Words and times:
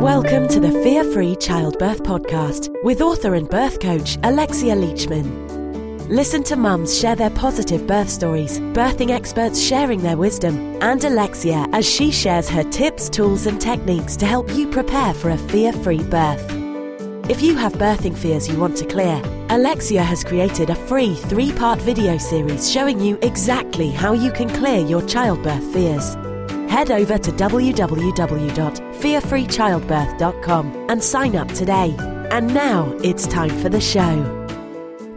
Welcome 0.00 0.48
to 0.48 0.60
the 0.60 0.72
Fear 0.82 1.04
Free 1.12 1.36
Childbirth 1.36 2.02
Podcast 2.04 2.74
with 2.82 3.02
author 3.02 3.34
and 3.34 3.46
birth 3.46 3.80
coach 3.80 4.16
Alexia 4.22 4.74
Leachman. 4.74 6.08
Listen 6.08 6.42
to 6.44 6.56
mums 6.56 6.98
share 6.98 7.14
their 7.14 7.28
positive 7.28 7.86
birth 7.86 8.08
stories, 8.08 8.60
birthing 8.72 9.10
experts 9.10 9.60
sharing 9.60 10.00
their 10.00 10.16
wisdom, 10.16 10.78
and 10.80 11.04
Alexia 11.04 11.66
as 11.74 11.86
she 11.86 12.10
shares 12.10 12.48
her 12.48 12.64
tips, 12.70 13.10
tools, 13.10 13.44
and 13.44 13.60
techniques 13.60 14.16
to 14.16 14.24
help 14.24 14.50
you 14.54 14.70
prepare 14.70 15.12
for 15.12 15.28
a 15.28 15.36
fear 15.36 15.70
free 15.70 16.02
birth. 16.02 16.46
If 17.28 17.42
you 17.42 17.54
have 17.56 17.74
birthing 17.74 18.16
fears 18.16 18.48
you 18.48 18.58
want 18.58 18.78
to 18.78 18.86
clear, 18.86 19.20
Alexia 19.50 20.02
has 20.02 20.24
created 20.24 20.70
a 20.70 20.74
free 20.74 21.14
three 21.14 21.52
part 21.52 21.78
video 21.78 22.16
series 22.16 22.72
showing 22.72 23.00
you 23.00 23.18
exactly 23.20 23.90
how 23.90 24.14
you 24.14 24.32
can 24.32 24.48
clear 24.48 24.78
your 24.78 25.06
childbirth 25.06 25.74
fears 25.74 26.16
head 26.70 26.90
over 26.92 27.18
to 27.18 27.32
www.fearfreechildbirth.com 29.00 30.86
and 30.90 31.02
sign 31.02 31.34
up 31.34 31.48
today. 31.48 31.94
And 32.30 32.52
now 32.52 32.94
it's 33.02 33.26
time 33.26 33.50
for 33.60 33.68
the 33.68 33.80
show. 33.80 34.36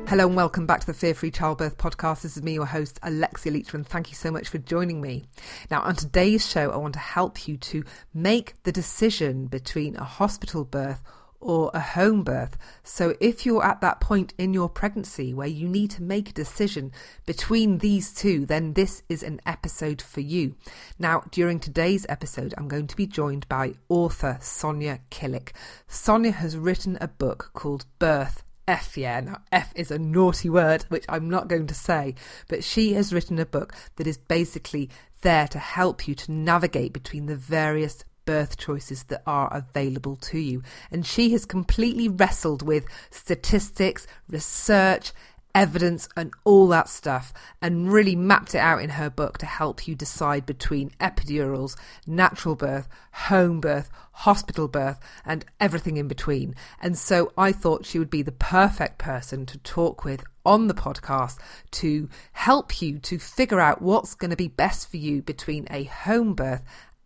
Hello 0.07 0.27
and 0.27 0.35
welcome 0.35 0.65
back 0.65 0.79
to 0.81 0.85
the 0.85 0.93
Fear 0.93 1.13
Free 1.13 1.31
Childbirth 1.31 1.77
podcast. 1.77 2.21
This 2.21 2.37
is 2.37 2.43
me, 2.43 2.53
your 2.53 2.65
host, 2.65 2.99
Alexia 3.03 3.51
Leachman. 3.51 3.85
Thank 3.85 4.09
you 4.09 4.15
so 4.15 4.31
much 4.31 4.47
for 4.47 4.57
joining 4.57 5.01
me. 5.01 5.25
Now, 5.69 5.81
on 5.81 5.95
today's 5.95 6.49
show, 6.49 6.71
I 6.71 6.77
want 6.77 6.93
to 6.93 6.99
help 6.99 7.47
you 7.47 7.57
to 7.57 7.83
make 8.13 8.61
the 8.63 8.71
decision 8.71 9.47
between 9.47 9.95
a 9.95 10.03
hospital 10.03 10.63
birth 10.65 11.01
or 11.43 11.69
a 11.73 11.79
home 11.79 12.23
birth. 12.23 12.57
So, 12.83 13.15
if 13.19 13.45
you're 13.45 13.63
at 13.63 13.81
that 13.81 13.99
point 13.99 14.33
in 14.37 14.53
your 14.53 14.69
pregnancy 14.69 15.33
where 15.33 15.47
you 15.47 15.67
need 15.67 15.91
to 15.91 16.03
make 16.03 16.29
a 16.29 16.33
decision 16.33 16.91
between 17.25 17.77
these 17.77 18.13
two, 18.13 18.45
then 18.45 18.73
this 18.73 19.03
is 19.09 19.21
an 19.21 19.39
episode 19.45 20.01
for 20.01 20.21
you. 20.21 20.55
Now, 20.97 21.23
during 21.31 21.59
today's 21.59 22.05
episode, 22.09 22.53
I'm 22.57 22.67
going 22.67 22.87
to 22.87 22.95
be 22.95 23.05
joined 23.05 23.47
by 23.47 23.73
author 23.89 24.37
Sonia 24.41 24.99
Killick. 25.11 25.51
Sonia 25.87 26.31
has 26.31 26.57
written 26.57 26.97
a 26.99 27.07
book 27.07 27.51
called 27.53 27.85
Birth 27.99 28.43
F, 28.67 28.97
yeah. 28.97 29.19
Now, 29.19 29.41
F 29.51 29.73
is 29.75 29.91
a 29.91 29.99
naughty 29.99 30.49
word, 30.49 30.83
which 30.89 31.05
I'm 31.09 31.29
not 31.29 31.47
going 31.47 31.67
to 31.67 31.73
say, 31.73 32.15
but 32.47 32.63
she 32.63 32.93
has 32.93 33.13
written 33.13 33.37
a 33.39 33.45
book 33.45 33.73
that 33.97 34.07
is 34.07 34.17
basically 34.17 34.89
there 35.21 35.47
to 35.49 35.59
help 35.59 36.07
you 36.07 36.15
to 36.15 36.31
navigate 36.31 36.93
between 36.93 37.25
the 37.25 37.35
various 37.35 38.03
birth 38.25 38.57
choices 38.57 39.03
that 39.05 39.23
are 39.25 39.53
available 39.53 40.15
to 40.17 40.39
you. 40.39 40.63
And 40.91 41.05
she 41.05 41.31
has 41.31 41.45
completely 41.45 42.07
wrestled 42.07 42.61
with 42.61 42.85
statistics, 43.11 44.07
research, 44.29 45.11
evidence, 45.55 46.09
and 46.17 46.31
all 46.43 46.67
that 46.67 46.89
stuff, 46.89 47.33
and 47.61 47.91
really 47.91 48.15
mapped 48.15 48.55
it 48.55 48.59
out 48.59 48.81
in 48.81 48.91
her 48.91 49.09
book 49.09 49.37
to 49.37 49.45
help 49.45 49.87
you 49.87 49.95
decide 49.95 50.45
between 50.45 50.89
epidurals, 50.99 51.75
natural 52.07 52.55
birth, 52.55 52.87
home 53.13 53.61
birth, 53.61 53.89
hospital 54.13 54.67
birth, 54.67 54.99
and 55.25 55.45
everything 55.59 55.97
in 55.97 56.07
between. 56.07 56.55
And 56.81 56.97
so 56.97 57.31
I 57.37 57.51
thought 57.51 57.85
she 57.85 57.99
would 57.99 58.09
be 58.09 58.21
the 58.21 58.31
perfect 58.31 58.97
person 58.97 59.45
to 59.47 59.57
talk 59.59 60.03
with 60.03 60.23
on 60.45 60.67
the 60.67 60.73
podcast 60.73 61.39
to 61.71 62.09
help 62.33 62.81
you 62.81 62.99
to 62.99 63.17
figure 63.17 63.59
out 63.59 63.81
what's 63.81 64.15
going 64.15 64.31
to 64.31 64.37
be 64.37 64.47
best 64.47 64.89
for 64.89 64.97
you 64.97 65.21
between 65.21 65.67
a 65.69 65.83
home 65.83 66.33
birth 66.33 66.63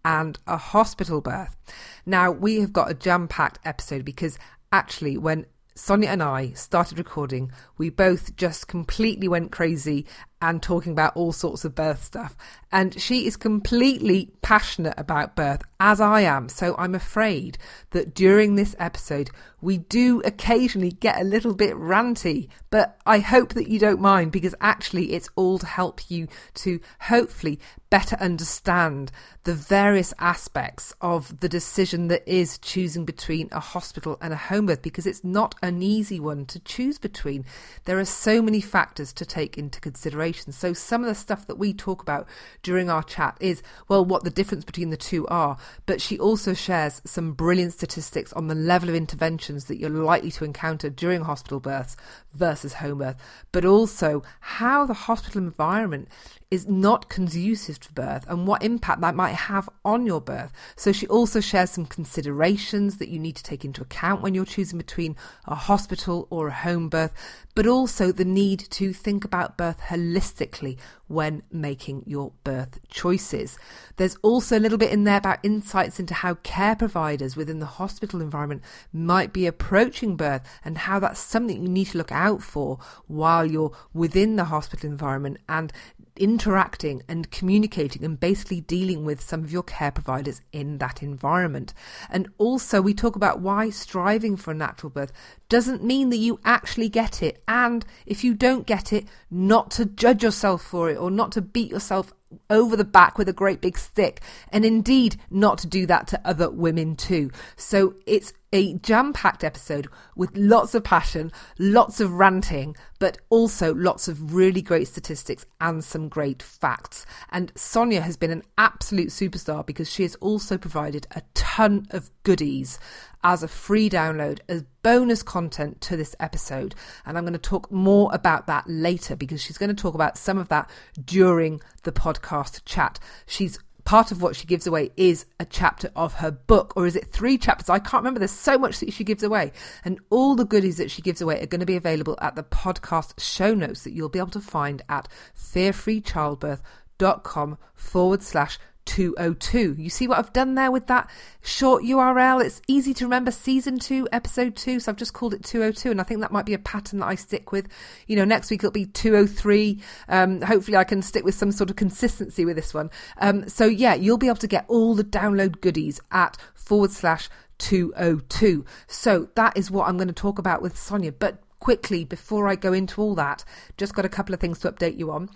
and 0.08 0.39
a 0.47 0.55
hospital 0.55 1.19
birth. 1.19 1.58
Now, 2.05 2.31
we 2.31 2.61
have 2.61 2.72
got 2.72 2.89
a 2.89 2.94
jam 2.94 3.27
packed 3.27 3.59
episode 3.66 4.05
because 4.05 4.39
actually, 4.72 5.17
when 5.17 5.45
Sonia 5.75 6.08
and 6.09 6.23
I 6.23 6.52
started 6.52 6.97
recording, 6.97 7.52
we 7.77 7.89
both 7.89 8.38
just 8.38 8.69
completely 8.69 9.27
went 9.27 9.52
crazy 9.52 10.05
and 10.41 10.64
talking 10.64 10.94
about 10.94 11.17
all 11.17 11.33
sorts 11.33 11.66
of 11.66 11.75
birth 11.75 12.05
stuff. 12.05 12.38
And 12.72 13.00
she 13.00 13.26
is 13.26 13.38
completely 13.38 14.32
passionate 14.42 14.96
about 14.98 15.36
birth, 15.36 15.62
as 15.80 16.02
I 16.02 16.22
am. 16.22 16.50
So 16.50 16.76
I'm 16.78 16.96
afraid 16.96 17.58
that 17.92 18.14
during 18.14 18.56
this 18.56 18.76
episode, 18.78 19.30
we 19.62 19.78
do 19.78 20.22
occasionally 20.26 20.92
get 20.92 21.20
a 21.20 21.23
little 21.23 21.56
bit 21.56 21.76
ranty. 21.76 22.50
But 22.70 23.00
I 23.06 23.20
hope 23.20 23.54
that 23.54 23.70
you 23.70 23.80
don't 23.80 24.02
mind 24.02 24.32
because 24.32 24.54
actually 24.61 25.14
it's 25.14 25.30
all 25.36 25.60
to 25.60 25.66
help 25.66 26.11
you 26.11 26.27
to 26.56 26.80
hopefully 27.02 27.60
better 27.89 28.17
understand 28.20 29.11
the 29.45 29.54
various 29.54 30.14
aspects 30.20 30.94
of 31.00 31.39
the 31.39 31.48
decision 31.48 32.10
that 32.10 32.27
is 32.27 32.58
choosing 32.58 33.06
between 33.06 33.48
a 33.52 33.61
hospital 33.61 34.17
and 34.22 34.33
a 34.33 34.38
home 34.38 34.66
birth 34.66 34.82
because 34.82 35.08
it's 35.08 35.23
not 35.23 35.56
an 35.64 35.82
easy 35.82 36.20
one 36.20 36.45
to 36.45 36.60
choose 36.60 36.98
between. 36.98 37.45
There 37.86 37.98
are 37.98 38.06
so 38.06 38.42
many 38.42 38.60
factors 38.60 39.14
to 39.14 39.26
take 39.26 39.58
into 39.58 39.80
consideration. 39.80 40.52
So, 40.52 40.73
some 40.73 41.02
of 41.02 41.08
the 41.08 41.16
stuff 41.16 41.48
that 41.48 41.58
we 41.58 41.73
talk 41.73 42.02
about 42.02 42.27
during 42.64 42.90
our 42.90 43.04
chat 43.04 43.38
is, 43.40 43.62
well, 43.88 44.04
what 44.04 44.23
the 44.23 44.30
difference 44.30 44.66
between 44.66 44.90
the 44.90 44.98
two 44.98 45.28
are. 45.28 45.58
But 45.86 46.02
she 46.02 46.20
also 46.20 46.54
shares 46.54 47.02
some 47.06 47.34
brilliant 47.34 47.73
statistics 47.73 48.34
on 48.34 48.48
the 48.48 48.56
level 48.56 48.90
of 48.90 48.95
interventions 48.95 49.66
that 49.66 49.80
you're 49.80 49.90
likely 49.90 50.32
to 50.32 50.45
encounter 50.45 50.90
during 50.90 51.22
hospital 51.22 51.60
births 51.60 51.95
versus 52.37 52.73
home 52.73 52.99
birth, 52.99 53.15
but 53.52 53.65
also 53.65 54.23
how 54.39 54.86
the 54.86 54.93
hospital 54.93 55.42
environment 55.42 56.08
is 56.49 56.67
not 56.67 57.09
conducive 57.09 57.77
to 57.77 57.92
birth 57.92 58.25
and 58.30 58.48
what 58.48 58.64
impact 58.64 59.02
that 59.02 59.15
might 59.15 59.33
have 59.33 59.67
on 59.83 60.05
your 60.05 60.21
birth. 60.21 60.52
So 60.77 60.93
she 60.93 61.05
also 61.08 61.42
shares 61.42 61.71
some 61.71 61.86
considerations 61.86 62.97
that 62.97 63.09
you 63.09 63.20
need 63.20 63.36
to 63.36 63.43
take 63.43 63.65
into 63.65 63.81
account 63.81 64.21
when 64.21 64.33
you're 64.33 64.45
choosing 64.45 64.77
between 64.77 65.17
a 65.45 65.55
hospital 65.55 66.26
or 66.30 66.47
a 66.47 66.53
home 66.53 66.87
birth, 66.87 67.14
but 67.53 67.67
also 67.67 68.11
the 68.11 68.23
need 68.23 68.59
to 68.71 68.93
think 68.93 69.26
about 69.26 69.58
birth 69.58 69.80
holistically 69.89 70.77
when 71.08 71.42
making 71.52 72.03
your 72.05 72.31
birth 72.43 72.80
choices. 72.89 73.58
There's 73.97 74.15
also 74.21 74.58
a 74.58 74.61
little 74.61 74.77
bit 74.77 74.92
in 74.92 75.03
there 75.03 75.17
about 75.17 75.39
insights 75.43 75.99
into 75.99 76.14
how 76.14 76.36
care 76.36 76.76
providers 76.76 77.36
within 77.36 77.59
the 77.59 77.65
hospital 77.65 78.21
environment 78.21 78.61
might 78.93 79.33
be 79.33 79.47
approaching 79.47 80.15
birth 80.15 80.42
and 80.64 80.77
how 80.77 80.99
that's 80.99 81.20
something 81.20 81.61
you 81.61 81.70
need 81.70 81.87
to 81.87 81.97
look 81.97 82.11
out 82.11 82.27
for 82.36 82.80
while 83.08 83.49
you're 83.49 83.71
within 83.93 84.36
the 84.36 84.45
hospital 84.45 84.89
environment 84.89 85.38
and 85.48 85.71
interacting 86.17 87.04
and 87.08 87.30
communicating 87.32 88.04
and 88.04 88.20
basically 88.20 88.61
dealing 88.61 89.05
with 89.05 89.21
some 89.21 89.43
of 89.43 89.52
your 89.52 89.64
care 89.64 89.92
providers 89.92 90.42
in 90.52 90.80
that 90.80 91.02
environment. 91.02 91.73
And 92.10 92.27
also, 92.38 92.82
we 92.82 92.93
talk 92.93 93.15
about 93.15 93.39
why 93.39 93.70
striving 93.70 94.36
for 94.36 94.52
a 94.52 94.55
natural 94.55 94.89
birth 94.89 95.11
doesn't 95.49 95.83
mean 95.83 96.10
that 96.10 96.17
you 96.17 96.39
actually 96.43 96.89
get 96.89 97.21
it. 97.21 97.42
And 97.48 97.86
if 98.05 98.23
you 98.23 98.33
don't 98.33 98.65
get 98.65 98.92
it, 98.92 99.05
not 99.30 99.71
to 99.71 99.86
judge 99.86 100.23
yourself 100.23 100.61
for 100.61 100.89
it 100.89 100.98
or 100.98 101.11
not 101.11 101.32
to 101.33 101.42
beat 101.42 101.71
yourself 101.71 102.14
over 102.49 102.76
the 102.76 102.83
back 102.83 103.17
with 103.17 103.30
a 103.30 103.33
great 103.33 103.61
big 103.61 103.77
stick, 103.77 104.21
and 104.52 104.65
indeed 104.65 105.17
not 105.30 105.58
to 105.60 105.67
do 105.67 105.86
that 105.86 106.08
to 106.08 106.21
other 106.27 106.49
women 106.49 106.95
too. 106.95 107.32
So 107.55 107.95
it's 108.05 108.33
a 108.54 108.76
jam 108.76 109.11
packed 109.11 109.43
episode 109.43 109.88
with 110.15 110.36
lots 110.36 110.73
of 110.73 110.83
passion, 110.83 111.32
lots 111.60 111.99
of 111.99 112.14
ranting, 112.14 112.76
but 112.99 113.17
also 113.30 113.73
lots 113.76 114.08
of 114.08 114.33
really 114.33 114.61
great 114.61 114.88
statistics 114.88 115.45
and 115.60 115.83
some 115.83 116.08
great 116.08 116.42
facts. 116.42 117.05
And 117.30 117.52
Sonia 117.55 118.02
has 118.02 118.15
been 118.15 118.32
an 118.32 118.44
absolute 118.58 119.09
superstar 119.09 119.65
because 119.65 119.92
she 119.92 120.04
has 120.04 120.15
also 120.15 120.58
provided 120.58 121.08
a 121.11 121.21
ton 121.33 121.88
of 121.92 122.09
goodies 122.23 122.80
as 123.23 123.44
a 123.44 123.48
free 123.48 123.89
download 123.89 124.39
as 124.48 124.64
bonus 124.83 125.23
content 125.23 125.82
to 125.82 125.98
this 125.98 126.16
episode. 126.20 126.76
And 127.05 127.17
I'm 127.17 127.23
going 127.23 127.33
to 127.33 127.39
talk 127.39 127.72
more 127.72 128.10
about 128.13 128.48
that 128.48 128.66
later 128.68 129.16
because 129.16 129.42
she's 129.42 129.57
going 129.57 129.75
to 129.75 129.81
talk 129.81 129.95
about 129.95 130.18
some 130.18 130.38
of 130.38 130.50
that 130.50 130.69
during 131.04 131.62
the 131.83 131.92
podcast 131.92 132.62
chat. 132.66 133.00
She's 133.25 133.60
part 133.88 134.12
of 134.12 134.22
what 134.22 134.36
she 134.36 134.45
gives 134.45 134.68
away 134.68 134.92
is 134.98 135.25
a 135.39 135.45
chapter 135.45 135.89
of 135.95 136.16
her 136.16 136.30
book, 136.30 136.74
or 136.75 136.86
is 136.86 136.98
it 136.98 137.07
three 137.07 137.38
chapters? 137.38 137.69
I 137.69 137.80
can't 137.80 138.04
remember. 138.04 138.19
There's 138.19 138.31
so 138.31 138.57
much 138.57 138.81
that 138.81 138.92
she 138.92 139.06
gives 139.06 139.24
away. 139.24 139.54
And 139.86 140.01
all 140.10 140.36
the 140.36 140.44
goodies 140.44 140.75
that 140.75 140.92
she 140.92 141.01
gives 141.01 141.22
away 141.22 141.42
are 141.42 141.45
going 141.45 141.62
to 141.62 141.66
be 141.66 141.77
available 141.77 142.18
at 142.22 142.36
the 142.36 142.44
podcast 142.44 143.18
show 143.18 143.54
notes 143.54 143.86
that 143.86 143.94
you'll 143.94 144.10
be 144.10 144.19
able 144.19 144.31
to 144.31 144.42
find 144.42 144.81
at 144.89 145.07
fearfreechildbirth.com 145.33 147.57
forward 147.75 148.24
slash 148.24 148.60
202. 148.88 149.75
You 149.77 149.89
see 149.89 150.07
what 150.07 150.17
I've 150.17 150.33
done 150.33 150.56
there 150.56 150.71
with 150.71 150.88
that 150.88 151.09
short 151.44 151.83
URL? 151.83 152.44
It's 152.44 152.62
easy 152.67 152.94
to 152.95 153.06
remember 153.06 153.29
season 153.29 153.77
2, 153.77 154.07
episode 154.12 154.56
2. 154.56 154.79
So 154.79 154.91
I've 154.91 154.97
just 154.97 155.13
called 155.13 155.33
it 155.33 155.44
202. 155.44 155.91
And 155.91 156.01
I 156.01 156.03
think 156.03 156.21
that 156.21 156.31
might 156.31 156.45
be 156.45 156.53
a 156.53 156.59
pattern 156.59 157.00
that 157.00 157.07
I 157.07 157.15
stick 157.15 157.51
with. 157.51 157.67
You 158.07 158.15
know, 158.15 158.25
next 158.25 158.50
week 158.50 158.62
it'll 158.62 158.71
be 158.71 158.85
203. 158.85 159.79
Um, 160.07 160.41
hopefully 160.41 160.77
I 160.77 160.83
can 160.83 161.01
stick 161.01 161.23
with 161.23 161.35
some 161.35 161.51
sort 161.51 161.69
of 161.69 161.75
consistency 161.75 162.45
with 162.45 162.56
this 162.56 162.73
one. 162.73 162.89
Um, 163.19 163.47
so 163.47 163.65
yeah, 163.65 163.94
you'll 163.94 164.17
be 164.17 164.27
able 164.27 164.38
to 164.38 164.47
get 164.47 164.65
all 164.67 164.95
the 164.95 165.03
download 165.03 165.62
goodies 165.62 166.00
at 166.12 166.38
forward 166.56 166.91
slash 166.91 167.29
202. 167.59 168.65
So 168.88 169.29
that 169.35 169.57
is 169.57 169.69
what 169.69 169.88
I'm 169.88 169.97
going 169.97 170.07
to 170.07 170.13
talk 170.13 170.39
about 170.39 170.62
with 170.62 170.77
Sonia. 170.77 171.12
But 171.12 171.41
quickly, 171.59 172.06
before 172.06 172.47
I 172.47 172.56
go 172.56 172.73
into 172.73 173.01
all 173.01 173.15
that, 173.15 173.44
just 173.77 173.94
got 173.94 174.06
a 174.06 174.09
couple 174.09 174.33
of 174.33 174.39
things 174.39 174.59
to 174.59 174.71
update 174.71 174.97
you 174.97 175.12
on. 175.12 175.29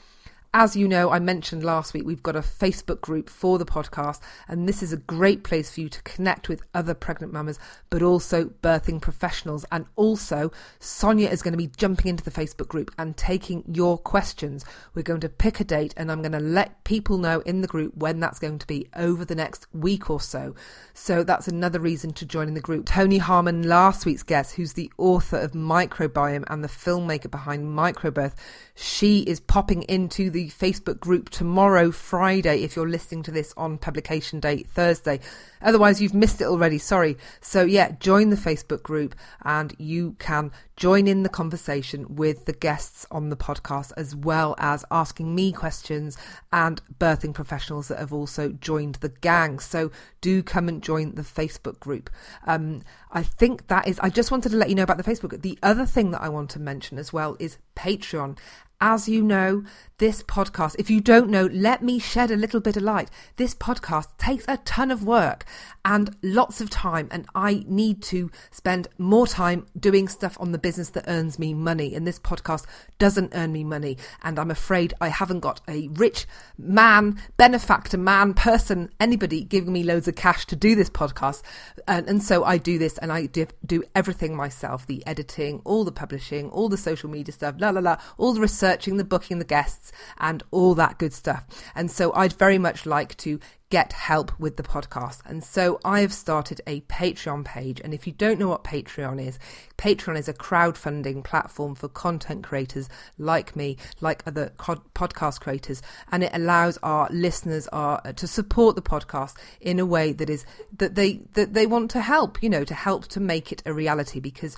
As 0.54 0.76
you 0.76 0.86
know, 0.86 1.12
I 1.12 1.20
mentioned 1.20 1.64
last 1.64 1.94
week, 1.94 2.06
we've 2.06 2.22
got 2.22 2.36
a 2.36 2.42
Facebook 2.42 3.00
group 3.00 3.30
for 3.30 3.58
the 3.58 3.66
podcast, 3.66 4.20
and 4.50 4.68
this 4.68 4.84
is 4.84 4.92
a 4.92 4.98
great 4.98 5.46
place 5.46 5.74
for 5.74 5.80
you 5.80 5.88
to 5.88 6.02
connect 6.04 6.50
with 6.50 6.62
other 6.74 6.94
pregnant 6.94 7.32
mamas, 7.32 7.58
but 7.90 8.02
also 8.02 8.50
birthing 8.62 9.00
professionals. 9.00 9.64
And 9.72 9.86
also, 9.96 10.52
Sonia 10.78 11.30
is 11.30 11.42
going 11.42 11.54
to 11.54 11.58
be 11.58 11.72
jumping 11.78 12.08
into 12.08 12.26
the 12.26 12.32
Facebook 12.32 12.68
group 12.68 12.92
and 12.98 13.16
taking 13.16 13.64
your 13.66 13.98
questions. 13.98 14.66
We're 14.94 15.04
going 15.04 15.22
to 15.22 15.30
pick 15.30 15.62
a 15.62 15.64
date, 15.64 15.94
and 15.96 16.12
I'm 16.12 16.22
going 16.22 16.34
to 16.34 16.40
let 16.42 16.84
people 16.84 17.18
know 17.18 17.40
in 17.46 17.62
the 17.62 17.68
group 17.68 17.96
when 17.96 18.20
that's 18.20 18.40
going 18.40 18.60
to 18.60 18.68
be 18.68 18.90
over 18.98 19.24
the 19.24 19.36
next 19.36 19.68
week 19.72 20.10
or 20.10 20.20
so. 20.20 20.54
So 20.94 21.24
that's 21.24 21.48
another 21.48 21.80
reason 21.80 22.12
to 22.16 22.26
join 22.26 22.50
in 22.50 22.56
the 22.56 22.60
group. 22.60 22.88
Toni 22.88 23.20
Harman, 23.20 23.70
last 23.70 24.06
week's 24.06 24.22
guest, 24.24 24.56
who's 24.56 24.74
the 24.74 24.92
author 24.98 25.38
of 25.38 25.54
Microbiome 25.54 26.44
and 26.48 26.62
the 26.62 26.68
filmmaker 26.68 27.32
behind 27.32 27.68
Microbirth, 27.70 28.36
she 28.76 29.22
is 29.22 29.40
popping 29.40 29.84
into 29.84 30.30
the 30.30 30.41
Facebook 30.50 31.00
group 31.00 31.30
tomorrow, 31.30 31.92
Friday, 31.92 32.64
if 32.64 32.76
you're 32.76 32.88
listening 32.88 33.24
to 33.24 33.32
this 33.32 33.54
on 33.58 33.78
publication 33.78 34.40
date 34.40 34.68
Thursday. 34.68 35.20
Otherwise, 35.62 36.02
you've 36.02 36.14
missed 36.14 36.42
it 36.42 36.46
already. 36.46 36.78
Sorry. 36.78 37.18
So, 37.40 37.64
yeah, 37.64 37.92
join 38.00 38.30
the 38.30 38.36
Facebook 38.36 38.84
group 38.84 39.16
and 39.44 39.76
you 39.78 40.16
can 40.20 40.52
join 40.76 41.08
in 41.08 41.22
the 41.22 41.30
conversation 41.30 42.16
with 42.16 42.46
the 42.46 42.54
guests 42.54 43.06
on 43.12 43.30
the 43.30 43.36
podcast, 43.36 43.92
as 43.98 44.16
well 44.16 44.56
as 44.58 44.84
asking 44.90 45.36
me 45.36 45.52
questions 45.52 46.18
and 46.52 46.82
birthing 47.00 47.34
professionals 47.34 47.88
that 47.90 48.00
have 48.00 48.12
also 48.12 48.50
joined 48.50 48.96
the 48.96 49.10
gang. 49.10 49.60
So, 49.60 49.92
do 50.22 50.42
come 50.42 50.68
and 50.68 50.82
join 50.82 51.16
the 51.16 51.22
Facebook 51.22 51.80
group. 51.80 52.10
Um, 52.48 52.82
I 53.12 53.24
think 53.24 53.68
that 53.68 53.88
is, 53.88 54.00
I 54.00 54.10
just 54.10 54.32
wanted 54.32 54.50
to 54.50 54.58
let 54.58 54.70
you 54.70 54.76
know 54.76 54.84
about 54.84 54.98
the 54.98 55.04
Facebook. 55.04 55.42
The 55.42 55.60
other 55.62 55.86
thing 55.86 56.12
that 56.12 56.22
I 56.22 56.30
want 56.30 56.50
to 56.52 56.60
mention 56.60 56.98
as 56.98 57.14
well 57.14 57.36
is 57.40 57.58
Patreon. 57.76 58.38
As 58.82 59.08
you 59.08 59.22
know, 59.22 59.64
this 60.02 60.24
podcast, 60.24 60.76
if 60.80 60.90
you 60.90 61.00
don't 61.00 61.30
know, 61.30 61.46
let 61.54 61.84
me 61.84 62.00
shed 62.00 62.32
a 62.32 62.36
little 62.36 62.60
bit 62.60 62.76
of 62.76 62.82
light. 62.82 63.12
This 63.36 63.54
podcast 63.54 64.08
takes 64.18 64.44
a 64.48 64.58
ton 64.58 64.90
of 64.90 65.04
work 65.04 65.46
and 65.86 66.16
lots 66.24 66.60
of 66.60 66.72
time, 66.72 67.08
and 67.12 67.28
I 67.36 67.64
need 67.68 68.02
to 68.04 68.32
spend 68.50 68.88
more 68.98 69.28
time 69.28 69.68
doing 69.80 70.08
stuff 70.08 70.38
on 70.40 70.52
the 70.52 70.58
business 70.58 70.90
that 70.90 71.06
earns 71.08 71.38
me 71.38 71.54
money. 71.54 71.94
And 71.94 72.08
this 72.08 72.18
podcast 72.18 72.66
doesn't 72.98 73.34
earn 73.36 73.52
me 73.52 73.64
money. 73.64 73.98
And 74.24 74.40
I'm 74.40 74.50
afraid 74.50 74.96
I 75.00 75.10
haven't 75.10 75.42
got 75.42 75.62
a 75.68 75.88
rich 75.90 76.26
man, 76.58 77.22
benefactor, 77.38 78.00
man, 78.00 78.34
person, 78.34 78.90
anybody 79.00 79.44
giving 79.44 79.72
me 79.72 79.84
loads 79.84 80.08
of 80.08 80.16
cash 80.16 80.48
to 80.48 80.56
do 80.56 80.74
this 80.76 80.90
podcast. 80.90 81.44
And, 81.88 82.08
and 82.10 82.24
so 82.24 82.44
I 82.44 82.58
do 82.58 82.80
this 82.80 82.98
and 82.98 83.12
I 83.12 83.28
do, 83.28 83.46
do 83.64 83.84
everything 83.94 84.36
myself 84.36 84.88
the 84.88 85.06
editing, 85.06 85.62
all 85.64 85.84
the 85.84 85.92
publishing, 85.92 86.50
all 86.50 86.70
the 86.70 86.78
social 86.78 87.10
media 87.10 87.34
stuff, 87.34 87.54
la 87.60 87.70
la 87.70 87.82
la, 87.82 87.98
all 88.18 88.34
the 88.34 88.42
researching, 88.72 88.98
the 88.98 89.04
booking, 89.04 89.40
the 89.40 89.46
guests 89.46 89.92
and 90.18 90.44
all 90.52 90.74
that 90.76 90.98
good 90.98 91.14
stuff. 91.14 91.46
And 91.76 91.92
so 91.92 92.14
I'd 92.14 92.34
very 92.34 92.58
much 92.58 92.86
like 92.86 93.18
to 93.18 93.40
get 93.70 93.94
help 93.94 94.38
with 94.38 94.58
the 94.58 94.64
podcast. 94.64 95.22
And 95.26 95.44
so 95.44 95.80
I 95.86 96.02
have 96.02 96.12
started 96.12 96.62
a 96.68 96.82
Patreon 96.82 97.46
page. 97.46 97.82
And 97.82 97.94
if 97.94 98.06
you 98.06 98.12
don't 98.14 98.38
know 98.38 98.50
what 98.50 98.66
Patreon 98.66 99.26
is, 99.26 99.40
Patreon 99.78 100.18
is 100.18 100.28
a 100.28 100.34
crowdfunding 100.34 101.24
platform 101.24 101.76
for 101.76 101.88
content 101.88 102.44
creators 102.44 102.90
like 103.18 103.56
me, 103.56 103.78
like 104.02 104.24
other 104.26 104.52
podcast 104.58 105.40
creators, 105.40 105.82
and 106.12 106.24
it 106.24 106.32
allows 106.34 106.78
our 106.84 107.08
listeners 107.12 107.68
are 107.70 108.02
uh, 108.04 108.12
to 108.14 108.28
support 108.28 108.76
the 108.76 108.82
podcast 108.82 109.36
in 109.62 109.80
a 109.80 109.86
way 109.86 110.12
that 110.14 110.30
is 110.30 110.46
that 110.78 110.96
they 110.96 111.22
that 111.34 111.54
they 111.54 111.66
want 111.66 111.92
to 111.92 112.02
help, 112.02 112.44
you 112.44 112.50
know, 112.50 112.66
to 112.66 112.74
help 112.74 113.08
to 113.08 113.20
make 113.20 113.52
it 113.54 113.64
a 113.66 113.74
reality 113.74 114.20
because 114.20 114.58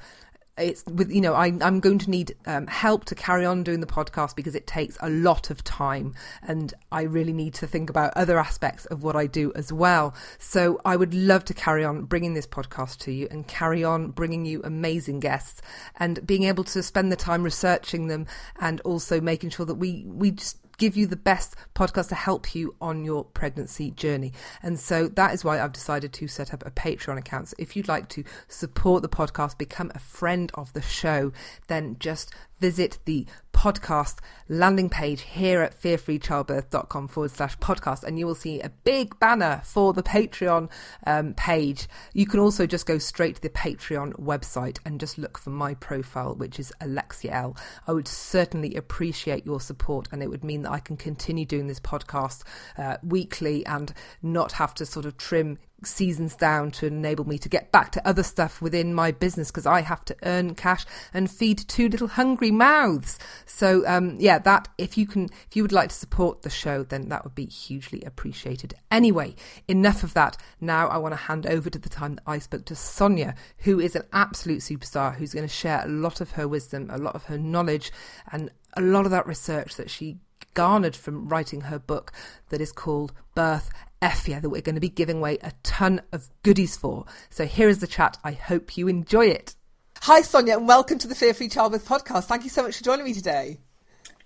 it's 0.58 0.86
with 0.86 1.12
you 1.12 1.22
know 1.22 1.34
I, 1.34 1.48
am 1.48 1.80
going 1.80 1.98
to 2.00 2.10
need 2.10 2.36
um, 2.46 2.68
help 2.68 3.06
to 3.06 3.16
carry 3.16 3.46
on 3.46 3.64
doing 3.64 3.80
the 3.80 3.88
podcast 3.88 4.36
because 4.36 4.54
it 4.54 4.68
takes 4.68 4.98
a 5.02 5.10
lot 5.10 5.50
of 5.50 5.64
time 5.64 6.14
and 6.44 6.74
I 6.92 7.04
really 7.04 7.34
need 7.34 7.56
to 7.56 7.68
think 7.68 7.90
about 7.90 8.14
other 8.16 8.38
aspects 8.38 8.86
of 8.86 9.04
what 9.04 9.16
I 9.16 9.26
do 9.26 9.52
as 9.56 9.74
well. 9.74 10.14
So 10.38 10.80
I 10.86 10.96
would 10.96 11.14
love 11.14 11.44
to 11.46 11.54
carry 11.54 11.84
on 11.84 12.04
bringing 12.04 12.36
this 12.36 12.46
podcast 12.46 13.00
to 13.00 13.12
you 13.12 13.28
and 13.32 13.48
carry 13.48 13.84
on 13.84 14.12
bringing 14.12 14.46
you 14.46 14.62
amazing 14.64 15.20
guests 15.20 15.62
and 15.98 16.26
being 16.26 16.44
able 16.44 16.64
to 16.66 16.84
spend 16.84 17.12
the 17.12 17.16
time 17.16 17.44
researching 17.44 18.08
them 18.08 18.28
and 18.60 18.80
also 18.82 19.20
making 19.20 19.50
sure 19.50 19.66
that 19.66 19.76
we 19.76 20.06
we 20.06 20.32
just 20.32 20.58
give 20.78 20.98
you 20.98 21.08
the 21.08 21.16
best 21.16 21.56
podcast 21.76 22.10
to 22.10 22.16
help 22.16 22.56
you 22.56 22.76
on 22.82 23.04
your 23.04 23.24
pregnancy 23.24 23.92
journey. 23.92 24.34
And 24.62 24.80
so 24.80 25.08
that 25.10 25.34
is 25.34 25.44
why 25.44 25.62
I've 25.62 25.74
decided 25.74 26.14
to 26.14 26.28
set 26.28 26.54
up 26.54 26.66
a 26.66 26.72
Patreon 26.72 27.18
account. 27.18 27.50
So 27.50 27.56
if 27.58 27.76
you'd 27.76 27.88
like 27.88 28.10
to 28.10 28.24
support 28.48 29.02
the 29.02 29.10
podcast, 29.10 29.58
become 29.58 29.92
a 29.94 30.00
friend 30.00 30.52
of 30.56 30.74
the 30.74 30.82
show, 30.82 31.32
then 31.68 31.98
just 32.00 32.34
visit 32.60 33.00
the 33.06 33.26
podcast 33.64 34.18
landing 34.50 34.90
page 34.90 35.22
here 35.22 35.62
at 35.62 35.82
fearfreechildbirth.com 35.82 37.08
forward 37.08 37.32
slash 37.32 37.58
podcast 37.60 38.04
and 38.04 38.20
you 38.20 38.28
will 38.28 38.36
see 38.36 38.60
a 38.60 38.68
big 38.68 39.18
banner 39.20 39.62
for 39.64 39.94
the 39.94 40.04
Patreon 40.04 40.70
um, 41.08 41.34
page. 41.36 41.88
You 42.12 42.26
can 42.26 42.42
also 42.42 42.68
just 42.68 42.86
go 42.86 42.98
straight 42.98 43.36
to 43.36 43.42
the 43.42 43.50
Patreon 43.50 44.20
website 44.20 44.80
and 44.84 45.00
just 45.00 45.18
look 45.18 45.38
for 45.38 45.52
my 45.52 45.76
profile, 45.76 46.36
which 46.36 46.60
is 46.60 46.74
Alexia 46.82 47.32
L. 47.32 47.56
I 47.88 47.94
would 47.94 48.10
certainly 48.10 48.76
appreciate 48.76 49.46
your 49.46 49.62
support 49.62 50.10
and 50.12 50.22
it 50.22 50.30
would 50.30 50.44
mean 50.44 50.64
that 50.64 50.74
I 50.74 50.80
can 50.80 50.98
continue 50.98 51.46
doing 51.46 51.68
this 51.68 51.80
podcast 51.80 52.44
uh, 52.78 52.98
weekly 53.02 53.66
and 53.66 53.94
not 54.22 54.52
have 54.54 54.74
to 54.74 54.86
sort 54.86 55.06
of 55.06 55.16
trim 55.16 55.58
seasons 55.86 56.36
down 56.36 56.72
to 56.72 56.88
enable 56.88 57.26
me 57.26 57.38
to 57.38 57.50
get 57.50 57.72
back 57.72 57.92
to 57.92 58.08
other 58.08 58.24
stuff 58.24 58.62
within 58.62 58.94
my 58.94 59.12
business 59.12 59.52
because 59.52 59.66
I 59.66 59.82
have 59.82 60.04
to 60.06 60.16
earn 60.24 60.56
cash 60.56 60.86
and 61.14 61.30
feed 61.30 61.58
two 61.68 61.90
little 61.90 62.08
hungry 62.08 62.52
mouths. 62.52 63.20
So 63.46 63.86
um, 63.88 64.18
yeah, 64.20 64.40
that 64.40 64.68
if 64.78 64.98
you 64.98 65.08
can, 65.08 65.26
if 65.50 65.56
you 65.56 65.64
would 65.64 65.72
like 65.72 65.90
to 65.90 65.96
support 65.96 66.42
the 66.42 66.50
show, 66.50 66.84
then 66.84 67.10
that 67.10 67.24
would 67.24 67.36
be 67.36 67.46
hugely 67.46 68.02
appreciated. 68.04 68.74
Anyway, 68.92 69.36
enough 69.68 70.04
of 70.04 70.14
that. 70.14 70.38
Now 70.60 70.88
I 70.88 70.98
want 70.98 71.14
to 71.14 71.18
hand 71.18 71.46
over 71.46 71.70
to 71.70 71.80
the 71.80 71.90
time 71.90 72.16
that 72.16 72.24
I 72.28 72.40
spoke 72.40 72.66
to 72.66 72.76
Sonia, 72.76 73.36
who 73.60 73.80
is 73.80 73.96
an 73.96 74.04
absolute 74.14 74.60
superstar, 74.60 75.16
who's 75.16 75.34
going 75.34 75.48
to 75.48 75.54
share 75.54 75.84
a 75.84 75.90
lot 75.90 76.22
of 76.22 76.32
her 76.32 76.48
wisdom, 76.48 76.90
a 76.90 76.98
lot 76.98 77.16
of 77.16 77.26
her 77.26 77.38
knowledge, 77.38 77.92
and 78.32 78.50
a 78.76 78.82
lot 78.82 79.06
of 79.06 79.12
that 79.12 79.28
research 79.28 79.76
that 79.76 79.90
she 79.90 80.18
garnered 80.54 80.96
from 80.96 81.28
writing 81.28 81.62
her 81.62 81.80
book 81.80 82.12
that 82.50 82.62
is 82.62 82.72
called 82.72 83.14
Birth 83.36 83.72
Effia 84.04 84.42
that 84.42 84.50
we're 84.50 84.62
going 84.62 84.76
to 84.76 84.82
be 84.82 84.90
giving 84.90 85.18
away 85.18 85.38
a 85.42 85.54
ton 85.64 86.02
of 86.12 86.30
goodies 86.44 86.76
for. 86.76 87.06
So 87.30 87.46
here 87.46 87.70
is 87.70 87.80
the 87.80 87.88
chat. 87.88 88.18
I 88.22 88.34
hope 88.34 88.76
you 88.76 88.90
enjoy 88.90 89.28
it. 89.28 89.56
Hi, 90.02 90.22
Sonia, 90.22 90.58
and 90.58 90.68
welcome 90.68 90.98
to 91.00 91.08
the 91.08 91.16
Fear 91.16 91.34
Free 91.34 91.48
Childbirth 91.48 91.88
podcast. 91.88 92.26
Thank 92.26 92.44
you 92.44 92.50
so 92.50 92.64
much 92.64 92.78
for 92.78 92.84
joining 92.84 93.06
me 93.06 93.14
today. 93.14 93.60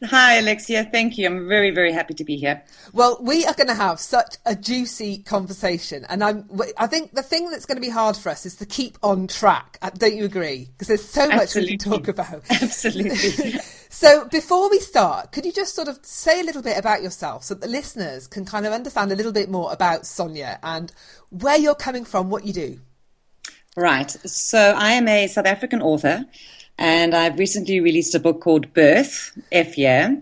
Hi, 0.04 0.38
Alexia. 0.38 0.84
Thank 0.92 1.18
you. 1.20 1.28
I'm 1.28 1.48
very, 1.48 1.70
very 1.70 1.92
happy 1.92 2.16
to 2.16 2.24
be 2.24 2.38
here. 2.38 2.64
Well, 2.94 3.20
we 3.22 3.46
are 3.46 3.54
going 3.54 3.68
to 3.68 3.76
have 3.76 4.00
such 4.00 4.38
a 4.46 4.56
juicy 4.56 5.20
conversation, 5.20 6.06
and 6.10 6.24
I'm. 6.24 6.50
I 6.78 6.88
think 6.88 7.14
the 7.14 7.24
thing 7.24 7.50
that's 7.50 7.66
going 7.66 7.78
to 7.78 7.82
be 7.82 7.90
hard 7.90 8.16
for 8.16 8.30
us 8.30 8.46
is 8.46 8.56
to 8.58 8.66
keep 8.66 8.98
on 9.02 9.28
track. 9.28 9.78
Uh, 9.82 9.90
don't 9.92 10.16
you 10.16 10.26
agree? 10.26 10.70
Because 10.72 10.88
there's 10.88 11.08
so 11.08 11.28
much 11.28 11.42
Absolutely. 11.42 11.74
we 11.74 11.78
can 11.78 11.92
talk 11.92 12.08
about. 12.08 12.44
Absolutely. 12.50 13.60
So 14.00 14.26
before 14.26 14.70
we 14.70 14.78
start, 14.78 15.32
could 15.32 15.44
you 15.44 15.52
just 15.52 15.74
sort 15.74 15.88
of 15.88 15.98
say 16.04 16.40
a 16.40 16.44
little 16.44 16.62
bit 16.62 16.78
about 16.78 17.02
yourself 17.02 17.44
so 17.44 17.56
that 17.56 17.62
the 17.62 17.68
listeners 17.68 18.28
can 18.28 18.46
kind 18.46 18.68
of 18.68 18.72
understand 18.72 19.12
a 19.12 19.16
little 19.16 19.32
bit 19.32 19.50
more 19.50 19.74
about 19.74 20.06
Sonia 20.06 20.60
and 20.62 20.92
where 21.32 21.58
you're 21.58 21.74
coming 21.74 22.06
from, 22.06 22.30
what 22.30 22.46
you 22.46 22.54
do? 22.54 22.80
Right. 23.76 24.12
So 24.12 24.60
I 24.60 24.92
am 24.92 25.08
a 25.08 25.26
South 25.26 25.48
African 25.48 25.82
author 25.82 26.26
and 26.78 27.16
I've 27.16 27.40
recently 27.40 27.80
released 27.80 28.14
a 28.14 28.20
book 28.20 28.40
called 28.40 28.72
Birth, 28.72 29.36
Effia, 29.52 30.22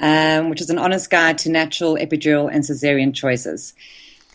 um, 0.00 0.50
which 0.50 0.60
is 0.60 0.70
an 0.70 0.78
honest 0.78 1.08
guide 1.08 1.38
to 1.38 1.50
natural 1.50 1.94
epidural 1.94 2.50
and 2.52 2.64
cesarean 2.64 3.14
choices. 3.14 3.74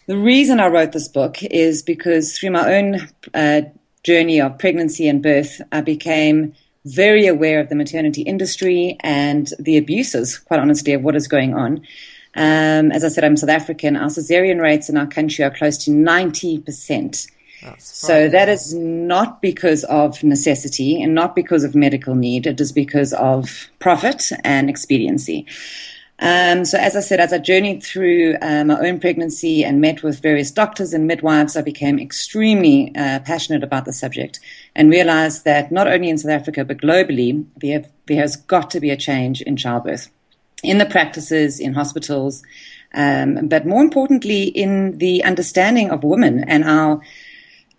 The 0.05 0.15
reason 0.15 0.61
I 0.61 0.67
wrote 0.67 0.93
this 0.93 1.09
book 1.09 1.43
is 1.43 1.83
because 1.83 2.37
through 2.37 2.51
my 2.51 2.75
own 2.75 3.09
uh, 3.33 3.63
journey 4.03 4.39
of 4.39 4.57
pregnancy 4.57 5.09
and 5.09 5.21
birth, 5.21 5.61
I 5.69 5.81
became 5.81 6.55
very 6.89 7.27
aware 7.27 7.59
of 7.59 7.69
the 7.69 7.75
maternity 7.75 8.21
industry 8.21 8.97
and 9.01 9.51
the 9.59 9.77
abuses, 9.77 10.37
quite 10.37 10.59
honestly, 10.59 10.93
of 10.93 11.03
what 11.03 11.15
is 11.15 11.27
going 11.27 11.53
on. 11.53 11.77
Um, 12.35 12.91
as 12.91 13.03
I 13.03 13.09
said, 13.09 13.23
I'm 13.23 13.37
South 13.37 13.49
African. 13.49 13.95
Our 13.95 14.07
cesarean 14.07 14.61
rates 14.61 14.89
in 14.89 14.97
our 14.97 15.07
country 15.07 15.43
are 15.43 15.51
close 15.51 15.77
to 15.85 15.91
90%. 15.91 17.27
So 17.77 18.29
that 18.29 18.47
is 18.47 18.73
not 18.73 19.41
because 19.41 19.83
of 19.85 20.23
necessity 20.23 21.01
and 21.01 21.13
not 21.13 21.35
because 21.35 21.63
of 21.63 21.75
medical 21.75 22.15
need. 22.15 22.47
It 22.47 22.61
is 22.61 22.71
because 22.71 23.11
of 23.13 23.69
profit 23.79 24.31
and 24.43 24.69
expediency. 24.69 25.45
Um, 26.21 26.65
so, 26.65 26.77
as 26.77 26.97
I 26.97 26.99
said, 26.99 27.21
as 27.21 27.31
I 27.31 27.37
journeyed 27.37 27.81
through 27.81 28.35
uh, 28.41 28.65
my 28.65 28.77
own 28.79 28.99
pregnancy 28.99 29.63
and 29.63 29.79
met 29.79 30.03
with 30.03 30.21
various 30.21 30.51
doctors 30.51 30.93
and 30.93 31.07
midwives, 31.07 31.55
I 31.55 31.61
became 31.61 31.97
extremely 31.97 32.93
uh, 32.95 33.19
passionate 33.19 33.63
about 33.63 33.85
the 33.85 33.93
subject 33.93 34.39
and 34.75 34.89
realized 34.89 35.45
that 35.45 35.71
not 35.71 35.87
only 35.87 36.09
in 36.09 36.17
South 36.17 36.31
Africa 36.31 36.65
but 36.65 36.81
globally, 36.81 37.45
there, 37.55 37.85
there 38.07 38.21
has 38.21 38.35
got 38.35 38.69
to 38.71 38.81
be 38.81 38.89
a 38.89 38.97
change 38.97 39.41
in 39.41 39.55
childbirth, 39.55 40.09
in 40.61 40.77
the 40.77 40.85
practices, 40.85 41.57
in 41.59 41.73
hospitals, 41.73 42.43
um, 42.93 43.47
but 43.47 43.65
more 43.65 43.81
importantly, 43.81 44.43
in 44.43 44.97
the 44.97 45.23
understanding 45.23 45.89
of 45.89 46.03
women 46.03 46.43
and 46.43 46.65
our 46.65 47.01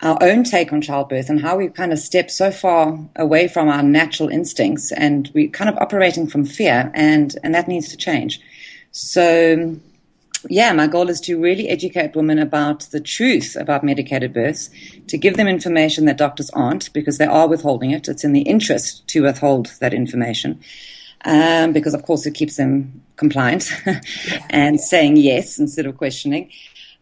our 0.03 0.19
own 0.23 0.45
take 0.45 0.73
on 0.73 0.81
childbirth 0.81 1.29
and 1.29 1.41
how 1.41 1.57
we 1.57 1.69
kind 1.69 1.93
of 1.93 1.99
step 1.99 2.31
so 2.31 2.51
far 2.51 2.99
away 3.17 3.49
from 3.49 3.69
our 3.69 3.83
natural 3.83 4.29
instincts 4.29 4.93
and 4.93 5.31
we're 5.35 5.49
kind 5.49 5.69
of 5.69 5.77
operating 5.79 6.27
from 6.27 6.45
fear 6.45 6.91
and, 6.95 7.37
and 7.43 7.55
that 7.55 7.69
needs 7.69 7.89
to 7.89 7.97
change. 7.97 8.41
So, 8.93 9.77
yeah, 10.49 10.73
my 10.73 10.87
goal 10.87 11.11
is 11.11 11.21
to 11.23 11.39
really 11.39 11.69
educate 11.69 12.17
women 12.17 12.39
about 12.39 12.81
the 12.93 13.01
truth 13.01 13.57
about 13.57 13.85
medicated 13.85 14.33
births, 14.33 14.71
to 15.09 15.19
give 15.19 15.37
them 15.37 15.47
information 15.47 16.07
that 16.07 16.17
doctors 16.17 16.49
aren't 16.51 16.91
because 16.95 17.19
they 17.19 17.27
are 17.27 17.47
withholding 17.47 17.91
it. 17.91 18.09
It's 18.09 18.25
in 18.25 18.33
the 18.33 18.43
interest 18.43 19.07
to 19.09 19.23
withhold 19.23 19.73
that 19.81 19.93
information. 19.93 20.61
Um, 21.27 21.75
because 21.75 21.93
of 21.93 22.05
course 22.05 22.25
it 22.25 22.33
keeps 22.33 22.57
them 22.57 23.03
compliant 23.17 23.71
and 24.51 24.81
saying 24.81 25.19
yes 25.19 25.59
instead 25.59 25.85
of 25.85 25.99
questioning. 25.99 26.51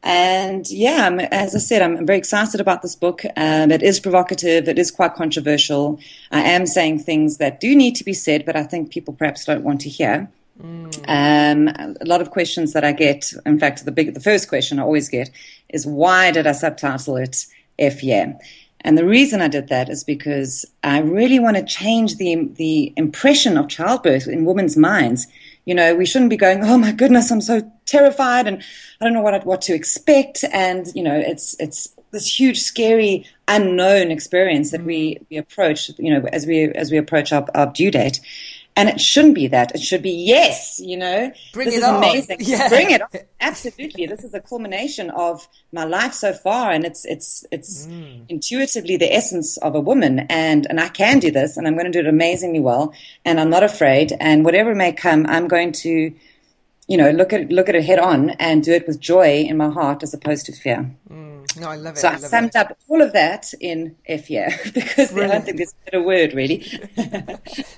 And 0.08 0.66
yeah, 0.70 1.06
I'm, 1.06 1.20
as 1.20 1.54
I 1.54 1.58
said, 1.58 1.82
I'm 1.82 2.06
very 2.06 2.18
excited 2.18 2.62
about 2.62 2.80
this 2.80 2.96
book. 2.96 3.24
Um, 3.36 3.70
it 3.70 3.82
is 3.82 4.00
provocative. 4.00 4.66
It 4.66 4.78
is 4.78 4.90
quite 4.90 5.14
controversial. 5.14 6.00
I 6.32 6.40
am 6.40 6.64
saying 6.64 7.00
things 7.00 7.36
that 7.36 7.60
do 7.60 7.76
need 7.76 7.94
to 7.96 8.04
be 8.04 8.14
said, 8.14 8.46
but 8.46 8.56
I 8.56 8.62
think 8.62 8.90
people 8.90 9.12
perhaps 9.12 9.44
don't 9.44 9.64
want 9.64 9.82
to 9.82 9.90
hear. 9.90 10.30
Mm. 10.62 10.96
Um, 11.06 11.96
a 12.00 12.06
lot 12.06 12.22
of 12.22 12.30
questions 12.30 12.72
that 12.72 12.84
I 12.84 12.92
get, 12.92 13.34
in 13.44 13.58
fact, 13.58 13.84
the 13.84 13.92
big, 13.92 14.14
the 14.14 14.20
first 14.20 14.48
question 14.48 14.78
I 14.78 14.82
always 14.82 15.10
get 15.10 15.28
is 15.68 15.86
why 15.86 16.30
did 16.30 16.46
I 16.46 16.52
subtitle 16.52 17.18
it 17.18 17.44
F 17.78 18.02
yeah? 18.02 18.32
And 18.80 18.96
the 18.96 19.04
reason 19.04 19.42
I 19.42 19.48
did 19.48 19.68
that 19.68 19.90
is 19.90 20.04
because 20.04 20.64
I 20.82 21.00
really 21.00 21.38
want 21.38 21.58
to 21.58 21.64
change 21.64 22.16
the 22.16 22.48
the 22.54 22.94
impression 22.96 23.58
of 23.58 23.68
childbirth 23.68 24.26
in 24.26 24.46
women's 24.46 24.76
minds. 24.76 25.26
You 25.66 25.74
know, 25.74 25.94
we 25.94 26.06
shouldn't 26.06 26.30
be 26.30 26.36
going, 26.36 26.64
"Oh 26.64 26.78
my 26.78 26.92
goodness, 26.92 27.30
I'm 27.30 27.40
so 27.40 27.70
terrified 27.88 28.46
and 28.46 28.62
I 29.00 29.04
don't 29.04 29.14
know 29.14 29.22
what 29.22 29.44
what 29.46 29.62
to 29.62 29.74
expect." 29.74 30.44
And 30.52 30.86
you 30.94 31.02
know, 31.02 31.16
it's 31.18 31.56
it's 31.58 31.88
this 32.10 32.40
huge, 32.40 32.60
scary, 32.60 33.26
unknown 33.46 34.10
experience 34.10 34.70
that 34.70 34.84
we, 34.84 35.18
we 35.30 35.36
approach. 35.36 35.90
You 35.98 36.14
know, 36.14 36.28
as 36.32 36.46
we 36.46 36.64
as 36.64 36.90
we 36.90 36.98
approach 36.98 37.32
our, 37.32 37.46
our 37.54 37.66
due 37.66 37.90
date. 37.90 38.20
And 38.76 38.88
it 38.88 39.00
shouldn't 39.00 39.34
be 39.34 39.48
that. 39.48 39.74
It 39.74 39.80
should 39.80 40.02
be 40.02 40.12
yes, 40.12 40.78
you 40.78 40.96
know. 40.96 41.32
Bring 41.52 41.66
this 41.66 41.78
is 41.78 41.82
on. 41.82 41.96
amazing. 41.96 42.36
Yeah. 42.38 42.68
Bring 42.68 42.92
it 42.92 43.02
on. 43.02 43.08
Absolutely. 43.40 44.06
This 44.06 44.22
is 44.22 44.34
a 44.34 44.40
culmination 44.40 45.10
of 45.10 45.48
my 45.72 45.82
life 45.82 46.12
so 46.12 46.32
far 46.32 46.70
and 46.70 46.84
it's 46.84 47.04
it's 47.04 47.44
it's 47.50 47.86
mm. 47.86 48.24
intuitively 48.28 48.96
the 48.96 49.12
essence 49.12 49.56
of 49.58 49.74
a 49.74 49.80
woman 49.80 50.20
and 50.30 50.64
and 50.70 50.78
I 50.78 50.88
can 50.90 51.18
do 51.18 51.32
this 51.32 51.56
and 51.56 51.66
I'm 51.66 51.74
going 51.74 51.90
to 51.90 51.92
do 51.92 51.98
it 51.98 52.06
amazingly 52.06 52.60
well 52.60 52.92
and 53.24 53.40
I'm 53.40 53.50
not 53.50 53.64
afraid 53.64 54.12
and 54.20 54.44
whatever 54.44 54.76
may 54.76 54.92
come 54.92 55.26
I'm 55.28 55.48
going 55.48 55.72
to 55.72 56.14
you 56.88 56.96
know 56.96 57.10
look 57.10 57.32
at 57.32 57.50
look 57.50 57.68
at 57.68 57.74
it 57.74 57.84
head 57.84 57.98
on 57.98 58.30
and 58.30 58.64
do 58.64 58.72
it 58.72 58.86
with 58.86 58.98
joy 58.98 59.42
in 59.42 59.56
my 59.56 59.68
heart 59.70 60.02
as 60.02 60.12
opposed 60.12 60.46
to 60.46 60.52
fear. 60.52 60.90
Mm. 61.10 61.38
No, 61.60 61.68
I 61.68 61.76
love 61.76 61.94
it. 61.94 61.98
So 61.98 62.08
I, 62.08 62.14
I, 62.14 62.16
summed 62.16 62.50
it. 62.50 62.56
up 62.56 62.76
all 62.88 63.02
of 63.02 63.12
that 63.12 63.52
in 63.60 63.96
F 64.06 64.30
yeah 64.30 64.56
because 64.74 65.16
I 65.16 65.26
don't 65.26 65.44
think 65.44 65.56
there's 65.58 65.72
a 65.72 65.90
better 65.90 66.02
word 66.02 66.34
really. 66.34 66.66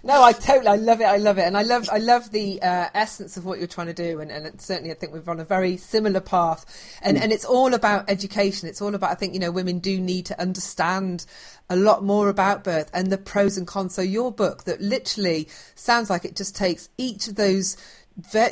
no, 0.05 0.23
I 0.23 0.33
totally, 0.33 0.69
I 0.69 0.77
love 0.77 1.01
it. 1.01 1.05
I 1.05 1.17
love 1.17 1.39
it, 1.39 1.43
and 1.43 1.57
I 1.57 1.63
love, 1.63 1.89
I 1.91 1.99
love 1.99 2.31
the 2.31 2.61
uh, 2.63 2.89
essence 2.95 3.37
of 3.37 3.45
what 3.45 3.59
you're 3.59 3.69
trying 3.69 3.89
to 3.89 3.95
do, 3.95 4.21
and, 4.21 4.31
and 4.31 4.61
certainly, 4.61 4.91
I 4.91 4.95
think 4.95 5.13
we're 5.13 5.31
on 5.31 5.41
a 5.41 5.45
very 5.45 5.77
similar 5.77 6.21
path, 6.21 6.65
and 7.03 7.17
mm. 7.17 7.23
and 7.23 7.33
it's 7.33 7.45
all 7.45 7.75
about 7.75 8.09
education. 8.09 8.69
It's 8.69 8.83
all 8.83 8.95
about, 8.95 9.11
I 9.11 9.15
think, 9.15 9.35
you 9.35 9.41
know, 9.41 9.51
women 9.51 9.79
do 9.79 10.01
need 10.01 10.27
to 10.27 10.41
understand 10.41 11.27
a 11.69 11.77
lot 11.77 12.03
more 12.03 12.29
about 12.29 12.65
birth 12.65 12.91
and 12.93 13.13
the 13.13 13.19
pros 13.19 13.57
and 13.57 13.67
cons. 13.67 13.95
So 13.95 14.03
your 14.03 14.33
book 14.33 14.65
that 14.65 14.81
literally 14.81 15.49
sounds 15.77 16.11
like 16.11 16.25
it 16.25 16.35
just 16.35 16.57
takes 16.57 16.89
each 16.99 17.29
of 17.29 17.37
those 17.37 17.77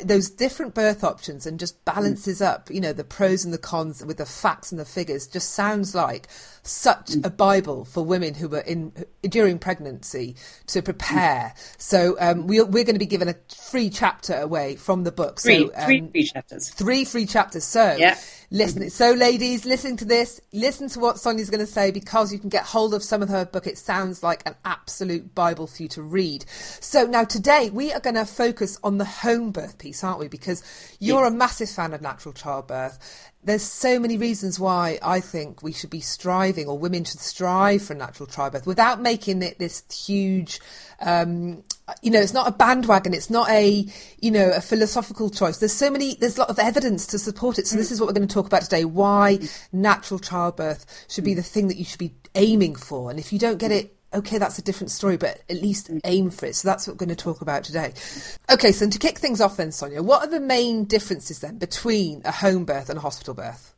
those 0.03 0.29
different 0.29 0.73
birth 0.73 1.03
options 1.03 1.45
and 1.45 1.59
just 1.59 1.83
balances 1.85 2.41
up, 2.41 2.69
you 2.69 2.81
know, 2.81 2.93
the 2.93 3.03
pros 3.03 3.45
and 3.45 3.53
the 3.53 3.57
cons 3.57 4.03
with 4.03 4.17
the 4.17 4.25
facts 4.25 4.71
and 4.71 4.79
the 4.79 4.85
figures 4.85 5.27
just 5.27 5.51
sounds 5.51 5.95
like 5.95 6.27
such 6.63 7.15
a 7.23 7.29
Bible 7.29 7.85
for 7.85 8.03
women 8.03 8.33
who 8.33 8.47
were 8.47 8.59
in 8.59 8.93
during 9.23 9.59
pregnancy 9.59 10.35
to 10.67 10.81
prepare. 10.81 11.53
So 11.77 12.15
um, 12.19 12.47
we, 12.47 12.61
we're 12.61 12.83
going 12.83 12.95
to 12.95 12.99
be 12.99 13.05
given 13.05 13.29
a 13.29 13.35
free 13.69 13.89
chapter 13.89 14.35
away 14.35 14.75
from 14.75 15.03
the 15.03 15.11
book. 15.11 15.39
Three, 15.39 15.67
so, 15.67 15.71
um, 15.75 15.85
three 15.85 16.09
free 16.11 16.23
chapters. 16.23 16.69
Three 16.69 17.05
free 17.05 17.25
chapters. 17.25 17.63
So 17.63 17.95
yeah. 17.97 18.17
Listen. 18.51 18.89
So 18.89 19.11
ladies, 19.11 19.65
listen 19.65 19.97
to 19.97 20.05
this. 20.05 20.41
Listen 20.51 20.89
to 20.89 20.99
what 20.99 21.19
Sonia's 21.19 21.49
going 21.49 21.65
to 21.65 21.71
say 21.71 21.91
because 21.91 22.31
you 22.33 22.39
can 22.39 22.49
get 22.49 22.63
hold 22.63 22.93
of 22.93 23.03
some 23.03 23.21
of 23.21 23.29
her 23.29 23.45
book. 23.45 23.67
It 23.67 23.77
sounds 23.77 24.23
like 24.23 24.43
an 24.45 24.55
absolute 24.65 25.33
Bible 25.35 25.67
for 25.67 25.83
you 25.83 25.89
to 25.89 26.01
read. 26.01 26.45
So 26.49 27.05
now 27.05 27.23
today 27.23 27.69
we 27.71 27.91
are 27.93 27.99
going 27.99 28.15
to 28.15 28.25
focus 28.25 28.79
on 28.83 28.97
the 28.97 29.05
home 29.05 29.51
birth 29.51 29.77
piece, 29.77 30.03
aren't 30.03 30.19
we? 30.19 30.27
Because 30.27 30.63
you're 30.99 31.23
yes. 31.23 31.31
a 31.31 31.35
massive 31.35 31.69
fan 31.69 31.93
of 31.93 32.01
natural 32.01 32.33
childbirth 32.33 32.99
there's 33.43 33.63
so 33.63 33.99
many 33.99 34.17
reasons 34.17 34.59
why 34.59 34.99
I 35.01 35.21
think 35.21 35.63
we 35.63 35.71
should 35.71 35.89
be 35.89 36.01
striving, 36.01 36.67
or 36.67 36.77
women 36.77 37.05
should 37.05 37.21
strive 37.21 37.81
for 37.81 37.93
natural 37.93 38.27
childbirth, 38.27 38.67
without 38.67 39.01
making 39.01 39.41
it 39.41 39.59
this 39.59 39.83
huge. 39.91 40.59
Um, 40.99 41.63
you 42.01 42.11
know, 42.11 42.19
it's 42.19 42.33
not 42.33 42.47
a 42.47 42.51
bandwagon. 42.51 43.13
It's 43.13 43.29
not 43.29 43.49
a 43.49 43.85
you 44.19 44.31
know 44.31 44.51
a 44.51 44.61
philosophical 44.61 45.29
choice. 45.29 45.57
There's 45.57 45.73
so 45.73 45.89
many. 45.89 46.15
There's 46.15 46.37
a 46.37 46.41
lot 46.41 46.49
of 46.49 46.59
evidence 46.59 47.07
to 47.07 47.19
support 47.19 47.59
it. 47.59 47.67
So 47.67 47.77
this 47.77 47.89
mm. 47.89 47.93
is 47.93 48.01
what 48.01 48.07
we're 48.07 48.13
going 48.13 48.27
to 48.27 48.33
talk 48.33 48.47
about 48.47 48.63
today: 48.63 48.85
why 48.85 49.37
mm. 49.41 49.67
natural 49.73 50.19
childbirth 50.19 50.85
should 51.09 51.23
be 51.23 51.33
mm. 51.33 51.37
the 51.37 51.43
thing 51.43 51.67
that 51.67 51.77
you 51.77 51.85
should 51.85 51.99
be 51.99 52.13
aiming 52.35 52.75
for. 52.75 53.09
And 53.09 53.19
if 53.19 53.33
you 53.33 53.39
don't 53.39 53.57
get 53.57 53.71
it 53.71 53.95
okay, 54.13 54.37
that's 54.37 54.57
a 54.57 54.63
different 54.63 54.91
story, 54.91 55.17
but 55.17 55.41
at 55.49 55.61
least 55.61 55.89
aim 56.03 56.29
for 56.31 56.47
it. 56.47 56.55
So 56.55 56.67
that's 56.67 56.87
what 56.87 56.93
we're 56.93 57.05
going 57.05 57.15
to 57.15 57.23
talk 57.23 57.41
about 57.41 57.63
today. 57.63 57.93
Okay, 58.51 58.71
so 58.71 58.89
to 58.89 58.99
kick 58.99 59.19
things 59.19 59.39
off 59.41 59.57
then, 59.57 59.71
Sonia, 59.71 60.01
what 60.01 60.23
are 60.23 60.31
the 60.31 60.39
main 60.39 60.85
differences 60.85 61.39
then 61.39 61.57
between 61.57 62.21
a 62.25 62.31
home 62.31 62.65
birth 62.65 62.89
and 62.89 62.97
a 62.97 63.01
hospital 63.01 63.33
birth? 63.33 63.75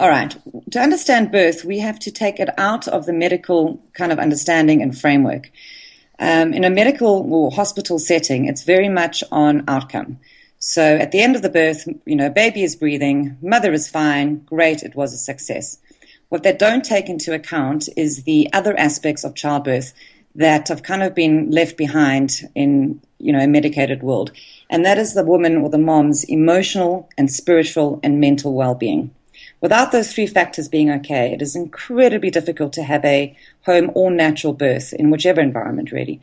All 0.00 0.08
right. 0.08 0.36
To 0.72 0.80
understand 0.80 1.30
birth, 1.30 1.64
we 1.64 1.78
have 1.78 1.98
to 2.00 2.10
take 2.10 2.40
it 2.40 2.50
out 2.58 2.88
of 2.88 3.06
the 3.06 3.12
medical 3.12 3.80
kind 3.92 4.10
of 4.10 4.18
understanding 4.18 4.82
and 4.82 4.98
framework. 4.98 5.50
Um, 6.18 6.52
in 6.52 6.64
a 6.64 6.70
medical 6.70 7.26
or 7.32 7.50
hospital 7.50 7.98
setting, 7.98 8.46
it's 8.46 8.62
very 8.62 8.88
much 8.88 9.24
on 9.32 9.64
outcome. 9.68 10.18
So 10.58 10.82
at 10.82 11.10
the 11.10 11.20
end 11.20 11.36
of 11.36 11.42
the 11.42 11.50
birth, 11.50 11.86
you 12.06 12.16
know, 12.16 12.30
baby 12.30 12.62
is 12.62 12.76
breathing, 12.76 13.36
mother 13.42 13.72
is 13.72 13.88
fine, 13.88 14.36
great, 14.46 14.82
it 14.82 14.94
was 14.94 15.12
a 15.12 15.18
success. 15.18 15.78
What 16.30 16.42
they 16.42 16.52
don't 16.52 16.84
take 16.84 17.08
into 17.08 17.34
account 17.34 17.88
is 17.96 18.22
the 18.22 18.48
other 18.52 18.76
aspects 18.78 19.24
of 19.24 19.34
childbirth 19.34 19.92
that 20.34 20.68
have 20.68 20.82
kind 20.82 21.02
of 21.02 21.14
been 21.14 21.50
left 21.50 21.76
behind 21.76 22.48
in 22.54 23.00
you 23.18 23.32
know 23.32 23.40
a 23.40 23.46
medicated 23.46 24.02
world, 24.02 24.32
and 24.68 24.84
that 24.84 24.98
is 24.98 25.14
the 25.14 25.24
woman 25.24 25.58
or 25.58 25.70
the 25.70 25.78
mom's 25.78 26.24
emotional 26.24 27.08
and 27.16 27.30
spiritual 27.30 28.00
and 28.02 28.20
mental 28.20 28.54
well-being. 28.54 29.14
Without 29.64 29.92
those 29.92 30.12
three 30.12 30.26
factors 30.26 30.68
being 30.68 30.90
okay, 30.90 31.32
it 31.32 31.40
is 31.40 31.56
incredibly 31.56 32.30
difficult 32.30 32.74
to 32.74 32.82
have 32.82 33.02
a 33.02 33.34
home 33.64 33.90
or 33.94 34.10
natural 34.10 34.52
birth 34.52 34.92
in 34.92 35.08
whichever 35.10 35.40
environment, 35.40 35.90
really. 35.90 36.20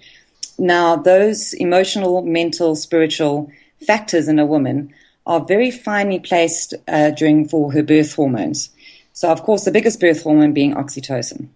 Now, 0.60 0.96
those 0.96 1.54
emotional, 1.54 2.22
mental, 2.22 2.76
spiritual 2.76 3.52
factors 3.84 4.28
in 4.28 4.38
a 4.38 4.46
woman 4.46 4.94
are 5.26 5.44
very 5.44 5.72
finely 5.72 6.20
placed 6.20 6.76
uh, 6.88 7.10
during 7.10 7.48
for 7.48 7.72
her 7.72 7.82
birth 7.82 8.14
hormones. 8.14 8.70
So, 9.14 9.32
of 9.32 9.42
course, 9.42 9.66
the 9.66 9.72
biggest 9.72 10.00
birth 10.00 10.22
hormone 10.22 10.54
being 10.54 10.76
oxytocin. 10.76 11.48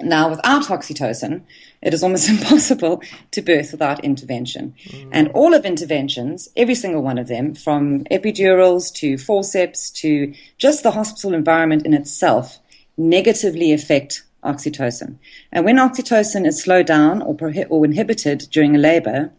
Now, 0.00 0.28
without 0.28 0.64
oxytocin, 0.64 1.42
it 1.80 1.94
is 1.94 2.02
almost 2.02 2.28
impossible 2.34 3.02
to 3.30 3.42
birth 3.42 3.72
without 3.72 4.04
intervention. 4.04 4.74
Mm. 4.88 5.08
And 5.12 5.28
all 5.28 5.54
of 5.54 5.64
interventions, 5.64 6.48
every 6.56 6.74
single 6.74 7.02
one 7.02 7.18
of 7.18 7.28
them, 7.28 7.54
from 7.54 8.04
epidurals 8.04 8.92
to 8.96 9.16
forceps 9.16 9.90
to 10.00 10.34
just 10.58 10.82
the 10.82 10.90
hospital 10.90 11.32
environment 11.32 11.86
in 11.86 11.94
itself, 11.94 12.58
negatively 12.96 13.72
affect 13.72 14.22
oxytocin. 14.44 15.16
And 15.50 15.64
when 15.64 15.76
oxytocin 15.76 16.46
is 16.46 16.62
slowed 16.62 16.86
down 16.86 17.22
or, 17.22 17.34
prohi- 17.34 17.66
or 17.70 17.84
inhibited 17.84 18.48
during 18.50 18.76
a 18.76 18.78
labor, 18.78 19.32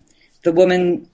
the 0.43 0.51
woman 0.51 1.07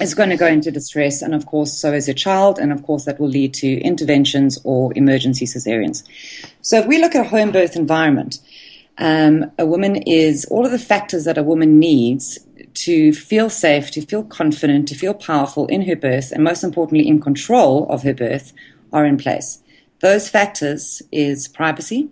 is 0.00 0.14
going 0.14 0.30
to 0.30 0.36
go 0.36 0.46
into 0.46 0.70
distress, 0.70 1.22
and 1.22 1.34
of 1.34 1.46
course, 1.46 1.72
so 1.72 1.92
is 1.92 2.08
your 2.08 2.14
child, 2.14 2.58
and 2.58 2.72
of 2.72 2.82
course, 2.82 3.04
that 3.04 3.20
will 3.20 3.28
lead 3.28 3.54
to 3.54 3.80
interventions 3.80 4.58
or 4.64 4.92
emergency 4.96 5.46
cesareans. 5.46 6.02
So, 6.62 6.78
if 6.78 6.86
we 6.86 6.98
look 6.98 7.14
at 7.14 7.24
a 7.24 7.28
home 7.28 7.52
birth 7.52 7.76
environment, 7.76 8.40
um, 8.98 9.50
a 9.58 9.66
woman 9.66 9.96
is 9.96 10.44
all 10.46 10.64
of 10.64 10.72
the 10.72 10.78
factors 10.78 11.24
that 11.24 11.38
a 11.38 11.42
woman 11.42 11.78
needs 11.78 12.38
to 12.74 13.12
feel 13.12 13.50
safe, 13.50 13.90
to 13.92 14.02
feel 14.02 14.24
confident, 14.24 14.88
to 14.88 14.94
feel 14.94 15.14
powerful 15.14 15.66
in 15.66 15.82
her 15.82 15.96
birth, 15.96 16.32
and 16.32 16.44
most 16.44 16.62
importantly, 16.62 17.06
in 17.06 17.20
control 17.20 17.86
of 17.88 18.02
her 18.02 18.14
birth, 18.14 18.52
are 18.92 19.04
in 19.04 19.16
place. 19.16 19.60
Those 20.00 20.28
factors 20.28 21.02
is 21.10 21.48
privacy, 21.48 22.08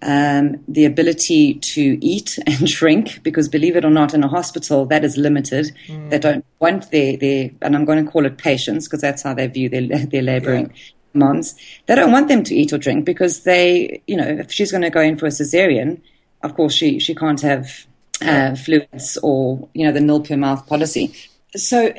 um, 0.00 0.62
the 0.66 0.84
ability 0.84 1.54
to 1.54 1.98
eat 2.04 2.38
and 2.46 2.66
drink, 2.66 3.22
because 3.22 3.48
believe 3.48 3.76
it 3.76 3.84
or 3.84 3.90
not, 3.90 4.14
in 4.14 4.24
a 4.24 4.28
hospital 4.28 4.86
that 4.86 5.04
is 5.04 5.16
limited. 5.16 5.72
Mm. 5.88 6.10
They 6.10 6.18
don't 6.18 6.44
want 6.58 6.90
their, 6.90 7.16
their, 7.16 7.50
and 7.60 7.76
I'm 7.76 7.84
going 7.84 8.04
to 8.04 8.10
call 8.10 8.24
it 8.24 8.38
patients 8.38 8.88
because 8.88 9.02
that's 9.02 9.22
how 9.22 9.34
they 9.34 9.46
view 9.46 9.68
their, 9.68 9.86
their 10.06 10.22
laboring 10.22 10.70
yeah. 10.70 10.76
Moms. 11.14 11.54
They 11.86 11.94
don't 11.94 12.12
want 12.12 12.28
them 12.28 12.42
to 12.44 12.54
eat 12.54 12.72
or 12.72 12.78
drink 12.78 13.04
because 13.04 13.44
they, 13.44 14.02
you 14.06 14.16
know, 14.16 14.26
if 14.26 14.52
she's 14.52 14.70
going 14.70 14.82
to 14.82 14.90
go 14.90 15.00
in 15.00 15.16
for 15.16 15.26
a 15.26 15.30
cesarean, 15.30 16.00
of 16.42 16.54
course 16.54 16.74
she, 16.74 16.98
she 16.98 17.14
can't 17.14 17.40
have 17.40 17.86
uh, 18.20 18.54
fluids 18.54 19.18
or, 19.22 19.68
you 19.74 19.86
know, 19.86 19.92
the 19.92 20.00
nil 20.00 20.20
per 20.20 20.36
mouth 20.36 20.66
policy. 20.66 21.14
So 21.54 21.92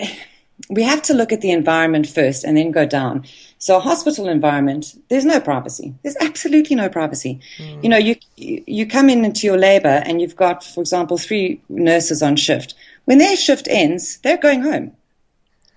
we 0.70 0.84
have 0.84 1.02
to 1.04 1.14
look 1.14 1.32
at 1.32 1.42
the 1.42 1.52
environment 1.52 2.08
first 2.08 2.44
and 2.44 2.58
then 2.58 2.72
go 2.72 2.86
down. 2.86 3.26
So 3.58 3.78
a 3.78 3.80
hospital 3.80 4.28
environment, 4.28 4.96
there's 5.10 5.26
no 5.26 5.40
privacy. 5.40 5.94
There's 6.04 6.18
absolutely 6.20 6.76
no 6.76 6.90
privacy. 6.90 7.40
Mm. 7.58 7.84
You 7.84 7.90
know, 7.90 7.98
you 7.98 8.16
you 8.36 8.86
come 8.86 9.10
in 9.10 9.24
into 9.24 9.48
your 9.48 9.58
labor 9.58 10.04
and 10.06 10.22
you've 10.22 10.36
got, 10.36 10.64
for 10.64 10.82
example, 10.82 11.18
three 11.18 11.62
nurses 11.70 12.22
on 12.22 12.36
shift. 12.36 12.74
When 13.06 13.20
their 13.20 13.36
shift 13.36 13.68
ends, 13.70 14.18
they're 14.18 14.38
going 14.38 14.64
home. 14.64 14.96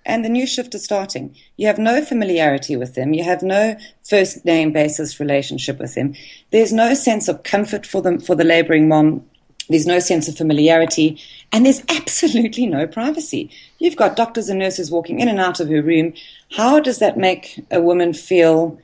And 0.07 0.25
the 0.25 0.29
new 0.29 0.47
shift 0.47 0.75
is 0.75 0.85
starting. 0.85 1.37
You 1.57 1.67
have 1.67 1.79
no 1.79 2.03
familiarity 2.03 2.77
with 2.77 2.95
them. 2.95 3.13
You 3.13 3.25
have 3.25 3.43
no 3.43 3.77
first 4.03 4.45
name 4.45 4.73
basis 4.73 5.21
relationship 5.21 5.79
with 5.79 5.95
them. 5.95 6.15
There's 6.53 6.73
no 6.73 6.95
sense 6.95 7.29
of 7.29 7.43
comfort 7.43 7.85
for 7.85 8.01
them, 8.01 8.21
for 8.21 8.35
the 8.35 8.45
laboring 8.45 8.89
mom. 8.89 9.27
There's 9.69 9.87
no 9.87 9.99
sense 9.99 10.29
of 10.29 10.37
familiarity 10.37 11.21
and 11.53 11.67
there's 11.67 11.83
absolutely 11.89 12.67
no 12.67 12.87
privacy. 12.87 13.51
You've 13.79 13.97
got 13.97 14.17
doctors 14.17 14.49
and 14.49 14.61
nurses 14.61 14.91
walking 14.91 15.21
in 15.21 15.29
and 15.29 15.41
out 15.41 15.61
of 15.61 15.69
her 15.69 15.83
room. 15.83 16.15
How 16.53 16.79
does 16.81 17.01
that 17.01 17.19
make 17.19 17.65
a 17.71 17.81
woman 17.81 18.15
feel 18.15 18.79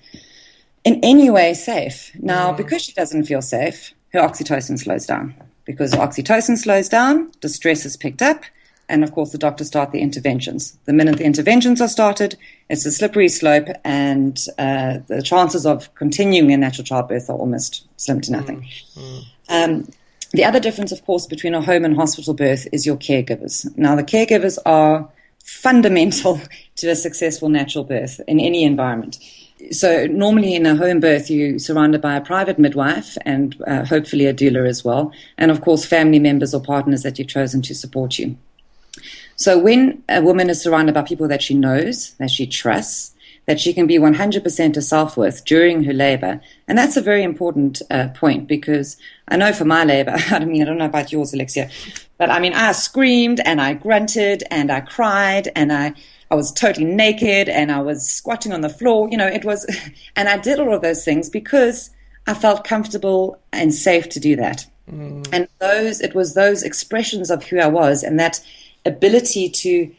in 0.84 0.98
any 1.04 1.30
way 1.30 1.54
safe? 1.54 2.10
Now, 2.18 2.52
because 2.52 2.82
she 2.82 2.92
doesn't 2.92 3.24
feel 3.24 3.42
safe, 3.42 3.94
her 4.12 4.20
oxytocin 4.20 4.78
slows 4.78 5.06
down. 5.06 5.34
Because 5.64 5.92
oxytocin 5.92 6.58
slows 6.58 6.88
down, 6.88 7.30
distress 7.40 7.86
is 7.86 7.96
picked 7.96 8.20
up, 8.20 8.42
and 8.92 9.02
of 9.02 9.12
course, 9.12 9.32
the 9.32 9.38
doctors 9.38 9.68
start 9.68 9.90
the 9.90 10.00
interventions. 10.00 10.76
The 10.84 10.92
minute 10.92 11.16
the 11.16 11.24
interventions 11.24 11.80
are 11.80 11.88
started, 11.88 12.36
it's 12.68 12.84
a 12.84 12.92
slippery 12.92 13.28
slope, 13.28 13.68
and 13.84 14.38
uh, 14.58 14.98
the 15.06 15.22
chances 15.22 15.64
of 15.64 15.92
continuing 15.94 16.52
a 16.52 16.58
natural 16.58 16.84
childbirth 16.84 17.30
are 17.30 17.38
almost 17.38 17.86
slim 17.96 18.20
to 18.20 18.32
nothing. 18.32 18.68
Mm, 18.94 19.00
mm. 19.00 19.24
Um, 19.48 19.88
the 20.32 20.44
other 20.44 20.60
difference, 20.60 20.92
of 20.92 21.02
course, 21.06 21.26
between 21.26 21.54
a 21.54 21.62
home 21.62 21.86
and 21.86 21.96
hospital 21.96 22.34
birth 22.34 22.68
is 22.70 22.84
your 22.84 22.98
caregivers. 22.98 23.66
Now, 23.78 23.96
the 23.96 24.04
caregivers 24.04 24.58
are 24.66 25.08
fundamental 25.42 26.38
to 26.76 26.90
a 26.90 26.94
successful 26.94 27.48
natural 27.48 27.84
birth 27.84 28.20
in 28.28 28.40
any 28.40 28.62
environment. 28.62 29.18
So, 29.70 30.06
normally 30.06 30.54
in 30.54 30.66
a 30.66 30.76
home 30.76 31.00
birth, 31.00 31.30
you're 31.30 31.58
surrounded 31.58 32.02
by 32.02 32.16
a 32.16 32.20
private 32.20 32.58
midwife 32.58 33.16
and 33.24 33.56
uh, 33.66 33.86
hopefully 33.86 34.26
a 34.26 34.34
doula 34.34 34.68
as 34.68 34.84
well, 34.84 35.12
and 35.38 35.50
of 35.50 35.62
course, 35.62 35.86
family 35.86 36.18
members 36.18 36.52
or 36.52 36.60
partners 36.60 37.02
that 37.04 37.18
you've 37.18 37.28
chosen 37.28 37.62
to 37.62 37.74
support 37.74 38.18
you. 38.18 38.36
So, 39.42 39.58
when 39.58 40.04
a 40.08 40.22
woman 40.22 40.48
is 40.50 40.62
surrounded 40.62 40.94
by 40.94 41.02
people 41.02 41.26
that 41.26 41.42
she 41.42 41.54
knows, 41.54 42.12
that 42.20 42.30
she 42.30 42.46
trusts, 42.46 43.12
that 43.46 43.58
she 43.58 43.72
can 43.72 43.88
be 43.88 43.98
100% 43.98 44.74
herself 44.76 45.16
with 45.16 45.44
during 45.44 45.82
her 45.82 45.92
labor. 45.92 46.40
And 46.68 46.78
that's 46.78 46.96
a 46.96 47.00
very 47.00 47.24
important 47.24 47.82
uh, 47.90 48.10
point 48.14 48.46
because 48.46 48.96
I 49.26 49.36
know 49.36 49.52
for 49.52 49.64
my 49.64 49.84
labor, 49.84 50.14
I 50.30 50.44
mean, 50.44 50.62
I 50.62 50.64
don't 50.64 50.78
know 50.78 50.84
about 50.84 51.10
yours, 51.10 51.34
Alexia, 51.34 51.68
but 52.18 52.30
I 52.30 52.38
mean, 52.38 52.54
I 52.54 52.70
screamed 52.70 53.40
and 53.44 53.60
I 53.60 53.74
grunted 53.74 54.44
and 54.48 54.70
I 54.70 54.80
cried 54.80 55.50
and 55.56 55.72
I, 55.72 55.94
I 56.30 56.36
was 56.36 56.52
totally 56.52 56.86
naked 56.86 57.48
and 57.48 57.72
I 57.72 57.80
was 57.80 58.08
squatting 58.08 58.52
on 58.52 58.60
the 58.60 58.68
floor. 58.68 59.08
You 59.10 59.16
know, 59.16 59.26
it 59.26 59.44
was, 59.44 59.66
and 60.16 60.28
I 60.28 60.36
did 60.36 60.60
all 60.60 60.72
of 60.72 60.82
those 60.82 61.04
things 61.04 61.28
because 61.28 61.90
I 62.28 62.34
felt 62.34 62.62
comfortable 62.62 63.40
and 63.52 63.74
safe 63.74 64.08
to 64.10 64.20
do 64.20 64.36
that. 64.36 64.66
Mm. 64.88 65.28
And 65.32 65.48
those, 65.58 66.00
it 66.00 66.14
was 66.14 66.34
those 66.34 66.62
expressions 66.62 67.28
of 67.28 67.42
who 67.42 67.58
I 67.58 67.66
was 67.66 68.04
and 68.04 68.20
that 68.20 68.40
ability 68.84 69.48
to 69.48 69.90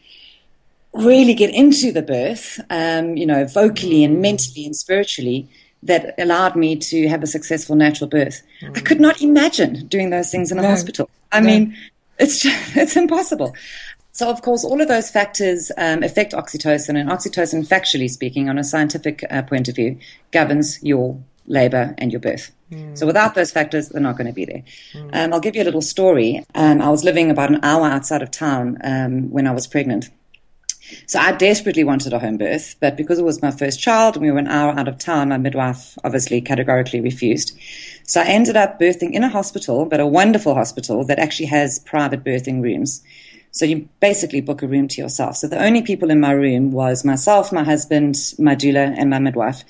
really 0.94 1.34
get 1.34 1.54
into 1.54 1.92
the 1.92 2.02
birth, 2.02 2.60
um, 2.70 3.18
you 3.18 3.26
know, 3.26 3.46
vocally 3.46 4.04
and 4.04 4.22
mentally 4.22 4.66
and 4.66 4.76
spiritually, 4.76 5.48
that 5.82 6.14
allowed 6.18 6.56
me 6.56 6.76
to 6.76 7.08
have 7.08 7.24
a 7.24 7.28
successful 7.28 7.76
natural 7.76 8.10
birth. 8.10 8.42
Mm. 8.62 8.78
I 8.78 8.82
could 8.82 9.02
not 9.02 9.22
imagine 9.22 9.88
doing 9.88 10.12
those 10.12 10.32
things 10.32 10.52
in 10.52 10.60
a 10.60 10.62
no. 10.62 10.70
hospital. 10.70 11.10
I 11.32 11.40
no. 11.40 11.48
mean, 11.48 11.78
it's 12.20 12.42
just, 12.42 12.58
it's 12.78 12.96
impossible. 12.96 13.56
So, 14.12 14.30
of 14.30 14.44
course, 14.44 14.64
all 14.64 14.80
of 14.80 14.88
those 14.88 15.10
factors 15.10 15.72
um, 15.76 16.04
affect 16.04 16.34
oxytocin, 16.34 17.00
and 17.00 17.10
oxytocin, 17.10 17.68
factually 17.68 18.10
speaking, 18.10 18.48
on 18.48 18.60
a 18.60 18.64
scientific 18.64 19.24
uh, 19.32 19.42
point 19.42 19.68
of 19.68 19.76
view, 19.76 19.98
governs 20.32 20.82
your 20.84 21.20
labor 21.48 21.94
and 21.98 22.12
your 22.12 22.22
birth. 22.22 22.52
Mm. 22.72 22.98
So, 22.98 23.06
without 23.06 23.36
those 23.36 23.52
factors, 23.52 23.90
they're 23.90 24.02
not 24.02 24.18
going 24.18 24.28
to 24.28 24.34
be 24.34 24.46
there. 24.46 24.64
Mm. 24.94 25.10
Um, 25.14 25.34
I'll 25.34 25.40
give 25.40 25.56
you 25.56 25.64
a 25.64 25.66
little 25.66 25.82
story. 25.82 26.44
Um, 26.56 26.82
I 26.82 26.90
was 26.90 27.04
living 27.04 27.30
about 27.30 27.52
an 27.52 27.60
hour 27.64 27.86
outside 27.86 28.22
of 28.22 28.32
town 28.32 28.78
um, 28.84 29.30
when 29.32 29.48
I 29.48 29.52
was 29.52 29.68
pregnant. 29.68 30.10
So 31.08 31.20
I 31.20 31.32
desperately 31.32 31.84
wanted 31.84 32.14
a 32.14 32.20
home 32.20 32.38
birth, 32.38 32.76
but 32.80 32.98
because 32.98 33.18
it 33.18 33.24
was 33.24 33.42
my 33.42 33.52
first 33.52 33.80
child 33.80 34.16
and 34.16 34.26
we 34.26 34.32
were 34.32 34.40
an 34.40 34.48
hour 34.48 34.78
out 34.78 34.88
of 34.88 34.98
town, 34.98 35.30
my 35.30 35.38
midwife 35.38 35.98
obviously 36.04 36.42
categorically 36.42 37.00
refused. 37.00 37.58
So 38.06 38.22
I 38.22 38.26
ended 38.26 38.58
up 38.58 38.80
birthing 38.80 39.14
in 39.14 39.24
a 39.24 39.30
hospital, 39.30 39.86
but 39.86 40.00
a 40.00 40.08
wonderful 40.08 40.54
hospital 40.54 41.06
that 41.06 41.20
actually 41.20 41.46
has 41.48 41.80
private 41.80 42.24
birthing 42.24 42.62
rooms. 42.62 43.02
So 43.52 43.66
you 43.66 43.88
basically 44.00 44.42
book 44.42 44.62
a 44.62 44.68
room 44.68 44.88
to 44.90 45.02
yourself. 45.02 45.38
So 45.38 45.48
the 45.48 45.64
only 45.64 45.84
people 45.84 46.10
in 46.10 46.20
my 46.20 46.32
room 46.32 46.72
was 46.72 47.06
myself, 47.06 47.52
my 47.52 47.64
husband, 47.64 48.16
my 48.40 48.56
doula, 48.56 48.94
and 48.98 49.10
my 49.10 49.20
midwife. 49.20 49.64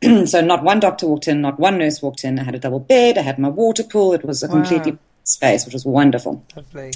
so 0.26 0.40
not 0.40 0.62
one 0.62 0.80
doctor 0.80 1.06
walked 1.06 1.28
in, 1.28 1.40
not 1.40 1.58
one 1.58 1.78
nurse 1.78 2.00
walked 2.02 2.24
in. 2.24 2.38
I 2.38 2.44
had 2.44 2.54
a 2.54 2.58
double 2.58 2.80
bed, 2.80 3.18
I 3.18 3.22
had 3.22 3.38
my 3.38 3.48
water 3.48 3.82
pool. 3.82 4.12
It 4.12 4.24
was 4.24 4.42
a 4.42 4.46
wow. 4.46 4.54
completely 4.54 4.98
space, 5.24 5.64
which 5.64 5.74
was 5.74 5.84
wonderful. 5.84 6.44
Lovely. 6.56 6.92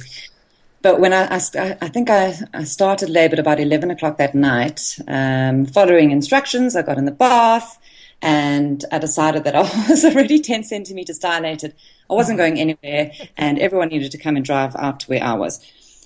But 0.83 0.99
when 0.99 1.13
I, 1.13 1.37
I, 1.37 1.79
I 1.81 1.89
think 1.89 2.11
I, 2.11 2.35
I, 2.53 2.65
started 2.65 3.09
labor 3.09 3.35
at 3.35 3.39
about 3.39 3.61
11 3.61 3.93
o'clock 3.93 4.19
that 4.19 4.35
night, 4.35 4.99
um, 5.07 5.65
following 5.65 6.11
instructions, 6.11 6.75
I 6.75 6.83
got 6.83 6.99
in 6.99 7.05
the 7.05 7.13
bath 7.13 7.79
and 8.21 8.85
I 8.91 8.99
decided 8.99 9.45
that 9.45 9.55
I 9.57 9.63
was 9.89 10.05
already 10.05 10.41
10 10.41 10.65
centimeters 10.65 11.19
dilated. 11.19 11.75
I 12.11 12.15
wasn't 12.15 12.39
going 12.39 12.59
anywhere 12.59 13.13
and 13.37 13.61
everyone 13.61 13.89
needed 13.89 14.11
to 14.11 14.19
come 14.19 14.35
and 14.35 14.45
drive 14.45 14.75
out 14.75 15.01
to 15.01 15.07
where 15.07 15.23
I 15.23 15.35
was. 15.35 15.65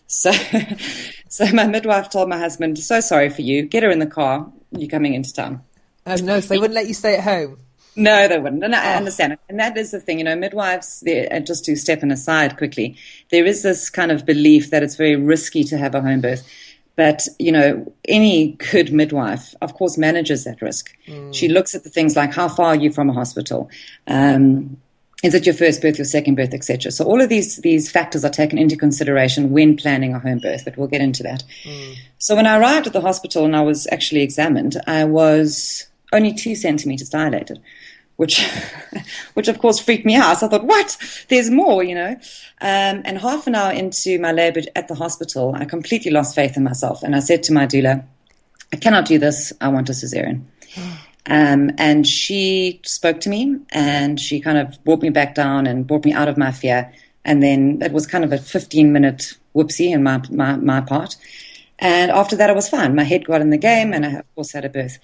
So, 0.08 0.30
so 1.28 1.46
my 1.52 1.66
midwife 1.66 2.10
told 2.10 2.28
my 2.28 2.38
husband, 2.38 2.78
so 2.78 3.00
sorry 3.00 3.30
for 3.30 3.42
you. 3.42 3.62
Get 3.62 3.82
her 3.82 3.90
in 3.90 3.98
the 3.98 4.06
car. 4.06 4.46
You're 4.72 4.90
coming 4.90 5.14
into 5.14 5.32
town. 5.32 5.62
Oh 6.06 6.16
no, 6.16 6.40
so 6.40 6.48
they 6.48 6.58
wouldn't 6.58 6.74
let 6.74 6.86
you 6.86 6.94
stay 6.94 7.16
at 7.16 7.24
home. 7.24 7.58
No, 7.96 8.28
they 8.28 8.38
wouldn't. 8.38 8.62
And 8.62 8.74
I 8.74 8.94
oh. 8.94 8.96
understand. 8.98 9.38
And 9.48 9.58
that 9.58 9.76
is 9.76 9.90
the 9.90 10.00
thing, 10.00 10.18
you 10.18 10.24
know, 10.24 10.36
midwives, 10.36 11.02
just 11.44 11.64
to 11.64 11.76
step 11.76 12.02
in 12.02 12.10
aside 12.10 12.58
quickly, 12.58 12.96
there 13.30 13.46
is 13.46 13.62
this 13.62 13.88
kind 13.88 14.12
of 14.12 14.26
belief 14.26 14.70
that 14.70 14.82
it's 14.82 14.96
very 14.96 15.16
risky 15.16 15.64
to 15.64 15.78
have 15.78 15.94
a 15.94 16.02
home 16.02 16.20
birth. 16.20 16.46
But, 16.94 17.26
you 17.38 17.52
know, 17.52 17.92
any 18.06 18.52
good 18.72 18.92
midwife, 18.92 19.54
of 19.60 19.74
course, 19.74 19.98
manages 19.98 20.44
that 20.44 20.62
risk. 20.62 20.94
Mm. 21.06 21.34
She 21.34 21.48
looks 21.48 21.74
at 21.74 21.84
the 21.84 21.90
things 21.90 22.16
like 22.16 22.32
how 22.32 22.48
far 22.48 22.68
are 22.68 22.76
you 22.76 22.90
from 22.92 23.10
a 23.10 23.12
hospital? 23.12 23.70
Um, 24.06 24.78
is 25.22 25.34
it 25.34 25.46
your 25.46 25.54
first 25.54 25.80
birth, 25.80 25.98
your 25.98 26.04
second 26.04 26.34
birth, 26.34 26.52
etc. 26.52 26.92
So 26.92 27.04
all 27.04 27.20
of 27.22 27.30
these 27.30 27.56
these 27.56 27.90
factors 27.90 28.24
are 28.24 28.30
taken 28.30 28.58
into 28.58 28.76
consideration 28.76 29.50
when 29.50 29.76
planning 29.76 30.14
a 30.14 30.18
home 30.18 30.38
birth, 30.38 30.64
but 30.64 30.76
we'll 30.76 30.88
get 30.88 31.00
into 31.00 31.22
that. 31.22 31.42
Mm. 31.64 31.96
So 32.18 32.36
when 32.36 32.46
I 32.46 32.58
arrived 32.58 32.86
at 32.86 32.92
the 32.92 33.00
hospital 33.00 33.44
and 33.44 33.56
I 33.56 33.62
was 33.62 33.86
actually 33.90 34.20
examined, 34.20 34.76
I 34.86 35.04
was 35.04 35.86
only 36.12 36.32
two 36.32 36.54
centimeters 36.54 37.08
dilated 37.08 37.60
which, 38.16 38.46
which 39.34 39.48
of 39.48 39.58
course 39.58 39.78
freaked 39.78 40.04
me 40.04 40.16
out. 40.16 40.38
So 40.38 40.46
I 40.46 40.50
thought, 40.50 40.64
what? 40.64 40.96
There's 41.28 41.50
more, 41.50 41.82
you 41.82 41.94
know. 41.94 42.16
Um, 42.60 43.02
and 43.04 43.18
half 43.18 43.46
an 43.46 43.54
hour 43.54 43.72
into 43.72 44.18
my 44.18 44.32
labor 44.32 44.62
at 44.74 44.88
the 44.88 44.94
hospital, 44.94 45.54
I 45.54 45.64
completely 45.64 46.10
lost 46.10 46.34
faith 46.34 46.56
in 46.56 46.64
myself, 46.64 47.02
and 47.02 47.14
I 47.14 47.20
said 47.20 47.42
to 47.44 47.52
my 47.52 47.66
doula, 47.66 48.04
"I 48.72 48.76
cannot 48.76 49.06
do 49.06 49.18
this. 49.18 49.52
I 49.60 49.68
want 49.68 49.88
a 49.88 49.92
cesarean." 49.92 50.42
Um, 51.28 51.72
and 51.76 52.06
she 52.06 52.80
spoke 52.84 53.20
to 53.22 53.28
me, 53.28 53.58
and 53.70 54.20
she 54.20 54.38
kind 54.38 54.58
of 54.58 54.78
brought 54.84 55.02
me 55.02 55.10
back 55.10 55.34
down 55.34 55.66
and 55.66 55.84
brought 55.84 56.04
me 56.04 56.12
out 56.12 56.28
of 56.28 56.38
my 56.38 56.52
fear. 56.52 56.92
And 57.24 57.42
then 57.42 57.82
it 57.82 57.90
was 57.90 58.06
kind 58.06 58.22
of 58.22 58.32
a 58.32 58.38
15 58.38 58.92
minute 58.92 59.36
whoopsie 59.52 59.92
in 59.92 60.04
my, 60.04 60.22
my, 60.30 60.54
my 60.54 60.80
part. 60.82 61.16
And 61.80 62.12
after 62.12 62.36
that, 62.36 62.48
I 62.48 62.52
was 62.52 62.68
fine. 62.68 62.94
My 62.94 63.02
head 63.02 63.24
got 63.24 63.40
in 63.40 63.50
the 63.50 63.58
game, 63.58 63.92
and 63.92 64.06
I, 64.06 64.12
of 64.20 64.34
course, 64.36 64.52
had 64.52 64.64
a 64.64 64.68
birth 64.68 65.00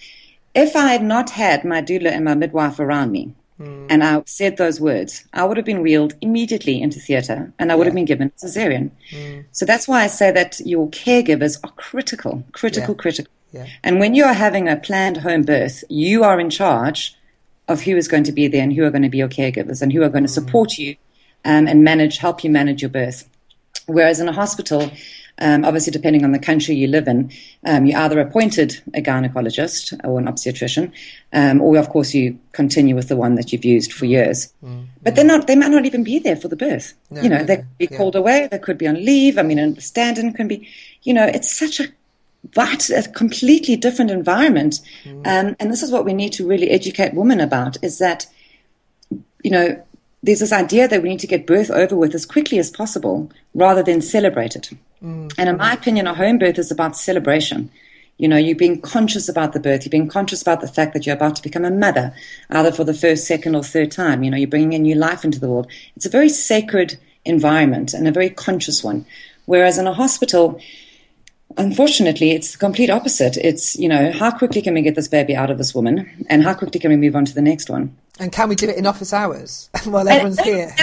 if 0.55 0.77
I 0.77 0.89
had 0.93 1.03
not 1.03 1.31
had 1.31 1.65
my 1.65 1.83
doula 1.83 2.11
and 2.11 2.25
my 2.25 2.35
midwife 2.35 2.79
around 2.79 3.11
me, 3.13 3.35
mm. 3.59 3.87
and 3.89 4.05
I 4.05 4.23
said 4.27 4.57
those 4.57 4.81
words, 4.81 5.25
I 5.33 5.45
would 5.45 5.57
have 5.57 5.67
been 5.67 5.83
wheeled 5.83 6.15
immediately 6.21 6.81
into 6.81 7.01
theatre 7.01 7.53
and 7.59 7.73
I 7.73 7.75
would 7.75 7.85
yeah. 7.85 7.89
have 7.89 7.95
been 7.95 8.05
given 8.05 8.31
cesarean. 8.37 8.91
Mm. 9.11 9.47
So 9.53 9.65
that's 9.65 9.89
why 9.89 10.03
I 10.03 10.07
say 10.09 10.31
that 10.31 10.61
your 10.61 10.89
caregivers 10.91 11.59
are 11.65 11.73
critical, 11.73 12.45
critical, 12.53 12.95
yeah. 12.95 13.01
critical. 13.01 13.33
Yeah. 13.53 13.67
And 13.83 14.01
when 14.01 14.15
you 14.15 14.25
are 14.25 14.33
having 14.33 14.69
a 14.69 14.77
planned 14.77 15.19
home 15.19 15.43
birth, 15.43 15.85
you 15.89 16.25
are 16.25 16.41
in 16.41 16.51
charge 16.51 17.15
of 17.69 17.83
who 17.83 17.97
is 17.97 18.09
going 18.09 18.25
to 18.25 18.33
be 18.33 18.49
there 18.49 18.63
and 18.63 18.73
who 18.73 18.85
are 18.85 18.91
going 18.91 19.03
to 19.03 19.09
be 19.09 19.19
your 19.19 19.29
caregivers 19.29 19.83
and 19.83 19.93
who 19.93 20.03
are 20.03 20.09
going 20.09 20.27
to 20.27 20.31
hmm. 20.31 20.47
support 20.47 20.79
you 20.79 20.97
um, 21.45 21.67
and 21.67 21.85
manage, 21.85 22.19
help 22.19 22.45
you 22.45 22.51
manage 22.51 22.83
your 22.83 22.91
birth. 22.91 23.29
Whereas 23.87 24.21
in 24.21 24.29
a 24.29 24.33
hospital, 24.33 24.91
um, 25.39 25.65
obviously, 25.65 25.91
depending 25.91 26.25
on 26.25 26.33
the 26.33 26.39
country 26.39 26.75
you 26.75 26.87
live 26.87 27.09
in, 27.09 27.33
um, 27.65 27.87
you 27.87 27.97
either 27.97 28.21
appointed 28.21 28.81
a 28.95 29.01
gynecologist 29.01 29.99
or 30.05 30.19
an 30.19 30.29
obstetrician, 30.29 30.93
um, 31.33 31.61
or 31.61 31.77
of 31.79 31.89
course 31.89 32.15
you 32.15 32.39
continue 32.53 32.95
with 32.95 33.09
the 33.09 33.17
one 33.17 33.35
that 33.37 33.53
you've 33.53 33.65
used 33.65 33.93
for 33.93 34.05
years. 34.05 34.53
Mm, 34.63 34.87
but 35.03 35.15
they're 35.15 35.25
not; 35.25 35.47
they 35.47 35.57
might 35.57 35.71
not 35.71 35.87
even 35.87 36.05
be 36.05 36.19
there 36.19 36.37
for 36.37 36.49
the 36.49 36.57
birth. 36.57 36.95
No, 37.11 37.23
you 37.23 37.29
know, 37.29 37.39
no, 37.39 37.45
they 37.45 37.57
could 37.57 37.79
be 37.79 37.89
yeah. 37.91 37.97
called 37.97 38.15
away. 38.15 38.49
They 38.51 38.59
could 38.59 38.79
be 38.79 38.87
on 38.87 38.95
leave. 38.97 39.39
I 39.39 39.43
mean, 39.43 39.59
a 39.59 39.81
stand-in 39.81 40.33
can 40.35 40.49
be. 40.49 40.69
You 41.03 41.15
know, 41.15 41.25
it's 41.25 41.53
such 41.53 41.81
a 41.81 41.89
but 42.55 42.91
a 42.91 43.09
completely 43.09 43.77
different 43.77 44.11
environment. 44.11 44.81
Mm. 45.05 45.27
Um, 45.27 45.57
and 45.59 45.71
this 45.71 45.83
is 45.83 45.91
what 45.91 46.05
we 46.05 46.13
need 46.13 46.33
to 46.35 46.47
really 46.47 46.71
educate 46.71 47.15
women 47.15 47.41
about: 47.41 47.83
is 47.83 47.99
that 47.99 48.27
you 49.43 49.51
know 49.51 49.83
there's 50.23 50.41
this 50.41 50.53
idea 50.53 50.87
that 50.87 51.03
we 51.03 51.09
need 51.09 51.21
to 51.21 51.27
get 51.27 51.47
birth 51.47 51.71
over 51.71 51.97
with 51.97 52.15
as 52.15 52.27
quickly 52.27 52.59
as 52.59 52.71
possible 52.71 53.31
rather 53.55 53.83
than 53.83 54.01
celebrate 54.01 54.55
it. 54.55 54.71
Mm. 55.03 55.33
And 55.37 55.49
in 55.49 55.57
my 55.57 55.73
opinion, 55.73 56.07
a 56.07 56.15
home 56.15 56.39
birth 56.39 56.59
is 56.59 56.71
about 56.71 56.97
celebration. 56.97 57.71
You 58.19 58.29
know, 58.29 58.37
you're 58.37 58.55
being 58.55 58.81
conscious 58.81 59.29
about 59.29 59.53
the 59.53 59.61
birth. 59.61 59.85
You're 59.85 59.91
being 59.91 60.09
conscious 60.09 60.43
about 60.43 60.61
the 60.61 60.69
fact 60.69 60.93
that 60.93 61.07
you're 61.07 61.17
about 61.17 61.35
to 61.37 61.43
become 61.43 61.65
a 61.65 61.71
mother, 61.71 62.15
either 62.51 62.71
for 62.71 62.85
the 62.85 62.95
first, 62.95 63.27
second, 63.27 63.57
or 63.57 63.65
third 63.65 63.91
time. 63.91 64.23
You 64.23 64.31
know, 64.31 64.37
you're 64.37 64.49
bringing 64.49 64.75
a 64.75 64.79
new 64.79 64.95
life 64.95 65.25
into 65.25 65.41
the 65.41 65.49
world. 65.49 65.67
It's 65.97 66.07
a 66.07 66.11
very 66.11 66.29
sacred 66.29 66.99
environment 67.25 67.95
and 67.95 68.07
a 68.07 68.13
very 68.13 68.31
conscious 68.31 68.85
one. 68.85 69.07
Whereas 69.47 69.79
in 69.79 69.87
a 69.87 69.93
hospital, 69.93 70.61
unfortunately, 71.57 72.33
it's 72.33 72.53
the 72.53 72.59
complete 72.59 72.91
opposite. 72.91 73.37
It's, 73.39 73.77
you 73.77 73.89
know, 73.89 74.13
how 74.13 74.31
quickly 74.31 74.63
can 74.63 74.75
we 74.75 74.83
get 74.83 74.95
this 74.95 75.09
baby 75.09 75.35
out 75.35 75.51
of 75.51 75.59
this 75.59 75.75
woman 75.75 76.27
and 76.29 76.45
how 76.45 76.55
quickly 76.55 76.79
can 76.79 76.91
we 76.91 76.97
move 76.97 77.17
on 77.17 77.25
to 77.25 77.35
the 77.35 77.43
next 77.43 77.69
one? 77.69 77.97
And 78.21 78.31
can 78.31 78.49
we 78.49 78.55
do 78.55 78.69
it 78.69 78.77
in 78.77 78.87
office 78.87 79.13
hours 79.13 79.71
while 79.85 80.09
everyone's 80.09 80.41
here? 80.41 80.75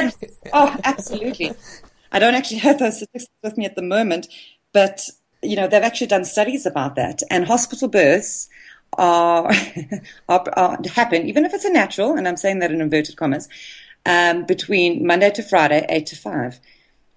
oh, 0.52 0.76
absolutely. 0.84 1.54
I 2.12 2.20
don't 2.20 2.36
actually 2.36 2.58
have 2.60 2.80
those 2.80 2.98
statistics 2.98 3.34
with 3.44 3.58
me 3.58 3.66
at 3.66 3.76
the 3.76 3.82
moment, 3.82 4.28
but, 4.74 5.02
you 5.44 5.56
know, 5.56 5.68
they've 5.68 5.84
actually 5.84 6.08
done 6.08 6.26
studies 6.26 6.66
about 6.66 6.96
that. 6.96 7.22
And 7.30 7.46
hospital 7.46 7.88
births 7.88 8.50
are, 8.98 9.52
are, 10.30 10.44
are 10.54 10.78
happen, 10.94 11.28
even 11.28 11.46
if 11.46 11.54
it's 11.54 11.66
a 11.66 11.72
natural, 11.72 12.16
and 12.16 12.28
I'm 12.28 12.38
saying 12.38 12.60
that 12.60 12.72
in 12.72 12.82
inverted 12.82 13.16
commas, 13.18 13.48
um, 14.06 14.46
between 14.46 15.06
Monday 15.06 15.32
to 15.32 15.44
Friday, 15.44 15.86
8 15.90 16.06
to 16.08 16.16
5. 16.16 16.60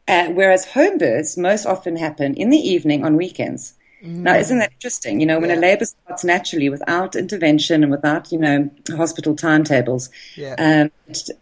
Uh, 0.09 0.29
whereas 0.29 0.67
home 0.67 0.99
births 0.99 1.37
most 1.37 1.65
often 1.65 1.97
happen 1.97 2.35
in 2.35 2.51
the 2.51 2.59
evening 2.59 3.05
on 3.05 3.17
weekends. 3.17 3.75
Mm. 4.03 4.19
Now, 4.19 4.35
isn't 4.35 4.59
that 4.59 4.73
interesting? 4.73 5.21
You 5.21 5.27
know, 5.27 5.39
when 5.39 5.51
yeah. 5.51 5.57
a 5.57 5.61
labor 5.61 5.85
starts 5.85 6.25
naturally 6.25 6.69
without 6.69 7.15
intervention 7.15 7.83
and 7.83 7.91
without, 7.91 8.33
you 8.33 8.39
know, 8.39 8.71
hospital 8.97 9.37
timetables, 9.37 10.11
yeah. 10.37 10.55
um, 10.59 10.91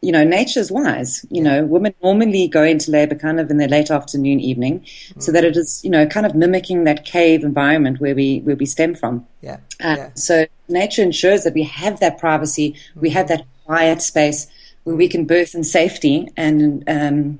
you 0.03 0.13
know, 0.13 0.25
nature's 0.25 0.71
wise. 0.71 1.25
You 1.31 1.43
yeah. 1.43 1.51
know, 1.51 1.67
women 1.67 1.95
normally 2.03 2.49
go 2.49 2.63
into 2.63 2.91
labor 2.91 3.15
kind 3.15 3.41
of 3.41 3.51
in 3.51 3.57
the 3.57 3.69
late 3.69 3.91
afternoon, 3.91 4.41
evening, 4.41 4.81
mm. 4.81 5.23
so 5.23 5.33
that 5.33 5.45
it 5.45 5.57
is, 5.57 5.81
you 5.83 5.91
know, 5.91 6.07
kind 6.07 6.27
of 6.27 6.35
mimicking 6.35 6.85
that 6.85 7.05
cave 7.05 7.45
environment 7.45 8.01
where 8.01 8.15
we 8.15 8.41
where 8.41 8.57
we 8.57 8.67
stem 8.67 8.95
from. 8.95 9.27
Yeah. 9.41 9.59
Uh, 9.83 9.95
yeah. 9.97 10.11
So 10.15 10.47
nature 10.69 11.03
ensures 11.03 11.45
that 11.45 11.55
we 11.55 11.63
have 11.63 12.01
that 12.01 12.19
privacy, 12.19 12.73
mm. 12.73 13.01
we 13.01 13.11
have 13.11 13.27
mm-hmm. 13.27 13.37
that 13.37 13.65
quiet 13.65 14.03
space 14.03 14.47
where 14.85 14.97
we 14.97 15.09
can 15.09 15.25
birth 15.25 15.55
in 15.55 15.65
safety 15.65 16.29
and 16.37 16.85
um, 16.89 17.39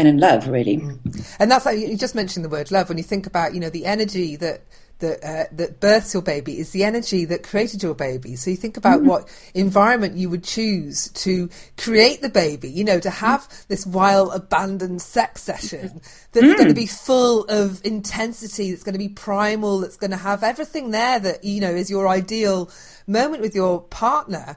and 0.00 0.08
in 0.08 0.18
love, 0.18 0.48
really. 0.48 0.78
Mm. 0.78 1.36
And 1.38 1.50
that's 1.50 1.66
like 1.66 1.78
you 1.78 1.96
just 1.96 2.14
mentioned 2.14 2.44
the 2.44 2.48
word 2.48 2.70
love. 2.70 2.88
When 2.88 2.98
you 2.98 3.04
think 3.04 3.26
about, 3.26 3.54
you 3.54 3.60
know, 3.60 3.70
the 3.70 3.86
energy 3.86 4.36
that 4.36 4.62
that 5.00 5.24
uh, 5.24 5.44
that 5.52 5.80
births 5.80 6.14
your 6.14 6.22
baby 6.22 6.58
is 6.58 6.70
the 6.70 6.84
energy 6.84 7.24
that 7.24 7.42
created 7.42 7.82
your 7.82 7.94
baby. 7.94 8.36
So 8.36 8.50
you 8.50 8.56
think 8.56 8.76
about 8.76 9.00
mm. 9.00 9.06
what 9.06 9.28
environment 9.54 10.16
you 10.16 10.30
would 10.30 10.44
choose 10.44 11.08
to 11.08 11.48
create 11.76 12.22
the 12.22 12.28
baby. 12.28 12.70
You 12.70 12.84
know, 12.84 13.00
to 13.00 13.10
have 13.10 13.48
mm. 13.48 13.66
this 13.66 13.86
wild, 13.86 14.32
abandoned 14.34 15.02
sex 15.02 15.42
session 15.42 16.00
that's 16.32 16.46
mm. 16.46 16.56
going 16.56 16.68
to 16.68 16.74
be 16.74 16.86
full 16.86 17.44
of 17.44 17.84
intensity, 17.84 18.70
that's 18.70 18.84
going 18.84 18.94
to 18.94 18.98
be 18.98 19.08
primal, 19.08 19.80
that's 19.80 19.96
going 19.96 20.12
to 20.12 20.16
have 20.16 20.42
everything 20.42 20.90
there 20.90 21.18
that 21.18 21.44
you 21.44 21.60
know 21.60 21.70
is 21.70 21.90
your 21.90 22.08
ideal 22.08 22.70
moment 23.06 23.42
with 23.42 23.54
your 23.54 23.80
partner 23.80 24.56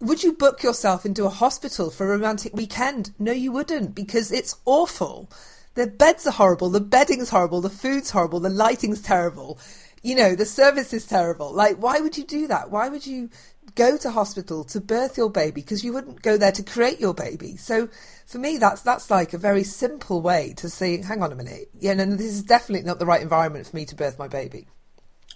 would 0.00 0.22
you 0.22 0.32
book 0.32 0.62
yourself 0.62 1.06
into 1.06 1.24
a 1.24 1.30
hospital 1.30 1.90
for 1.90 2.06
a 2.06 2.10
romantic 2.10 2.54
weekend? 2.54 3.12
No, 3.18 3.32
you 3.32 3.52
wouldn't 3.52 3.94
because 3.94 4.32
it's 4.32 4.56
awful. 4.64 5.30
The 5.74 5.86
beds 5.86 6.26
are 6.26 6.32
horrible, 6.32 6.70
the 6.70 6.80
bedding's 6.80 7.30
horrible, 7.30 7.60
the 7.60 7.70
food's 7.70 8.10
horrible, 8.10 8.40
the 8.40 8.48
lighting's 8.48 9.02
terrible. 9.02 9.58
You 10.02 10.14
know, 10.14 10.34
the 10.34 10.46
service 10.46 10.92
is 10.92 11.06
terrible. 11.06 11.52
Like, 11.52 11.76
why 11.76 12.00
would 12.00 12.16
you 12.16 12.24
do 12.24 12.46
that? 12.48 12.70
Why 12.70 12.88
would 12.88 13.06
you 13.06 13.30
go 13.74 13.96
to 13.96 14.10
hospital 14.10 14.62
to 14.64 14.80
birth 14.80 15.16
your 15.16 15.30
baby? 15.30 15.62
Because 15.62 15.82
you 15.82 15.92
wouldn't 15.92 16.22
go 16.22 16.36
there 16.36 16.52
to 16.52 16.62
create 16.62 17.00
your 17.00 17.14
baby. 17.14 17.56
So, 17.56 17.88
for 18.26 18.38
me, 18.38 18.58
that's 18.58 18.82
that's 18.82 19.10
like 19.10 19.32
a 19.32 19.38
very 19.38 19.64
simple 19.64 20.20
way 20.20 20.54
to 20.58 20.68
say, 20.68 21.00
hang 21.02 21.22
on 21.22 21.32
a 21.32 21.34
minute, 21.34 21.70
yeah, 21.80 21.94
no, 21.94 22.04
this 22.04 22.26
is 22.26 22.42
definitely 22.42 22.86
not 22.86 22.98
the 22.98 23.06
right 23.06 23.22
environment 23.22 23.66
for 23.66 23.76
me 23.76 23.86
to 23.86 23.96
birth 23.96 24.18
my 24.18 24.28
baby. 24.28 24.66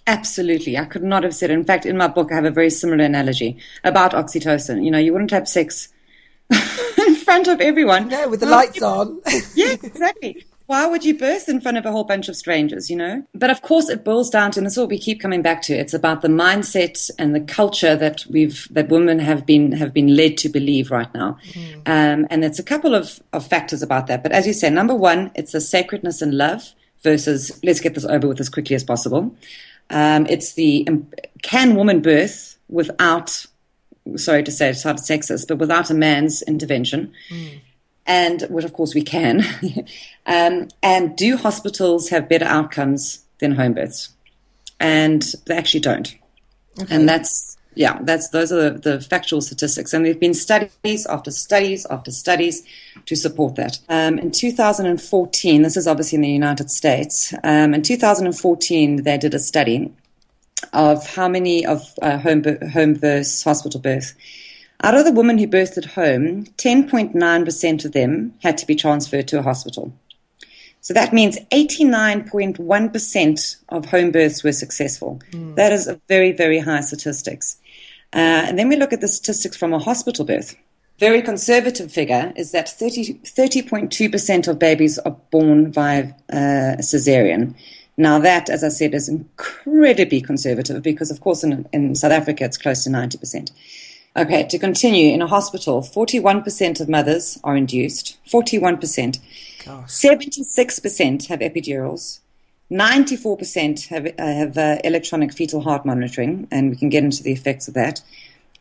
Absolutely. 0.09 0.75
I 0.75 0.85
could 0.85 1.03
not 1.03 1.21
have 1.21 1.35
said 1.35 1.51
it. 1.51 1.53
In 1.53 1.63
fact, 1.63 1.85
in 1.85 1.95
my 1.95 2.07
book, 2.07 2.31
I 2.31 2.35
have 2.35 2.45
a 2.45 2.49
very 2.49 2.71
similar 2.71 3.03
analogy 3.03 3.57
about 3.83 4.13
oxytocin. 4.13 4.83
You 4.83 4.89
know, 4.89 4.97
you 4.97 5.13
wouldn't 5.13 5.29
have 5.29 5.47
sex 5.47 5.89
in 6.49 7.15
front 7.15 7.47
of 7.47 7.61
everyone. 7.61 8.07
No, 8.07 8.27
with 8.27 8.39
the 8.39 8.47
lights 8.47 8.81
on. 8.81 9.21
yeah, 9.55 9.75
exactly. 9.83 10.43
Why 10.65 10.87
would 10.87 11.05
you 11.05 11.15
birth 11.15 11.47
in 11.47 11.61
front 11.61 11.77
of 11.77 11.85
a 11.85 11.91
whole 11.91 12.05
bunch 12.05 12.27
of 12.27 12.35
strangers, 12.35 12.89
you 12.89 12.95
know? 12.95 13.23
But 13.35 13.51
of 13.51 13.61
course, 13.61 13.87
it 13.87 14.03
boils 14.03 14.31
down 14.31 14.49
to, 14.51 14.59
and 14.59 14.65
this 14.65 14.73
is 14.73 14.79
what 14.79 14.89
we 14.89 14.97
keep 14.97 15.21
coming 15.21 15.43
back 15.43 15.61
to. 15.63 15.75
It's 15.75 15.93
about 15.93 16.23
the 16.23 16.27
mindset 16.27 17.11
and 17.19 17.35
the 17.35 17.41
culture 17.41 17.95
that 17.95 18.25
we've, 18.31 18.67
that 18.71 18.89
women 18.89 19.19
have 19.19 19.45
been, 19.45 19.73
have 19.73 19.93
been 19.93 20.15
led 20.15 20.37
to 20.39 20.49
believe 20.49 20.89
right 20.89 21.11
now. 21.13 21.37
Mm. 21.51 21.75
Um, 21.85 22.27
and 22.31 22.41
there's 22.41 22.59
a 22.59 22.63
couple 22.63 22.95
of, 22.95 23.19
of 23.31 23.45
factors 23.45 23.83
about 23.83 24.07
that. 24.07 24.23
But 24.23 24.31
as 24.31 24.47
you 24.47 24.53
say, 24.53 24.71
number 24.71 24.95
one, 24.95 25.29
it's 25.35 25.51
the 25.51 25.61
sacredness 25.61 26.23
and 26.23 26.35
love 26.35 26.73
versus 27.03 27.59
let's 27.63 27.79
get 27.79 27.95
this 27.95 28.05
over 28.05 28.27
with 28.27 28.39
as 28.39 28.49
quickly 28.49 28.75
as 28.75 28.83
possible. 28.83 29.35
Um, 29.89 30.25
it's 30.27 30.53
the 30.53 30.85
um, 30.87 31.07
can 31.41 31.75
woman 31.75 32.01
birth 32.01 32.57
without, 32.67 33.45
sorry 34.15 34.43
to 34.43 34.51
say, 34.51 34.69
it's 34.69 34.83
hard 34.83 34.97
sexist, 34.97 35.47
but 35.47 35.57
without 35.57 35.89
a 35.89 35.93
man's 35.93 36.41
intervention. 36.43 37.11
Mm. 37.29 37.59
And 38.05 38.41
which, 38.49 38.65
of 38.65 38.73
course, 38.73 38.95
we 38.95 39.03
can. 39.03 39.43
um, 40.25 40.67
and 40.81 41.15
do 41.15 41.37
hospitals 41.37 42.09
have 42.09 42.29
better 42.29 42.45
outcomes 42.45 43.25
than 43.39 43.51
home 43.51 43.73
births? 43.73 44.09
And 44.79 45.21
they 45.45 45.55
actually 45.55 45.81
don't. 45.81 46.15
Okay. 46.79 46.95
And 46.95 47.07
that's 47.07 47.57
yeah, 47.79 47.97
that's 48.01 48.29
those 48.31 48.51
are 48.51 48.71
the, 48.71 48.77
the, 48.77 48.99
factual 48.99 49.39
statistics, 49.39 49.93
and 49.93 50.05
there've 50.05 50.19
been 50.19 50.33
studies 50.33 51.05
after 51.05 51.31
studies 51.31 51.85
after 51.85 52.11
studies 52.11 52.61
to 53.05 53.15
support 53.15 53.55
that. 53.55 53.79
Um, 53.87 54.19
in 54.19 54.31
2014, 54.31 55.61
this 55.61 55.77
is 55.77 55.87
obviously 55.87 56.17
in 56.17 56.23
the 56.23 56.27
United 56.27 56.69
States. 56.69 57.33
Um, 57.41 57.73
in 57.73 57.81
2014, 57.81 59.03
they 59.03 59.17
did 59.17 59.33
a 59.33 59.39
study 59.39 59.93
of 60.73 61.07
how 61.07 61.29
many 61.29 61.65
of 61.65 61.81
uh, 62.01 62.17
home 62.17 62.43
home 62.73 62.95
births, 62.95 63.43
hospital 63.43 63.79
births. 63.79 64.13
Out 64.83 64.95
of 64.95 65.05
the 65.05 65.13
women 65.13 65.37
who 65.37 65.47
birthed 65.47 65.77
at 65.77 65.85
home, 65.85 66.47
10.9% 66.57 67.85
of 67.85 67.93
them 67.93 68.33
had 68.43 68.57
to 68.57 68.67
be 68.67 68.75
transferred 68.75 69.29
to 69.29 69.39
a 69.39 69.41
hospital. 69.41 69.93
So 70.81 70.93
that 70.93 71.13
means 71.13 71.39
89.1% 71.51 73.55
of 73.69 73.85
home 73.85 74.11
births 74.11 74.43
were 74.43 74.51
successful. 74.51 75.21
Mm. 75.31 75.55
That 75.55 75.71
is 75.71 75.87
a 75.87 76.01
very, 76.07 76.33
very 76.33 76.59
high 76.59 76.81
statistics. 76.81 77.55
Uh, 78.13 78.45
and 78.47 78.57
then 78.57 78.69
we 78.69 78.75
look 78.75 78.93
at 78.93 79.01
the 79.01 79.07
statistics 79.07 79.55
from 79.57 79.73
a 79.73 79.79
hospital 79.79 80.25
birth. 80.25 80.55
Very 80.99 81.21
conservative 81.21 81.91
figure 81.91 82.33
is 82.35 82.51
that 82.51 82.67
30, 82.67 83.19
30.2% 83.23 84.47
of 84.47 84.59
babies 84.59 84.99
are 84.99 85.15
born 85.31 85.71
via 85.71 86.09
uh, 86.31 86.75
cesarean. 86.79 87.55
Now, 87.95 88.19
that, 88.19 88.49
as 88.49 88.63
I 88.63 88.69
said, 88.69 88.93
is 88.93 89.09
incredibly 89.09 90.21
conservative 90.21 90.81
because, 90.81 91.11
of 91.11 91.21
course, 91.21 91.43
in, 91.43 91.67
in 91.71 91.95
South 91.95 92.11
Africa, 92.11 92.45
it's 92.45 92.57
close 92.57 92.83
to 92.83 92.89
90%. 92.89 93.51
Okay, 94.15 94.43
to 94.47 94.57
continue, 94.57 95.13
in 95.13 95.21
a 95.21 95.27
hospital, 95.27 95.81
41% 95.81 96.81
of 96.81 96.89
mothers 96.89 97.39
are 97.43 97.55
induced. 97.55 98.17
41%. 98.27 99.19
Gosh. 99.65 99.89
76% 99.89 101.27
have 101.27 101.39
epidurals. 101.39 102.19
94% 102.71 103.87
have, 103.87 104.05
uh, 104.05 104.11
have 104.17 104.57
uh, 104.57 104.77
electronic 104.83 105.33
fetal 105.33 105.61
heart 105.61 105.85
monitoring, 105.85 106.47
and 106.51 106.69
we 106.69 106.75
can 106.75 106.89
get 106.89 107.03
into 107.03 107.23
the 107.23 107.31
effects 107.31 107.67
of 107.67 107.73
that. 107.73 108.01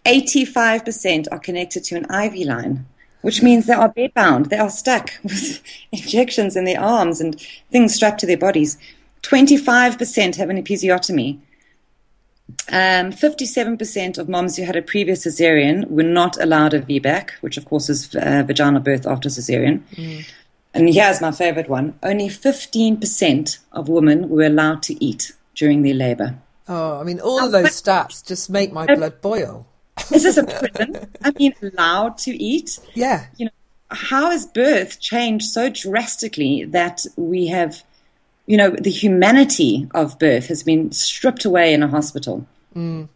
85% 0.07 1.27
are 1.31 1.39
connected 1.39 1.85
to 1.85 1.97
an 1.97 2.05
IV 2.05 2.47
line, 2.47 2.87
which 3.21 3.43
means 3.43 3.67
they 3.67 3.75
are 3.75 3.93
bedbound. 3.93 4.49
They 4.49 4.59
are 4.59 4.71
stuck 4.71 5.13
with 5.23 5.63
injections 5.93 6.57
in 6.57 6.65
their 6.65 6.81
arms 6.81 7.21
and 7.21 7.41
things 7.71 7.95
strapped 7.95 8.21
to 8.21 8.27
their 8.27 8.39
bodies. 8.39 8.79
25% 9.23 10.37
have 10.37 10.49
an 10.49 10.63
episiotomy. 10.63 11.41
Um, 12.71 13.13
57% 13.13 14.17
of 14.17 14.29
moms 14.29 14.57
who 14.57 14.63
had 14.63 14.77
a 14.77 14.81
previous 14.81 15.27
cesarean 15.27 15.87
were 15.91 16.03
not 16.03 16.41
allowed 16.41 16.73
a 16.73 16.81
VBAC, 16.81 17.31
which 17.43 17.59
of 17.59 17.67
course 17.67 17.91
is 17.91 18.15
uh, 18.15 18.43
vaginal 18.47 18.81
birth 18.81 19.07
after 19.07 19.29
cesarean. 19.29 19.83
Mm. 19.95 20.27
And 20.75 20.93
here's 20.93 21.21
my 21.21 21.33
favorite 21.33 21.69
one 21.69 21.99
only 22.03 22.29
15% 22.29 23.59
of 23.73 23.89
women 23.89 24.29
were 24.29 24.45
allowed 24.45 24.83
to 24.85 25.05
eat 25.05 25.33
during 25.55 25.83
their 25.83 25.95
labor. 25.95 26.39
Oh, 26.69 27.01
I 27.01 27.05
mean, 27.05 27.21
all 27.21 27.43
of 27.43 27.53
those 27.53 27.81
stats 27.81 28.25
just 28.27 28.51
make 28.51 28.73
my 28.73 28.87
blood 28.87 29.21
boil. 29.21 29.67
Is 30.13 30.23
this 30.23 30.37
a 30.37 30.45
prison? 30.45 31.09
I 31.25 31.33
mean, 31.39 31.55
allowed 31.63 32.19
to 32.19 32.31
eat? 32.31 32.79
Yeah. 32.95 33.27
You 33.37 33.47
know, 33.47 33.51
how 33.91 34.31
has 34.31 34.47
birth 34.47 35.01
changed 35.01 35.47
so 35.47 35.71
drastically 35.71 36.65
that 36.65 37.07
we 37.17 37.47
have, 37.47 37.83
you 38.47 38.57
know, 38.57 38.71
the 38.71 38.91
humanity 38.91 39.89
of 39.95 40.19
birth 40.19 40.47
has 40.49 40.63
been 40.63 40.93
stripped 40.93 41.45
away 41.45 41.73
in 41.73 41.83
a 41.83 41.89
hospital? 41.89 42.47
Mm. 42.77 43.09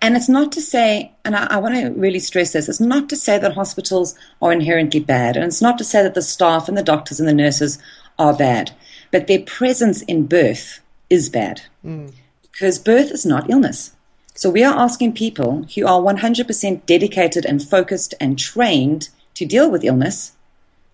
And 0.00 0.16
it's 0.16 0.28
not 0.28 0.52
to 0.52 0.60
say, 0.60 1.12
and 1.24 1.34
I, 1.34 1.46
I 1.46 1.56
want 1.58 1.74
to 1.74 1.90
really 1.90 2.18
stress 2.18 2.52
this, 2.52 2.68
it's 2.68 2.80
not 2.80 3.08
to 3.08 3.16
say 3.16 3.38
that 3.38 3.54
hospitals 3.54 4.14
are 4.40 4.52
inherently 4.52 5.00
bad, 5.00 5.36
and 5.36 5.44
it's 5.46 5.62
not 5.62 5.78
to 5.78 5.84
say 5.84 6.02
that 6.02 6.14
the 6.14 6.22
staff 6.22 6.68
and 6.68 6.76
the 6.76 6.82
doctors 6.82 7.18
and 7.18 7.28
the 7.28 7.34
nurses 7.34 7.78
are 8.18 8.34
bad, 8.34 8.72
but 9.10 9.26
their 9.26 9.40
presence 9.40 10.02
in 10.02 10.26
birth 10.26 10.80
is 11.10 11.28
bad 11.28 11.62
mm. 11.84 12.12
because 12.42 12.78
birth 12.78 13.10
is 13.10 13.26
not 13.26 13.50
illness. 13.50 13.92
So 14.34 14.50
we 14.50 14.64
are 14.64 14.76
asking 14.76 15.12
people 15.12 15.66
who 15.74 15.86
are 15.86 16.00
100% 16.00 16.86
dedicated 16.86 17.46
and 17.46 17.62
focused 17.62 18.14
and 18.20 18.38
trained 18.38 19.08
to 19.34 19.46
deal 19.46 19.70
with 19.70 19.84
illness 19.84 20.32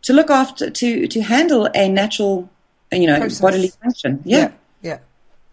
to 0.02 0.12
look 0.12 0.30
after, 0.30 0.70
to, 0.70 1.06
to 1.06 1.22
handle 1.22 1.68
a 1.74 1.88
natural, 1.88 2.50
you 2.92 3.06
know, 3.06 3.18
Process. 3.18 3.40
bodily 3.40 3.68
function. 3.68 4.22
Yeah. 4.24 4.38
yeah. 4.38 4.52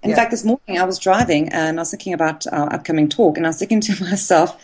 In 0.03 0.11
yeah. 0.11 0.15
fact, 0.15 0.31
this 0.31 0.45
morning 0.45 0.79
I 0.79 0.83
was 0.83 0.99
driving 0.99 1.49
and 1.49 1.79
I 1.79 1.81
was 1.81 1.91
thinking 1.91 2.13
about 2.13 2.45
our 2.47 2.71
upcoming 2.73 3.09
talk, 3.09 3.37
and 3.37 3.45
I 3.45 3.49
was 3.49 3.59
thinking 3.59 3.81
to 3.87 4.03
myself, 4.03 4.61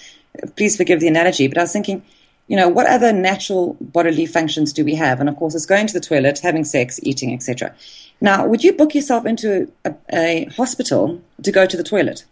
please 0.55 0.77
forgive 0.77 0.99
the 0.99 1.07
analogy, 1.07 1.47
but 1.47 1.57
I 1.57 1.61
was 1.61 1.73
thinking, 1.73 2.03
you 2.47 2.57
know, 2.57 2.67
what 2.67 2.87
other 2.87 3.13
natural 3.13 3.77
bodily 3.79 4.25
functions 4.25 4.73
do 4.73 4.83
we 4.83 4.95
have? 4.95 5.19
And 5.19 5.29
of 5.29 5.35
course, 5.37 5.55
it's 5.55 5.65
going 5.65 5.87
to 5.87 5.93
the 5.93 5.99
toilet, 5.99 6.39
having 6.39 6.63
sex, 6.63 6.99
eating, 7.03 7.33
etc. 7.33 7.73
Now, 8.19 8.45
would 8.45 8.63
you 8.63 8.73
book 8.73 8.93
yourself 8.93 9.25
into 9.25 9.71
a, 9.85 9.95
a 10.11 10.45
hospital 10.55 11.21
to 11.41 11.51
go 11.51 11.65
to 11.65 11.77
the 11.77 11.83
toilet? 11.83 12.25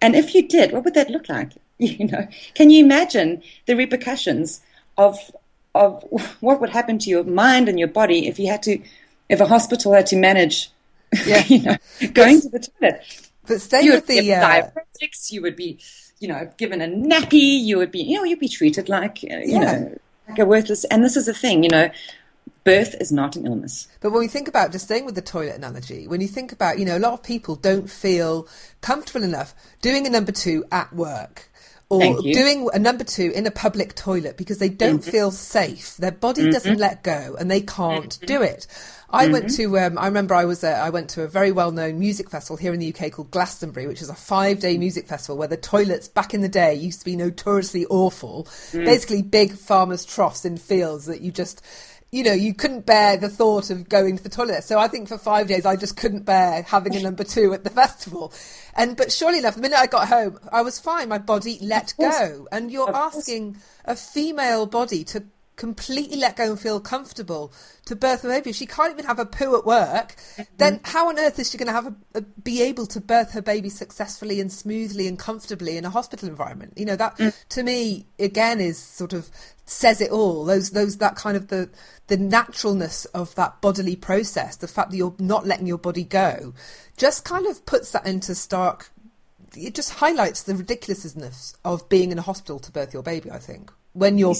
And 0.00 0.14
if 0.14 0.34
you 0.34 0.46
did, 0.46 0.72
what 0.72 0.84
would 0.84 0.94
that 0.94 1.10
look 1.10 1.28
like? 1.28 1.52
You 1.80 2.08
know, 2.08 2.26
can 2.54 2.70
you 2.70 2.82
imagine 2.82 3.40
the 3.66 3.76
repercussions 3.76 4.62
of 4.96 5.30
of 5.76 6.02
what 6.40 6.60
would 6.60 6.70
happen 6.70 6.98
to 6.98 7.10
your 7.10 7.24
mind 7.24 7.68
and 7.68 7.78
your 7.78 7.88
body 7.88 8.26
if 8.26 8.38
you 8.38 8.48
had 8.48 8.62
to, 8.64 8.80
if 9.28 9.40
a 9.40 9.46
hospital 9.46 9.92
had 9.92 10.06
to 10.06 10.16
manage, 10.16 10.70
yeah. 11.26 11.44
you 11.46 11.62
know, 11.62 11.76
going 12.12 12.40
to 12.40 12.48
the 12.48 12.60
toilet? 12.60 13.30
But 13.46 13.60
stay 13.60 13.82
you 13.82 13.92
with 13.92 14.08
would 14.08 14.24
the 14.24 14.34
uh... 14.34 14.42
diuretics. 14.42 15.32
You 15.32 15.42
would 15.42 15.56
be, 15.56 15.78
you 16.20 16.28
know, 16.28 16.50
given 16.56 16.80
a 16.80 16.86
nappy. 16.86 17.60
You 17.60 17.78
would 17.78 17.90
be, 17.90 18.02
you 18.02 18.16
know, 18.16 18.24
you'd 18.24 18.40
be 18.40 18.48
treated 18.48 18.88
like, 18.88 19.18
uh, 19.24 19.36
you 19.36 19.52
yeah. 19.52 19.58
know, 19.60 19.98
like 20.28 20.38
a 20.38 20.44
worthless. 20.44 20.84
And 20.84 21.04
this 21.04 21.16
is 21.16 21.26
the 21.26 21.34
thing, 21.34 21.62
you 21.62 21.70
know, 21.70 21.90
birth 22.64 22.94
is 23.00 23.10
not 23.10 23.36
an 23.36 23.46
illness. 23.46 23.88
But 24.00 24.10
when 24.10 24.20
we 24.20 24.28
think 24.28 24.48
about 24.48 24.72
just 24.72 24.84
staying 24.84 25.06
with 25.06 25.14
the 25.14 25.22
toilet 25.22 25.56
analogy, 25.56 26.06
when 26.06 26.20
you 26.20 26.28
think 26.28 26.52
about, 26.52 26.78
you 26.78 26.84
know, 26.84 26.98
a 26.98 27.00
lot 27.00 27.14
of 27.14 27.22
people 27.22 27.56
don't 27.56 27.90
feel 27.90 28.46
comfortable 28.80 29.24
enough 29.24 29.54
doing 29.80 30.06
a 30.06 30.10
number 30.10 30.32
two 30.32 30.64
at 30.70 30.92
work 30.92 31.50
or 31.90 32.20
doing 32.20 32.68
a 32.74 32.78
number 32.78 33.04
two 33.04 33.32
in 33.34 33.46
a 33.46 33.50
public 33.50 33.94
toilet 33.94 34.36
because 34.36 34.58
they 34.58 34.68
don't 34.68 35.00
mm-hmm. 35.00 35.10
feel 35.10 35.30
safe. 35.30 35.96
Their 35.96 36.12
body 36.12 36.42
mm-hmm. 36.42 36.50
doesn't 36.50 36.78
let 36.78 37.02
go 37.02 37.36
and 37.38 37.50
they 37.50 37.62
can't 37.62 38.10
mm-hmm. 38.10 38.26
do 38.26 38.42
it. 38.42 38.66
I 39.10 39.24
mm-hmm. 39.24 39.32
went 39.32 39.50
to. 39.56 39.78
Um, 39.78 39.98
I 39.98 40.06
remember 40.06 40.34
I 40.34 40.44
was. 40.44 40.62
I 40.62 40.90
went 40.90 41.08
to 41.10 41.22
a 41.22 41.28
very 41.28 41.50
well-known 41.50 41.98
music 41.98 42.28
festival 42.28 42.58
here 42.58 42.74
in 42.74 42.80
the 42.80 42.94
UK 42.94 43.10
called 43.10 43.30
Glastonbury, 43.30 43.86
which 43.86 44.02
is 44.02 44.10
a 44.10 44.14
five-day 44.14 44.76
music 44.76 45.06
festival 45.06 45.38
where 45.38 45.48
the 45.48 45.56
toilets 45.56 46.08
back 46.08 46.34
in 46.34 46.42
the 46.42 46.48
day 46.48 46.74
used 46.74 46.98
to 46.98 47.04
be 47.06 47.16
notoriously 47.16 47.86
awful. 47.86 48.44
Mm. 48.72 48.84
Basically, 48.84 49.22
big 49.22 49.52
farmers' 49.52 50.04
troughs 50.04 50.44
in 50.44 50.58
fields 50.58 51.06
that 51.06 51.22
you 51.22 51.32
just 51.32 51.62
you 52.10 52.22
know, 52.22 52.32
you 52.32 52.54
couldn't 52.54 52.86
bear 52.86 53.16
the 53.18 53.28
thought 53.28 53.68
of 53.70 53.88
going 53.88 54.16
to 54.16 54.22
the 54.22 54.30
toilet. 54.30 54.64
So 54.64 54.78
I 54.78 54.88
think 54.88 55.08
for 55.08 55.18
five 55.18 55.46
days 55.46 55.66
I 55.66 55.76
just 55.76 55.96
couldn't 55.96 56.24
bear 56.24 56.62
having 56.62 56.96
a 56.96 57.00
number 57.00 57.22
two 57.22 57.52
at 57.52 57.64
the 57.64 57.70
festival. 57.82 58.32
And 58.74 58.96
but 58.96 59.12
surely 59.12 59.38
enough, 59.38 59.56
the 59.56 59.60
minute 59.60 59.78
I 59.78 59.86
got 59.86 60.08
home, 60.08 60.38
I 60.50 60.62
was 60.62 60.78
fine. 60.78 61.08
My 61.08 61.18
body 61.18 61.58
let 61.60 61.94
go. 62.00 62.48
And 62.50 62.70
you're 62.70 62.94
asking 62.94 63.58
a 63.84 63.94
female 63.94 64.66
body 64.66 65.04
to 65.04 65.24
completely 65.58 66.16
let 66.16 66.36
go 66.36 66.44
and 66.44 66.58
feel 66.58 66.80
comfortable 66.80 67.52
to 67.84 67.94
birth 67.94 68.22
her 68.22 68.28
baby. 68.28 68.50
If 68.50 68.56
she 68.56 68.64
can't 68.64 68.92
even 68.92 69.04
have 69.04 69.18
a 69.18 69.26
poo 69.26 69.58
at 69.58 69.66
work, 69.66 70.14
mm-hmm. 70.16 70.42
then 70.56 70.80
how 70.84 71.08
on 71.08 71.18
earth 71.18 71.38
is 71.38 71.50
she 71.50 71.58
going 71.58 71.66
to 71.66 71.72
have 71.72 71.88
a, 71.88 71.94
a, 72.14 72.20
be 72.22 72.62
able 72.62 72.86
to 72.86 73.00
birth 73.00 73.32
her 73.32 73.42
baby 73.42 73.68
successfully 73.68 74.40
and 74.40 74.50
smoothly 74.50 75.06
and 75.06 75.18
comfortably 75.18 75.76
in 75.76 75.84
a 75.84 75.90
hospital 75.90 76.28
environment? 76.28 76.72
You 76.76 76.86
know 76.86 76.96
that 76.96 77.18
mm. 77.18 77.34
to 77.50 77.62
me 77.62 78.06
again 78.18 78.60
is 78.60 78.78
sort 78.78 79.12
of 79.12 79.28
says 79.66 80.00
it 80.00 80.10
all. 80.10 80.44
Those 80.44 80.70
those 80.70 80.96
that 80.98 81.16
kind 81.16 81.36
of 81.36 81.48
the 81.48 81.68
the 82.06 82.16
naturalness 82.16 83.04
of 83.06 83.34
that 83.34 83.60
bodily 83.60 83.96
process, 83.96 84.56
the 84.56 84.68
fact 84.68 84.92
that 84.92 84.96
you're 84.96 85.14
not 85.18 85.46
letting 85.46 85.66
your 85.66 85.78
body 85.78 86.04
go, 86.04 86.54
just 86.96 87.24
kind 87.24 87.46
of 87.46 87.66
puts 87.66 87.92
that 87.92 88.06
into 88.06 88.34
stark. 88.34 88.90
It 89.56 89.74
just 89.74 89.94
highlights 89.94 90.42
the 90.42 90.54
ridiculousness 90.54 91.56
of 91.64 91.88
being 91.88 92.12
in 92.12 92.18
a 92.18 92.22
hospital 92.22 92.60
to 92.60 92.70
birth 92.70 92.94
your 92.94 93.02
baby. 93.02 93.30
I 93.30 93.38
think 93.38 93.72
when 93.92 94.18
you're 94.18 94.36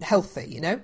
healthy, 0.00 0.46
you 0.48 0.60
know? 0.60 0.80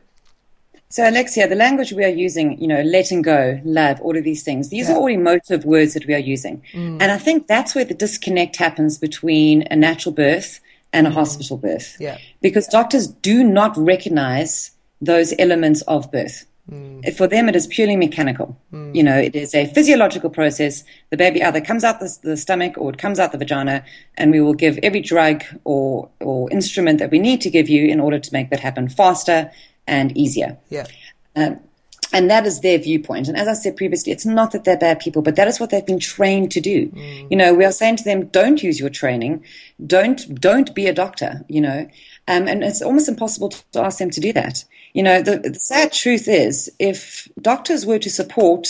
So, 0.88 1.08
Alexia, 1.08 1.48
the 1.48 1.56
language 1.56 1.92
we 1.92 2.04
are 2.04 2.08
using, 2.08 2.60
you 2.60 2.68
know, 2.68 2.82
letting 2.82 3.22
go, 3.22 3.60
love, 3.64 4.00
all 4.00 4.16
of 4.16 4.22
these 4.22 4.44
things, 4.44 4.68
these 4.68 4.88
yeah. 4.88 4.94
are 4.94 4.98
all 4.98 5.08
emotive 5.08 5.64
words 5.64 5.94
that 5.94 6.06
we 6.06 6.14
are 6.14 6.18
using. 6.18 6.62
Mm. 6.72 7.02
And 7.02 7.10
I 7.10 7.18
think 7.18 7.48
that's 7.48 7.74
where 7.74 7.84
the 7.84 7.94
disconnect 7.94 8.56
happens 8.56 8.96
between 8.96 9.62
a 9.72 9.76
natural 9.76 10.14
birth 10.14 10.60
and 10.92 11.08
a 11.08 11.10
mm. 11.10 11.14
hospital 11.14 11.56
birth. 11.56 11.96
Yeah. 11.98 12.18
Because 12.40 12.68
doctors 12.68 13.08
do 13.08 13.42
not 13.42 13.76
recognize 13.76 14.70
those 15.00 15.34
elements 15.38 15.82
of 15.82 16.12
birth. 16.12 16.46
Mm. 16.70 17.14
For 17.14 17.26
them, 17.26 17.48
it 17.48 17.56
is 17.56 17.66
purely 17.66 17.96
mechanical. 17.96 18.58
Mm. 18.72 18.94
You 18.94 19.02
know, 19.02 19.18
it 19.18 19.36
is 19.36 19.54
a 19.54 19.66
physiological 19.66 20.30
process. 20.30 20.82
The 21.10 21.16
baby 21.16 21.42
either 21.42 21.60
comes 21.60 21.84
out 21.84 22.00
the, 22.00 22.16
the, 22.22 22.36
stomach 22.38 22.78
or 22.78 22.90
it 22.90 22.98
comes 22.98 23.18
out 23.18 23.32
the 23.32 23.38
vagina, 23.38 23.84
and 24.16 24.30
we 24.30 24.40
will 24.40 24.54
give 24.54 24.78
every 24.82 25.00
drug 25.00 25.44
or 25.64 26.08
or 26.20 26.50
instrument 26.50 27.00
that 27.00 27.10
we 27.10 27.18
need 27.18 27.42
to 27.42 27.50
give 27.50 27.68
you 27.68 27.86
in 27.86 28.00
order 28.00 28.18
to 28.18 28.32
make 28.32 28.48
that 28.50 28.60
happen 28.60 28.88
faster 28.88 29.50
and 29.86 30.16
easier. 30.16 30.56
Yeah. 30.70 30.86
Um, 31.36 31.60
and 32.14 32.30
that 32.30 32.46
is 32.46 32.60
their 32.60 32.78
viewpoint. 32.78 33.26
And 33.26 33.36
as 33.36 33.48
I 33.48 33.54
said 33.54 33.76
previously, 33.76 34.12
it's 34.12 34.24
not 34.24 34.52
that 34.52 34.62
they're 34.62 34.78
bad 34.78 35.00
people, 35.00 35.20
but 35.20 35.34
that 35.34 35.48
is 35.48 35.58
what 35.58 35.70
they've 35.70 35.84
been 35.84 35.98
trained 35.98 36.52
to 36.52 36.60
do. 36.60 36.86
Mm. 36.88 37.30
You 37.30 37.36
know, 37.36 37.52
we 37.52 37.64
are 37.64 37.72
saying 37.72 37.96
to 37.96 38.04
them, 38.04 38.26
don't 38.26 38.62
use 38.62 38.78
your 38.78 38.88
training, 38.88 39.44
don't 39.84 40.40
don't 40.40 40.74
be 40.74 40.86
a 40.86 40.94
doctor. 40.94 41.44
You 41.48 41.60
know, 41.60 41.88
um, 42.28 42.48
and 42.48 42.62
it's 42.62 42.80
almost 42.80 43.08
impossible 43.08 43.50
to 43.50 43.80
ask 43.80 43.98
them 43.98 44.10
to 44.10 44.20
do 44.20 44.32
that. 44.32 44.64
You 44.94 45.02
know, 45.02 45.22
the, 45.22 45.38
the 45.38 45.60
sad 45.60 45.92
truth 45.92 46.28
is, 46.28 46.70
if 46.78 47.28
doctors 47.40 47.84
were 47.84 47.98
to 47.98 48.08
support 48.08 48.68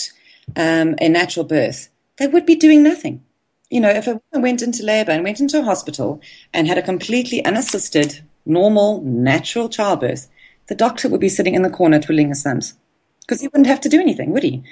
um, 0.57 0.97
a 1.01 1.09
natural 1.09 1.45
birth, 1.45 1.89
they 2.17 2.27
would 2.27 2.47
be 2.47 2.57
doing 2.57 2.83
nothing. 2.83 3.23
You 3.71 3.81
know, 3.81 3.91
if 3.91 4.07
a 4.07 4.21
woman 4.33 4.43
went 4.43 4.63
into 4.63 4.85
labor 4.85 5.13
and 5.13 5.23
went 5.23 5.41
into 5.41 5.61
a 5.61 5.65
hospital 5.65 6.21
and 6.53 6.67
had 6.67 6.79
a 6.79 6.83
completely 6.83 7.45
unassisted, 7.45 8.21
normal, 8.47 9.03
natural 9.03 9.69
childbirth, 9.69 10.29
the 10.67 10.75
doctor 10.75 11.09
would 11.09 11.21
be 11.21 11.29
sitting 11.29 11.55
in 11.55 11.63
the 11.63 11.71
corner 11.71 12.01
twiddling 12.01 12.29
his 12.29 12.43
thumbs 12.43 12.75
because 13.21 13.41
he 13.41 13.49
wouldn't 13.49 13.67
have 13.67 13.81
to 13.83 13.89
do 13.89 14.01
anything, 14.01 14.31
would 14.31 14.43
he? 14.43 14.63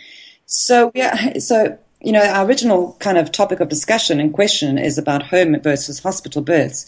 So, 0.46 0.90
yeah, 0.94 1.38
so 1.38 1.78
you 2.02 2.12
know, 2.12 2.22
our 2.22 2.46
original 2.46 2.96
kind 2.98 3.16
of 3.16 3.30
topic 3.30 3.60
of 3.60 3.68
discussion 3.68 4.18
and 4.18 4.32
question 4.32 4.76
is 4.76 4.98
about 4.98 5.22
home 5.22 5.58
versus 5.60 6.00
hospital 6.00 6.42
births, 6.42 6.86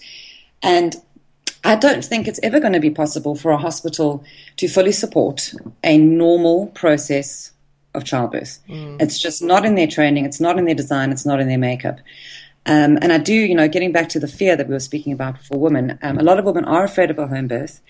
and 0.63 0.97
I 1.65 1.77
don't 1.77 2.05
think 2.05 2.29
it's 2.29 2.41
ever 2.43 2.61
going 2.61 2.75
to 2.75 2.81
be 2.81 2.91
possible 2.91 3.35
for 3.35 3.51
a 3.51 3.57
hospital 3.57 4.23
to 4.59 4.69
fully 4.69 4.93
support 4.93 5.55
a 5.83 5.97
normal 5.97 6.67
process 6.69 7.53
of 7.95 8.05
childbirth. 8.05 8.59
Mm. 8.69 9.01
It's 9.01 9.19
just 9.19 9.43
not 9.43 9.65
in 9.65 9.75
their 9.75 9.87
training, 9.87 10.27
it's 10.27 10.41
not 10.41 10.59
in 10.59 10.67
their 10.67 10.75
design, 10.75 11.11
it's 11.11 11.25
not 11.25 11.41
in 11.41 11.49
their 11.49 11.59
makeup. 11.59 12.01
Um, 12.67 12.99
and 13.03 13.13
I 13.13 13.19
do, 13.19 13.35
you 13.35 13.55
know, 13.55 13.69
getting 13.69 13.93
back 13.93 14.09
to 14.11 14.21
the 14.21 14.29
fear 14.29 14.57
that 14.57 14.69
we 14.69 14.75
were 14.75 14.81
speaking 14.81 15.13
about 15.13 15.43
for 15.43 15.59
women, 15.59 15.99
um, 16.03 16.19
a 16.19 16.23
lot 16.23 16.39
of 16.39 16.45
women 16.45 16.65
are 16.65 16.85
afraid 16.85 17.11
of 17.11 17.19
a 17.19 17.27
home 17.27 17.49
birth. 17.49 17.81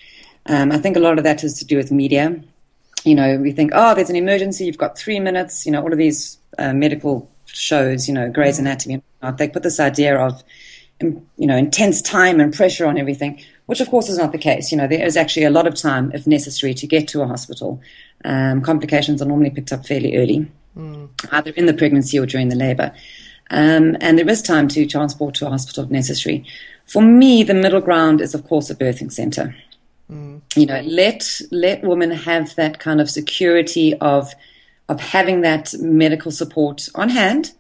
Um, 0.47 0.73
I 0.73 0.79
think 0.79 0.97
a 0.97 1.01
lot 1.01 1.19
of 1.19 1.25
that 1.25 1.41
has 1.41 1.59
to 1.59 1.65
do 1.65 1.77
with 1.77 1.91
media. 1.91 2.41
You 3.05 3.15
know, 3.15 3.37
we 3.37 3.53
think, 3.53 3.73
oh, 3.75 3.95
there's 3.95 4.11
an 4.11 4.17
emergency, 4.17 4.67
you've 4.67 4.79
got 4.79 4.99
three 4.99 5.21
minutes, 5.21 5.67
you 5.67 5.73
know, 5.73 5.83
all 5.83 5.93
of 5.93 5.99
these 5.99 6.39
uh, 6.59 6.73
medical 6.73 7.31
shows, 7.47 8.09
you 8.09 8.15
know, 8.15 8.31
Grey's 8.31 8.57
mm. 8.57 8.61
Anatomy, 8.61 9.03
they 9.37 9.49
put 9.49 9.63
this 9.63 9.81
idea 9.81 10.19
of, 10.19 10.43
you 11.01 11.47
know, 11.47 11.57
intense 11.57 12.03
time 12.03 12.41
and 12.41 12.53
pressure 12.53 12.87
on 12.87 12.99
everything, 12.99 13.43
which 13.67 13.81
of 13.81 13.89
course 13.91 14.09
is 14.09 14.19
not 14.19 14.33
the 14.33 14.39
case. 14.39 14.71
You 14.71 14.79
know, 14.79 14.87
there 14.87 15.05
is 15.05 15.17
actually 15.17 15.45
a 15.45 15.51
lot 15.51 15.67
of 15.67 15.75
time, 15.75 16.11
if 16.13 16.27
necessary, 16.27 16.75
to 16.75 16.87
get 16.87 17.09
to 17.09 17.23
a 17.23 17.27
hospital. 17.27 17.81
Um, 18.25 18.61
complications 18.61 19.21
are 19.23 19.27
normally 19.27 19.51
picked 19.51 19.73
up 19.73 19.87
fairly 19.87 20.17
early, 20.17 20.51
mm. 20.77 21.09
either 21.33 21.51
in 21.53 21.67
the 21.67 21.75
pregnancy 21.75 22.19
or 22.19 22.27
during 22.27 22.49
the 22.49 22.57
labor. 22.57 22.93
Um, 23.51 23.97
and 24.01 24.19
there 24.19 24.29
is 24.29 24.43
time 24.43 24.69
to 24.69 24.87
transport 24.87 25.35
to 25.37 25.47
a 25.47 25.51
hospital 25.51 25.85
if 25.85 25.91
necessary. 25.91 26.47
For 26.87 27.03
me, 27.03 27.43
the 27.43 27.55
middle 27.55 27.81
ground 27.81 28.21
is, 28.21 28.35
of 28.35 28.47
course, 28.47 28.71
a 28.71 28.75
birthing 28.75 29.13
center. 29.13 29.55
Mm. 30.11 30.43
You 30.57 30.67
know, 30.67 30.81
let 30.83 31.41
let 31.51 31.83
women 31.83 32.11
have 32.11 32.55
that 32.57 32.79
kind 32.79 33.01
of 33.01 33.11
security 33.11 33.95
of 33.99 34.35
of 34.89 35.01
having 35.01 35.41
that 35.41 35.73
medical 35.81 36.31
support 36.31 36.89
on 36.95 37.09
hand, 37.09 37.53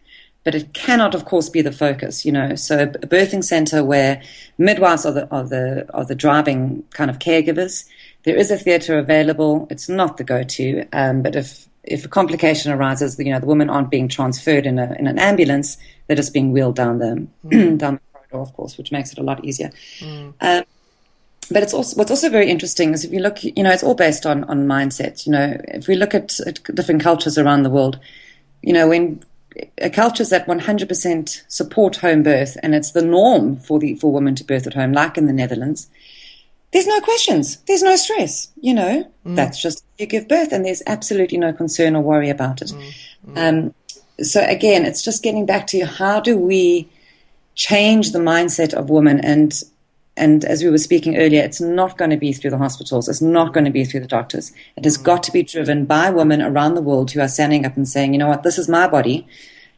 but 0.44 0.54
it 0.54 0.74
cannot, 0.74 1.14
of 1.14 1.24
course, 1.24 1.48
be 1.48 1.62
the 1.62 1.72
focus. 1.72 2.24
You 2.24 2.32
know, 2.32 2.54
so 2.54 2.82
a 2.82 2.86
birthing 2.86 3.42
center 3.42 3.82
where 3.82 4.22
midwives 4.58 5.04
are 5.06 5.12
the 5.12 5.28
are 5.30 5.42
the 5.42 5.86
are 5.94 6.04
the 6.04 6.14
driving 6.14 6.84
kind 6.90 7.10
of 7.10 7.18
caregivers. 7.18 7.86
There 8.24 8.36
is 8.36 8.50
a 8.50 8.58
theatre 8.58 8.98
available. 8.98 9.66
It's 9.70 9.88
not 9.88 10.16
the 10.18 10.24
go-to, 10.24 10.86
um, 10.92 11.22
but 11.22 11.34
if 11.34 11.66
if 11.82 12.04
a 12.04 12.08
complication 12.08 12.72
arises, 12.72 13.18
you 13.18 13.32
know, 13.32 13.40
the 13.40 13.46
women 13.46 13.70
aren't 13.70 13.90
being 13.90 14.08
transferred 14.08 14.66
in 14.66 14.78
a 14.78 14.94
in 14.98 15.06
an 15.06 15.18
ambulance; 15.18 15.78
they're 16.06 16.16
just 16.16 16.34
being 16.34 16.52
wheeled 16.52 16.76
down 16.76 16.98
the 16.98 17.26
mm. 17.46 17.78
down 17.78 17.94
the 17.94 18.00
corridor, 18.12 18.38
of 18.38 18.54
course, 18.54 18.76
which 18.76 18.92
makes 18.92 19.12
it 19.12 19.18
a 19.18 19.22
lot 19.22 19.44
easier. 19.44 19.70
Mm. 20.00 20.34
Um, 20.40 20.64
but 21.50 21.62
it's 21.62 21.74
also 21.74 21.96
what's 21.96 22.10
also 22.10 22.28
very 22.28 22.50
interesting 22.50 22.92
is 22.92 23.04
if 23.04 23.12
you 23.12 23.20
look, 23.20 23.44
you 23.44 23.62
know, 23.62 23.70
it's 23.70 23.82
all 23.82 23.94
based 23.94 24.26
on 24.26 24.44
on 24.44 24.66
mindset. 24.66 25.26
You 25.26 25.32
know, 25.32 25.60
if 25.68 25.88
we 25.88 25.94
look 25.94 26.14
at, 26.14 26.38
at 26.40 26.62
different 26.74 27.02
cultures 27.02 27.38
around 27.38 27.62
the 27.62 27.70
world, 27.70 27.98
you 28.62 28.72
know, 28.72 28.88
when 28.88 29.22
cultures 29.92 30.30
that 30.30 30.46
100% 30.46 31.42
support 31.48 31.96
home 31.96 32.22
birth 32.22 32.56
and 32.62 32.74
it's 32.74 32.92
the 32.92 33.04
norm 33.04 33.56
for 33.56 33.78
the 33.78 33.94
for 33.96 34.12
women 34.12 34.34
to 34.36 34.44
birth 34.44 34.66
at 34.66 34.74
home, 34.74 34.92
like 34.92 35.16
in 35.16 35.26
the 35.26 35.32
Netherlands, 35.32 35.88
there's 36.72 36.86
no 36.86 37.00
questions, 37.00 37.58
there's 37.68 37.82
no 37.82 37.96
stress. 37.96 38.48
You 38.60 38.74
know, 38.74 39.10
mm. 39.24 39.36
that's 39.36 39.62
just 39.62 39.84
you 39.98 40.06
give 40.06 40.28
birth, 40.28 40.52
and 40.52 40.64
there's 40.64 40.82
absolutely 40.86 41.38
no 41.38 41.52
concern 41.52 41.94
or 41.94 42.02
worry 42.02 42.30
about 42.30 42.62
it. 42.62 42.68
Mm. 42.68 42.94
Mm. 43.28 43.48
Um, 43.48 43.74
so 44.24 44.44
again, 44.44 44.84
it's 44.84 45.02
just 45.02 45.22
getting 45.22 45.46
back 45.46 45.66
to 45.68 45.76
you 45.76 45.86
how 45.86 46.20
do 46.20 46.36
we 46.36 46.88
change 47.54 48.10
the 48.10 48.18
mindset 48.18 48.74
of 48.74 48.90
women 48.90 49.20
and 49.20 49.62
and 50.16 50.44
as 50.44 50.62
we 50.62 50.70
were 50.70 50.78
speaking 50.78 51.16
earlier, 51.16 51.42
it's 51.42 51.60
not 51.60 51.98
going 51.98 52.10
to 52.10 52.16
be 52.16 52.32
through 52.32 52.50
the 52.50 52.58
hospitals. 52.58 53.08
It's 53.08 53.20
not 53.20 53.52
going 53.52 53.64
to 53.64 53.70
be 53.70 53.84
through 53.84 54.00
the 54.00 54.06
doctors. 54.06 54.52
It 54.76 54.84
has 54.84 54.96
got 54.96 55.22
to 55.24 55.32
be 55.32 55.42
driven 55.42 55.86
by 55.86 56.10
women 56.10 56.40
around 56.40 56.74
the 56.74 56.82
world 56.82 57.10
who 57.10 57.20
are 57.20 57.28
standing 57.28 57.66
up 57.66 57.76
and 57.76 57.88
saying, 57.88 58.12
you 58.12 58.18
know 58.18 58.28
what, 58.28 58.44
this 58.44 58.58
is 58.58 58.68
my 58.68 58.86
body. 58.86 59.26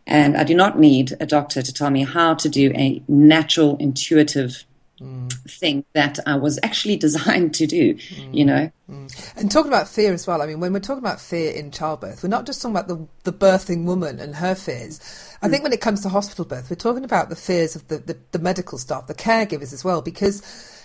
And 0.06 0.36
I 0.36 0.44
do 0.44 0.54
not 0.54 0.78
need 0.78 1.16
a 1.20 1.26
doctor 1.26 1.62
to 1.62 1.72
tell 1.72 1.90
me 1.90 2.04
how 2.04 2.34
to 2.34 2.48
do 2.48 2.70
a 2.74 3.02
natural, 3.08 3.76
intuitive 3.78 4.64
mm. 5.00 5.32
thing 5.50 5.84
that 5.94 6.18
I 6.26 6.36
was 6.36 6.58
actually 6.62 6.96
designed 7.06 7.54
to 7.54 7.66
do, 7.66 7.94
mm. 7.94 8.34
you 8.34 8.44
know. 8.44 8.70
Mm. 8.90 9.36
And 9.36 9.50
talking 9.50 9.72
about 9.72 9.88
fear 9.88 10.12
as 10.12 10.26
well, 10.26 10.42
I 10.42 10.46
mean, 10.46 10.60
when 10.60 10.72
we're 10.72 10.80
talking 10.80 11.02
about 11.02 11.20
fear 11.20 11.50
in 11.50 11.70
childbirth, 11.70 12.22
we're 12.22 12.28
not 12.28 12.46
just 12.46 12.60
talking 12.60 12.76
about 12.76 12.88
the, 12.88 13.06
the 13.24 13.32
birthing 13.32 13.84
woman 13.84 14.20
and 14.20 14.36
her 14.36 14.54
fears. 14.54 15.00
I 15.42 15.48
think 15.48 15.62
when 15.62 15.72
it 15.72 15.80
comes 15.80 16.00
to 16.02 16.08
hospital 16.08 16.44
birth, 16.44 16.70
we're 16.70 16.76
talking 16.76 17.04
about 17.04 17.28
the 17.28 17.36
fears 17.36 17.76
of 17.76 17.86
the, 17.88 17.98
the, 17.98 18.18
the 18.32 18.38
medical 18.38 18.78
staff, 18.78 19.06
the 19.06 19.14
caregivers 19.14 19.72
as 19.72 19.84
well, 19.84 20.02
because 20.02 20.42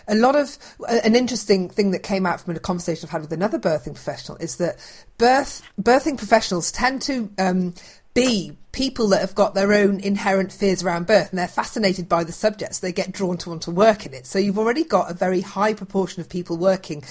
a 0.08 0.16
lot 0.16 0.36
of 0.36 0.58
an 0.88 1.16
interesting 1.16 1.70
thing 1.70 1.92
that 1.92 2.04
came 2.04 2.26
out 2.26 2.42
from 2.42 2.56
a 2.56 2.60
conversation 2.60 3.08
I've 3.08 3.12
had 3.12 3.22
with 3.22 3.34
another 3.34 3.60
birthing 3.60 3.94
professional 3.94 4.38
is 4.40 4.58
that 4.58 4.78
birth 5.18 5.62
birthing 5.82 6.18
professionals 6.18 6.72
tend 6.72 7.02
to 7.04 7.32
um, 7.38 7.74
be 8.14 8.58
people 8.72 9.08
that 9.10 9.22
have 9.22 9.36
got 9.36 9.54
their 9.54 9.74
own 9.74 10.00
inherent 10.00 10.52
fears 10.52 10.84
around 10.84 11.08
birth 11.08 11.30
and 11.30 11.40
they're 11.40 11.48
fascinated 11.48 12.10
by 12.10 12.24
the 12.24 12.32
subject, 12.32 12.76
so 12.76 12.86
they 12.86 12.92
get 12.92 13.12
drawn 13.12 13.38
to 13.38 13.50
want 13.50 13.62
to 13.64 13.72
work 13.72 14.06
in 14.06 14.14
it. 14.14 14.26
So 14.26 14.40
you've 14.40 14.60
already 14.60 14.84
got 14.84 15.12
a 15.12 15.14
very 15.14 15.42
high 15.42 15.74
proportion 15.74 16.22
of 16.22 16.30
people 16.30 16.58
working 16.58 17.04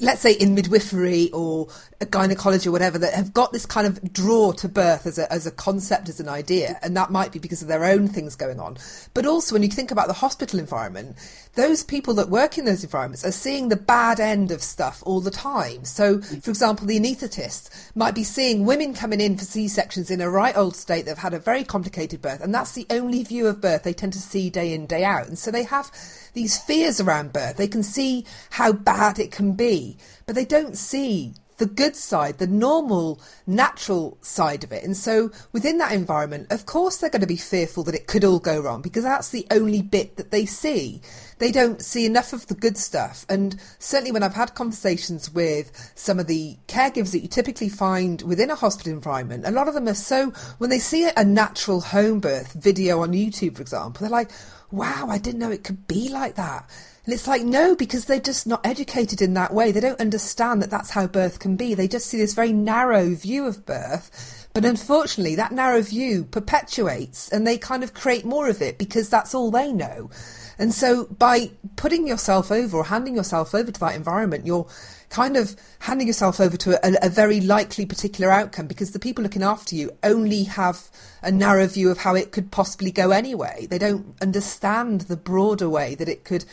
let's 0.00 0.20
say 0.20 0.32
in 0.32 0.54
midwifery 0.54 1.30
or 1.32 1.68
gynecology 2.06 2.68
or 2.68 2.72
whatever 2.72 2.98
that 2.98 3.12
have 3.12 3.34
got 3.34 3.52
this 3.52 3.66
kind 3.66 3.86
of 3.86 4.12
draw 4.12 4.52
to 4.52 4.68
birth 4.68 5.06
as 5.06 5.18
a, 5.18 5.30
as 5.30 5.46
a 5.46 5.50
concept, 5.50 6.08
as 6.08 6.18
an 6.18 6.28
idea, 6.28 6.78
and 6.82 6.96
that 6.96 7.10
might 7.10 7.30
be 7.30 7.38
because 7.38 7.60
of 7.60 7.68
their 7.68 7.84
own 7.84 8.08
things 8.08 8.34
going 8.36 8.58
on. 8.58 8.78
But 9.12 9.26
also, 9.26 9.54
when 9.54 9.62
you 9.62 9.68
think 9.68 9.90
about 9.90 10.06
the 10.06 10.14
hospital 10.14 10.58
environment, 10.58 11.16
those 11.56 11.84
people 11.84 12.14
that 12.14 12.30
work 12.30 12.56
in 12.56 12.64
those 12.64 12.84
environments 12.84 13.24
are 13.24 13.32
seeing 13.32 13.68
the 13.68 13.76
bad 13.76 14.18
end 14.18 14.50
of 14.50 14.62
stuff 14.62 15.02
all 15.04 15.20
the 15.20 15.30
time. 15.30 15.84
So, 15.84 16.20
for 16.20 16.50
example, 16.50 16.86
the 16.86 16.98
anaesthetist 16.98 17.94
might 17.94 18.14
be 18.14 18.24
seeing 18.24 18.64
women 18.64 18.94
coming 18.94 19.20
in 19.20 19.36
for 19.36 19.44
C 19.44 19.68
sections 19.68 20.10
in 20.10 20.22
a 20.22 20.30
right 20.30 20.56
old 20.56 20.76
state 20.76 21.04
that 21.04 21.12
have 21.12 21.18
had 21.18 21.34
a 21.34 21.38
very 21.38 21.64
complicated 21.64 22.22
birth, 22.22 22.40
and 22.40 22.54
that's 22.54 22.72
the 22.72 22.86
only 22.88 23.22
view 23.24 23.46
of 23.46 23.60
birth 23.60 23.82
they 23.82 23.92
tend 23.92 24.14
to 24.14 24.20
see 24.20 24.48
day 24.48 24.72
in, 24.72 24.86
day 24.86 25.04
out. 25.04 25.28
And 25.28 25.38
so 25.38 25.50
they 25.50 25.64
have 25.64 25.92
these 26.32 26.56
fears 26.56 26.98
around 26.98 27.34
birth. 27.34 27.58
They 27.58 27.68
can 27.68 27.82
see 27.82 28.24
how 28.50 28.72
bad 28.72 29.18
it 29.18 29.32
can 29.32 29.52
be, 29.52 29.98
but 30.24 30.34
they 30.34 30.46
don't 30.46 30.78
see 30.78 31.34
the 31.60 31.66
good 31.66 31.94
side, 31.94 32.38
the 32.38 32.46
normal, 32.46 33.20
natural 33.46 34.16
side 34.22 34.64
of 34.64 34.72
it. 34.72 34.82
And 34.82 34.96
so 34.96 35.30
within 35.52 35.76
that 35.78 35.92
environment, 35.92 36.50
of 36.50 36.64
course, 36.64 36.96
they're 36.96 37.10
going 37.10 37.20
to 37.20 37.26
be 37.26 37.36
fearful 37.36 37.84
that 37.84 37.94
it 37.94 38.06
could 38.06 38.24
all 38.24 38.40
go 38.40 38.60
wrong 38.60 38.80
because 38.80 39.04
that's 39.04 39.28
the 39.28 39.46
only 39.50 39.82
bit 39.82 40.16
that 40.16 40.30
they 40.30 40.46
see. 40.46 41.02
They 41.38 41.52
don't 41.52 41.82
see 41.82 42.06
enough 42.06 42.32
of 42.32 42.46
the 42.46 42.54
good 42.54 42.78
stuff. 42.78 43.26
And 43.28 43.60
certainly 43.78 44.10
when 44.10 44.22
I've 44.22 44.34
had 44.34 44.54
conversations 44.54 45.30
with 45.30 45.92
some 45.94 46.18
of 46.18 46.26
the 46.26 46.56
caregivers 46.66 47.12
that 47.12 47.20
you 47.20 47.28
typically 47.28 47.68
find 47.68 48.22
within 48.22 48.50
a 48.50 48.54
hospital 48.54 48.92
environment, 48.92 49.46
a 49.46 49.50
lot 49.50 49.68
of 49.68 49.74
them 49.74 49.86
are 49.86 49.94
so, 49.94 50.30
when 50.58 50.70
they 50.70 50.78
see 50.78 51.10
a 51.14 51.24
natural 51.24 51.82
home 51.82 52.20
birth 52.20 52.54
video 52.54 53.02
on 53.02 53.12
YouTube, 53.12 53.56
for 53.56 53.62
example, 53.62 54.00
they're 54.00 54.10
like, 54.10 54.30
wow, 54.70 55.08
I 55.10 55.18
didn't 55.18 55.40
know 55.40 55.50
it 55.50 55.64
could 55.64 55.86
be 55.86 56.08
like 56.08 56.36
that. 56.36 56.68
And 57.04 57.14
it's 57.14 57.26
like, 57.26 57.42
no, 57.42 57.74
because 57.74 58.04
they're 58.04 58.20
just 58.20 58.46
not 58.46 58.64
educated 58.64 59.22
in 59.22 59.34
that 59.34 59.54
way. 59.54 59.72
They 59.72 59.80
don't 59.80 60.00
understand 60.00 60.62
that 60.62 60.70
that's 60.70 60.90
how 60.90 61.06
birth 61.06 61.38
can 61.38 61.56
be. 61.56 61.74
They 61.74 61.88
just 61.88 62.06
see 62.06 62.18
this 62.18 62.34
very 62.34 62.52
narrow 62.52 63.14
view 63.14 63.46
of 63.46 63.64
birth. 63.64 64.48
But 64.52 64.64
unfortunately, 64.64 65.36
that 65.36 65.52
narrow 65.52 65.80
view 65.80 66.24
perpetuates 66.24 67.28
and 67.30 67.46
they 67.46 67.56
kind 67.56 67.82
of 67.82 67.94
create 67.94 68.24
more 68.24 68.48
of 68.48 68.60
it 68.60 68.78
because 68.78 69.08
that's 69.08 69.34
all 69.34 69.50
they 69.50 69.72
know. 69.72 70.10
And 70.58 70.74
so 70.74 71.06
by 71.06 71.52
putting 71.76 72.06
yourself 72.06 72.52
over 72.52 72.76
or 72.76 72.84
handing 72.84 73.16
yourself 73.16 73.54
over 73.54 73.72
to 73.72 73.80
that 73.80 73.94
environment, 73.94 74.44
you're 74.44 74.68
kind 75.08 75.36
of 75.36 75.56
handing 75.78 76.06
yourself 76.06 76.38
over 76.38 76.56
to 76.58 76.86
a, 76.86 77.06
a, 77.06 77.08
very 77.08 77.40
likely 77.40 77.86
particular 77.86 78.30
outcome 78.30 78.66
because 78.66 78.92
the 78.92 78.98
people 78.98 79.24
looking 79.24 79.42
after 79.42 79.74
you 79.74 79.90
only 80.04 80.44
have 80.44 80.88
a 81.22 81.32
narrow 81.32 81.66
view 81.66 81.90
of 81.90 81.98
how 81.98 82.14
it 82.14 82.30
could 82.30 82.50
possibly 82.50 82.92
go 82.92 83.10
anyway. 83.10 83.66
They 83.70 83.78
don't 83.78 84.14
understand 84.20 85.02
the 85.02 85.16
broader 85.16 85.68
way 85.68 85.94
that 85.96 86.08
it 86.08 86.24
could 86.24 86.44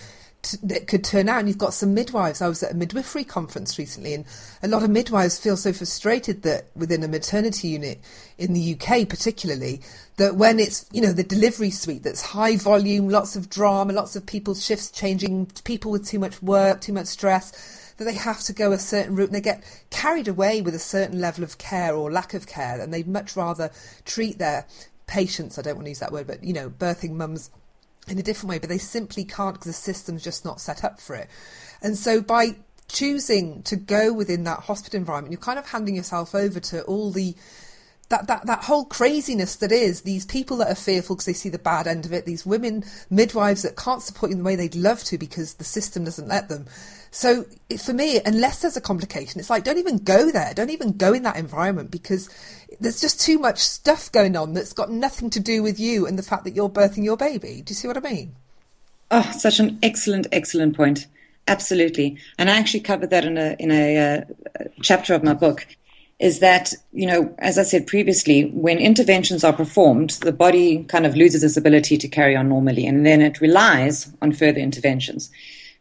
that 0.64 0.88
could 0.88 1.04
turn 1.04 1.30
out. 1.30 1.40
And 1.40 1.48
you've 1.48 1.58
got 1.58 1.74
some 1.74 1.94
midwives. 1.94 2.42
I 2.42 2.48
was 2.48 2.64
at 2.64 2.72
a 2.72 2.76
midwifery 2.76 3.24
conference 3.24 3.78
recently, 3.78 4.14
and 4.14 4.26
a 4.64 4.68
lot 4.68 4.84
of 4.84 4.90
midwives 4.90 5.40
feel 5.40 5.58
so 5.58 5.74
frustrated 5.74 6.44
that 6.44 6.66
within 6.76 7.04
a 7.04 7.08
maternity 7.08 7.70
unit 7.70 8.00
in 8.38 8.54
the 8.54 8.76
UK, 8.76 9.08
particularly, 9.08 9.82
that 10.18 10.36
when 10.36 10.60
it's 10.60 10.86
you 10.92 11.02
know 11.02 11.14
the 11.14 11.24
delivery 11.24 11.72
suite 11.72 12.04
that's 12.04 12.22
high 12.22 12.56
volume, 12.56 13.10
lots 13.10 13.36
of 13.36 13.50
drama, 13.50 13.94
lots 13.94 14.16
of 14.16 14.26
people's 14.26 14.64
shifts 14.64 14.92
changing, 14.92 15.48
people 15.64 15.92
with 15.92 16.08
too 16.08 16.20
much 16.20 16.42
work, 16.42 16.82
too 16.82 16.94
much 16.94 17.08
stress 17.08 17.84
that 17.98 18.06
they 18.06 18.14
have 18.14 18.42
to 18.42 18.54
go 18.54 18.72
a 18.72 18.78
certain 18.78 19.16
route 19.16 19.30
and 19.30 19.36
they 19.36 19.42
get 19.42 19.64
carried 19.90 20.28
away 20.28 20.62
with 20.62 20.76
a 20.76 20.80
certain 20.80 21.20
level 21.20 21.44
of 21.44 21.58
care 21.58 21.96
or 21.96 22.12
lack 22.12 22.36
of 22.36 22.46
care 22.46 22.80
and 22.80 22.94
they'd 22.94 23.08
much 23.08 23.36
rather 23.36 23.72
treat 24.06 24.38
their 24.38 24.68
patients, 25.08 25.58
I 25.58 25.62
don't 25.64 25.76
want 25.76 25.86
to 25.86 25.92
use 25.92 26.00
that 26.00 26.12
word, 26.12 26.28
but 26.28 26.44
you 26.44 26.54
know, 26.54 26.70
birthing 26.70 27.14
mums 27.14 27.50
in 28.08 28.20
a 28.20 28.24
different 28.24 28.50
way, 28.50 28.60
but 28.60 28.70
they 28.70 28.78
simply 28.78 29.24
can't 29.24 29.56
because 29.56 29.68
the 29.68 29.74
system's 29.74 30.24
just 30.24 30.46
not 30.46 30.62
set 30.62 30.84
up 30.84 31.00
for 31.00 31.16
it. 31.16 31.30
And 31.82 31.98
so 31.98 32.22
by 32.22 32.56
choosing 32.88 33.64
to 33.64 33.76
go 33.76 34.14
within 34.14 34.44
that 34.46 34.62
hospital 34.62 34.98
environment, 34.98 35.32
you're 35.32 35.42
kind 35.42 35.60
of 35.60 35.68
handing 35.68 35.96
yourself 35.96 36.34
over 36.34 36.60
to 36.60 36.84
all 36.84 37.12
the 37.12 37.36
that, 38.10 38.28
that, 38.28 38.46
that 38.46 38.64
whole 38.64 38.86
craziness 38.86 39.58
that 39.58 39.72
is 39.72 40.02
these 40.02 40.26
people 40.26 40.58
that 40.58 40.72
are 40.72 40.76
fearful 40.76 41.16
because 41.16 41.26
they 41.26 41.34
see 41.34 41.50
the 41.50 41.60
bad 41.60 41.88
end 41.88 42.06
of 42.06 42.14
it, 42.14 42.26
these 42.26 42.46
women 42.46 42.86
midwives 43.10 43.64
that 43.64 43.76
can't 43.76 44.02
support 44.02 44.30
you 44.30 44.38
in 44.38 44.44
the 44.44 44.46
way 44.46 44.56
they'd 44.56 44.76
love 44.76 45.04
to 45.04 45.18
because 45.18 45.56
the 45.56 45.66
system 45.66 46.06
doesn't 46.06 46.30
let 46.30 46.48
them. 46.48 46.66
So 47.12 47.46
for 47.78 47.94
me, 47.94 48.22
unless 48.26 48.62
there's 48.62 48.78
a 48.78 48.82
complication, 48.82 49.40
it's 49.40 49.50
like 49.50 49.64
don't 49.64 49.78
even 49.78 49.98
go 49.98 50.32
there. 50.32 50.54
Don't 50.54 50.70
even 50.70 50.96
go 50.96 51.14
in 51.14 51.24
that 51.24 51.36
environment 51.36 51.92
because 51.92 52.30
there's 52.80 53.02
just 53.02 53.20
too 53.20 53.40
much 53.40 53.60
stuff 53.60 54.12
going 54.12 54.36
on 54.36 54.54
that's 54.54 54.74
got 54.74 54.92
nothing 54.92 55.30
to 55.32 55.40
do 55.40 55.64
with 55.64 55.80
you 55.80 56.06
and 56.06 56.18
the 56.18 56.24
fact 56.24 56.44
that 56.44 56.56
you're 56.56 56.70
birthing 56.70 57.04
your 57.04 57.18
baby. 57.18 57.62
Do 57.66 57.72
you 57.72 57.76
see 57.76 57.88
what 57.88 57.98
I 57.98 58.02
mean? 58.02 58.36
Oh, 59.10 59.30
such 59.38 59.60
an 59.60 59.80
excellent, 59.82 60.28
excellent 60.32 60.76
point. 60.76 61.08
Absolutely, 61.48 62.18
and 62.38 62.50
I 62.50 62.58
actually 62.58 62.82
covered 62.82 63.10
that 63.12 63.24
in 63.24 63.38
a 63.38 63.56
in 63.58 63.72
a 63.72 63.98
uh, 63.98 64.22
chapter 64.82 65.14
of 65.14 65.24
my 65.24 65.34
book. 65.34 65.66
Is 66.20 66.40
that 66.40 66.74
you 66.92 67.06
know, 67.06 67.34
as 67.38 67.58
I 67.58 67.64
said 67.64 67.88
previously, 67.88 68.46
when 68.50 68.80
interventions 68.80 69.44
are 69.44 69.54
performed, 69.54 70.12
the 70.22 70.34
body 70.34 70.84
kind 70.86 71.06
of 71.06 71.16
loses 71.16 71.44
its 71.44 71.56
ability 71.56 71.98
to 72.00 72.08
carry 72.08 72.36
on 72.36 72.50
normally, 72.50 72.86
and 72.86 73.06
then 73.06 73.22
it 73.22 73.40
relies 73.40 74.12
on 74.22 74.34
further 74.34 74.60
interventions. 74.60 75.30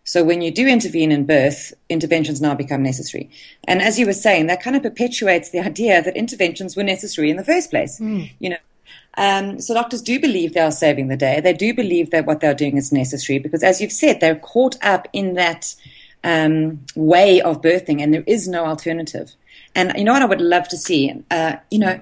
So 0.07 0.23
when 0.23 0.41
you 0.41 0.53
do 0.53 0.67
intervene 0.69 1.11
in 1.11 1.27
birth, 1.27 1.75
interventions 1.89 2.41
now 2.41 2.55
become 2.55 2.83
necessary. 2.83 3.29
And 3.67 3.83
as 3.83 3.99
you 3.99 4.07
were 4.07 4.13
saying, 4.13 4.47
that 4.47 4.63
kind 4.63 4.77
of 4.77 4.83
perpetuates 4.83 5.51
the 5.51 5.59
idea 5.61 6.01
that 6.01 6.17
interventions 6.17 6.77
were 6.77 6.85
necessary 6.85 7.29
in 7.29 7.37
the 7.37 7.45
first 7.45 7.71
place. 7.71 7.99
Mm. 7.99 8.31
You 8.39 8.51
know, 8.51 8.57
um, 9.19 9.61
so 9.61 9.75
doctors 9.75 10.03
do 10.03 10.21
believe 10.21 10.55
they 10.55 10.61
are 10.61 10.71
saving 10.71 11.09
the 11.09 11.17
day. 11.17 11.41
They 11.41 11.53
do 11.53 11.75
believe 11.75 12.13
that 12.13 12.25
what 12.25 12.41
they're 12.41 12.55
doing 12.55 12.77
is 12.77 12.93
necessary 12.93 13.41
because, 13.41 13.65
as 13.65 13.81
you've 13.81 13.93
said, 13.93 14.21
they're 14.21 14.37
caught 14.37 14.77
up 14.81 15.09
in 15.13 15.35
that 15.35 15.75
um, 16.23 16.85
way 16.95 17.41
of 17.41 17.61
birthing, 17.61 18.01
and 18.01 18.15
there 18.15 18.25
is 18.29 18.47
no 18.47 18.65
alternative. 18.65 19.35
And 19.75 19.93
you 19.97 20.05
know 20.05 20.13
what 20.13 20.23
I 20.23 20.27
would 20.27 20.41
love 20.41 20.69
to 20.69 20.77
see? 20.77 21.13
Uh, 21.33 21.57
you 21.71 21.81
know, 21.81 22.01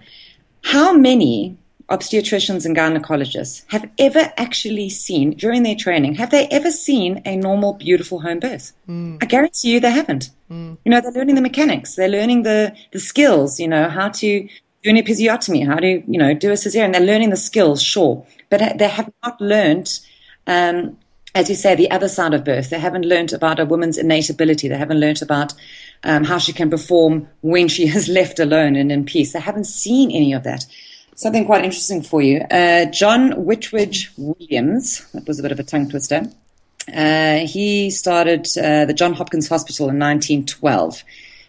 how 0.62 0.92
many 0.92 1.56
obstetricians 1.90 2.64
and 2.64 2.76
gynecologists 2.76 3.64
have 3.68 3.88
ever 3.98 4.32
actually 4.36 4.88
seen 4.88 5.32
during 5.32 5.64
their 5.64 5.74
training 5.74 6.14
have 6.14 6.30
they 6.30 6.46
ever 6.48 6.70
seen 6.70 7.20
a 7.26 7.36
normal 7.36 7.74
beautiful 7.74 8.20
home 8.20 8.40
birth? 8.40 8.72
Mm. 8.88 9.22
i 9.22 9.26
guarantee 9.26 9.72
you 9.72 9.80
they 9.80 9.90
haven't. 9.90 10.30
Mm. 10.50 10.78
you 10.84 10.90
know 10.90 11.00
they're 11.00 11.12
learning 11.12 11.34
the 11.34 11.40
mechanics. 11.40 11.96
They're 11.96 12.08
learning 12.08 12.42
the 12.42 12.74
the 12.92 13.00
skills 13.00 13.60
you 13.60 13.68
know 13.68 13.88
how 13.88 14.08
to 14.08 14.48
do 14.82 14.90
an 14.90 14.96
episiotomy 14.96 15.66
how 15.66 15.76
to 15.76 16.02
you 16.06 16.18
know 16.18 16.34
do 16.34 16.50
a 16.50 16.54
cesarean. 16.54 16.92
They're 16.92 17.00
learning 17.12 17.30
the 17.30 17.36
skills 17.36 17.82
sure. 17.82 18.26
But 18.50 18.78
they 18.78 18.88
have 18.88 19.10
not 19.24 19.40
learned 19.40 19.98
um, 20.46 20.96
as 21.34 21.48
you 21.48 21.56
say 21.56 21.74
the 21.74 21.90
other 21.90 22.08
side 22.08 22.34
of 22.34 22.44
birth. 22.44 22.70
They 22.70 22.78
haven't 22.78 23.04
learned 23.04 23.32
about 23.32 23.58
a 23.58 23.64
woman's 23.64 23.98
innate 23.98 24.30
ability. 24.30 24.68
They 24.68 24.76
haven't 24.76 25.00
learned 25.00 25.22
about 25.22 25.52
um, 26.04 26.24
how 26.24 26.38
she 26.38 26.52
can 26.52 26.70
perform 26.70 27.28
when 27.40 27.68
she 27.68 27.88
is 27.96 28.08
left 28.08 28.38
alone 28.38 28.76
and 28.76 28.92
in 28.92 29.04
peace. 29.04 29.32
They 29.32 29.40
haven't 29.40 29.64
seen 29.64 30.10
any 30.10 30.32
of 30.32 30.44
that 30.44 30.66
something 31.14 31.44
quite 31.44 31.64
interesting 31.64 32.02
for 32.02 32.22
you. 32.22 32.40
Uh, 32.50 32.86
John 32.86 33.44
Whitridge 33.44 34.12
Williams, 34.16 35.06
that 35.12 35.26
was 35.26 35.38
a 35.38 35.42
bit 35.42 35.52
of 35.52 35.60
a 35.60 35.64
tongue 35.64 35.88
twister. 35.88 36.30
Uh, 36.92 37.38
he 37.38 37.90
started 37.90 38.46
uh, 38.58 38.84
the 38.84 38.94
John 38.94 39.14
Hopkins 39.14 39.48
Hospital 39.48 39.88
in 39.88 39.98
1912. 39.98 41.02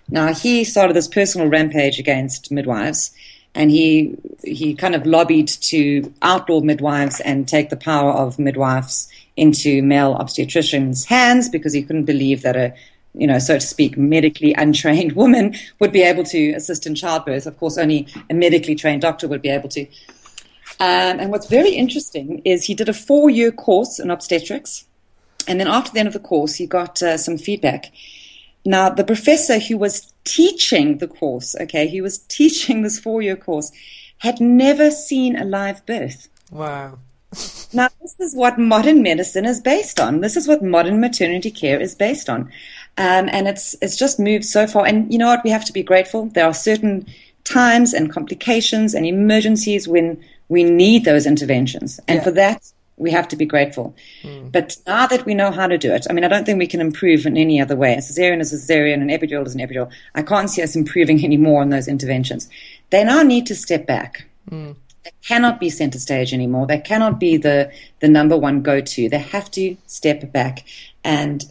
Now 0.09 0.33
he 0.33 0.63
started 0.63 0.95
this 0.95 1.07
personal 1.07 1.47
rampage 1.47 1.99
against 1.99 2.51
midwives, 2.51 3.11
and 3.53 3.71
he 3.71 4.15
he 4.43 4.75
kind 4.75 4.95
of 4.95 5.05
lobbied 5.05 5.47
to 5.47 6.13
outlaw 6.21 6.61
midwives 6.61 7.19
and 7.21 7.47
take 7.47 7.69
the 7.69 7.77
power 7.77 8.11
of 8.11 8.39
midwives 8.39 9.09
into 9.35 9.81
male 9.81 10.15
obstetricians' 10.15 11.05
hands 11.05 11.49
because 11.49 11.73
he 11.73 11.83
couldn't 11.83 12.05
believe 12.05 12.43
that 12.43 12.55
a 12.55 12.73
you 13.17 13.27
know, 13.27 13.39
so 13.39 13.55
to 13.55 13.65
speak, 13.65 13.97
medically 13.97 14.53
untrained 14.53 15.11
woman 15.15 15.55
would 15.79 15.91
be 15.91 16.01
able 16.01 16.23
to 16.25 16.51
assist 16.53 16.85
in 16.85 16.95
childbirth. 16.95 17.45
Of 17.45 17.57
course, 17.57 17.77
only 17.77 18.07
a 18.29 18.33
medically 18.33 18.75
trained 18.75 19.01
doctor 19.01 19.27
would 19.27 19.41
be 19.41 19.49
able 19.49 19.69
to. 19.69 19.87
Um, 20.79 21.19
and 21.19 21.31
what's 21.31 21.47
very 21.47 21.71
interesting 21.71 22.41
is 22.43 22.65
he 22.65 22.73
did 22.73 22.89
a 22.89 22.93
four 22.93 23.29
year 23.29 23.51
course 23.51 23.99
in 23.99 24.11
obstetrics. 24.11 24.85
And 25.47 25.59
then 25.59 25.67
after 25.67 25.91
the 25.91 25.99
end 25.99 26.07
of 26.07 26.13
the 26.13 26.19
course, 26.19 26.55
he 26.55 26.65
got 26.65 27.01
uh, 27.01 27.17
some 27.17 27.37
feedback. 27.37 27.91
Now, 28.65 28.89
the 28.89 29.03
professor 29.03 29.59
who 29.59 29.77
was 29.77 30.11
teaching 30.23 30.97
the 30.97 31.07
course, 31.07 31.55
okay, 31.61 31.87
he 31.87 32.01
was 32.01 32.17
teaching 32.27 32.81
this 32.81 32.99
four 32.99 33.21
year 33.21 33.35
course, 33.35 33.71
had 34.19 34.41
never 34.41 34.91
seen 34.91 35.35
a 35.35 35.45
live 35.45 35.85
birth. 35.85 36.29
Wow. 36.51 36.99
now, 37.73 37.89
this 38.01 38.19
is 38.19 38.35
what 38.35 38.57
modern 38.57 39.01
medicine 39.03 39.45
is 39.45 39.61
based 39.61 39.99
on. 39.99 40.21
This 40.21 40.35
is 40.35 40.47
what 40.47 40.63
modern 40.63 40.99
maternity 40.99 41.51
care 41.51 41.79
is 41.79 41.93
based 41.93 42.29
on. 42.29 42.51
Um, 42.97 43.29
and 43.31 43.47
it's, 43.47 43.75
it's 43.81 43.97
just 43.97 44.19
moved 44.19 44.45
so 44.45 44.67
far. 44.67 44.85
And 44.85 45.11
you 45.11 45.19
know 45.19 45.27
what? 45.27 45.43
We 45.43 45.49
have 45.49 45.65
to 45.65 45.73
be 45.73 45.83
grateful. 45.83 46.27
There 46.27 46.45
are 46.45 46.53
certain 46.53 47.05
times 47.43 47.93
and 47.93 48.11
complications 48.11 48.93
and 48.93 49.05
emergencies 49.05 49.87
when 49.87 50.23
we 50.49 50.63
need 50.63 51.05
those 51.05 51.25
interventions. 51.25 51.99
And 52.07 52.17
yeah. 52.17 52.23
for 52.23 52.31
that, 52.31 52.71
we 52.97 53.11
have 53.11 53.27
to 53.27 53.35
be 53.35 53.45
grateful. 53.45 53.95
Mm. 54.23 54.51
But 54.51 54.77
now 54.87 55.07
that 55.07 55.25
we 55.25 55.33
know 55.33 55.51
how 55.51 55.67
to 55.67 55.77
do 55.77 55.93
it, 55.93 56.07
I 56.09 56.13
mean, 56.13 56.23
I 56.23 56.27
don't 56.27 56.45
think 56.45 56.59
we 56.59 56.67
can 56.67 56.81
improve 56.81 57.25
in 57.25 57.37
any 57.37 57.59
other 57.59 57.75
way. 57.75 57.93
A 57.93 57.97
cesarean 57.97 58.39
is 58.39 58.53
a 58.53 58.57
cesarean, 58.57 59.01
an 59.01 59.09
epidural 59.09 59.45
is 59.45 59.55
an 59.55 59.61
epidural. 59.61 59.91
I 60.13 60.21
can't 60.21 60.49
see 60.49 60.61
us 60.61 60.75
improving 60.75 61.23
any 61.23 61.37
more 61.37 61.61
on 61.61 61.69
those 61.69 61.87
interventions. 61.87 62.49
They 62.91 63.03
now 63.03 63.21
need 63.21 63.45
to 63.47 63.55
step 63.55 63.85
back. 63.85 64.25
Mm. 64.49 64.75
They 65.03 65.11
cannot 65.27 65.59
be 65.59 65.69
center 65.69 65.99
stage 65.99 66.33
anymore. 66.33 66.67
They 66.67 66.79
cannot 66.79 67.19
be 67.19 67.37
the, 67.37 67.71
the 67.99 68.07
number 68.07 68.37
one 68.37 68.61
go 68.61 68.81
to. 68.81 69.09
They 69.09 69.19
have 69.19 69.51
to 69.51 69.75
step 69.87 70.31
back 70.31 70.65
and 71.03 71.45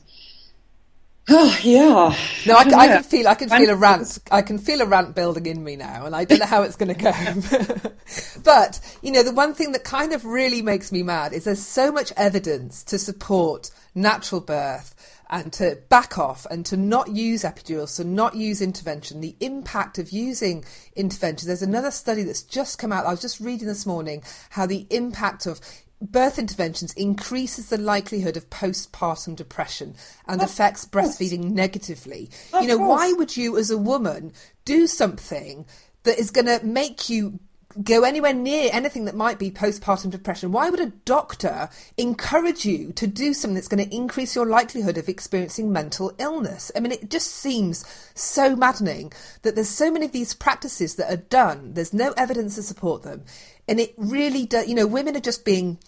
Oh 1.28 1.58
yeah. 1.62 2.14
No, 2.46 2.54
I, 2.54 2.60
I, 2.60 2.88
can 2.88 3.02
feel 3.02 3.28
I 3.28 3.34
can 3.34 3.48
feel 3.48 3.70
a 3.70 3.76
rant. 3.76 4.18
I 4.30 4.42
can 4.42 4.58
feel 4.58 4.82
a 4.82 4.86
rant 4.86 5.14
building 5.14 5.46
in 5.46 5.64
me 5.64 5.76
now, 5.76 6.06
and 6.06 6.14
I 6.14 6.24
don't 6.24 6.38
know 6.38 6.46
how 6.46 6.62
it's 6.62 6.76
going 6.76 6.94
to 6.94 7.02
go. 7.02 7.90
but 8.44 8.80
you 9.02 9.12
know, 9.12 9.22
the 9.22 9.32
one 9.32 9.54
thing 9.54 9.72
that 9.72 9.84
kind 9.84 10.12
of 10.12 10.24
really 10.24 10.62
makes 10.62 10.92
me 10.92 11.02
mad 11.02 11.32
is 11.32 11.44
there's 11.44 11.64
so 11.64 11.90
much 11.90 12.12
evidence 12.16 12.82
to 12.84 12.98
support 12.98 13.70
natural 13.94 14.40
birth 14.40 14.94
and 15.30 15.52
to 15.52 15.78
back 15.88 16.18
off 16.18 16.46
and 16.50 16.66
to 16.66 16.76
not 16.76 17.08
use 17.08 17.42
epidurals, 17.42 17.96
to 17.96 18.04
not 18.04 18.36
use 18.36 18.60
intervention, 18.60 19.20
the 19.20 19.34
impact 19.40 19.98
of 19.98 20.10
using 20.10 20.64
intervention. 20.94 21.46
There's 21.46 21.62
another 21.62 21.90
study 21.90 22.22
that's 22.22 22.42
just 22.42 22.78
come 22.78 22.92
out. 22.92 23.06
I 23.06 23.10
was 23.10 23.22
just 23.22 23.40
reading 23.40 23.66
this 23.66 23.86
morning 23.86 24.22
how 24.50 24.66
the 24.66 24.86
impact 24.90 25.46
of 25.46 25.60
birth 26.00 26.38
interventions 26.38 26.92
increases 26.94 27.70
the 27.70 27.78
likelihood 27.78 28.36
of 28.36 28.50
postpartum 28.50 29.36
depression 29.36 29.94
and 30.26 30.42
of 30.42 30.48
affects 30.48 30.84
course. 30.84 31.16
breastfeeding 31.18 31.50
negatively. 31.52 32.30
Of 32.52 32.62
you 32.62 32.68
know, 32.68 32.78
course. 32.78 32.88
why 32.88 33.12
would 33.12 33.36
you 33.36 33.56
as 33.56 33.70
a 33.70 33.78
woman 33.78 34.32
do 34.64 34.86
something 34.86 35.66
that 36.02 36.18
is 36.18 36.30
going 36.30 36.46
to 36.46 36.64
make 36.64 37.08
you 37.08 37.38
go 37.82 38.04
anywhere 38.04 38.32
near 38.32 38.70
anything 38.72 39.04
that 39.06 39.16
might 39.16 39.38
be 39.38 39.50
postpartum 39.50 40.10
depression. 40.10 40.52
Why 40.52 40.70
would 40.70 40.80
a 40.80 40.92
doctor 41.04 41.68
encourage 41.96 42.64
you 42.64 42.92
to 42.92 43.06
do 43.06 43.34
something 43.34 43.54
that's 43.54 43.68
going 43.68 43.84
to 43.84 43.94
increase 43.94 44.34
your 44.34 44.46
likelihood 44.46 44.98
of 44.98 45.08
experiencing 45.08 45.72
mental 45.72 46.12
illness? 46.18 46.70
I 46.76 46.80
mean, 46.80 46.92
it 46.92 47.10
just 47.10 47.32
seems 47.32 47.84
so 48.14 48.54
maddening 48.54 49.12
that 49.42 49.54
there's 49.54 49.68
so 49.68 49.90
many 49.90 50.06
of 50.06 50.12
these 50.12 50.34
practices 50.34 50.94
that 50.96 51.12
are 51.12 51.16
done. 51.16 51.74
There's 51.74 51.92
no 51.92 52.12
evidence 52.16 52.54
to 52.56 52.62
support 52.62 53.02
them. 53.02 53.24
And 53.68 53.80
it 53.80 53.94
really 53.96 54.46
does, 54.46 54.68
you 54.68 54.74
know, 54.74 54.86
women 54.86 55.16
are 55.16 55.20
just 55.20 55.44
being 55.44 55.78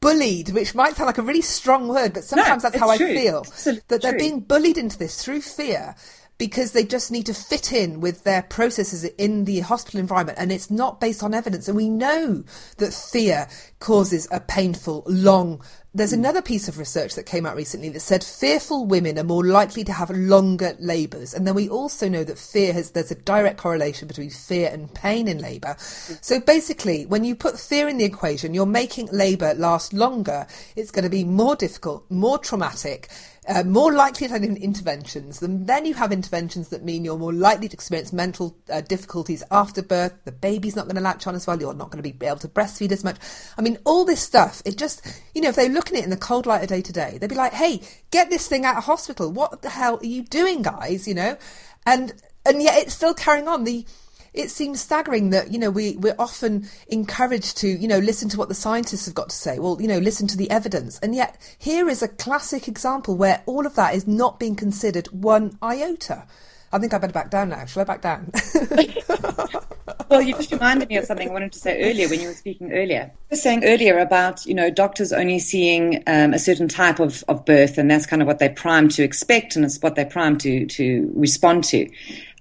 bullied, 0.00 0.50
which 0.50 0.74
might 0.74 0.96
sound 0.96 1.06
like 1.06 1.18
a 1.18 1.22
really 1.22 1.42
strong 1.42 1.86
word, 1.88 2.12
but 2.14 2.24
sometimes 2.24 2.64
no, 2.64 2.70
that's 2.70 2.80
how 2.80 2.96
true. 2.96 3.06
I 3.06 3.14
feel. 3.14 3.42
that 3.42 4.00
they're 4.00 4.12
true. 4.12 4.18
being 4.18 4.40
bullied 4.40 4.78
into 4.78 4.98
this 4.98 5.22
through 5.22 5.42
fear 5.42 5.94
because 6.40 6.72
they 6.72 6.84
just 6.84 7.10
need 7.10 7.26
to 7.26 7.34
fit 7.34 7.70
in 7.70 8.00
with 8.00 8.24
their 8.24 8.40
processes 8.40 9.04
in 9.04 9.44
the 9.44 9.60
hospital 9.60 10.00
environment 10.00 10.38
and 10.40 10.50
it's 10.50 10.70
not 10.70 10.98
based 10.98 11.22
on 11.22 11.34
evidence 11.34 11.68
and 11.68 11.76
we 11.76 11.86
know 11.86 12.42
that 12.78 12.94
fear 12.94 13.46
causes 13.78 14.26
a 14.30 14.40
painful 14.40 15.02
long 15.06 15.60
there's 15.92 16.12
hmm. 16.12 16.20
another 16.20 16.40
piece 16.40 16.68
of 16.68 16.78
research 16.78 17.14
that 17.14 17.26
came 17.26 17.44
out 17.44 17.56
recently 17.56 17.88
that 17.90 18.00
said 18.00 18.22
fearful 18.22 18.86
women 18.86 19.18
are 19.18 19.24
more 19.24 19.44
likely 19.44 19.84
to 19.84 19.92
have 19.92 20.10
longer 20.10 20.76
labours. 20.78 21.34
And 21.34 21.46
then 21.46 21.54
we 21.54 21.68
also 21.68 22.08
know 22.08 22.22
that 22.24 22.38
fear 22.38 22.72
has, 22.72 22.92
there's 22.92 23.10
a 23.10 23.16
direct 23.16 23.58
correlation 23.58 24.06
between 24.06 24.30
fear 24.30 24.70
and 24.72 24.92
pain 24.94 25.26
in 25.26 25.38
labour. 25.38 25.74
So 25.78 26.40
basically, 26.40 27.06
when 27.06 27.24
you 27.24 27.34
put 27.34 27.58
fear 27.58 27.88
in 27.88 27.98
the 27.98 28.04
equation, 28.04 28.54
you're 28.54 28.66
making 28.66 29.08
labour 29.10 29.54
last 29.54 29.92
longer. 29.92 30.46
It's 30.76 30.90
going 30.90 31.04
to 31.04 31.10
be 31.10 31.24
more 31.24 31.56
difficult, 31.56 32.08
more 32.10 32.38
traumatic, 32.38 33.08
uh, 33.50 33.64
more 33.64 33.92
likely 33.92 34.28
to 34.28 34.32
have 34.32 34.44
interventions. 34.44 35.40
Then 35.40 35.84
you 35.84 35.94
have 35.94 36.12
interventions 36.12 36.68
that 36.68 36.84
mean 36.84 37.04
you're 37.04 37.18
more 37.18 37.32
likely 37.32 37.68
to 37.68 37.74
experience 37.74 38.12
mental 38.12 38.56
uh, 38.72 38.80
difficulties 38.80 39.42
after 39.50 39.82
birth. 39.82 40.14
The 40.24 40.30
baby's 40.30 40.76
not 40.76 40.84
going 40.84 40.94
to 40.94 41.02
latch 41.02 41.26
on 41.26 41.34
as 41.34 41.48
well. 41.48 41.60
You're 41.60 41.74
not 41.74 41.90
going 41.90 42.02
to 42.02 42.12
be 42.12 42.26
able 42.26 42.38
to 42.38 42.48
breastfeed 42.48 42.92
as 42.92 43.02
much. 43.02 43.16
I 43.58 43.62
mean, 43.62 43.78
all 43.84 44.04
this 44.04 44.20
stuff, 44.20 44.62
it 44.64 44.78
just, 44.78 45.04
you 45.34 45.42
know, 45.42 45.48
if 45.48 45.56
they 45.56 45.68
look 45.68 45.88
at 45.88 45.94
it 45.94 46.04
in 46.04 46.10
the 46.10 46.16
cold 46.16 46.46
light 46.46 46.62
of 46.62 46.68
day 46.68 46.80
to 46.80 46.92
day, 46.92 47.18
they'd 47.18 47.28
be 47.28 47.34
like, 47.34 47.52
hey, 47.52 47.82
get 48.12 48.30
this 48.30 48.46
thing 48.46 48.64
out 48.64 48.76
of 48.76 48.84
hospital. 48.84 49.32
What 49.32 49.62
the 49.62 49.70
hell 49.70 49.98
are 49.98 50.06
you 50.06 50.22
doing, 50.22 50.62
guys? 50.62 51.08
You 51.08 51.14
know? 51.14 51.36
And, 51.84 52.12
and 52.46 52.62
yet 52.62 52.78
it's 52.78 52.94
still 52.94 53.14
carrying 53.14 53.48
on. 53.48 53.64
The, 53.64 53.84
it 54.32 54.50
seems 54.50 54.80
staggering 54.80 55.30
that 55.30 55.52
you 55.52 55.58
know 55.58 55.70
we 55.70 55.96
we're 55.96 56.14
often 56.18 56.68
encouraged 56.88 57.56
to 57.58 57.68
you 57.68 57.88
know 57.88 57.98
listen 57.98 58.28
to 58.28 58.38
what 58.38 58.48
the 58.48 58.54
scientists 58.54 59.06
have 59.06 59.14
got 59.14 59.30
to 59.30 59.36
say. 59.36 59.58
Well 59.58 59.76
you 59.80 59.88
know 59.88 59.98
listen 59.98 60.26
to 60.28 60.36
the 60.36 60.50
evidence. 60.50 60.98
And 61.00 61.14
yet 61.14 61.36
here 61.58 61.88
is 61.88 62.02
a 62.02 62.08
classic 62.08 62.68
example 62.68 63.16
where 63.16 63.42
all 63.46 63.66
of 63.66 63.74
that 63.74 63.94
is 63.94 64.06
not 64.06 64.38
being 64.38 64.56
considered 64.56 65.08
one 65.08 65.58
iota 65.62 66.26
I 66.72 66.78
think 66.78 66.94
I 66.94 66.98
better 66.98 67.12
back 67.12 67.30
down 67.30 67.48
now. 67.48 67.64
Shall 67.64 67.82
I 67.82 67.84
back 67.84 68.00
down? 68.00 68.30
well, 70.08 70.22
you 70.22 70.34
just 70.34 70.52
reminded 70.52 70.88
me 70.88 70.98
of 70.98 71.04
something 71.04 71.28
I 71.28 71.32
wanted 71.32 71.52
to 71.52 71.58
say 71.58 71.90
earlier 71.90 72.08
when 72.08 72.20
you 72.20 72.28
were 72.28 72.34
speaking 72.34 72.72
earlier. 72.72 73.10
You 73.12 73.32
were 73.32 73.36
saying 73.36 73.64
earlier 73.64 73.98
about, 73.98 74.46
you 74.46 74.54
know, 74.54 74.70
doctors 74.70 75.12
only 75.12 75.40
seeing 75.40 76.02
um, 76.06 76.32
a 76.32 76.38
certain 76.38 76.68
type 76.68 77.00
of, 77.00 77.24
of 77.26 77.44
birth, 77.44 77.76
and 77.76 77.90
that's 77.90 78.06
kind 78.06 78.22
of 78.22 78.28
what 78.28 78.38
they're 78.38 78.50
primed 78.50 78.92
to 78.92 79.02
expect, 79.02 79.56
and 79.56 79.64
it's 79.64 79.82
what 79.82 79.96
they're 79.96 80.06
primed 80.06 80.40
to, 80.42 80.64
to 80.66 81.10
respond 81.16 81.64
to. 81.64 81.86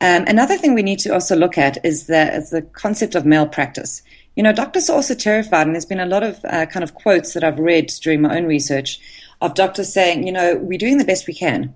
Um, 0.01 0.25
another 0.27 0.57
thing 0.57 0.75
we 0.75 0.83
need 0.83 0.99
to 0.99 1.13
also 1.13 1.35
look 1.35 1.57
at 1.57 1.83
is 1.83 2.05
the, 2.05 2.31
is 2.35 2.51
the 2.51 2.61
concept 2.61 3.15
of 3.15 3.25
malpractice. 3.25 4.03
You 4.35 4.43
know, 4.43 4.53
doctors 4.53 4.91
are 4.91 4.95
also 4.95 5.15
terrified, 5.15 5.65
and 5.65 5.75
there's 5.75 5.85
been 5.85 5.99
a 5.99 6.05
lot 6.05 6.21
of 6.21 6.39
uh, 6.45 6.67
kind 6.67 6.83
of 6.83 6.93
quotes 6.93 7.33
that 7.33 7.43
I've 7.43 7.57
read 7.57 7.87
during 8.01 8.21
my 8.21 8.37
own 8.37 8.45
research 8.45 8.99
of 9.41 9.55
doctors 9.55 9.91
saying, 9.91 10.27
you 10.27 10.31
know, 10.31 10.55
we're 10.55 10.77
doing 10.77 10.99
the 10.99 11.05
best 11.05 11.25
we 11.25 11.33
can 11.33 11.73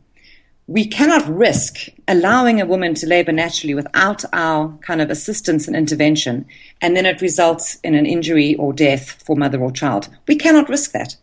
we 0.68 0.88
cannot 0.88 1.28
risk 1.28 1.88
allowing 2.08 2.62
a 2.62 2.66
woman 2.66 2.94
to 2.96 3.08
labor 3.08 3.32
naturally 3.34 3.74
without 3.74 4.24
our 4.32 4.78
kind 4.82 5.02
of 5.02 5.10
assistance 5.10 5.68
and 5.68 5.76
intervention, 5.76 6.46
and 6.82 6.96
then 6.96 7.06
it 7.06 7.22
results 7.22 7.76
in 7.84 7.96
an 7.96 8.06
injury 8.06 8.56
or 8.56 8.72
death 8.72 9.22
for 9.26 9.36
mother 9.36 9.60
or 9.60 9.72
child. 9.72 10.08
We 10.28 10.36
cannot 10.36 10.70
risk 10.70 10.92
that. 10.92 11.18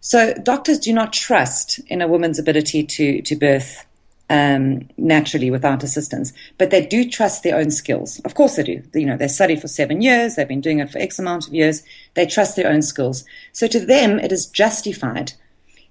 So 0.00 0.34
doctors 0.34 0.78
do 0.78 0.92
not 0.92 1.12
trust 1.12 1.80
in 1.88 2.02
a 2.02 2.08
woman's 2.08 2.38
ability 2.38 2.84
to, 2.84 3.22
to 3.22 3.36
birth 3.36 3.84
um, 4.30 4.88
naturally 4.96 5.50
without 5.50 5.82
assistance, 5.82 6.32
but 6.56 6.70
they 6.70 6.86
do 6.86 7.08
trust 7.08 7.42
their 7.42 7.56
own 7.56 7.70
skills. 7.70 8.20
Of 8.20 8.34
course 8.34 8.56
they 8.56 8.62
do. 8.62 8.82
You 8.94 9.06
know, 9.06 9.16
they 9.16 9.28
studied 9.28 9.60
for 9.60 9.68
seven 9.68 10.02
years. 10.02 10.36
They've 10.36 10.48
been 10.48 10.60
doing 10.60 10.78
it 10.78 10.90
for 10.90 10.98
X 10.98 11.18
amount 11.18 11.48
of 11.48 11.54
years. 11.54 11.82
They 12.14 12.26
trust 12.26 12.56
their 12.56 12.70
own 12.70 12.82
skills. 12.82 13.24
So 13.52 13.66
to 13.66 13.80
them, 13.80 14.18
it 14.18 14.30
is 14.30 14.46
justified 14.46 15.32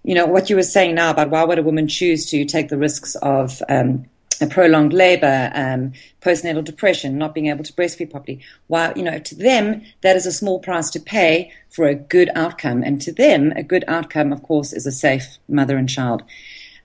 you 0.03 0.15
know, 0.15 0.25
what 0.25 0.49
you 0.49 0.55
were 0.55 0.63
saying 0.63 0.95
now 0.95 1.11
about 1.11 1.29
why 1.29 1.43
would 1.43 1.59
a 1.59 1.63
woman 1.63 1.87
choose 1.87 2.25
to 2.27 2.45
take 2.45 2.69
the 2.69 2.77
risks 2.77 3.15
of 3.15 3.61
um, 3.69 4.05
prolonged 4.49 4.93
labor, 4.93 5.51
um, 5.53 5.93
postnatal 6.21 6.63
depression, 6.63 7.17
not 7.17 7.33
being 7.33 7.47
able 7.47 7.63
to 7.63 7.73
breastfeed 7.73 8.11
properly. 8.11 8.39
Why, 8.67 8.93
you 8.95 9.03
know, 9.03 9.19
to 9.19 9.35
them, 9.35 9.83
that 10.01 10.15
is 10.15 10.25
a 10.25 10.31
small 10.31 10.59
price 10.59 10.89
to 10.91 10.99
pay 10.99 11.51
for 11.69 11.87
a 11.87 11.95
good 11.95 12.29
outcome. 12.35 12.83
And 12.83 13.01
to 13.01 13.11
them, 13.11 13.51
a 13.55 13.63
good 13.63 13.85
outcome, 13.87 14.33
of 14.33 14.43
course, 14.43 14.73
is 14.73 14.85
a 14.85 14.91
safe 14.91 15.37
mother 15.47 15.77
and 15.77 15.87
child. 15.87 16.23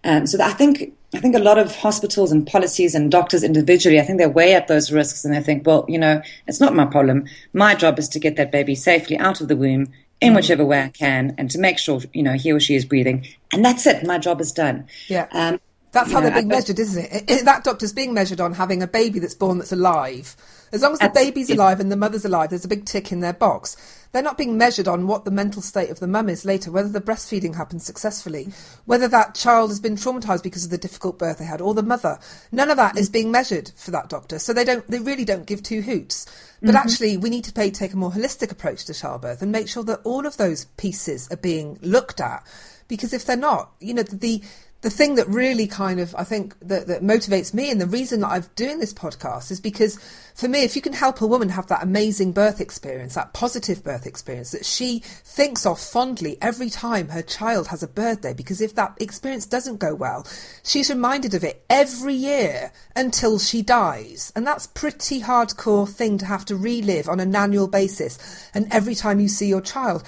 Um, 0.05 0.27
so 0.27 0.43
I 0.43 0.51
think 0.51 0.95
I 1.15 1.21
think 1.21 1.35
a 1.35 1.41
lot 1.41 1.59
of 1.59 1.75
hospitals 1.75 2.31
and 2.31 2.47
policies 2.47 2.95
and 2.95 3.11
doctors 3.11 3.43
individually, 3.43 3.99
I 3.99 4.03
think 4.03 4.19
they 4.19 4.27
weigh 4.27 4.55
up 4.55 4.67
those 4.67 4.93
risks 4.93 5.25
and 5.25 5.35
they 5.35 5.41
think, 5.41 5.67
well, 5.67 5.87
you 5.89 5.99
know, 5.99 6.21
it's 6.47 6.61
not 6.61 6.75
my 6.75 6.85
problem. 6.85 7.25
My 7.55 7.75
job 7.75 7.99
is 7.99 8.09
to 8.11 8.19
get 8.19 8.37
that 8.37 8.53
baby 8.53 8.75
safely 8.75 9.19
out 9.19 9.41
of 9.41 9.49
the 9.49 9.57
womb 9.57 9.91
in 10.21 10.33
mm. 10.33 10.37
whichever 10.37 10.65
way 10.65 10.83
I 10.83 10.89
can, 10.89 11.35
and 11.39 11.51
to 11.51 11.59
make 11.59 11.79
sure 11.79 12.01
you 12.13 12.23
know 12.23 12.35
he 12.35 12.53
or 12.53 12.61
she 12.61 12.75
is 12.75 12.85
breathing, 12.85 13.27
and 13.53 13.65
that's 13.65 13.87
it. 13.87 14.07
My 14.07 14.19
job 14.19 14.41
is 14.41 14.53
done. 14.53 14.87
Yeah. 15.09 15.27
Um, 15.33 15.61
that's 15.91 16.13
how 16.13 16.21
know, 16.21 16.27
they're 16.27 16.41
being 16.43 16.49
measured, 16.49 16.79
isn't 16.79 17.09
it? 17.11 17.45
That 17.45 17.65
doctor's 17.65 17.95
being 17.95 18.13
measured 18.13 18.41
on 18.41 18.53
having 18.53 18.83
a 18.83 18.87
baby 18.87 19.21
that's 19.21 19.35
born 19.35 19.59
that's 19.59 19.73
alive. 19.73 20.37
As 20.71 20.83
long 20.83 20.93
as 20.93 20.99
the 20.99 21.09
baby's 21.09 21.49
alive 21.49 21.81
and 21.81 21.91
the 21.91 21.97
mother's 21.97 22.27
alive, 22.27 22.51
there's 22.51 22.67
a 22.67 22.69
big 22.69 22.85
tick 22.85 23.11
in 23.11 23.21
their 23.21 23.33
box. 23.33 23.98
They're 24.13 24.23
not 24.23 24.39
being 24.39 24.57
measured 24.57 24.89
on 24.89 25.07
what 25.07 25.25
the 25.25 25.31
mental 25.31 25.61
state 25.61 25.91
of 25.91 26.01
the 26.01 26.07
mum 26.07 26.29
is 26.29 26.45
later, 26.45 26.71
whether 26.71 26.89
the 26.89 27.01
breastfeeding 27.01 27.57
happens 27.57 27.85
successfully, 27.85 28.49
whether 28.87 29.07
that 29.09 29.35
child 29.35 29.71
has 29.71 29.81
been 29.81 29.97
traumatized 29.97 30.43
because 30.43 30.65
of 30.65 30.71
the 30.71 30.79
difficult 30.79 31.19
birth 31.19 31.39
they 31.39 31.45
had, 31.45 31.61
or 31.61 31.75
the 31.75 31.83
mother. 31.83 32.19
None 32.51 32.71
of 32.71 32.79
that 32.79 32.97
is 32.97 33.11
being 33.11 33.31
measured 33.31 33.73
for 33.77 33.91
that 33.91 34.09
doctor. 34.09 34.39
So 34.39 34.53
they 34.53 34.65
don't, 34.65 34.87
they 34.91 35.01
really 35.01 35.25
don't 35.25 35.47
give 35.47 35.63
two 35.63 35.83
hoots. 35.83 36.27
But 36.61 36.69
mm-hmm. 36.69 36.77
actually, 36.77 37.17
we 37.19 37.31
need 37.31 37.45
to 37.45 37.53
pay, 37.53 37.71
take 37.71 37.93
a 37.93 37.97
more 37.97 38.11
holistic 38.11 38.51
approach 38.51 38.87
to 38.87 38.95
childbirth 38.95 39.43
and 39.43 39.53
make 39.53 39.69
sure 39.69 39.85
that 39.85 40.01
all 40.05 40.27
of 40.27 40.39
those 40.39 40.65
pieces 40.77 41.29
are 41.31 41.37
being 41.37 41.79
looked 41.83 42.21
at. 42.21 42.45
Because 42.89 43.13
if 43.13 43.27
they're 43.27 43.37
not, 43.37 43.73
you 43.81 43.93
know, 43.93 44.03
the 44.03 44.17
the 44.17 44.43
thing 44.83 45.17
that 45.17 45.27
really 45.29 45.67
kind 45.67 45.99
of 45.99 46.15
I 46.15 46.23
think 46.23 46.55
that, 46.61 46.87
that 46.87 47.03
motivates 47.03 47.53
me 47.53 47.71
and 47.71 47.81
the 47.81 47.87
reason 47.87 48.21
that 48.21 48.29
I'm 48.29 48.45
doing 48.55 48.79
this 48.79 48.95
podcast 48.95 49.51
is 49.51 49.61
because 49.61 49.99
for 50.35 50.47
me, 50.47 50.63
if 50.63 50.77
you 50.77 50.83
can 50.83 50.93
help 50.93 51.21
a 51.21 51.27
woman 51.27 51.49
have 51.49 51.67
that 51.67 51.83
amazing 51.83 52.31
birth 52.31 52.61
experience, 52.61 53.17
that 53.17 53.33
positive 53.33 53.83
birth 53.83 54.07
experience 54.07 54.53
that 54.53 54.65
she 54.65 55.01
thinks 55.01 55.67
of 55.67 55.81
fondly 55.81 56.39
every 56.41 56.71
time 56.71 57.09
her 57.09 57.23
child 57.23 57.67
has 57.69 57.83
a 57.83 57.89
birthday, 57.89 58.33
because 58.33 58.61
if 58.61 58.77
that 58.77 58.97
experience 59.01 59.47
doesn't 59.47 59.79
go 59.79 59.97
well, 59.97 60.25
she's 60.63 60.91
reminded 60.91 61.35
of 61.35 61.43
it 61.43 61.65
every 61.69 62.15
year 62.15 62.71
until 62.95 63.41
she 63.41 63.63
dies. 63.63 64.33
And 64.37 64.47
that's 64.47 64.69
pretty 64.69 65.23
hardcore 65.23 65.89
thing 65.89 66.19
to 66.19 66.27
have 66.27 66.45
to 66.45 66.57
relive 66.57 67.09
on 67.09 67.19
an 67.19 67.35
annual 67.35 67.67
basis 67.67 68.17
and 68.55 68.73
every 68.73 68.95
time 68.95 69.19
you 69.19 69.27
see 69.27 69.49
your 69.49 69.61
child 69.61 70.05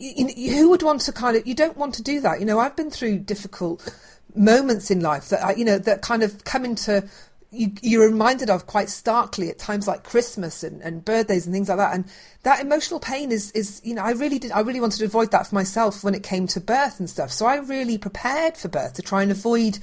who 0.00 0.70
would 0.70 0.82
want 0.82 1.02
to 1.02 1.12
kind 1.12 1.36
of, 1.36 1.46
you 1.46 1.54
don't 1.54 1.76
want 1.76 1.94
to 1.94 2.02
do 2.02 2.20
that. 2.20 2.40
You 2.40 2.46
know, 2.46 2.58
I've 2.58 2.74
been 2.74 2.90
through 2.90 3.18
difficult 3.18 3.94
moments 4.34 4.90
in 4.90 5.00
life 5.00 5.28
that, 5.28 5.44
uh, 5.44 5.52
you 5.56 5.64
know, 5.64 5.78
that 5.78 6.02
kind 6.02 6.22
of 6.22 6.44
come 6.44 6.64
into 6.64 7.08
you, 7.52 7.72
you're 7.82 8.06
reminded 8.06 8.48
of 8.48 8.66
quite 8.66 8.88
starkly 8.88 9.50
at 9.50 9.58
times 9.58 9.88
like 9.88 10.04
Christmas 10.04 10.62
and, 10.62 10.80
and 10.82 11.04
birthdays 11.04 11.46
and 11.46 11.54
things 11.54 11.68
like 11.68 11.78
that. 11.78 11.94
And 11.94 12.04
that 12.42 12.60
emotional 12.60 13.00
pain 13.00 13.32
is, 13.32 13.50
is, 13.52 13.82
you 13.84 13.94
know, 13.94 14.02
I 14.02 14.12
really 14.12 14.38
did, 14.38 14.52
I 14.52 14.60
really 14.60 14.80
wanted 14.80 14.98
to 14.98 15.04
avoid 15.04 15.32
that 15.32 15.48
for 15.48 15.54
myself 15.54 16.04
when 16.04 16.14
it 16.14 16.22
came 16.22 16.46
to 16.48 16.60
birth 16.60 17.00
and 17.00 17.10
stuff. 17.10 17.32
So 17.32 17.46
I 17.46 17.56
really 17.56 17.98
prepared 17.98 18.56
for 18.56 18.68
birth 18.68 18.94
to 18.94 19.02
try 19.02 19.22
and 19.22 19.32
avoid 19.32 19.78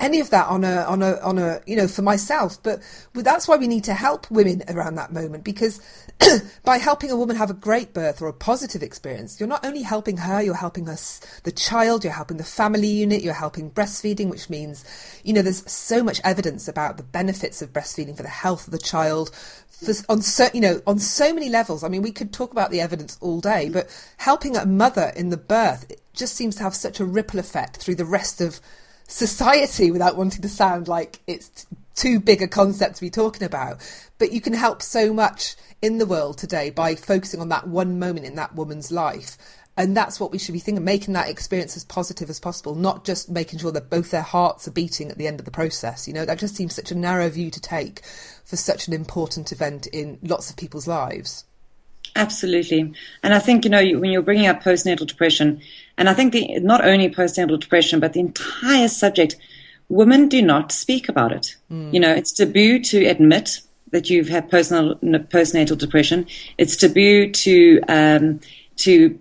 any 0.00 0.18
of 0.18 0.30
that 0.30 0.48
on 0.48 0.64
a, 0.64 0.82
on 0.82 1.00
a, 1.02 1.16
on 1.20 1.38
a, 1.38 1.60
you 1.64 1.76
know, 1.76 1.86
for 1.86 2.02
myself. 2.02 2.60
But 2.62 2.82
that's 3.14 3.46
why 3.46 3.56
we 3.56 3.68
need 3.68 3.84
to 3.84 3.94
help 3.94 4.30
women 4.30 4.62
around 4.68 4.96
that 4.96 5.12
moment 5.12 5.44
because 5.44 5.80
by 6.64 6.78
helping 6.78 7.10
a 7.10 7.16
woman 7.16 7.36
have 7.36 7.50
a 7.50 7.54
great 7.54 7.94
birth 7.94 8.20
or 8.20 8.26
a 8.26 8.32
positive 8.32 8.82
experience, 8.82 9.38
you're 9.38 9.48
not 9.48 9.64
only 9.64 9.82
helping 9.82 10.16
her, 10.16 10.42
you're 10.42 10.54
helping 10.54 10.88
us, 10.88 11.20
the 11.44 11.52
child, 11.52 12.02
you're 12.02 12.12
helping 12.12 12.36
the 12.36 12.44
family 12.44 12.88
unit, 12.88 13.22
you're 13.22 13.32
helping 13.32 13.70
breastfeeding, 13.70 14.28
which 14.28 14.50
means, 14.50 14.84
you 15.22 15.32
know, 15.32 15.42
there's 15.42 15.70
so 15.70 16.02
much 16.02 16.20
evidence 16.24 16.66
about 16.66 16.96
the 16.96 17.11
benefits 17.12 17.62
of 17.62 17.72
breastfeeding 17.72 18.16
for 18.16 18.22
the 18.22 18.28
health 18.28 18.66
of 18.66 18.72
the 18.72 18.78
child, 18.78 19.30
for, 19.68 19.92
on 20.08 20.22
so 20.22 20.48
you 20.52 20.60
know 20.60 20.80
on 20.86 20.98
so 20.98 21.32
many 21.32 21.48
levels. 21.48 21.84
I 21.84 21.88
mean, 21.88 22.02
we 22.02 22.12
could 22.12 22.32
talk 22.32 22.52
about 22.52 22.70
the 22.70 22.80
evidence 22.80 23.18
all 23.20 23.40
day, 23.40 23.68
but 23.68 23.88
helping 24.16 24.56
a 24.56 24.66
mother 24.66 25.12
in 25.14 25.30
the 25.30 25.36
birth 25.36 25.90
it 25.90 26.00
just 26.12 26.34
seems 26.34 26.56
to 26.56 26.62
have 26.62 26.74
such 26.74 27.00
a 27.00 27.04
ripple 27.04 27.38
effect 27.38 27.76
through 27.76 27.94
the 27.96 28.04
rest 28.04 28.40
of 28.40 28.60
society 29.06 29.90
without 29.90 30.16
wanting 30.16 30.42
to 30.42 30.48
sound 30.48 30.88
like 30.88 31.20
it's 31.26 31.66
too 31.94 32.18
big 32.18 32.42
a 32.42 32.48
concept 32.48 32.96
to 32.96 33.00
be 33.00 33.10
talking 33.10 33.44
about. 33.44 33.78
But 34.18 34.32
you 34.32 34.40
can 34.40 34.54
help 34.54 34.82
so 34.82 35.12
much 35.12 35.56
in 35.82 35.98
the 35.98 36.06
world 36.06 36.38
today 36.38 36.70
by 36.70 36.94
focusing 36.94 37.40
on 37.40 37.48
that 37.50 37.66
one 37.66 37.98
moment 37.98 38.26
in 38.26 38.36
that 38.36 38.54
woman's 38.54 38.90
life 38.90 39.36
and 39.76 39.96
that's 39.96 40.20
what 40.20 40.30
we 40.30 40.38
should 40.38 40.52
be 40.52 40.58
thinking, 40.58 40.84
making 40.84 41.14
that 41.14 41.30
experience 41.30 41.76
as 41.76 41.84
positive 41.84 42.28
as 42.28 42.38
possible, 42.38 42.74
not 42.74 43.04
just 43.04 43.30
making 43.30 43.58
sure 43.58 43.72
that 43.72 43.88
both 43.88 44.10
their 44.10 44.20
hearts 44.22 44.68
are 44.68 44.72
beating 44.72 45.10
at 45.10 45.16
the 45.16 45.26
end 45.26 45.40
of 45.40 45.46
the 45.46 45.50
process. 45.50 46.06
You 46.06 46.12
know, 46.12 46.26
that 46.26 46.38
just 46.38 46.54
seems 46.54 46.74
such 46.74 46.90
a 46.90 46.94
narrow 46.94 47.28
view 47.30 47.50
to 47.50 47.60
take 47.60 48.04
for 48.44 48.56
such 48.56 48.86
an 48.86 48.92
important 48.92 49.50
event 49.50 49.86
in 49.86 50.18
lots 50.22 50.50
of 50.50 50.56
people's 50.56 50.86
lives. 50.86 51.44
Absolutely. 52.14 52.92
And 53.22 53.32
I 53.32 53.38
think, 53.38 53.64
you 53.64 53.70
know, 53.70 53.82
when 53.98 54.10
you're 54.10 54.20
bringing 54.20 54.46
up 54.46 54.62
postnatal 54.62 55.06
depression, 55.06 55.62
and 55.96 56.10
I 56.10 56.14
think 56.14 56.34
the, 56.34 56.60
not 56.60 56.84
only 56.84 57.08
postnatal 57.08 57.58
depression, 57.58 58.00
but 58.00 58.12
the 58.12 58.20
entire 58.20 58.88
subject, 58.88 59.36
women 59.88 60.28
do 60.28 60.42
not 60.42 60.70
speak 60.70 61.08
about 61.08 61.32
it. 61.32 61.56
Mm. 61.70 61.94
You 61.94 62.00
know, 62.00 62.12
it's 62.12 62.32
taboo 62.32 62.80
to 62.80 63.06
admit 63.06 63.60
that 63.92 64.10
you've 64.10 64.28
had 64.28 64.50
postnatal, 64.50 64.98
postnatal 65.28 65.78
depression. 65.78 66.26
It's 66.58 66.76
taboo 66.76 67.30
to, 67.30 67.80
um, 67.88 68.40
to 68.76 69.18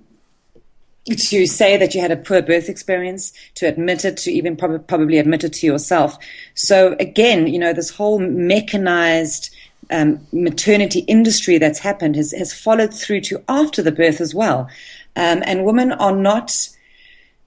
to 1.16 1.46
say 1.46 1.78
that 1.78 1.94
you 1.94 2.02
had 2.02 2.12
a 2.12 2.18
poor 2.18 2.42
birth 2.42 2.70
experience, 2.70 3.34
to 3.56 3.68
admit 3.68 4.06
it, 4.06 4.18
to 4.18 4.32
even 4.32 4.56
prob- 4.56 4.88
probably 4.88 5.18
admit 5.18 5.44
it 5.44 5.54
to 5.54 5.66
yourself. 5.66 6.18
So 6.56 6.96
again, 7.00 7.48
you 7.48 7.60
know, 7.60 7.74
this 7.74 7.90
whole 7.90 8.20
mechanized 8.20 9.54
um, 9.92 10.26
maternity 10.32 11.00
industry 11.02 11.58
that's 11.58 11.80
happened 11.80 12.16
has, 12.16 12.32
has 12.32 12.54
followed 12.54 12.94
through 12.94 13.22
to 13.22 13.44
after 13.48 13.82
the 13.82 13.92
birth 13.92 14.22
as 14.22 14.34
well. 14.34 14.70
Um, 15.16 15.44
and 15.46 15.66
women 15.66 15.92
are 15.92 16.16
not, 16.16 16.70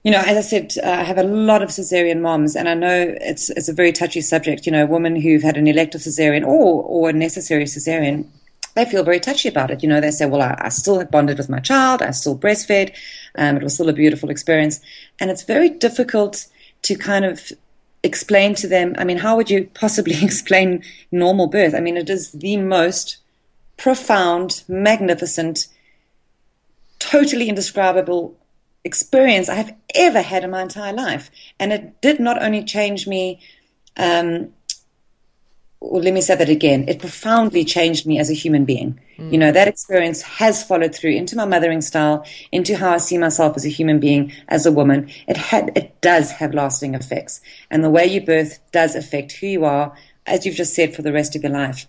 you 0.03 0.11
know, 0.11 0.21
as 0.23 0.37
I 0.37 0.41
said, 0.41 0.73
uh, 0.83 0.89
I 0.89 1.03
have 1.03 1.17
a 1.17 1.23
lot 1.23 1.63
of 1.63 1.69
cesarean 1.69 2.21
moms, 2.21 2.55
and 2.55 2.69
I 2.69 2.75
know 2.75 3.15
it's 3.19 3.49
it's 3.49 3.69
a 3.69 3.73
very 3.73 3.91
touchy 3.91 4.21
subject. 4.21 4.67
You 4.67 4.71
know, 4.71 4.85
women 4.85 5.15
who've 5.15 5.41
had 5.41 5.57
an 5.57 5.67
elective 5.67 6.01
cesarean 6.01 6.45
or 6.45 6.83
or 6.83 7.09
a 7.09 7.13
necessary 7.13 7.63
cesarean, 7.63 8.27
they 8.75 8.85
feel 8.85 9.03
very 9.03 9.19
touchy 9.19 9.49
about 9.49 9.71
it. 9.71 9.81
You 9.81 9.89
know, 9.89 10.01
they 10.01 10.11
say, 10.11 10.25
"Well, 10.25 10.41
I, 10.41 10.55
I 10.59 10.69
still 10.69 10.99
have 10.99 11.11
bonded 11.11 11.37
with 11.37 11.49
my 11.49 11.59
child. 11.59 12.01
I 12.01 12.11
still 12.11 12.37
breastfed." 12.37 12.93
Um, 13.37 13.57
it 13.57 13.63
was 13.63 13.73
still 13.73 13.89
a 13.89 13.93
beautiful 13.93 14.29
experience. 14.29 14.81
And 15.19 15.31
it's 15.31 15.43
very 15.43 15.69
difficult 15.69 16.45
to 16.83 16.95
kind 16.95 17.25
of 17.25 17.51
explain 18.03 18.53
to 18.55 18.67
them. 18.67 18.95
I 18.97 19.03
mean, 19.03 19.17
how 19.17 19.35
would 19.35 19.49
you 19.49 19.69
possibly 19.73 20.15
explain 20.23 20.83
normal 21.11 21.47
birth? 21.47 21.73
I 21.73 21.79
mean, 21.79 21.97
it 21.97 22.09
is 22.09 22.31
the 22.31 22.57
most 22.57 23.17
profound, 23.77 24.63
magnificent, 24.67 25.67
totally 26.99 27.49
indescribable 27.49 28.37
experience 28.83 29.49
I 29.49 29.55
have 29.55 29.75
ever 29.95 30.21
had 30.21 30.43
in 30.43 30.51
my 30.51 30.61
entire 30.61 30.93
life. 30.93 31.31
And 31.59 31.73
it 31.73 32.01
did 32.01 32.19
not 32.19 32.41
only 32.41 32.63
change 32.63 33.07
me 33.07 33.41
um, 33.97 34.53
or 35.79 36.01
let 36.01 36.13
me 36.13 36.21
say 36.21 36.35
that 36.35 36.49
again, 36.49 36.87
it 36.87 36.99
profoundly 36.99 37.63
changed 37.63 38.05
me 38.05 38.19
as 38.19 38.29
a 38.29 38.33
human 38.33 38.65
being. 38.65 38.99
Mm. 39.17 39.31
You 39.31 39.37
know, 39.37 39.51
that 39.51 39.67
experience 39.67 40.21
has 40.23 40.63
followed 40.63 40.95
through 40.95 41.11
into 41.11 41.35
my 41.35 41.45
mothering 41.45 41.81
style, 41.81 42.25
into 42.51 42.75
how 42.75 42.91
I 42.91 42.97
see 42.97 43.17
myself 43.17 43.55
as 43.55 43.65
a 43.65 43.69
human 43.69 43.99
being, 43.99 44.31
as 44.47 44.65
a 44.65 44.71
woman. 44.71 45.09
It 45.27 45.37
had, 45.37 45.71
it 45.77 45.99
does 46.01 46.31
have 46.31 46.53
lasting 46.53 46.95
effects. 46.95 47.41
And 47.69 47.83
the 47.83 47.89
way 47.89 48.05
you 48.05 48.21
birth 48.21 48.59
does 48.71 48.95
affect 48.95 49.33
who 49.33 49.47
you 49.47 49.65
are, 49.65 49.95
as 50.25 50.45
you've 50.45 50.55
just 50.55 50.73
said, 50.73 50.95
for 50.95 51.01
the 51.01 51.13
rest 51.13 51.35
of 51.35 51.43
your 51.43 51.51
life. 51.51 51.87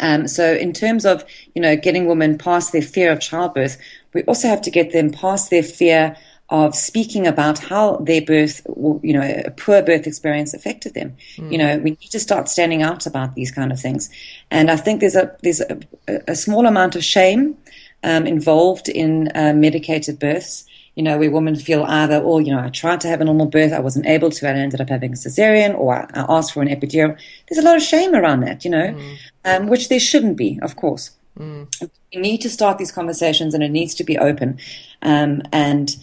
Um, 0.00 0.26
so 0.28 0.54
in 0.54 0.72
terms 0.72 1.04
of, 1.04 1.24
you 1.54 1.62
know, 1.62 1.76
getting 1.76 2.06
women 2.06 2.38
past 2.38 2.72
their 2.72 2.82
fear 2.82 3.12
of 3.12 3.20
childbirth, 3.20 3.78
we 4.12 4.22
also 4.24 4.48
have 4.48 4.62
to 4.62 4.70
get 4.70 4.92
them 4.92 5.10
past 5.10 5.50
their 5.50 5.62
fear 5.62 6.16
of 6.50 6.74
speaking 6.74 7.26
about 7.26 7.58
how 7.58 7.96
their 7.96 8.20
birth, 8.20 8.60
you 9.02 9.12
know, 9.12 9.22
a 9.22 9.50
poor 9.50 9.82
birth 9.82 10.06
experience 10.06 10.52
affected 10.52 10.94
them. 10.94 11.16
Mm. 11.36 11.52
You 11.52 11.58
know, 11.58 11.78
we 11.78 11.90
need 11.90 12.10
to 12.10 12.20
start 12.20 12.48
standing 12.48 12.82
out 12.82 13.06
about 13.06 13.34
these 13.34 13.50
kind 13.50 13.72
of 13.72 13.80
things. 13.80 14.10
And 14.50 14.70
I 14.70 14.76
think 14.76 15.00
there's 15.00 15.16
a 15.16 15.34
there's 15.42 15.60
a, 15.60 15.80
a 16.28 16.36
small 16.36 16.66
amount 16.66 16.96
of 16.96 17.04
shame 17.04 17.56
um, 18.02 18.26
involved 18.26 18.88
in 18.88 19.30
uh, 19.34 19.54
medicated 19.54 20.18
births. 20.18 20.66
You 20.96 21.02
know, 21.02 21.18
where 21.18 21.28
women 21.28 21.56
feel 21.56 21.82
either, 21.82 22.22
oh, 22.22 22.38
you 22.38 22.52
know, 22.52 22.60
I 22.60 22.68
tried 22.68 23.00
to 23.00 23.08
have 23.08 23.20
a 23.20 23.24
normal 23.24 23.46
birth, 23.46 23.72
I 23.72 23.80
wasn't 23.80 24.06
able 24.06 24.30
to, 24.30 24.46
and 24.46 24.56
I 24.56 24.60
ended 24.60 24.80
up 24.80 24.88
having 24.88 25.12
a 25.12 25.16
cesarean, 25.16 25.76
or 25.76 25.92
I, 25.92 26.02
I 26.14 26.36
asked 26.36 26.52
for 26.52 26.62
an 26.62 26.68
epidural. 26.68 27.18
There's 27.48 27.58
a 27.58 27.66
lot 27.66 27.74
of 27.74 27.82
shame 27.82 28.14
around 28.14 28.42
that, 28.42 28.64
you 28.64 28.70
know, 28.70 28.94
mm. 28.94 29.16
um, 29.44 29.66
which 29.66 29.88
there 29.88 29.98
shouldn't 29.98 30.36
be, 30.36 30.60
of 30.62 30.76
course. 30.76 31.10
Mm. 31.36 31.66
We 32.14 32.20
need 32.20 32.42
to 32.42 32.48
start 32.48 32.78
these 32.78 32.92
conversations, 32.92 33.54
and 33.54 33.64
it 33.64 33.70
needs 33.70 33.92
to 33.96 34.04
be 34.04 34.16
open. 34.18 34.60
Um, 35.02 35.42
and 35.52 35.96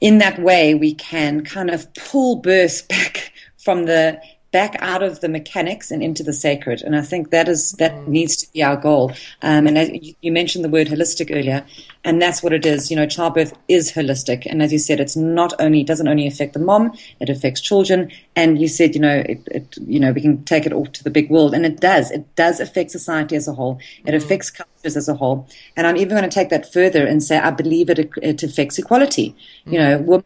in 0.00 0.18
that 0.18 0.38
way, 0.38 0.74
we 0.74 0.94
can 0.94 1.42
kind 1.44 1.70
of 1.70 1.92
pull 1.94 2.36
birth 2.36 2.86
back 2.88 3.32
from 3.58 3.84
the 3.86 4.20
back 4.56 4.74
out 4.80 5.02
of 5.02 5.20
the 5.20 5.28
mechanics 5.28 5.90
and 5.90 6.02
into 6.02 6.22
the 6.22 6.32
sacred. 6.32 6.80
And 6.80 6.96
I 6.96 7.02
think 7.02 7.28
that 7.28 7.46
is 7.46 7.72
that 7.72 7.92
mm. 7.92 8.08
needs 8.08 8.36
to 8.38 8.50
be 8.54 8.62
our 8.62 8.78
goal. 8.78 9.12
Um, 9.42 9.66
and 9.66 9.76
as 9.76 9.90
you 10.22 10.32
mentioned 10.32 10.64
the 10.64 10.70
word 10.70 10.86
holistic 10.86 11.28
earlier, 11.30 11.62
and 12.04 12.22
that's 12.22 12.42
what 12.42 12.54
it 12.54 12.64
is. 12.64 12.90
You 12.90 12.96
know, 12.96 13.06
childbirth 13.06 13.52
is 13.68 13.92
holistic, 13.92 14.46
and 14.46 14.62
as 14.62 14.72
you 14.72 14.78
said, 14.78 14.98
it's 14.98 15.14
not 15.14 15.52
only 15.58 15.82
it 15.82 15.86
doesn't 15.86 16.08
only 16.08 16.26
affect 16.26 16.54
the 16.54 16.58
mom, 16.70 16.96
it 17.20 17.28
affects 17.28 17.60
children. 17.60 18.10
And 18.34 18.58
you 18.58 18.66
said, 18.66 18.94
you 18.94 19.00
know, 19.02 19.18
it, 19.32 19.42
it 19.58 19.76
you 19.86 20.00
know 20.00 20.12
we 20.12 20.22
can 20.22 20.42
take 20.44 20.64
it 20.64 20.72
all 20.72 20.86
to 20.86 21.04
the 21.04 21.10
big 21.10 21.28
world, 21.28 21.52
and 21.52 21.66
it 21.66 21.78
does. 21.78 22.10
It 22.10 22.24
does 22.34 22.58
affect 22.58 22.92
society 22.92 23.36
as 23.36 23.46
a 23.46 23.52
whole. 23.52 23.78
It 24.06 24.12
mm. 24.12 24.16
affects 24.16 24.50
cultures 24.50 24.96
as 24.96 25.06
a 25.06 25.16
whole. 25.20 25.46
And 25.76 25.86
I'm 25.86 25.98
even 25.98 26.16
going 26.16 26.30
to 26.30 26.34
take 26.34 26.48
that 26.48 26.72
further 26.72 27.06
and 27.06 27.22
say 27.22 27.36
I 27.36 27.50
believe 27.50 27.90
it 27.90 27.98
it 28.22 28.42
affects 28.42 28.78
equality. 28.78 29.36
Mm. 29.66 29.72
You 29.72 29.78
know, 29.80 29.98
women 29.98 30.24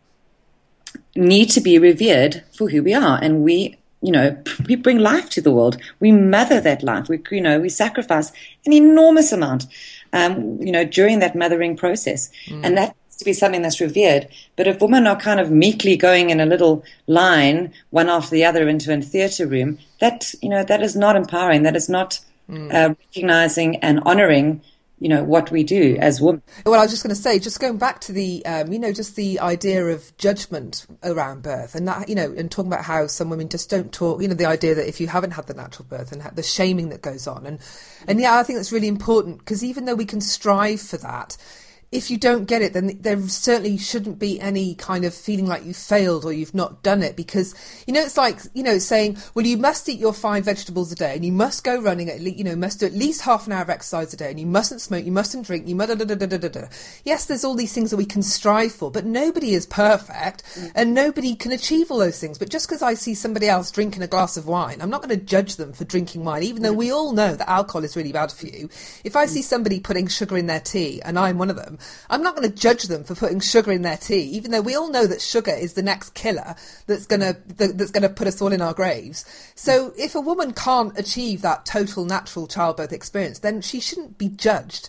need 1.17 1.51
to 1.51 1.61
be 1.61 1.81
revered 1.81 2.45
for 2.57 2.69
who 2.69 2.85
we 2.85 2.95
are, 2.95 3.19
and 3.21 3.43
we 3.43 3.80
you 4.03 4.13
know, 4.13 4.37
we 4.67 4.77
bring 4.77 4.99
life 4.99 5.29
to 5.31 5.41
the 5.41 5.53
world. 5.53 5.77
We 5.99 6.13
mother 6.13 6.61
that 6.61 6.83
life. 6.83 7.09
We, 7.09 7.21
you 7.31 7.41
know, 7.41 7.61
we 7.61 7.69
sacrifice 7.69 8.33
an 8.65 8.73
enormous 8.73 9.33
amount, 9.33 9.67
um, 10.13 10.61
you 10.61 10.73
know, 10.73 10.85
during 10.85 11.19
that 11.19 11.37
mothering 11.37 11.77
process. 11.77 12.31
Mm. 12.47 12.65
And 12.65 12.77
that 12.79 12.97
needs 13.05 13.17
to 13.19 13.25
be 13.25 13.33
something 13.35 13.63
that's 13.63 13.81
revered. 13.81 14.29
But 14.57 14.67
if 14.67 14.81
women 14.81 15.07
are 15.07 15.21
kind 15.21 15.39
of 15.39 15.51
meekly 15.51 15.97
going 15.97 16.31
in 16.31 16.41
a 16.41 16.47
little 16.47 16.83
line, 17.07 17.73
one 17.91 18.09
after 18.09 18.31
the 18.31 18.45
other 18.45 18.69
into 18.69 18.93
a 18.93 19.03
theatre 19.03 19.47
room, 19.47 19.79
that, 20.01 20.35
you 20.41 20.49
know, 20.49 20.65
that 20.65 20.83
is 20.83 20.97
not 20.97 21.17
empowering. 21.17 21.63
That 21.63 21.77
is 21.77 21.89
not 21.89 22.21
mm. 22.49 22.73
uh, 22.73 22.95
recognizing 22.99 23.77
and 23.77 24.01
honoring 24.07 24.63
you 25.01 25.09
know 25.09 25.25
what 25.25 25.51
we 25.51 25.65
do 25.65 25.97
as 25.99 26.21
women. 26.21 26.43
Well, 26.65 26.79
I 26.79 26.85
was 26.85 26.93
just 26.93 27.03
going 27.03 27.15
to 27.15 27.21
say, 27.21 27.39
just 27.39 27.59
going 27.59 27.79
back 27.79 28.01
to 28.03 28.13
the, 28.13 28.45
um, 28.47 28.73
you 28.73 28.79
know, 28.79 28.93
just 28.93 29.17
the 29.17 29.41
idea 29.41 29.87
of 29.87 30.17
judgment 30.19 30.87
around 31.03 31.43
birth, 31.43 31.75
and 31.75 31.89
that, 31.89 32.09
you 32.09 32.15
know, 32.15 32.33
and 32.37 32.51
talking 32.51 32.71
about 32.71 32.85
how 32.85 33.07
some 33.07 33.31
women 33.31 33.49
just 33.49 33.71
don't 33.71 33.93
talk, 33.93 34.21
you 34.23 34.29
know, 34.29 34.35
the 34.35 34.45
idea 34.45 34.75
that 34.75 34.87
if 34.87 35.01
you 35.01 35.09
haven't 35.09 35.33
had 35.33 35.47
the 35.47 35.55
natural 35.55 35.87
birth 35.89 36.13
and 36.13 36.23
the 36.37 36.43
shaming 36.43 36.91
that 36.91 37.03
goes 37.03 37.27
on, 37.27 37.47
and 37.47 37.59
and 38.07 38.21
yeah, 38.21 38.37
I 38.37 38.43
think 38.43 38.59
that's 38.59 38.73
really 38.73 38.89
important 38.89 39.39
because 39.39 39.65
even 39.65 39.87
though 39.87 39.95
we 39.95 40.05
can 40.05 40.21
strive 40.21 40.81
for 40.81 40.99
that, 40.99 41.37
if 41.93 42.09
you 42.09 42.17
don't 42.17 42.45
get 42.45 42.63
it, 42.63 42.73
then 42.73 42.99
there 43.01 43.21
certainly 43.27 43.77
shouldn't 43.77 44.21
be 44.21 44.41
any 44.41 44.77
kind 44.77 45.05
of 45.05 45.13
feeling 45.13 45.47
like 45.47 45.65
you 45.65 45.75
failed 45.75 46.25
or 46.25 46.33
you've 46.33 46.55
not 46.55 46.85
done 46.85 47.03
it 47.03 47.17
because, 47.17 47.53
you 47.85 47.93
know, 47.93 48.01
it's 48.01 48.17
like, 48.17 48.39
you 48.55 48.63
know, 48.63 48.79
saying, 48.79 49.19
well, 49.35 49.45
you 49.45 49.57
must 49.57 49.89
eat 49.89 49.99
your 49.99 50.13
five 50.13 50.45
vegetables 50.45 50.93
a 50.93 50.95
day 50.95 51.17
and 51.17 51.25
you 51.25 51.33
must 51.33 51.65
go 51.65 51.81
running 51.81 52.09
at 52.09 52.21
least, 52.21 52.39
you 52.39 52.45
know, 52.45 52.55
must 52.55 52.79
do 52.79 52.87
at 52.87 52.93
least 52.93 53.23
half 53.23 53.49
an 53.49 53.53
hour 53.53 53.63
of 53.63 53.71
exercise 53.71 54.15
a 54.15 54.17
day 54.17 54.31
and 54.31 54.39
you 54.39 54.47
mustn't 54.47 54.81
smoke, 54.81 55.05
you 55.05 55.11
mustn't 55.11 55.45
drink, 55.45 55.67
you 55.67 55.75
must, 55.75 55.89
da, 55.89 56.05
da, 56.05 56.15
da, 56.15 56.27
da, 56.27 56.49
da, 56.49 56.69
Yes, 57.05 57.27
there's 57.27 57.45
all 57.45 57.57
these 57.57 57.73
things 57.73 57.91
that 57.91 57.97
we 57.97 58.05
can 58.05 58.23
strive 58.23 58.71
for, 58.71 58.93
but 58.93 59.05
nobody 59.05 59.55
is 59.55 59.67
perfect 59.67 60.45
mm. 60.55 60.71
and 60.77 60.95
nobody 60.95 61.35
can 61.35 61.51
achieve 61.51 61.91
all 61.91 61.99
those 61.99 62.21
things. 62.21 62.39
But 62.39 62.51
just 62.51 62.69
because 62.69 62.83
I 62.83 62.95
see 62.95 63.15
somebody 63.15 63.49
else 63.49 63.73
drinking 63.73 64.05
a 64.05 64.07
glass 64.07 64.37
of 64.37 64.47
wine, 64.47 64.81
I'm 64.81 64.91
not 64.91 65.03
going 65.03 65.19
to 65.19 65.25
judge 65.25 65.57
them 65.57 65.73
for 65.73 65.85
drinking 65.85 66.25
wine, 66.25 66.45
even 66.45 66.63
though 66.63 66.73
mm. 66.73 66.79
we 66.79 66.93
all 66.93 67.13
know 67.13 67.35
that 67.35 67.51
alcohol 67.51 67.83
is 67.83 67.97
really 67.97 68.13
bad 68.13 68.31
for 68.31 68.47
you. 68.47 68.69
If 69.03 69.17
I 69.17 69.27
mm. 69.27 69.29
see 69.29 69.43
somebody 69.43 69.81
putting 69.81 70.07
sugar 70.07 70.37
in 70.39 70.47
their 70.47 70.61
tea 70.61 71.03
and 71.03 71.19
I'm 71.19 71.37
one 71.37 71.51
of 71.51 71.57
them, 71.57 71.79
I'm 72.09 72.23
not 72.23 72.37
going 72.37 72.49
to 72.49 72.55
judge 72.55 72.85
them 72.85 73.05
for 73.05 73.15
putting 73.15 73.41
sugar 73.41 73.73
in 73.73 73.83
their 73.83 73.97
tea, 73.97 74.23
even 74.23 74.51
though 74.51 74.61
we 74.61 74.77
all 74.77 74.91
know 74.91 75.07
that 75.07 75.21
sugar 75.21 75.53
is 75.53 75.75
the 75.75 75.83
next 75.83 76.15
killer 76.15 76.55
that's 76.87 77.07
going 77.07 77.21
to 77.21 77.37
that's 77.55 77.91
going 77.91 78.03
to 78.03 78.09
put 78.09 78.27
us 78.27 78.41
all 78.41 78.53
in 78.53 78.63
our 78.63 78.75
graves. 78.75 79.25
So 79.55 79.93
if 79.99 80.15
a 80.15 80.21
woman 80.21 80.53
can't 80.53 80.99
achieve 80.99 81.43
that 81.43 81.67
total 81.67 82.05
natural 82.05 82.47
childbirth 82.47 82.93
experience, 82.93 83.41
then 83.41 83.61
she 83.61 83.81
shouldn't 83.81 84.19
be 84.19 84.29
judged. 84.29 84.89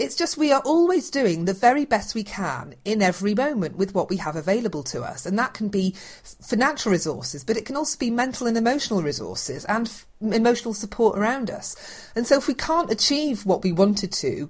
It's 0.00 0.16
just 0.16 0.38
we 0.38 0.50
are 0.50 0.62
always 0.64 1.10
doing 1.10 1.44
the 1.44 1.52
very 1.52 1.84
best 1.84 2.14
we 2.14 2.24
can 2.24 2.74
in 2.86 3.02
every 3.02 3.34
moment 3.34 3.76
with 3.76 3.94
what 3.94 4.08
we 4.08 4.16
have 4.16 4.34
available 4.34 4.82
to 4.84 5.02
us. 5.02 5.26
And 5.26 5.38
that 5.38 5.52
can 5.52 5.68
be 5.68 5.94
financial 6.22 6.90
resources, 6.90 7.44
but 7.44 7.58
it 7.58 7.66
can 7.66 7.76
also 7.76 7.98
be 7.98 8.10
mental 8.10 8.46
and 8.46 8.56
emotional 8.56 9.02
resources 9.02 9.66
and 9.66 9.88
f- 9.88 10.06
emotional 10.22 10.72
support 10.72 11.18
around 11.18 11.50
us. 11.50 11.76
And 12.16 12.26
so 12.26 12.38
if 12.38 12.48
we 12.48 12.54
can't 12.54 12.90
achieve 12.90 13.44
what 13.44 13.62
we 13.62 13.72
wanted 13.72 14.10
to, 14.12 14.48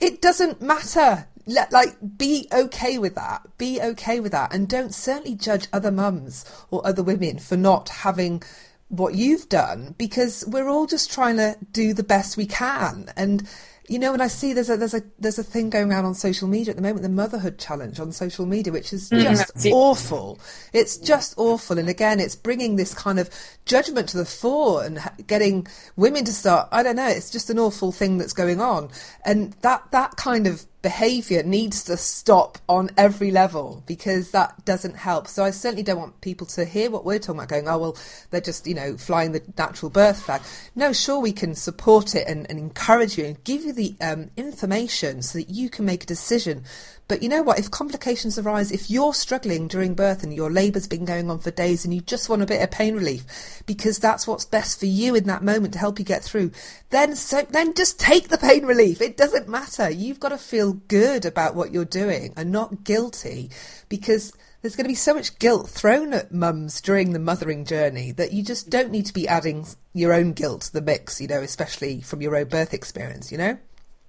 it 0.00 0.22
doesn't 0.22 0.62
matter. 0.62 1.26
Let, 1.46 1.72
like, 1.72 1.96
be 2.16 2.46
okay 2.52 2.98
with 2.98 3.14
that. 3.14 3.42
Be 3.58 3.80
okay 3.80 4.20
with 4.20 4.32
that. 4.32 4.54
And 4.54 4.68
don't 4.68 4.94
certainly 4.94 5.34
judge 5.34 5.66
other 5.72 5.90
mums 5.90 6.44
or 6.70 6.86
other 6.86 7.02
women 7.02 7.38
for 7.38 7.56
not 7.56 7.88
having 7.88 8.42
what 8.88 9.14
you've 9.14 9.48
done 9.48 9.94
because 9.96 10.44
we're 10.46 10.68
all 10.68 10.86
just 10.86 11.10
trying 11.10 11.36
to 11.38 11.56
do 11.72 11.94
the 11.94 12.02
best 12.02 12.36
we 12.36 12.46
can. 12.46 13.10
And 13.16 13.48
you 13.88 13.98
know, 13.98 14.12
when 14.12 14.20
I 14.20 14.28
see 14.28 14.52
there's 14.52 14.70
a 14.70 14.76
there's 14.76 14.94
a 14.94 15.02
there's 15.18 15.38
a 15.38 15.42
thing 15.42 15.68
going 15.68 15.90
around 15.90 16.04
on 16.04 16.14
social 16.14 16.46
media 16.46 16.70
at 16.70 16.76
the 16.76 16.82
moment, 16.82 17.02
the 17.02 17.08
motherhood 17.08 17.58
challenge 17.58 17.98
on 17.98 18.12
social 18.12 18.46
media, 18.46 18.72
which 18.72 18.92
is 18.92 19.10
mm. 19.10 19.20
just 19.22 19.54
mm-hmm. 19.54 19.72
awful. 19.72 20.38
It's 20.72 20.96
just 20.96 21.34
awful, 21.36 21.78
and 21.78 21.88
again, 21.88 22.20
it's 22.20 22.36
bringing 22.36 22.76
this 22.76 22.94
kind 22.94 23.18
of 23.18 23.28
judgment 23.66 24.08
to 24.10 24.18
the 24.18 24.24
fore 24.24 24.84
and 24.84 25.00
getting 25.26 25.66
women 25.96 26.24
to 26.24 26.32
start. 26.32 26.68
I 26.70 26.82
don't 26.82 26.96
know. 26.96 27.08
It's 27.08 27.30
just 27.30 27.50
an 27.50 27.58
awful 27.58 27.92
thing 27.92 28.18
that's 28.18 28.32
going 28.32 28.60
on, 28.60 28.90
and 29.24 29.52
that 29.62 29.90
that 29.90 30.16
kind 30.16 30.46
of 30.46 30.64
behavior 30.82 31.44
needs 31.44 31.84
to 31.84 31.96
stop 31.96 32.58
on 32.68 32.90
every 32.96 33.30
level 33.30 33.82
because 33.86 34.32
that 34.32 34.64
doesn't 34.64 34.96
help. 34.96 35.28
So 35.28 35.44
I 35.44 35.50
certainly 35.50 35.84
don't 35.84 35.98
want 35.98 36.20
people 36.20 36.46
to 36.48 36.64
hear 36.64 36.90
what 36.90 37.04
we're 37.04 37.20
talking 37.20 37.38
about 37.38 37.48
going, 37.48 37.68
oh, 37.68 37.78
well, 37.78 37.96
they're 38.30 38.40
just, 38.40 38.66
you 38.66 38.74
know, 38.74 38.96
flying 38.96 39.32
the 39.32 39.42
natural 39.56 39.90
birth 39.90 40.20
flag. 40.20 40.42
No, 40.74 40.92
sure, 40.92 41.20
we 41.20 41.32
can 41.32 41.54
support 41.54 42.16
it 42.16 42.26
and, 42.26 42.50
and 42.50 42.58
encourage 42.58 43.16
you 43.16 43.24
and 43.24 43.44
give 43.44 43.62
you 43.62 43.72
the 43.72 43.94
um, 44.00 44.30
information 44.36 45.22
so 45.22 45.38
that 45.38 45.48
you 45.48 45.70
can 45.70 45.84
make 45.84 46.02
a 46.02 46.06
decision. 46.06 46.64
But 47.12 47.22
you 47.22 47.28
know 47.28 47.42
what? 47.42 47.58
If 47.58 47.70
complications 47.70 48.38
arise, 48.38 48.72
if 48.72 48.90
you're 48.90 49.12
struggling 49.12 49.68
during 49.68 49.92
birth 49.92 50.22
and 50.22 50.32
your 50.32 50.50
labour's 50.50 50.88
been 50.88 51.04
going 51.04 51.30
on 51.30 51.40
for 51.40 51.50
days 51.50 51.84
and 51.84 51.92
you 51.92 52.00
just 52.00 52.30
want 52.30 52.40
a 52.40 52.46
bit 52.46 52.62
of 52.62 52.70
pain 52.70 52.94
relief 52.94 53.62
because 53.66 53.98
that's 53.98 54.26
what's 54.26 54.46
best 54.46 54.80
for 54.80 54.86
you 54.86 55.14
in 55.14 55.24
that 55.24 55.42
moment 55.42 55.74
to 55.74 55.78
help 55.78 55.98
you 55.98 56.06
get 56.06 56.24
through, 56.24 56.52
then 56.88 57.14
so 57.14 57.42
then 57.50 57.74
just 57.74 58.00
take 58.00 58.28
the 58.28 58.38
pain 58.38 58.64
relief. 58.64 59.02
It 59.02 59.18
doesn't 59.18 59.46
matter. 59.46 59.90
You've 59.90 60.20
got 60.20 60.30
to 60.30 60.38
feel 60.38 60.72
good 60.72 61.26
about 61.26 61.54
what 61.54 61.70
you're 61.70 61.84
doing 61.84 62.32
and 62.34 62.50
not 62.50 62.82
guilty 62.82 63.50
because 63.90 64.32
there's 64.62 64.74
going 64.74 64.86
to 64.86 64.88
be 64.88 64.94
so 64.94 65.12
much 65.12 65.38
guilt 65.38 65.68
thrown 65.68 66.14
at 66.14 66.32
mums 66.32 66.80
during 66.80 67.12
the 67.12 67.18
mothering 67.18 67.66
journey 67.66 68.12
that 68.12 68.32
you 68.32 68.42
just 68.42 68.70
don't 68.70 68.90
need 68.90 69.04
to 69.04 69.12
be 69.12 69.28
adding 69.28 69.66
your 69.92 70.14
own 70.14 70.32
guilt 70.32 70.62
to 70.62 70.72
the 70.72 70.80
mix, 70.80 71.20
you 71.20 71.28
know, 71.28 71.42
especially 71.42 72.00
from 72.00 72.22
your 72.22 72.34
own 72.34 72.48
birth 72.48 72.72
experience, 72.72 73.30
you 73.30 73.36
know? 73.36 73.58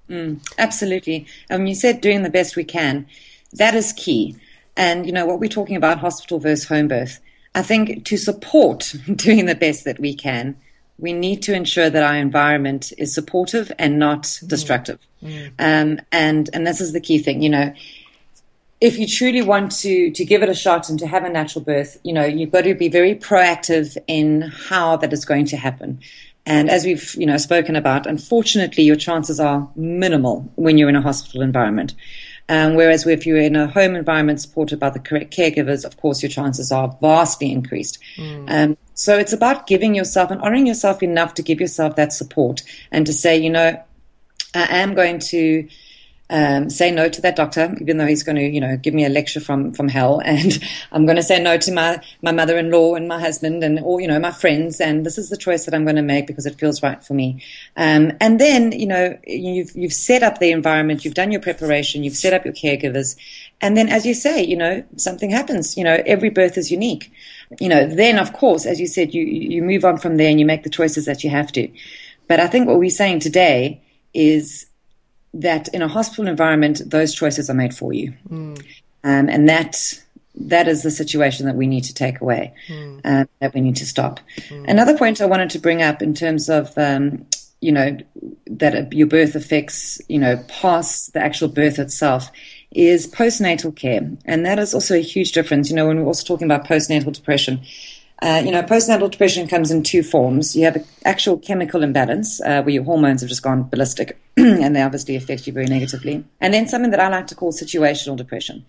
Mm, 0.10 0.46
absolutely. 0.58 1.28
Um, 1.50 1.66
you 1.66 1.76
said 1.76 2.02
doing 2.02 2.24
the 2.24 2.30
best 2.30 2.56
we 2.56 2.64
can. 2.64 3.08
That 3.54 3.76
is 3.76 3.94
key. 3.94 4.36
And, 4.76 5.06
you 5.06 5.12
know, 5.12 5.26
what 5.26 5.40
we're 5.40 5.50
talking 5.50 5.76
about, 5.76 6.00
hospital 6.00 6.40
versus 6.40 6.68
home 6.68 6.88
birth, 6.88 7.20
I 7.56 7.62
think 7.62 8.06
to 8.06 8.18
support 8.18 8.96
doing 9.16 9.46
the 9.46 9.56
best 9.56 9.86
that 9.86 10.00
we 10.00 10.14
can, 10.14 10.58
we 11.00 11.14
need 11.14 11.42
to 11.44 11.54
ensure 11.54 11.90
that 11.90 12.04
our 12.04 12.16
environment 12.16 12.94
is 12.98 13.14
supportive 13.14 13.72
and 13.78 14.00
not 14.00 14.24
mm. 14.24 14.48
destructive. 14.48 15.00
Mm. 15.22 15.52
Um, 15.60 16.00
and, 16.12 16.50
and 16.54 16.68
this 16.68 16.82
is 16.82 16.94
the 16.94 17.02
key 17.02 17.20
thing, 17.20 17.42
you 17.42 17.50
know, 17.50 17.74
if 18.82 19.00
you 19.00 19.08
truly 19.08 19.42
want 19.42 19.72
to, 19.72 20.12
to 20.12 20.26
give 20.26 20.44
it 20.44 20.50
a 20.50 20.54
shot 20.54 20.90
and 20.90 21.00
to 21.00 21.08
have 21.08 21.24
a 21.24 21.30
natural 21.30 21.64
birth, 21.64 21.98
you 22.04 22.12
know, 22.12 22.26
you've 22.26 22.52
got 22.52 22.66
to 22.66 22.76
be 22.76 22.90
very 22.90 23.16
proactive 23.16 23.98
in 24.08 24.42
how 24.42 24.98
that 24.98 25.14
is 25.14 25.24
going 25.24 25.46
to 25.46 25.56
happen. 25.56 26.02
And 26.46 26.70
as 26.70 26.86
we've, 26.86 27.16
you 27.16 27.26
know, 27.26 27.38
spoken 27.38 27.76
about, 27.76 28.06
unfortunately, 28.06 28.84
your 28.84 28.98
chances 28.98 29.40
are 29.40 29.70
minimal 29.76 30.52
when 30.56 30.78
you're 30.78 30.90
in 30.90 30.96
a 30.96 31.02
hospital 31.02 31.42
environment. 31.42 31.94
Um, 32.50 32.76
whereas 32.76 33.08
if 33.08 33.26
you're 33.26 33.38
in 33.38 33.56
a 33.56 33.68
home 33.68 33.96
environment 33.96 34.42
supported 34.42 34.78
by 34.80 34.90
the 34.90 35.00
correct 35.00 35.36
caregivers, 35.36 35.86
of 35.86 35.96
course, 35.98 36.22
your 36.22 36.30
chances 36.30 36.72
are 36.72 36.98
vastly 37.02 37.52
increased. 37.52 38.00
Mm. 38.18 38.46
Um, 38.50 38.78
so 38.94 39.18
it's 39.18 39.32
about 39.32 39.68
giving 39.68 39.96
yourself 39.96 40.30
and 40.30 40.42
honoring 40.42 40.68
yourself 40.68 41.02
enough 41.02 41.34
to 41.36 41.42
give 41.42 41.62
yourself 41.62 41.96
that 41.96 42.12
support 42.12 42.62
and 42.92 43.06
to 43.06 43.14
say, 43.14 43.38
you 43.38 43.50
know, 43.50 43.82
I 44.54 44.78
am 44.78 44.94
going 44.94 45.20
to 45.20 45.68
um, 46.34 46.68
say 46.72 46.90
no 46.90 47.08
to 47.10 47.22
that 47.22 47.36
doctor, 47.36 47.76
even 47.80 47.98
though 47.98 48.08
he's 48.08 48.24
going 48.24 48.38
to, 48.38 48.42
you 48.42 48.60
know, 48.60 48.76
give 48.76 48.96
me 48.96 49.06
a 49.06 49.10
lecture 49.10 49.40
from 49.40 49.72
from 49.72 49.88
hell, 49.88 50.20
and 50.26 50.60
I'm 50.92 51.06
going 51.06 51.16
to 51.16 51.24
say 51.24 51.40
no 51.40 51.58
to 51.60 51.72
my 51.72 52.02
my 52.24 52.32
mother-in-law 52.32 52.96
and 52.96 53.08
my 53.08 53.20
husband 53.20 53.64
and 53.64 53.80
all, 53.80 54.02
you 54.02 54.08
know, 54.08 54.20
my 54.20 54.32
friends, 54.32 54.82
and 54.82 55.06
this 55.06 55.20
is 55.20 55.30
the 55.30 55.38
choice 55.38 55.66
that 55.66 55.76
I'm 55.76 55.86
going 55.86 55.96
to 55.96 56.02
make 56.02 56.26
because 56.26 56.48
it 56.48 56.60
feels 56.60 56.82
right 56.82 57.02
for 57.04 57.14
me. 57.14 57.44
Um, 57.78 58.14
and 58.20 58.40
then, 58.40 58.72
you 58.72 58.88
know, 58.88 59.16
you've 59.28 59.76
you've 59.76 59.94
set 59.94 60.24
up 60.24 60.40
the 60.40 60.52
environment, 60.52 61.06
you've 61.06 61.14
done 61.14 61.32
your 61.32 61.40
preparation, 61.40 62.04
you've 62.04 62.18
set 62.18 62.34
up 62.34 62.46
your 62.46 62.56
caregivers, 62.56 63.16
and 63.62 63.78
then, 63.78 63.88
as 63.88 64.04
you 64.04 64.16
say, 64.16 64.44
you 64.44 64.58
know, 64.58 64.84
something 64.98 65.30
happens. 65.30 65.78
You 65.78 65.84
know, 65.84 66.02
every 66.04 66.32
birth 66.32 66.58
is 66.58 66.72
unique. 66.72 67.12
You 67.60 67.70
know, 67.70 67.86
then 67.86 68.18
of 68.18 68.34
course, 68.34 68.66
as 68.66 68.80
you 68.80 68.88
said, 68.88 69.14
you 69.14 69.24
you 69.24 69.62
move 69.62 69.86
on 69.86 70.00
from 70.00 70.18
there 70.18 70.32
and 70.32 70.40
you 70.40 70.48
make 70.48 70.64
the 70.64 70.70
choices 70.72 71.06
that 71.06 71.24
you 71.24 71.30
have 71.30 71.52
to. 71.52 71.72
But 72.28 72.40
I 72.40 72.48
think 72.48 72.68
what 72.68 72.80
we're 72.80 72.90
saying 72.90 73.20
today 73.20 73.84
is 74.16 74.66
that 75.34 75.68
in 75.70 75.82
a 75.82 75.88
hospital 75.88 76.28
environment, 76.28 76.82
those 76.86 77.14
choices 77.14 77.50
are 77.50 77.56
made 77.56 77.76
for 77.76 77.94
you. 77.94 78.14
Mm. 78.30 78.60
Um, 79.04 79.30
and 79.30 79.50
that 79.50 79.76
that 80.36 80.68
is 80.68 80.82
the 80.82 80.92
situation 80.92 81.46
that 81.46 81.56
we 81.56 81.68
need 81.68 81.84
to 81.84 81.94
take 81.94 82.20
away, 82.20 82.54
mm. 82.68 83.00
uh, 83.06 83.26
that 83.40 83.54
we 83.54 83.62
need 83.62 83.76
to 83.76 83.86
stop. 83.86 84.20
Mm. 84.50 84.68
Another 84.68 84.98
point 84.98 85.22
I 85.22 85.26
wanted 85.26 85.52
to 85.52 85.60
bring 85.60 85.82
up 85.82 86.02
in 86.02 86.14
terms 86.14 86.50
of, 86.50 86.76
um, 86.78 87.26
you 87.62 87.72
know, 87.72 87.98
that 88.48 88.92
your 88.92 89.08
birth 89.08 89.36
affects, 89.36 90.02
you 90.10 90.18
know, 90.18 90.44
past 90.48 91.14
the 91.14 91.20
actual 91.20 91.50
birth 91.50 91.78
itself 91.78 92.32
is 92.72 93.08
postnatal 93.08 93.76
care. 93.76 94.10
And 94.26 94.46
that 94.46 94.58
is 94.58 94.74
also 94.74 94.96
a 94.96 95.02
huge 95.02 95.34
difference. 95.34 95.70
You 95.70 95.76
know, 95.76 95.88
when 95.88 96.00
we're 96.00 96.08
also 96.08 96.26
talking 96.26 96.50
about 96.50 96.68
postnatal 96.68 97.14
depression, 97.14 97.62
uh, 98.22 98.42
you 98.44 98.52
know, 98.52 98.64
postnatal 98.64 99.12
depression 99.12 99.48
comes 99.48 99.72
in 99.72 99.84
two 99.84 100.04
forms. 100.04 100.56
You 100.56 100.66
have 100.66 100.78
an 100.78 100.86
actual 101.04 101.38
chemical 101.38 101.84
imbalance 101.84 102.40
uh, 102.42 102.62
where 102.62 102.70
your 102.70 102.84
hormones 102.84 103.22
have 103.22 103.30
just 103.30 103.44
gone 103.44 103.64
ballistic 103.64 104.18
and 104.38 104.76
they 104.76 104.82
obviously 104.82 105.16
affect 105.16 105.46
you 105.46 105.54
very 105.54 105.66
negatively. 105.66 106.24
And 106.40 106.54
then 106.54 106.68
something 106.68 106.92
that 106.92 107.00
I 107.00 107.10
like 107.10 107.28
to 107.28 107.36
call 107.36 107.52
situational 107.52 108.16
depression. 108.16 108.66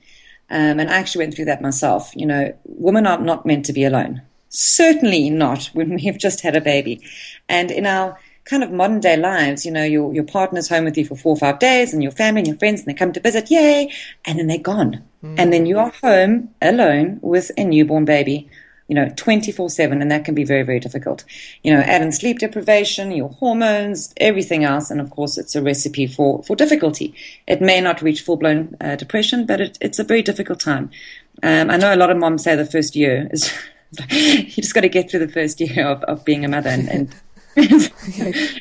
Um, 0.50 0.80
and 0.80 0.90
I 0.90 0.94
actually 0.94 1.24
went 1.24 1.34
through 1.34 1.44
that 1.46 1.62
myself. 1.62 2.12
You 2.16 2.26
know, 2.26 2.56
women 2.64 3.06
are 3.06 3.18
not 3.18 3.46
meant 3.46 3.64
to 3.66 3.72
be 3.72 3.84
alone. 3.84 4.22
Certainly 4.48 5.30
not 5.30 5.66
when 5.72 5.94
we've 5.94 6.18
just 6.18 6.40
had 6.40 6.56
a 6.56 6.60
baby. 6.60 7.00
And 7.48 7.70
in 7.70 7.86
our 7.86 8.18
kind 8.44 8.62
of 8.62 8.72
modern 8.72 9.00
day 9.00 9.16
lives, 9.16 9.64
you 9.64 9.70
know, 9.70 9.84
your, 9.84 10.12
your 10.12 10.24
partner's 10.24 10.68
home 10.68 10.84
with 10.84 10.98
you 10.98 11.06
for 11.06 11.16
four 11.16 11.32
or 11.32 11.38
five 11.38 11.58
days 11.58 11.94
and 11.94 12.02
your 12.02 12.12
family 12.12 12.40
and 12.40 12.48
your 12.48 12.58
friends 12.58 12.80
and 12.80 12.88
they 12.88 12.94
come 12.94 13.12
to 13.12 13.20
visit, 13.20 13.50
yay, 13.50 13.90
and 14.24 14.38
then 14.38 14.48
they're 14.48 14.58
gone. 14.58 15.02
Mm. 15.22 15.38
And 15.38 15.52
then 15.52 15.66
you 15.66 15.78
are 15.78 15.92
home 16.02 16.50
alone 16.60 17.20
with 17.22 17.50
a 17.56 17.64
newborn 17.64 18.04
baby 18.04 18.50
you 18.88 18.94
know, 18.94 19.08
24 19.16 19.70
7, 19.70 20.02
and 20.02 20.10
that 20.10 20.24
can 20.24 20.34
be 20.34 20.44
very, 20.44 20.62
very 20.62 20.78
difficult. 20.78 21.24
You 21.62 21.72
know, 21.72 21.80
add 21.80 22.02
in 22.02 22.12
sleep 22.12 22.38
deprivation, 22.38 23.12
your 23.12 23.30
hormones, 23.30 24.12
everything 24.18 24.64
else, 24.64 24.90
and 24.90 25.00
of 25.00 25.10
course, 25.10 25.38
it's 25.38 25.54
a 25.54 25.62
recipe 25.62 26.06
for, 26.06 26.42
for 26.42 26.54
difficulty. 26.54 27.14
It 27.46 27.60
may 27.60 27.80
not 27.80 28.02
reach 28.02 28.22
full 28.22 28.36
blown 28.36 28.76
uh, 28.80 28.96
depression, 28.96 29.46
but 29.46 29.60
it, 29.60 29.78
it's 29.80 29.98
a 29.98 30.04
very 30.04 30.22
difficult 30.22 30.60
time. 30.60 30.90
Um, 31.42 31.70
I 31.70 31.76
know 31.76 31.94
a 31.94 31.96
lot 31.96 32.10
of 32.10 32.18
moms 32.18 32.44
say 32.44 32.56
the 32.56 32.66
first 32.66 32.94
year 32.94 33.28
is, 33.30 33.52
you 34.10 34.46
just 34.46 34.74
got 34.74 34.82
to 34.82 34.88
get 34.88 35.10
through 35.10 35.26
the 35.26 35.32
first 35.32 35.60
year 35.60 35.86
of, 35.86 36.02
of 36.04 36.24
being 36.24 36.44
a 36.44 36.48
mother 36.48 36.70
and, 36.70 36.88
and 36.88 37.14
Isn't 37.56 37.92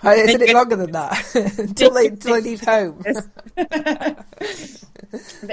it 0.06 0.54
longer 0.54 0.76
than 0.76 0.92
that 0.92 1.36
until 1.58 1.92
they 1.92 2.10
until 2.10 2.36
they 2.36 2.42
leave 2.42 2.62
home? 2.62 3.02
but 3.56 4.26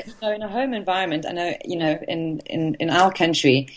you 0.07 0.13
know, 0.21 0.33
in 0.33 0.43
a 0.43 0.49
home 0.49 0.75
environment, 0.75 1.25
I 1.27 1.33
know 1.33 1.55
you 1.65 1.79
know 1.79 1.99
in 2.07 2.41
in 2.41 2.75
in 2.75 2.91
our 2.91 3.11
country, 3.11 3.69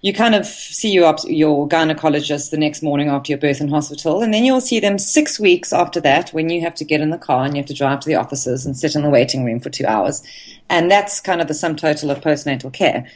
you 0.00 0.12
kind 0.12 0.34
of 0.34 0.46
see 0.46 0.92
your, 0.92 1.16
your 1.24 1.68
gynecologist 1.68 2.50
the 2.50 2.56
next 2.56 2.82
morning 2.82 3.08
after 3.08 3.32
your 3.32 3.38
birth 3.38 3.60
in 3.60 3.68
hospital, 3.68 4.22
and 4.22 4.32
then 4.32 4.44
you'll 4.44 4.60
see 4.60 4.78
them 4.78 4.98
six 4.98 5.40
weeks 5.40 5.72
after 5.72 6.00
that 6.00 6.30
when 6.30 6.48
you 6.48 6.60
have 6.60 6.74
to 6.76 6.84
get 6.84 7.00
in 7.00 7.10
the 7.10 7.18
car 7.18 7.44
and 7.44 7.56
you 7.56 7.60
have 7.62 7.68
to 7.68 7.74
drive 7.74 8.00
to 8.00 8.08
the 8.08 8.14
offices 8.14 8.64
and 8.64 8.76
sit 8.76 8.94
in 8.94 9.02
the 9.02 9.10
waiting 9.10 9.44
room 9.44 9.58
for 9.58 9.70
two 9.70 9.86
hours. 9.86 10.22
And 10.70 10.90
that's 10.90 11.20
kind 11.20 11.40
of 11.40 11.48
the 11.48 11.54
sum 11.54 11.74
total 11.74 12.10
of 12.10 12.20
postnatal 12.20 12.72
care. 12.72 13.08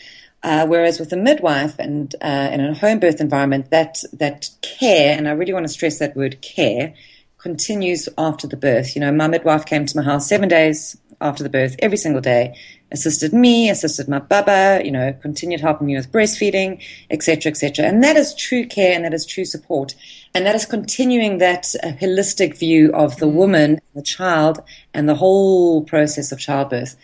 Uh, 0.42 0.66
whereas 0.66 0.98
with 0.98 1.12
a 1.12 1.16
midwife 1.16 1.78
and 1.78 2.16
uh, 2.20 2.48
in 2.52 2.60
a 2.60 2.74
home 2.74 2.98
birth 2.98 3.20
environment, 3.20 3.70
that 3.70 4.02
that 4.12 4.50
care, 4.60 5.16
and 5.16 5.28
I 5.28 5.32
really 5.32 5.52
want 5.52 5.64
to 5.64 5.72
stress 5.72 6.00
that 6.00 6.16
word 6.16 6.42
care, 6.42 6.94
continues 7.38 8.08
after 8.18 8.48
the 8.48 8.56
birth. 8.56 8.96
You 8.96 9.02
know, 9.02 9.12
my 9.12 9.28
midwife 9.28 9.66
came 9.66 9.86
to 9.86 9.96
my 9.96 10.02
house 10.02 10.28
seven 10.28 10.48
days 10.48 10.96
after 11.22 11.42
the 11.42 11.48
birth 11.48 11.76
every 11.78 11.96
single 11.96 12.20
day, 12.20 12.54
assisted 12.90 13.32
me, 13.32 13.70
assisted 13.70 14.08
my 14.08 14.18
baba, 14.18 14.82
you 14.84 14.90
know, 14.90 15.12
continued 15.22 15.60
helping 15.60 15.86
me 15.86 15.96
with 15.96 16.12
breastfeeding, 16.12 16.82
etc., 17.10 17.50
etc. 17.50 17.86
And 17.86 18.04
that 18.04 18.16
is 18.16 18.34
true 18.34 18.66
care 18.66 18.94
and 18.94 19.04
that 19.04 19.14
is 19.14 19.24
true 19.24 19.44
support. 19.44 19.94
And 20.34 20.46
that 20.46 20.54
is 20.54 20.66
continuing 20.66 21.38
that 21.38 21.74
uh, 21.82 21.88
holistic 21.92 22.58
view 22.58 22.92
of 22.92 23.16
the 23.18 23.28
woman, 23.28 23.80
the 23.94 24.02
child, 24.02 24.60
and 24.92 25.08
the 25.08 25.14
whole 25.14 25.84
process 25.84 26.32
of 26.32 26.38
childbirth. 26.38 26.96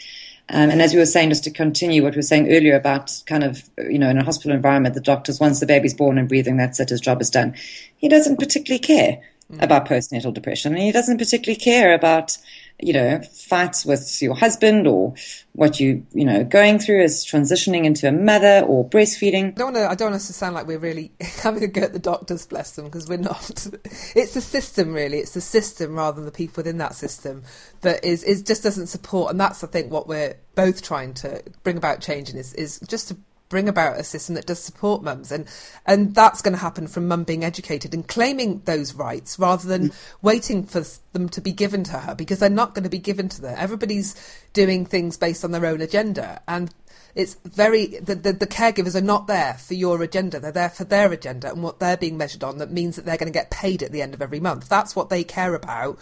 Um, 0.51 0.71
and 0.71 0.81
as 0.81 0.95
we 0.95 0.99
were 0.99 1.07
saying, 1.07 1.29
just 1.29 1.45
to 1.45 1.51
continue 1.51 2.03
what 2.03 2.15
we 2.15 2.19
were 2.19 2.23
saying 2.23 2.51
earlier 2.51 2.75
about 2.75 3.23
kind 3.27 3.45
of, 3.45 3.69
you 3.77 3.99
know, 3.99 4.09
in 4.09 4.17
a 4.17 4.25
hospital 4.25 4.53
environment, 4.53 4.95
the 4.95 5.01
doctors, 5.01 5.39
once 5.39 5.61
the 5.61 5.67
baby's 5.67 5.93
born 5.93 6.17
and 6.17 6.29
breathing, 6.29 6.57
that's 6.57 6.81
it, 6.81 6.89
his 6.89 7.03
job 7.03 7.21
is 7.21 7.29
done. 7.29 7.55
He 7.99 8.09
doesn't 8.09 8.39
particularly 8.39 8.79
care 8.79 9.21
mm. 9.53 9.63
about 9.63 9.87
postnatal 9.87 10.33
depression. 10.33 10.73
And 10.73 10.83
he 10.83 10.93
doesn't 10.93 11.19
particularly 11.19 11.61
care 11.61 11.93
about, 11.93 12.39
you 12.81 12.93
know, 12.93 13.21
fights 13.33 13.85
with 13.85 14.23
your 14.23 14.35
husband 14.35 14.87
or 14.87 15.15
what 15.53 15.81
you, 15.81 16.07
you 16.13 16.25
know, 16.25 16.45
going 16.45 16.79
through 16.79 17.03
as 17.03 17.25
transitioning 17.25 17.85
into 17.85 18.07
a 18.07 18.13
mother 18.13 18.65
or 18.67 18.89
breastfeeding. 18.89 19.49
I 19.49 19.51
don't 19.51 19.73
want 19.73 19.77
to, 19.77 19.91
I 19.91 19.95
don't 19.97 20.07
want 20.07 20.17
us 20.17 20.29
to 20.29 20.33
sound 20.33 20.55
like 20.55 20.69
we're 20.69 20.79
really 20.79 21.11
having 21.21 21.65
a 21.65 21.67
go 21.67 21.83
at 21.83 21.93
the 21.93 21.99
doctors, 21.99 22.47
bless 22.47 22.73
them, 22.73 22.85
because 22.85 23.09
we're 23.09 23.19
not. 23.19 23.67
it's 24.15 24.35
the 24.35 24.41
system, 24.41 24.93
really. 24.93 25.19
It's 25.19 25.35
the 25.35 25.41
system 25.41 25.97
rather 25.97 26.17
than 26.17 26.25
the 26.25 26.31
people 26.31 26.61
within 26.61 26.79
that 26.79 26.95
system 26.95 27.43
that 27.81 28.05
is, 28.05 28.23
is 28.23 28.43
just 28.43 28.63
doesn't 28.63 28.87
support. 28.87 29.33
And 29.33 29.41
that's, 29.41 29.65
I 29.65 29.67
think, 29.67 29.91
what 29.91 30.07
we're 30.07 30.37
both 30.55 30.81
trying 30.83 31.15
to 31.15 31.43
bring 31.65 31.77
about 31.77 32.01
changing 32.01 32.37
is, 32.37 32.55
is 32.55 32.79
just 32.87 33.09
to 33.09 33.17
bring 33.49 33.69
about 33.69 33.99
a 33.99 34.05
system 34.05 34.35
that 34.35 34.47
does 34.47 34.63
support 34.63 35.03
mums. 35.03 35.33
And 35.33 35.47
and 35.87 36.15
that's 36.15 36.43
going 36.43 36.53
to 36.53 36.61
happen 36.61 36.87
from 36.87 37.09
mum 37.09 37.25
being 37.25 37.45
educated 37.45 37.95
and 37.95 38.07
claiming 38.07 38.61
those 38.65 38.95
rights 38.95 39.39
rather 39.39 39.67
than 39.67 39.91
mm. 39.91 39.95
waiting 40.23 40.65
for 40.65 40.85
them 41.13 41.29
to 41.31 41.41
be 41.41 41.53
given 41.53 41.85
to 41.85 41.99
her 41.99 42.15
because 42.15 42.39
they're 42.39 42.51
not 42.51 42.75
going 42.75 42.85
to 42.85 42.91
be 42.91 42.99
given 42.99 43.29
to 43.29 43.43
her 43.43 43.55
everybody's 43.57 44.15
doing 44.53 44.85
things 44.85 45.17
based 45.17 45.45
on 45.45 45.51
their 45.51 45.67
own 45.67 45.81
agenda 45.81 46.41
and 46.47 46.73
it's 47.15 47.35
very 47.45 47.87
the, 47.87 48.15
the, 48.15 48.33
the 48.33 48.47
caregivers 48.47 48.95
are 48.95 49.01
not 49.01 49.27
there 49.27 49.55
for 49.55 49.75
your 49.75 50.03
agenda. 50.03 50.39
They're 50.39 50.53
there 50.53 50.69
for 50.69 50.85
their 50.85 51.13
agenda 51.13 51.51
and 51.51 51.63
what 51.63 51.81
they're 51.81 51.97
being 51.97 52.17
measured 52.17 52.45
on 52.45 52.59
that 52.59 52.71
means 52.71 52.97
that 52.97 53.05
they're 53.05 53.17
going 53.17 53.33
to 53.33 53.37
get 53.37 53.51
paid 53.51 53.83
at 53.83 53.93
the 53.93 54.03
end 54.03 54.15
of 54.15 54.23
every 54.23 54.41
month. 54.41 54.69
That's 54.69 54.95
what 54.95 55.09
they 55.09 55.25
care 55.25 55.55
about 55.55 55.99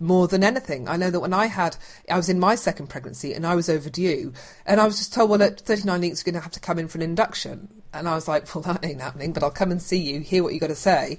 more 0.00 0.28
than 0.28 0.44
anything. 0.44 0.88
I 0.88 0.96
know 0.96 1.10
that 1.10 1.20
when 1.20 1.34
I 1.34 1.46
had, 1.46 1.76
I 2.10 2.16
was 2.16 2.28
in 2.28 2.38
my 2.38 2.54
second 2.54 2.88
pregnancy 2.88 3.34
and 3.34 3.46
I 3.46 3.54
was 3.54 3.68
overdue, 3.68 4.32
and 4.64 4.80
I 4.80 4.86
was 4.86 4.98
just 4.98 5.12
told, 5.12 5.30
well, 5.30 5.42
at 5.42 5.60
39 5.60 6.00
weeks, 6.00 6.20
you're 6.20 6.32
going 6.32 6.40
to 6.40 6.44
have 6.44 6.52
to 6.52 6.60
come 6.60 6.78
in 6.78 6.88
for 6.88 6.98
an 6.98 7.02
induction. 7.02 7.68
And 7.92 8.08
I 8.08 8.14
was 8.14 8.28
like, 8.28 8.54
well, 8.54 8.62
that 8.62 8.84
ain't 8.84 9.00
happening, 9.00 9.32
but 9.32 9.42
I'll 9.42 9.50
come 9.50 9.70
and 9.70 9.80
see 9.80 9.98
you, 9.98 10.20
hear 10.20 10.42
what 10.42 10.52
you've 10.52 10.60
got 10.60 10.68
to 10.68 10.74
say. 10.74 11.18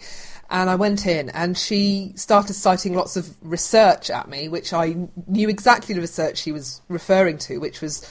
And 0.49 0.69
I 0.69 0.75
went 0.75 1.05
in, 1.05 1.30
and 1.32 1.57
she 1.57 2.13
started 2.15 2.53
citing 2.53 2.93
lots 2.93 3.17
of 3.17 3.36
research 3.41 4.09
at 4.09 4.30
me, 4.30 4.49
which 4.49 4.71
I 4.71 4.95
knew 5.27 5.49
exactly 5.49 5.95
the 5.95 6.01
research 6.01 6.38
she 6.38 6.51
was 6.51 6.82
referring 6.88 7.38
to, 7.39 7.57
which 7.57 7.82
was. 7.82 8.07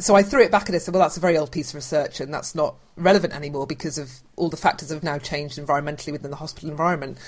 So 0.00 0.14
I 0.14 0.22
threw 0.22 0.42
it 0.42 0.52
back 0.52 0.62
at 0.62 0.68
her 0.68 0.74
and 0.74 0.82
said, 0.82 0.94
well, 0.94 1.02
that's 1.02 1.16
a 1.16 1.20
very 1.20 1.36
old 1.36 1.50
piece 1.50 1.70
of 1.70 1.76
research, 1.76 2.20
and 2.20 2.32
that's 2.32 2.54
not 2.54 2.76
relevant 2.96 3.32
anymore 3.32 3.66
because 3.66 3.98
of 3.98 4.12
all 4.36 4.48
the 4.48 4.56
factors 4.56 4.90
have 4.90 5.02
now 5.02 5.18
changed 5.18 5.58
environmentally 5.58 6.12
within 6.12 6.30
the 6.30 6.36
hospital 6.36 6.70
environment. 6.70 7.18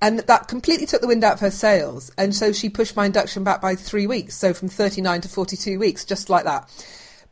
And 0.00 0.20
that 0.20 0.48
completely 0.48 0.86
took 0.86 1.00
the 1.00 1.06
wind 1.06 1.24
out 1.24 1.34
of 1.34 1.40
her 1.40 1.50
sails. 1.50 2.12
And 2.18 2.34
so 2.34 2.52
she 2.52 2.68
pushed 2.68 2.96
my 2.96 3.06
induction 3.06 3.42
back 3.42 3.62
by 3.62 3.74
three 3.74 4.06
weeks. 4.06 4.36
So 4.36 4.52
from 4.52 4.68
39 4.68 5.22
to 5.22 5.28
42 5.28 5.78
weeks, 5.78 6.04
just 6.04 6.28
like 6.28 6.44
that. 6.44 6.68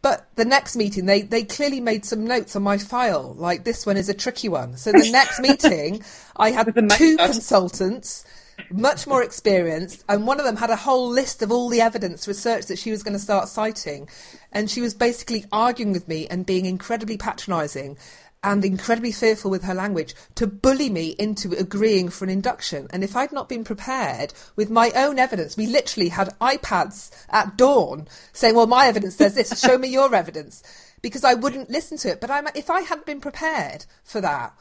But 0.02 0.26
the 0.34 0.44
next 0.44 0.74
meeting, 0.74 1.06
they, 1.06 1.22
they 1.22 1.44
clearly 1.44 1.80
made 1.80 2.04
some 2.04 2.26
notes 2.26 2.56
on 2.56 2.62
my 2.62 2.76
file, 2.76 3.34
like 3.34 3.62
this 3.62 3.86
one 3.86 3.96
is 3.96 4.08
a 4.08 4.14
tricky 4.14 4.48
one. 4.48 4.76
So 4.76 4.90
the 4.90 5.10
next 5.12 5.38
meeting, 5.40 6.02
I 6.36 6.50
had 6.50 6.74
two 6.74 7.16
consultants, 7.16 8.24
much 8.68 9.06
more 9.06 9.22
experienced, 9.22 10.04
and 10.08 10.26
one 10.26 10.40
of 10.40 10.44
them 10.44 10.56
had 10.56 10.70
a 10.70 10.76
whole 10.76 11.08
list 11.08 11.40
of 11.40 11.52
all 11.52 11.68
the 11.68 11.80
evidence 11.80 12.26
research 12.26 12.66
that 12.66 12.80
she 12.80 12.90
was 12.90 13.04
going 13.04 13.12
to 13.12 13.20
start 13.20 13.48
citing. 13.48 14.08
And 14.50 14.68
she 14.68 14.80
was 14.80 14.92
basically 14.92 15.44
arguing 15.52 15.92
with 15.92 16.08
me 16.08 16.26
and 16.26 16.44
being 16.44 16.66
incredibly 16.66 17.16
patronising 17.16 17.96
and 18.44 18.64
incredibly 18.64 19.12
fearful 19.12 19.50
with 19.50 19.64
her 19.64 19.74
language 19.74 20.14
to 20.34 20.46
bully 20.46 20.90
me 20.90 21.14
into 21.18 21.52
agreeing 21.56 22.08
for 22.08 22.24
an 22.24 22.30
induction. 22.30 22.88
And 22.90 23.04
if 23.04 23.14
I'd 23.14 23.32
not 23.32 23.48
been 23.48 23.64
prepared 23.64 24.34
with 24.56 24.70
my 24.70 24.90
own 24.94 25.18
evidence, 25.18 25.56
we 25.56 25.66
literally 25.66 26.08
had 26.08 26.36
iPads 26.40 27.10
at 27.30 27.56
dawn 27.56 28.08
saying, 28.32 28.54
Well, 28.54 28.66
my 28.66 28.86
evidence 28.86 29.16
says 29.16 29.34
this, 29.34 29.60
show 29.60 29.78
me 29.78 29.88
your 29.88 30.14
evidence. 30.14 30.62
Because 31.02 31.24
I 31.24 31.34
wouldn't 31.34 31.70
listen 31.70 31.98
to 31.98 32.10
it. 32.10 32.20
But 32.20 32.30
I'm, 32.30 32.46
if 32.54 32.70
I 32.70 32.82
hadn't 32.82 33.06
been 33.06 33.20
prepared 33.20 33.86
for 34.04 34.20
that, 34.20 34.54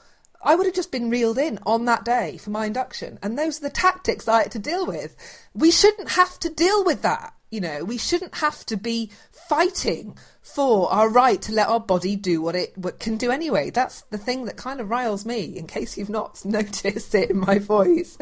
I 0.44 0.56
would 0.56 0.66
have 0.66 0.76
just 0.76 0.92
been 0.92 1.10
reeled 1.10 1.38
in 1.38 1.60
on 1.66 1.86
that 1.86 2.04
day 2.04 2.38
for 2.38 2.50
my 2.50 2.66
induction. 2.66 3.20
And 3.22 3.38
those 3.38 3.60
are 3.60 3.64
the 3.64 3.70
tactics 3.70 4.28
I 4.28 4.44
had 4.44 4.52
to 4.54 4.60
deal 4.60 4.88
with. 4.88 5.16
We 5.54 5.70
shouldn't 5.70 6.12
have 6.12 6.40
to 6.40 6.50
deal 6.50 6.84
with 6.84 7.04
that. 7.04 7.34
You 7.52 7.62
know, 7.62 7.84
we 7.84 7.98
shouldn't 7.98 8.36
have 8.36 8.66
to 8.68 8.78
be 8.78 9.12
fighting 9.50 10.18
for 10.42 10.92
our 10.92 11.10
right 11.10 11.42
to 11.44 11.52
let 11.52 11.68
our 11.68 11.80
body 11.80 12.16
do 12.16 12.42
what 12.42 12.56
it 12.56 12.78
what 12.78 13.00
can 13.00 13.18
do 13.18 13.30
anyway. 13.30 13.70
That's 13.70 14.02
the 14.04 14.18
thing 14.18 14.46
that 14.46 14.58
kind 14.58 14.80
of 14.80 14.90
riles 14.90 15.26
me, 15.26 15.58
in 15.58 15.68
case 15.68 15.98
you've 15.98 16.10
not 16.10 16.44
noticed 16.46 17.14
it 17.14 17.30
in 17.30 17.38
my 17.38 17.60
voice. 17.60 18.18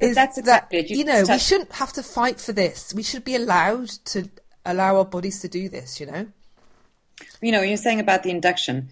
Is 0.00 0.14
That's 0.14 0.38
exactly 0.38 0.82
that, 0.82 0.90
you, 0.90 0.98
you 0.98 1.04
know, 1.04 1.24
we 1.28 1.38
shouldn't 1.38 1.72
have 1.72 1.92
to 1.94 2.04
fight 2.04 2.40
for 2.40 2.52
this. 2.52 2.94
We 2.94 3.02
should 3.02 3.24
be 3.24 3.34
allowed 3.34 3.88
to 4.06 4.30
allow 4.64 4.96
our 4.98 5.04
bodies 5.04 5.40
to 5.40 5.48
do 5.48 5.68
this, 5.68 5.98
you 5.98 6.06
know? 6.06 6.28
You 7.40 7.50
know, 7.50 7.62
you're 7.62 7.76
saying 7.76 7.98
about 7.98 8.22
the 8.22 8.30
induction. 8.30 8.90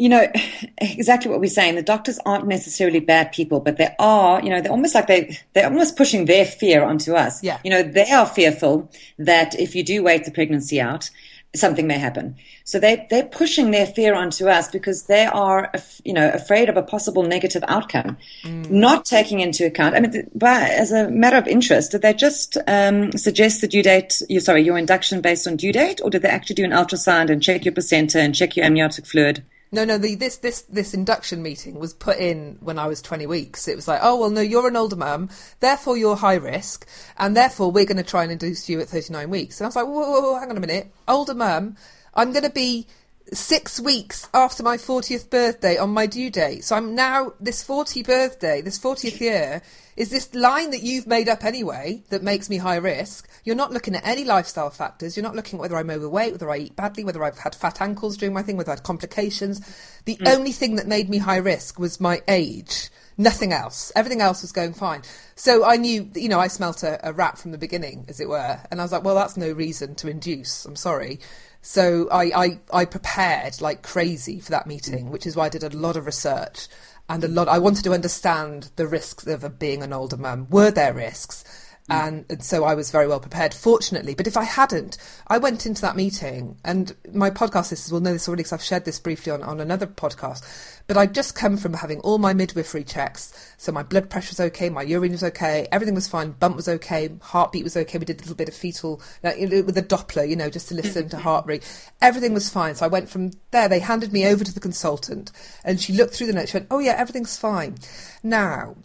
You 0.00 0.08
know, 0.08 0.26
exactly 0.78 1.30
what 1.30 1.40
we're 1.40 1.48
saying. 1.50 1.76
The 1.76 1.82
doctors 1.82 2.18
aren't 2.26 2.46
necessarily 2.46 3.00
bad 3.00 3.32
people, 3.32 3.60
but 3.60 3.76
they 3.76 3.94
are, 3.98 4.42
you 4.42 4.50
know, 4.50 4.60
they're 4.60 4.72
almost 4.72 4.94
like 4.94 5.06
they, 5.06 5.38
they're 5.52 5.66
almost 5.66 5.96
pushing 5.96 6.24
their 6.24 6.44
fear 6.44 6.82
onto 6.82 7.14
us. 7.14 7.42
Yeah. 7.42 7.58
You 7.62 7.70
know, 7.70 7.82
they 7.82 8.10
are 8.10 8.26
fearful 8.26 8.90
that 9.18 9.58
if 9.58 9.74
you 9.74 9.84
do 9.84 10.02
wait 10.02 10.24
the 10.24 10.30
pregnancy 10.30 10.80
out, 10.80 11.10
something 11.54 11.86
may 11.86 11.98
happen. 11.98 12.36
So 12.64 12.78
they 12.78 13.06
they're 13.10 13.26
pushing 13.26 13.70
their 13.70 13.86
fear 13.86 14.14
onto 14.14 14.48
us 14.48 14.70
because 14.70 15.04
they 15.04 15.26
are 15.26 15.72
you 16.04 16.12
know 16.12 16.30
afraid 16.30 16.68
of 16.68 16.76
a 16.76 16.82
possible 16.82 17.22
negative 17.22 17.64
outcome, 17.66 18.16
mm. 18.42 18.70
not 18.70 19.04
taking 19.04 19.40
into 19.40 19.66
account. 19.66 19.96
I 19.96 20.00
mean, 20.00 20.30
but 20.34 20.70
as 20.70 20.92
a 20.92 21.10
matter 21.10 21.36
of 21.36 21.48
interest, 21.48 21.92
did 21.92 22.02
they 22.02 22.14
just 22.14 22.56
um, 22.66 23.12
suggest 23.12 23.60
the 23.60 23.68
due 23.68 23.82
date? 23.82 24.22
You 24.28 24.40
sorry, 24.40 24.62
your 24.62 24.78
induction 24.78 25.20
based 25.20 25.46
on 25.46 25.56
due 25.56 25.72
date, 25.72 26.00
or 26.02 26.10
did 26.10 26.22
they 26.22 26.28
actually 26.28 26.56
do 26.56 26.64
an 26.64 26.70
ultrasound 26.70 27.30
and 27.30 27.42
check 27.42 27.64
your 27.64 27.74
placenta 27.74 28.20
and 28.20 28.34
check 28.34 28.56
your 28.56 28.66
amniotic 28.66 29.06
fluid? 29.06 29.42
No, 29.72 29.84
no. 29.84 29.98
The, 29.98 30.16
this 30.16 30.38
this 30.38 30.62
this 30.62 30.94
induction 30.94 31.42
meeting 31.42 31.78
was 31.78 31.94
put 31.94 32.18
in 32.18 32.58
when 32.60 32.78
I 32.78 32.88
was 32.88 33.00
twenty 33.00 33.26
weeks. 33.26 33.68
It 33.68 33.76
was 33.76 33.86
like, 33.86 34.00
oh 34.02 34.18
well, 34.18 34.30
no, 34.30 34.40
you're 34.40 34.66
an 34.66 34.76
older 34.76 34.96
mum, 34.96 35.30
therefore 35.60 35.96
you're 35.96 36.16
high 36.16 36.34
risk, 36.34 36.88
and 37.16 37.36
therefore 37.36 37.70
we're 37.70 37.84
going 37.84 37.96
to 37.96 38.02
try 38.02 38.24
and 38.24 38.32
induce 38.32 38.68
you 38.68 38.80
at 38.80 38.88
thirty 38.88 39.12
nine 39.12 39.30
weeks. 39.30 39.60
And 39.60 39.66
I 39.66 39.68
was 39.68 39.76
like, 39.76 39.86
whoa, 39.86 40.10
whoa, 40.10 40.20
whoa, 40.20 40.38
hang 40.40 40.50
on 40.50 40.56
a 40.56 40.60
minute, 40.60 40.92
older 41.06 41.34
mum, 41.34 41.76
I'm 42.14 42.32
going 42.32 42.44
to 42.44 42.50
be 42.50 42.88
six 43.32 43.80
weeks 43.80 44.28
after 44.34 44.62
my 44.62 44.76
40th 44.76 45.30
birthday 45.30 45.76
on 45.76 45.90
my 45.90 46.06
due 46.06 46.30
date. 46.30 46.64
So 46.64 46.76
I'm 46.76 46.94
now, 46.94 47.32
this 47.40 47.64
40th 47.66 48.06
birthday, 48.06 48.60
this 48.60 48.78
40th 48.78 49.20
year, 49.20 49.62
is 49.96 50.10
this 50.10 50.34
line 50.34 50.70
that 50.70 50.82
you've 50.82 51.06
made 51.06 51.28
up 51.28 51.44
anyway 51.44 52.02
that 52.08 52.22
makes 52.22 52.48
me 52.48 52.56
high 52.56 52.76
risk. 52.76 53.28
You're 53.44 53.56
not 53.56 53.72
looking 53.72 53.94
at 53.94 54.06
any 54.06 54.24
lifestyle 54.24 54.70
factors. 54.70 55.16
You're 55.16 55.24
not 55.24 55.36
looking 55.36 55.58
at 55.58 55.60
whether 55.60 55.76
I'm 55.76 55.90
overweight, 55.90 56.32
whether 56.32 56.50
I 56.50 56.56
eat 56.58 56.76
badly, 56.76 57.04
whether 57.04 57.22
I've 57.22 57.38
had 57.38 57.54
fat 57.54 57.80
ankles 57.80 58.16
during 58.16 58.34
my 58.34 58.42
thing, 58.42 58.56
whether 58.56 58.70
I 58.70 58.76
had 58.76 58.82
complications. 58.82 59.60
The 60.06 60.16
mm. 60.16 60.28
only 60.34 60.52
thing 60.52 60.76
that 60.76 60.86
made 60.86 61.10
me 61.10 61.18
high 61.18 61.36
risk 61.36 61.78
was 61.78 62.00
my 62.00 62.22
age. 62.28 62.90
Nothing 63.18 63.52
else. 63.52 63.92
Everything 63.94 64.22
else 64.22 64.40
was 64.40 64.52
going 64.52 64.72
fine. 64.72 65.02
So 65.34 65.66
I 65.66 65.76
knew, 65.76 66.10
you 66.14 66.30
know, 66.30 66.40
I 66.40 66.48
smelt 66.48 66.82
a, 66.82 66.98
a 67.06 67.12
rat 67.12 67.36
from 67.36 67.50
the 67.50 67.58
beginning, 67.58 68.06
as 68.08 68.20
it 68.20 68.28
were. 68.28 68.58
And 68.70 68.80
I 68.80 68.84
was 68.84 68.92
like, 68.92 69.04
well, 69.04 69.14
that's 69.14 69.36
no 69.36 69.52
reason 69.52 69.94
to 69.96 70.08
induce. 70.08 70.64
I'm 70.64 70.76
sorry. 70.76 71.20
So 71.62 72.08
I, 72.10 72.24
I, 72.24 72.60
I 72.72 72.84
prepared 72.84 73.60
like 73.60 73.82
crazy 73.82 74.40
for 74.40 74.50
that 74.50 74.66
meeting, 74.66 75.06
mm. 75.06 75.10
which 75.10 75.26
is 75.26 75.36
why 75.36 75.46
I 75.46 75.50
did 75.50 75.62
a 75.62 75.76
lot 75.76 75.96
of 75.96 76.06
research 76.06 76.68
and 77.08 77.22
a 77.22 77.28
lot. 77.28 77.48
I 77.48 77.58
wanted 77.58 77.84
to 77.84 77.92
understand 77.92 78.70
the 78.76 78.86
risks 78.86 79.26
of 79.26 79.58
being 79.58 79.82
an 79.82 79.92
older 79.92 80.16
mum. 80.16 80.46
Were 80.48 80.70
there 80.70 80.94
risks? 80.94 81.44
And, 81.90 82.24
and, 82.28 82.42
so 82.42 82.64
I 82.64 82.74
was 82.74 82.90
very 82.90 83.06
well 83.06 83.20
prepared, 83.20 83.52
fortunately. 83.52 84.14
But 84.14 84.26
if 84.26 84.36
I 84.36 84.44
hadn't, 84.44 84.96
I 85.26 85.38
went 85.38 85.66
into 85.66 85.82
that 85.82 85.96
meeting, 85.96 86.56
and 86.64 86.94
my 87.12 87.30
podcast 87.30 87.70
listeners 87.70 87.92
will 87.92 88.00
know 88.00 88.12
this 88.12 88.28
already 88.28 88.40
because 88.40 88.52
I've 88.52 88.62
shared 88.62 88.84
this 88.84 88.98
briefly 88.98 89.32
on, 89.32 89.42
on 89.42 89.60
another 89.60 89.86
podcast. 89.86 90.44
But 90.86 90.96
I'd 90.96 91.14
just 91.14 91.34
come 91.34 91.56
from 91.56 91.74
having 91.74 92.00
all 92.00 92.18
my 92.18 92.34
midwifery 92.34 92.84
checks. 92.84 93.54
So 93.58 93.70
my 93.72 93.82
blood 93.82 94.10
pressure 94.10 94.30
was 94.30 94.40
okay, 94.40 94.70
my 94.70 94.82
urine 94.82 95.12
was 95.12 95.22
okay, 95.22 95.68
everything 95.70 95.94
was 95.94 96.08
fine, 96.08 96.32
bump 96.32 96.56
was 96.56 96.68
okay, 96.68 97.10
heartbeat 97.20 97.64
was 97.64 97.76
okay. 97.76 97.98
We 97.98 98.04
did 98.04 98.18
a 98.18 98.22
little 98.22 98.34
bit 98.34 98.48
of 98.48 98.54
fetal 98.54 99.00
with 99.22 99.78
a 99.78 99.82
Doppler, 99.82 100.28
you 100.28 100.36
know, 100.36 100.50
just 100.50 100.68
to 100.68 100.74
listen 100.74 101.08
to 101.08 101.16
mm-hmm. 101.16 101.22
heart 101.22 101.46
rate. 101.46 101.92
Everything 102.00 102.34
was 102.34 102.50
fine. 102.50 102.74
So 102.74 102.86
I 102.86 102.88
went 102.88 103.08
from 103.08 103.32
there. 103.50 103.68
They 103.68 103.78
handed 103.80 104.12
me 104.12 104.26
over 104.26 104.44
to 104.44 104.52
the 104.52 104.60
consultant, 104.60 105.30
and 105.64 105.80
she 105.80 105.92
looked 105.92 106.14
through 106.14 106.28
the 106.28 106.32
notes. 106.32 106.50
She 106.50 106.56
went, 106.56 106.68
"Oh 106.70 106.78
yeah, 106.78 106.94
everything's 106.96 107.36
fine." 107.36 107.76
Now, 108.22 108.76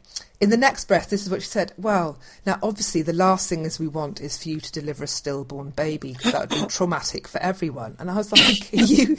in 0.42 0.50
the 0.50 0.58
next 0.58 0.86
breath, 0.88 1.10
this 1.10 1.24
is 1.24 1.30
what 1.30 1.42
she 1.42 1.48
said. 1.48 1.74
Well, 1.78 2.20
now 2.46 2.60
obviously 2.62 3.02
the 3.02 3.14
last 3.14 3.50
thing 3.50 3.66
as 3.66 3.80
we 3.80 3.88
want 3.88 4.22
is 4.22 4.42
for 4.42 4.50
you 4.50 4.60
to 4.60 4.72
deliver 4.72 5.04
a 5.04 5.08
stillborn 5.08 5.72
baby 5.72 6.14
because 6.14 6.32
that 6.32 6.42
would 6.42 6.52
be 6.52 6.64
traumatic 6.68 7.28
for 7.28 7.42
everyone. 7.42 7.96
And 8.00 8.12
I 8.12 8.16
was 8.16 8.32
like, 8.32 8.70
you, 8.74 9.18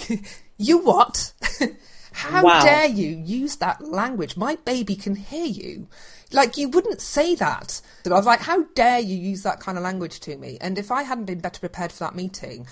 you 0.59 0.79
what? 0.79 1.33
How 2.13 2.45
Wow. 2.45 2.59
dare 2.59 2.87
you 2.89 3.09
use 3.09 3.57
that 3.57 3.83
language? 3.83 4.37
My 4.37 4.57
baby 4.65 4.97
can 4.97 5.17
hear 5.17 5.45
you. 5.47 5.89
Like, 6.33 6.57
you 6.57 6.69
wouldn't 6.69 7.01
say 7.03 7.35
that. 7.37 7.81
So 8.05 8.13
I 8.13 8.17
was 8.17 8.27
like, 8.27 8.41
how 8.41 8.65
dare 8.75 9.01
you 9.01 9.17
use 9.17 9.43
that 9.43 9.61
kind 9.61 9.77
of 9.79 9.85
language 9.85 10.21
to 10.21 10.37
me? 10.37 10.57
And 10.61 10.79
if 10.79 10.91
I 10.91 11.03
hadn't 11.03 11.27
been 11.27 11.41
better 11.41 11.61
prepared 11.61 11.93
for 11.93 12.05
that 12.05 12.15
meeting, 12.17 12.67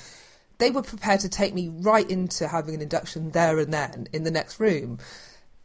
they 0.59 0.70
were 0.70 0.82
prepared 0.82 1.20
to 1.20 1.28
take 1.28 1.55
me 1.55 1.68
right 1.68 2.09
into 2.11 2.49
having 2.49 2.74
an 2.74 2.80
induction 2.80 3.30
there 3.32 3.59
and 3.59 3.72
then 3.72 4.09
in 4.12 4.24
the 4.24 4.30
next 4.30 4.59
room. 4.59 4.99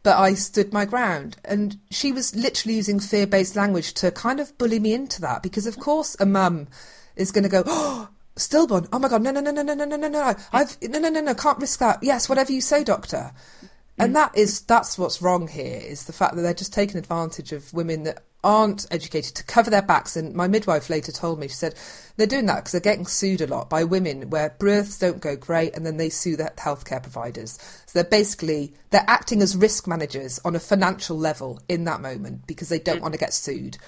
But 0.02 0.16
I 0.16 0.34
stood 0.34 0.72
my 0.72 0.84
ground. 0.84 1.36
And 1.44 1.78
she 1.90 2.12
was 2.12 2.34
literally 2.34 2.76
using 2.76 3.00
fear 3.00 3.26
based 3.26 3.56
language 3.56 3.92
to 3.94 4.10
kind 4.10 4.40
of 4.40 4.56
bully 4.56 4.78
me 4.78 4.94
into 4.94 5.20
that 5.20 5.42
because, 5.42 5.66
of 5.66 5.78
course, 5.78 6.16
a 6.18 6.26
mum 6.26 6.68
is 7.16 7.32
going 7.32 7.44
to 7.44 7.50
go, 7.50 7.62
oh, 7.66 8.08
stillborn. 8.36 8.88
Oh 8.92 8.98
my 8.98 9.08
God, 9.08 9.22
no, 9.22 9.30
no, 9.30 9.40
no, 9.40 9.50
no, 9.50 9.62
no, 9.62 9.74
no, 9.74 9.84
no, 9.84 9.96
no, 9.96 10.08
no. 10.08 10.34
I've, 10.52 10.80
no, 10.82 10.98
no, 10.98 11.10
no, 11.10 11.20
no, 11.20 11.34
can't 11.34 11.58
risk 11.58 11.80
that. 11.80 12.02
Yes, 12.02 12.28
whatever 12.28 12.52
you 12.52 12.60
say, 12.60 12.82
doctor. 12.82 13.32
And 13.98 14.16
that 14.16 14.34
is, 14.34 14.62
that's 14.62 14.98
what's 14.98 15.20
wrong 15.20 15.46
here 15.46 15.78
is 15.78 16.04
the 16.04 16.14
fact 16.14 16.34
that 16.34 16.40
they're 16.40 16.54
just 16.54 16.72
taking 16.72 16.96
advantage 16.96 17.52
of 17.52 17.70
women 17.74 18.04
that 18.04 18.24
aren't 18.42 18.86
educated 18.90 19.34
to 19.36 19.44
cover 19.44 19.70
their 19.70 19.82
backs. 19.82 20.16
And 20.16 20.34
my 20.34 20.48
midwife 20.48 20.90
later 20.90 21.12
told 21.12 21.38
me, 21.38 21.48
she 21.48 21.54
said, 21.54 21.74
they're 22.16 22.26
doing 22.26 22.46
that 22.46 22.56
because 22.56 22.72
they're 22.72 22.80
getting 22.80 23.06
sued 23.06 23.40
a 23.40 23.46
lot 23.46 23.70
by 23.70 23.84
women 23.84 24.30
where 24.30 24.54
births 24.58 24.98
don't 24.98 25.20
go 25.20 25.36
great 25.36 25.74
and 25.74 25.86
then 25.86 25.96
they 25.96 26.10
sue 26.10 26.36
the 26.36 26.52
healthcare 26.56 27.02
providers. 27.02 27.58
So 27.86 27.98
they're 27.98 28.10
basically, 28.10 28.74
they're 28.90 29.04
acting 29.06 29.42
as 29.42 29.56
risk 29.56 29.86
managers 29.86 30.40
on 30.44 30.54
a 30.54 30.60
financial 30.60 31.16
level 31.16 31.60
in 31.68 31.84
that 31.84 32.00
moment 32.00 32.46
because 32.46 32.68
they 32.68 32.78
don't 32.78 32.98
mm. 32.98 33.02
want 33.02 33.14
to 33.14 33.20
get 33.20 33.34
sued. 33.34 33.78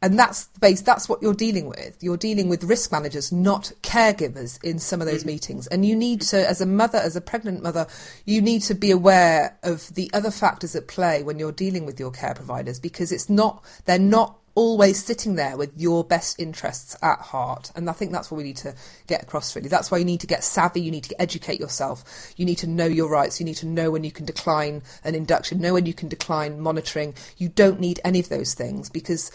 And 0.00 0.16
that's 0.16 0.46
based, 0.60 0.86
that's 0.86 1.08
what 1.08 1.22
you're 1.22 1.34
dealing 1.34 1.68
with. 1.68 1.96
You're 2.00 2.16
dealing 2.16 2.48
with 2.48 2.62
risk 2.62 2.92
managers, 2.92 3.32
not 3.32 3.72
caregivers 3.82 4.62
in 4.62 4.78
some 4.78 5.00
of 5.00 5.08
those 5.08 5.24
mm. 5.24 5.28
meetings. 5.28 5.66
And 5.66 5.84
you 5.84 5.96
need 5.96 6.20
to, 6.22 6.48
as 6.48 6.60
a 6.60 6.66
mother, 6.66 6.98
as 6.98 7.16
a 7.16 7.20
pregnant 7.20 7.62
mother, 7.62 7.86
you 8.24 8.40
need 8.40 8.62
to 8.62 8.74
be 8.74 8.92
aware 8.92 9.58
of 9.64 9.92
the 9.94 10.08
other 10.14 10.30
factors 10.30 10.76
at 10.76 10.86
play 10.86 11.24
when 11.24 11.38
you're 11.38 11.50
dealing 11.50 11.84
with 11.84 11.98
your 11.98 12.12
care 12.12 12.34
providers 12.34 12.78
because 12.78 13.10
it's 13.10 13.28
not, 13.28 13.64
they're 13.86 13.98
not 13.98 14.38
always 14.58 15.04
sitting 15.04 15.36
there 15.36 15.56
with 15.56 15.72
your 15.76 16.02
best 16.02 16.40
interests 16.40 16.96
at 17.00 17.20
heart. 17.20 17.70
And 17.76 17.88
I 17.88 17.92
think 17.92 18.10
that's 18.10 18.28
what 18.28 18.38
we 18.38 18.42
need 18.42 18.56
to 18.58 18.74
get 19.06 19.22
across 19.22 19.54
really. 19.54 19.68
That's 19.68 19.88
why 19.88 19.98
you 19.98 20.04
need 20.04 20.18
to 20.20 20.26
get 20.26 20.42
savvy, 20.42 20.80
you 20.80 20.90
need 20.90 21.04
to 21.04 21.22
educate 21.22 21.60
yourself, 21.60 22.32
you 22.36 22.44
need 22.44 22.58
to 22.58 22.66
know 22.66 22.86
your 22.86 23.08
rights, 23.08 23.38
you 23.38 23.46
need 23.46 23.58
to 23.58 23.66
know 23.66 23.92
when 23.92 24.02
you 24.02 24.10
can 24.10 24.26
decline 24.26 24.82
an 25.04 25.14
induction, 25.14 25.60
know 25.60 25.74
when 25.74 25.86
you 25.86 25.94
can 25.94 26.08
decline 26.08 26.60
monitoring. 26.60 27.14
You 27.36 27.48
don't 27.48 27.78
need 27.78 28.00
any 28.04 28.18
of 28.18 28.30
those 28.30 28.54
things 28.54 28.90
because 28.90 29.30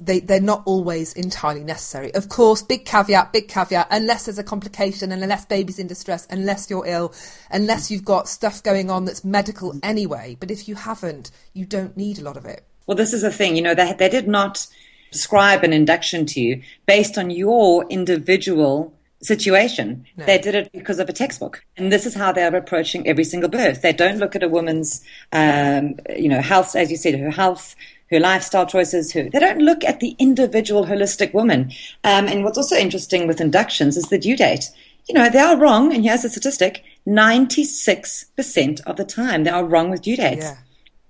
they, 0.00 0.20
they're 0.20 0.40
not 0.40 0.62
always 0.64 1.12
entirely 1.14 1.64
necessary. 1.64 2.14
Of 2.14 2.28
course, 2.28 2.62
big 2.62 2.84
caveat, 2.84 3.32
big 3.32 3.48
caveat, 3.48 3.88
unless 3.90 4.26
there's 4.26 4.38
a 4.38 4.44
complication 4.44 5.10
and 5.10 5.22
unless 5.22 5.44
baby's 5.44 5.78
in 5.78 5.86
distress, 5.86 6.26
unless 6.30 6.70
you're 6.70 6.86
ill, 6.86 7.12
unless 7.50 7.90
you've 7.90 8.04
got 8.04 8.28
stuff 8.28 8.62
going 8.62 8.90
on 8.90 9.04
that's 9.04 9.24
medical 9.24 9.78
anyway. 9.82 10.36
But 10.38 10.50
if 10.50 10.68
you 10.68 10.76
haven't, 10.76 11.30
you 11.52 11.64
don't 11.64 11.96
need 11.96 12.18
a 12.18 12.22
lot 12.22 12.36
of 12.36 12.44
it. 12.44 12.64
Well, 12.86 12.96
this 12.96 13.12
is 13.12 13.22
the 13.22 13.32
thing, 13.32 13.56
you 13.56 13.62
know, 13.62 13.74
they, 13.74 13.92
they 13.92 14.08
did 14.08 14.28
not 14.28 14.66
prescribe 15.10 15.64
an 15.64 15.72
induction 15.72 16.26
to 16.26 16.40
you 16.40 16.62
based 16.86 17.18
on 17.18 17.30
your 17.30 17.86
individual 17.88 18.94
situation. 19.20 20.06
No. 20.16 20.26
They 20.26 20.38
did 20.38 20.54
it 20.54 20.70
because 20.72 20.98
of 20.98 21.08
a 21.08 21.12
textbook. 21.12 21.64
And 21.76 21.92
this 21.92 22.06
is 22.06 22.14
how 22.14 22.32
they 22.32 22.44
are 22.44 22.54
approaching 22.54 23.06
every 23.06 23.24
single 23.24 23.50
birth. 23.50 23.82
They 23.82 23.92
don't 23.92 24.18
look 24.18 24.36
at 24.36 24.42
a 24.42 24.48
woman's, 24.48 25.02
um, 25.32 25.96
you 26.16 26.28
know, 26.28 26.40
health, 26.40 26.76
as 26.76 26.90
you 26.90 26.96
said, 26.96 27.18
her 27.18 27.30
health, 27.30 27.74
her 28.10 28.20
lifestyle 28.20 28.66
choices, 28.66 29.12
her, 29.12 29.24
they 29.28 29.38
don't 29.38 29.60
look 29.60 29.84
at 29.84 30.00
the 30.00 30.16
individual 30.18 30.86
holistic 30.86 31.32
woman. 31.34 31.70
Um, 32.04 32.26
and 32.26 32.44
what's 32.44 32.58
also 32.58 32.76
interesting 32.76 33.26
with 33.26 33.40
inductions 33.40 33.96
is 33.96 34.04
the 34.04 34.18
due 34.18 34.36
date. 34.36 34.70
You 35.08 35.14
know, 35.14 35.30
they 35.30 35.38
are 35.38 35.56
wrong, 35.58 35.92
and 35.94 36.04
here's 36.04 36.24
a 36.24 36.28
statistic 36.30 36.82
96% 37.06 38.80
of 38.86 38.96
the 38.96 39.04
time 39.04 39.44
they 39.44 39.50
are 39.50 39.64
wrong 39.64 39.90
with 39.90 40.02
due 40.02 40.16
dates. 40.16 40.44
Yeah. 40.44 40.56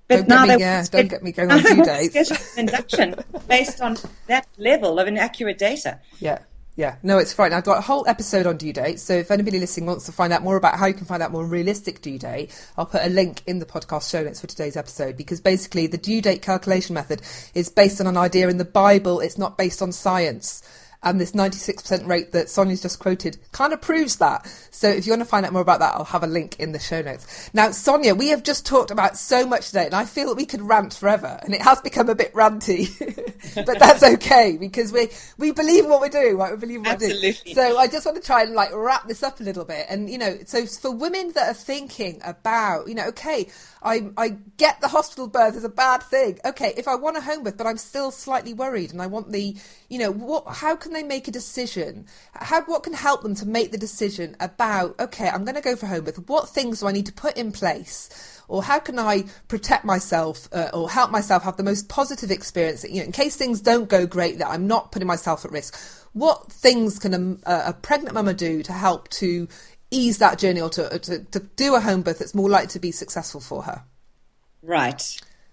But 0.09 0.17
Don't 0.17 0.29
now 0.29 0.47
get 0.47 0.53
me- 0.53 0.57
they 0.57 0.61
yeah, 0.65 0.77
want 0.79 0.91
don't 0.93 1.09
get 1.09 1.23
me 1.23 1.33
going 1.33 1.51
on 1.53 1.63
due 1.63 1.85
dates. 1.85 2.57
induction 2.57 3.15
based 3.49 3.81
on 3.81 3.97
that 4.27 4.47
level 4.57 4.99
of 4.99 5.07
inaccurate 5.07 5.59
data. 5.59 6.01
Yeah. 6.21 6.39
Yeah, 6.79 6.95
no, 7.03 7.19
it's 7.19 7.33
fine. 7.33 7.53
I've 7.53 7.65
got 7.65 7.79
a 7.79 7.81
whole 7.81 8.07
episode 8.07 8.47
on 8.47 8.57
due 8.57 8.73
date. 8.73 9.01
So 9.01 9.15
if 9.15 9.33
anybody 9.33 9.59
listening 9.59 9.87
wants 9.87 10.07
to 10.07 10.13
find 10.13 10.33
out 10.33 10.45
more 10.45 10.57
about 10.57 10.79
how 10.79 10.87
you 10.87 10.95
can 10.95 11.07
find 11.07 11.21
out 11.21 11.33
more 11.33 11.45
realistic 11.45 12.01
due 12.03 12.21
date, 12.21 12.57
I'll 12.77 12.87
put 12.87 13.05
a 13.05 13.09
link 13.09 13.43
in 13.49 13.59
the 13.59 13.67
podcast 13.67 14.09
show 14.09 14.23
notes 14.23 14.41
for 14.41 14.47
today's 14.47 14.77
episode 14.77 15.17
because 15.17 15.41
basically 15.41 15.89
the 15.89 15.99
due 15.99 16.23
date 16.23 16.41
calculation 16.41 16.95
method 16.95 17.21
is 17.53 17.69
based 17.69 18.01
on 18.01 18.07
an 18.07 18.17
idea 18.17 18.49
in 18.49 18.59
the 18.59 18.65
Bible. 18.65 19.19
It's 19.19 19.37
not 19.37 19.59
based 19.59 19.83
on 19.83 19.91
science. 19.91 20.63
And 21.03 21.21
this 21.21 21.31
96% 21.31 22.09
rate 22.09 22.33
that 22.33 22.51
Sonia's 22.51 22.83
just 22.83 22.99
quoted 22.99 23.39
kind 23.53 23.73
of 23.73 23.81
proves 23.81 24.17
that. 24.17 24.47
So 24.73 24.89
if 24.89 25.07
you 25.07 25.13
want 25.13 25.23
to 25.23 25.29
find 25.29 25.47
out 25.47 25.53
more 25.53 25.63
about 25.63 25.79
that, 25.79 25.95
I'll 25.95 26.05
have 26.05 26.25
a 26.25 26.29
link 26.29 26.59
in 26.59 26.73
the 26.73 26.81
show 26.81 27.03
notes. 27.03 27.51
Now, 27.55 27.71
Sonia, 27.71 28.17
we 28.17 28.29
have 28.29 28.43
just 28.43 28.67
talked 28.67 28.91
about 28.91 29.17
so 29.17 29.47
much 29.47 29.69
today 29.69 29.87
and 29.87 29.95
I 29.95 30.05
feel 30.05 30.29
that 30.29 30.37
we 30.37 30.45
could 30.45 30.61
rant 30.61 30.95
forever 30.95 31.39
and 31.43 31.55
it 31.55 31.63
has 31.63 31.81
become 31.81 32.09
a 32.09 32.17
bit 32.17 32.33
ranty, 32.35 32.89
but 33.67 33.79
that's 33.79 34.03
okay 34.03 34.57
because 34.59 34.93
we, 34.93 35.09
we 35.37 35.53
believe 35.53 35.87
what 35.87 36.01
we're 36.01 36.09
doing, 36.09 36.37
right? 36.37 36.51
We 36.53 36.59
believe 36.59 36.81
what 36.81 37.01
we're 37.01 37.09
doing. 37.09 37.35
So 37.55 37.79
I 37.79 37.87
just 37.87 38.05
want 38.05 38.17
to 38.17 38.23
try 38.23 38.43
and 38.43 38.55
like 38.55 38.71
wrap 38.73 39.07
this 39.07 39.23
up 39.23 39.39
a 39.39 39.45
little 39.45 39.65
bit. 39.65 39.87
And, 39.89 40.11
you 40.11 40.19
know, 40.19 40.39
so 40.47 40.67
for 40.67 40.91
women 40.91 41.31
that 41.33 41.49
are 41.49 41.55
thinking 41.55 42.21
about, 42.25 42.89
you 42.89 42.97
know, 42.97 43.07
okay, 43.09 43.49
I, 43.83 44.11
I 44.17 44.31
get 44.57 44.81
the 44.81 44.89
hospital 44.89 45.29
birth 45.29 45.57
is 45.57 45.65
a 45.65 45.69
bad 45.69 46.03
thing. 46.03 46.39
Okay, 46.45 46.75
if 46.77 46.89
I 46.89 46.97
want 46.97 47.17
a 47.17 47.21
home 47.21 47.45
birth, 47.45 47.57
but 47.57 47.67
I'm 47.67 47.79
still 47.79 48.11
slightly 48.11 48.53
worried 48.53 48.93
and 48.93 49.01
I 49.01 49.07
want 49.07 49.31
the, 49.31 49.57
you 49.89 49.99
know, 49.99 50.11
what, 50.11 50.47
how 50.49 50.75
can 50.75 50.88
they 50.93 51.03
make 51.03 51.29
a 51.29 51.31
decision? 51.31 52.07
How, 52.33 52.63
what 52.63 52.83
can 52.83 52.93
help 52.93 53.23
them 53.23 53.35
to 53.37 53.47
make 53.47 53.73
the 53.73 53.79
decision 53.79 54.37
about, 54.41 54.99
okay, 54.99 55.29
I'm 55.29 55.45
going 55.45 55.55
to 55.55 55.61
go 55.61 55.77
for 55.77 55.87
home 55.87 56.05
birth. 56.05 56.29
What 56.29 56.49
things 56.49 56.81
do 56.81 56.87
I 56.87 56.93
need 56.93 57.07
to 57.07 57.13
put 57.13 57.37
in 57.37 57.53
place? 57.53 58.43
Or 58.49 58.63
how 58.63 58.79
can 58.79 58.99
I 58.99 59.25
protect 59.49 59.85
myself 59.85 60.49
uh, 60.53 60.71
or 60.73 60.91
help 60.91 61.11
myself 61.11 61.43
have 61.43 61.57
the 61.57 61.63
most 61.63 61.89
positive 61.89 62.31
experience? 62.31 62.85
You 62.85 63.01
know, 63.01 63.05
in 63.05 63.13
case 63.13 63.37
things 63.37 63.61
don't 63.61 63.89
go 63.89 64.07
great, 64.07 64.39
that 64.39 64.49
I'm 64.49 64.67
not 64.67 64.91
putting 64.91 65.09
myself 65.09 65.45
at 65.45 65.53
risk. 65.53 65.79
What 66.13 66.51
things 66.51 66.99
can 66.99 67.41
a, 67.45 67.63
a 67.67 67.73
pregnant 67.73 68.15
mama 68.15 68.35
do 68.35 68.63
to 68.63 68.73
help 68.73 69.09
to 69.11 69.49
ease 69.91 70.19
that 70.19 70.39
journey 70.39 70.61
or 70.61 70.71
to, 70.71 70.99
to, 70.99 71.19
to 71.25 71.41
do 71.41 71.75
a 71.75 71.81
home 71.81 72.03
birth 72.03 72.19
that's 72.19 72.35
more 72.35 72.49
likely 72.49 72.69
to 72.69 72.79
be 72.79 72.91
successful 72.91 73.41
for 73.41 73.63
her? 73.65 73.85
Right. 74.63 75.03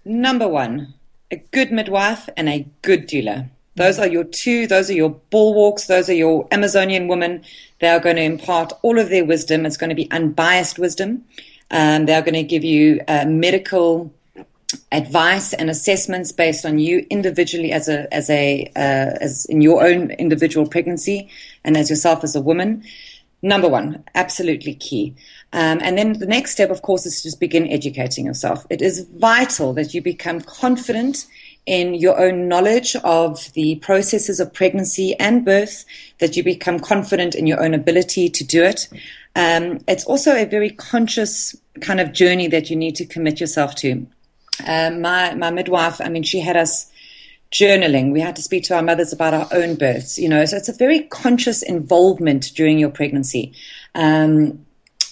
Number 0.04 0.48
one, 0.48 0.94
a 1.30 1.36
good 1.36 1.72
midwife 1.72 2.28
and 2.36 2.48
a 2.48 2.66
good 2.82 3.08
doula. 3.08 3.50
Those 3.76 3.98
are 3.98 4.08
your 4.08 4.24
two, 4.24 4.66
those 4.66 4.90
are 4.90 4.94
your 4.94 5.10
bulwarks, 5.30 5.86
those 5.86 6.08
are 6.08 6.14
your 6.14 6.48
Amazonian 6.50 7.08
women. 7.08 7.44
They 7.80 7.88
are 7.88 8.00
going 8.00 8.16
to 8.16 8.22
impart 8.22 8.72
all 8.82 8.98
of 8.98 9.10
their 9.10 9.24
wisdom. 9.24 9.66
It's 9.66 9.76
going 9.76 9.90
to 9.90 9.96
be 9.96 10.10
unbiased 10.10 10.78
wisdom. 10.78 11.24
Um, 11.70 12.06
they 12.06 12.14
are 12.14 12.22
going 12.22 12.34
to 12.34 12.42
give 12.42 12.64
you 12.64 13.02
uh, 13.06 13.26
medical 13.26 14.12
advice 14.92 15.52
and 15.52 15.70
assessments 15.70 16.32
based 16.32 16.64
on 16.64 16.78
you 16.78 17.06
individually 17.10 17.70
as 17.72 17.88
a 17.88 18.12
as 18.12 18.28
a 18.30 18.70
uh, 18.76 19.16
as 19.20 19.44
in 19.46 19.60
your 19.60 19.86
own 19.86 20.10
individual 20.12 20.66
pregnancy 20.66 21.28
and 21.64 21.76
as 21.76 21.90
yourself 21.90 22.24
as 22.24 22.34
a 22.34 22.40
woman. 22.40 22.82
Number 23.42 23.68
one, 23.68 24.02
absolutely 24.14 24.74
key. 24.74 25.14
Um, 25.52 25.78
and 25.82 25.96
then 25.96 26.14
the 26.14 26.26
next 26.26 26.52
step, 26.52 26.70
of 26.70 26.82
course, 26.82 27.06
is 27.06 27.18
to 27.18 27.28
just 27.28 27.38
begin 27.38 27.68
educating 27.68 28.26
yourself. 28.26 28.66
It 28.70 28.82
is 28.82 29.06
vital 29.18 29.72
that 29.74 29.94
you 29.94 30.02
become 30.02 30.40
confident 30.40 31.26
in 31.66 31.94
your 31.94 32.18
own 32.18 32.48
knowledge 32.48 32.96
of 33.02 33.52
the 33.54 33.74
processes 33.76 34.38
of 34.38 34.52
pregnancy 34.52 35.14
and 35.18 35.44
birth, 35.44 35.84
that 36.18 36.36
you 36.36 36.44
become 36.44 36.78
confident 36.78 37.34
in 37.34 37.46
your 37.46 37.62
own 37.62 37.74
ability 37.74 38.28
to 38.30 38.44
do 38.44 38.62
it. 38.62 38.88
Um, 39.34 39.80
it's 39.88 40.04
also 40.04 40.34
a 40.34 40.46
very 40.46 40.70
conscious 40.70 41.54
kind 41.80 42.00
of 42.00 42.12
journey 42.12 42.46
that 42.48 42.70
you 42.70 42.76
need 42.76 42.94
to 42.96 43.04
commit 43.04 43.40
yourself 43.40 43.74
to. 43.76 44.06
Um, 44.66 45.02
my 45.02 45.34
my 45.34 45.50
midwife, 45.50 46.00
I 46.00 46.08
mean, 46.08 46.22
she 46.22 46.40
had 46.40 46.56
us 46.56 46.90
journaling. 47.52 48.12
We 48.12 48.20
had 48.20 48.36
to 48.36 48.42
speak 48.42 48.64
to 48.64 48.76
our 48.76 48.82
mothers 48.82 49.12
about 49.12 49.34
our 49.34 49.48
own 49.52 49.74
births. 49.74 50.18
You 50.18 50.28
know, 50.28 50.44
so 50.44 50.56
it's 50.56 50.68
a 50.68 50.72
very 50.72 51.00
conscious 51.00 51.62
involvement 51.62 52.52
during 52.54 52.78
your 52.78 52.90
pregnancy. 52.90 53.52
Um, 53.94 54.64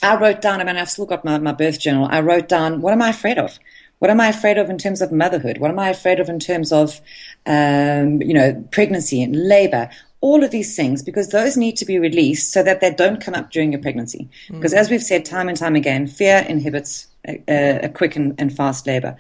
I 0.03 0.17
wrote 0.17 0.41
down. 0.41 0.61
I 0.61 0.65
mean, 0.65 0.77
I've 0.77 0.91
still 0.91 1.07
got 1.07 1.25
my, 1.25 1.39
my 1.39 1.53
birth 1.53 1.81
journal. 1.81 2.09
I 2.11 2.21
wrote 2.21 2.49
down 2.49 2.81
what 2.81 2.93
am 2.93 3.03
I 3.03 3.11
afraid 3.11 3.39
of. 3.39 3.59
What 4.05 4.11
am 4.11 4.21
I 4.21 4.29
afraid 4.29 4.59
of 4.59 4.69
in 4.69 4.77
terms 4.77 5.01
of 5.01 5.13
motherhood? 5.13 5.57
What 5.57 5.71
am 5.71 5.79
I 5.79 5.89
afraid 5.89 6.21
of 6.21 6.29
in 6.29 6.39
terms 6.39 6.73
of, 6.73 7.01
um, 7.47 8.21
you 8.21 8.35
know, 8.35 8.63
pregnancy 8.71 9.23
and 9.23 9.49
labor? 9.49 9.89
All 10.21 10.45
of 10.45 10.51
these 10.51 10.77
things, 10.77 11.03
because 11.03 11.31
those 11.31 11.57
need 11.57 11.79
to 11.79 11.87
be 11.87 11.99
released 11.99 12.53
so 12.53 12.63
that 12.63 12.83
they 12.83 12.93
don't 12.93 13.19
come 13.19 13.33
up 13.33 13.51
during 13.51 13.73
your 13.73 13.81
pregnancy. 13.81 14.29
Because 14.57 14.75
as 14.75 14.91
we've 14.91 15.03
said 15.03 15.25
time 15.25 15.49
and 15.49 15.57
time 15.57 15.75
again, 15.75 16.07
fear 16.07 16.45
inhibits 16.47 17.07
a, 17.27 17.43
a, 17.49 17.79
a 17.85 17.89
quick 17.89 18.15
and, 18.15 18.35
and 18.39 18.55
fast 18.55 18.87
labor. 18.87 19.17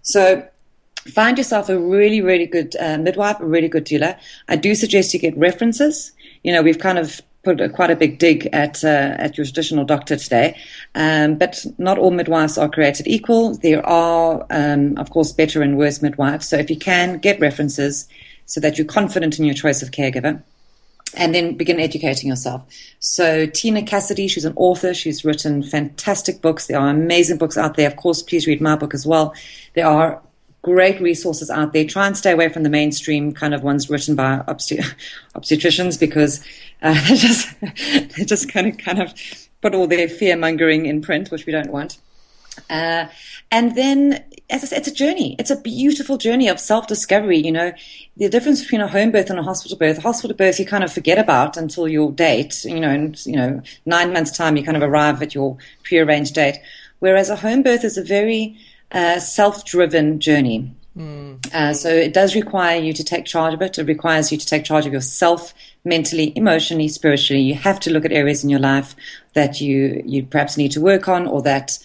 So 0.00 0.48
find 1.12 1.36
yourself 1.36 1.68
a 1.68 1.78
really, 1.78 2.22
really 2.22 2.46
good 2.46 2.74
uh, 2.80 2.96
midwife, 2.96 3.38
a 3.40 3.44
really 3.44 3.68
good 3.68 3.84
doula. 3.84 4.18
I 4.48 4.56
do 4.56 4.74
suggest 4.74 5.12
you 5.12 5.20
get 5.20 5.36
references. 5.36 6.12
You 6.42 6.54
know, 6.54 6.62
we've 6.62 6.78
kind 6.78 6.96
of 6.96 7.20
put 7.46 7.60
a, 7.60 7.68
quite 7.68 7.92
a 7.92 7.96
big 7.96 8.18
dig 8.18 8.48
at 8.52 8.84
uh, 8.84 9.24
at 9.24 9.36
your 9.36 9.46
traditional 9.46 9.84
doctor 9.84 10.16
today, 10.16 10.48
um, 10.94 11.36
but 11.36 11.64
not 11.78 11.96
all 11.98 12.10
midwives 12.10 12.58
are 12.58 12.68
created 12.68 13.06
equal. 13.06 13.54
There 13.66 13.84
are, 13.86 14.44
um, 14.50 14.98
of 14.98 15.10
course, 15.10 15.30
better 15.32 15.62
and 15.62 15.78
worse 15.78 16.02
midwives. 16.02 16.48
So 16.48 16.56
if 16.56 16.68
you 16.70 16.78
can 16.90 17.18
get 17.18 17.40
references, 17.40 18.08
so 18.46 18.60
that 18.60 18.76
you're 18.76 18.86
confident 19.00 19.38
in 19.38 19.44
your 19.44 19.54
choice 19.54 19.80
of 19.82 19.90
caregiver. 19.90 20.42
and 21.14 21.34
then 21.34 21.56
begin 21.56 21.78
educating 21.80 22.28
yourself. 22.28 22.60
So 22.98 23.46
Tina 23.46 23.82
Cassidy, 23.82 24.26
she's 24.28 24.44
an 24.44 24.52
author. 24.56 24.92
She's 24.92 25.24
written 25.24 25.62
fantastic 25.62 26.42
books. 26.42 26.66
There 26.66 26.78
are 26.78 26.90
amazing 26.90 27.38
books 27.38 27.56
out 27.56 27.76
there. 27.76 27.86
Of 27.86 27.96
course, 27.96 28.22
please 28.22 28.46
read 28.46 28.60
my 28.60 28.76
book 28.76 28.92
as 28.92 29.06
well. 29.06 29.32
There 29.74 29.86
are 29.86 30.20
great 30.66 31.00
resources 31.00 31.48
out 31.48 31.72
there. 31.72 31.84
Try 31.84 32.08
and 32.08 32.16
stay 32.16 32.32
away 32.32 32.48
from 32.48 32.64
the 32.64 32.68
mainstream 32.68 33.30
kind 33.30 33.54
of 33.54 33.62
ones 33.62 33.88
written 33.88 34.16
by 34.16 34.42
obstet- 34.48 34.96
obstetricians 35.36 35.98
because 35.98 36.44
uh, 36.82 36.92
they 37.08 37.14
just 37.14 37.60
they 37.60 38.24
just 38.24 38.52
kind 38.52 38.66
of 38.66 38.76
kind 38.76 39.00
of 39.00 39.14
put 39.62 39.76
all 39.76 39.86
their 39.86 40.08
fear 40.08 40.36
mongering 40.36 40.86
in 40.86 41.00
print, 41.00 41.30
which 41.30 41.46
we 41.46 41.52
don't 41.52 41.70
want. 41.70 41.98
Uh, 42.68 43.06
and 43.52 43.76
then, 43.76 44.24
as 44.50 44.64
I 44.64 44.66
said, 44.66 44.78
it's 44.78 44.88
a 44.88 44.94
journey. 44.94 45.36
It's 45.38 45.52
a 45.52 45.60
beautiful 45.60 46.18
journey 46.18 46.48
of 46.48 46.58
self 46.58 46.88
discovery. 46.88 47.38
You 47.38 47.52
know, 47.52 47.72
the 48.16 48.28
difference 48.28 48.62
between 48.62 48.80
a 48.80 48.88
home 48.88 49.12
birth 49.12 49.30
and 49.30 49.38
a 49.38 49.44
hospital 49.44 49.78
birth. 49.78 49.98
A 49.98 50.00
hospital 50.00 50.36
birth 50.36 50.58
you 50.58 50.66
kind 50.66 50.82
of 50.82 50.92
forget 50.92 51.16
about 51.16 51.56
until 51.56 51.86
your 51.86 52.10
date. 52.10 52.64
You 52.64 52.80
know, 52.80 52.90
in 52.90 53.14
you 53.24 53.36
know 53.36 53.62
nine 53.84 54.12
months 54.12 54.36
time 54.36 54.56
you 54.56 54.64
kind 54.64 54.76
of 54.76 54.82
arrive 54.82 55.22
at 55.22 55.32
your 55.32 55.58
prearranged 55.84 56.34
date. 56.34 56.58
Whereas 56.98 57.30
a 57.30 57.36
home 57.36 57.62
birth 57.62 57.84
is 57.84 57.96
a 57.96 58.02
very 58.02 58.58
uh, 58.92 59.18
self 59.18 59.64
driven 59.64 60.20
journey. 60.20 60.74
Mm. 60.96 61.54
Uh, 61.54 61.74
so 61.74 61.90
it 61.90 62.14
does 62.14 62.34
require 62.34 62.80
you 62.80 62.92
to 62.94 63.04
take 63.04 63.26
charge 63.26 63.52
of 63.52 63.60
it. 63.60 63.78
It 63.78 63.84
requires 63.84 64.32
you 64.32 64.38
to 64.38 64.46
take 64.46 64.64
charge 64.64 64.86
of 64.86 64.92
yourself 64.92 65.52
mentally, 65.84 66.32
emotionally, 66.34 66.88
spiritually. 66.88 67.42
You 67.42 67.54
have 67.54 67.78
to 67.80 67.92
look 67.92 68.04
at 68.04 68.12
areas 68.12 68.42
in 68.42 68.50
your 68.50 68.60
life 68.60 68.96
that 69.34 69.60
you 69.60 70.02
you 70.06 70.24
perhaps 70.24 70.56
need 70.56 70.72
to 70.72 70.80
work 70.80 71.08
on, 71.08 71.26
or 71.26 71.42
that 71.42 71.78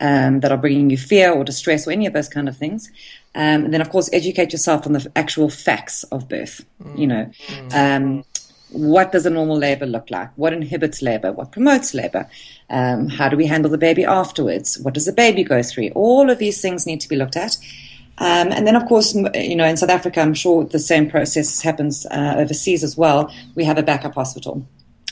um, 0.00 0.40
that 0.40 0.52
are 0.52 0.58
bringing 0.58 0.90
you 0.90 0.98
fear 0.98 1.32
or 1.32 1.44
distress 1.44 1.86
or 1.86 1.92
any 1.92 2.06
of 2.06 2.12
those 2.12 2.28
kind 2.28 2.48
of 2.48 2.56
things. 2.56 2.90
Um, 3.34 3.64
and 3.64 3.74
then, 3.74 3.80
of 3.80 3.90
course, 3.90 4.10
educate 4.12 4.52
yourself 4.52 4.86
on 4.86 4.92
the 4.92 5.10
actual 5.14 5.48
facts 5.48 6.02
of 6.04 6.28
birth. 6.28 6.64
Mm. 6.82 6.98
You 6.98 7.06
know, 7.06 7.30
um, 7.72 8.24
what 8.70 9.12
does 9.12 9.26
a 9.26 9.30
normal 9.30 9.56
labor 9.56 9.86
look 9.86 10.10
like? 10.10 10.30
What 10.36 10.52
inhibits 10.52 11.02
labor? 11.02 11.32
What 11.32 11.52
promotes 11.52 11.94
labor? 11.94 12.28
Um, 12.70 13.08
how 13.08 13.28
do 13.28 13.36
we 13.36 13.46
handle 13.46 13.70
the 13.70 13.78
baby 13.78 14.04
afterwards? 14.04 14.78
What 14.78 14.94
does 14.94 15.06
the 15.06 15.12
baby 15.12 15.42
go 15.44 15.62
through? 15.62 15.88
All 15.94 16.30
of 16.30 16.38
these 16.38 16.60
things 16.60 16.86
need 16.86 17.00
to 17.00 17.08
be 17.08 17.16
looked 17.16 17.36
at. 17.36 17.56
Um, 18.18 18.50
and 18.52 18.66
then, 18.66 18.74
of 18.74 18.86
course, 18.86 19.14
you 19.14 19.54
know, 19.56 19.64
in 19.64 19.76
South 19.76 19.90
Africa, 19.90 20.20
I'm 20.20 20.34
sure 20.34 20.64
the 20.64 20.78
same 20.78 21.08
process 21.08 21.62
happens 21.62 22.04
uh, 22.06 22.34
overseas 22.36 22.82
as 22.82 22.96
well. 22.96 23.32
We 23.54 23.64
have 23.64 23.78
a 23.78 23.82
backup 23.82 24.14
hospital. 24.14 24.66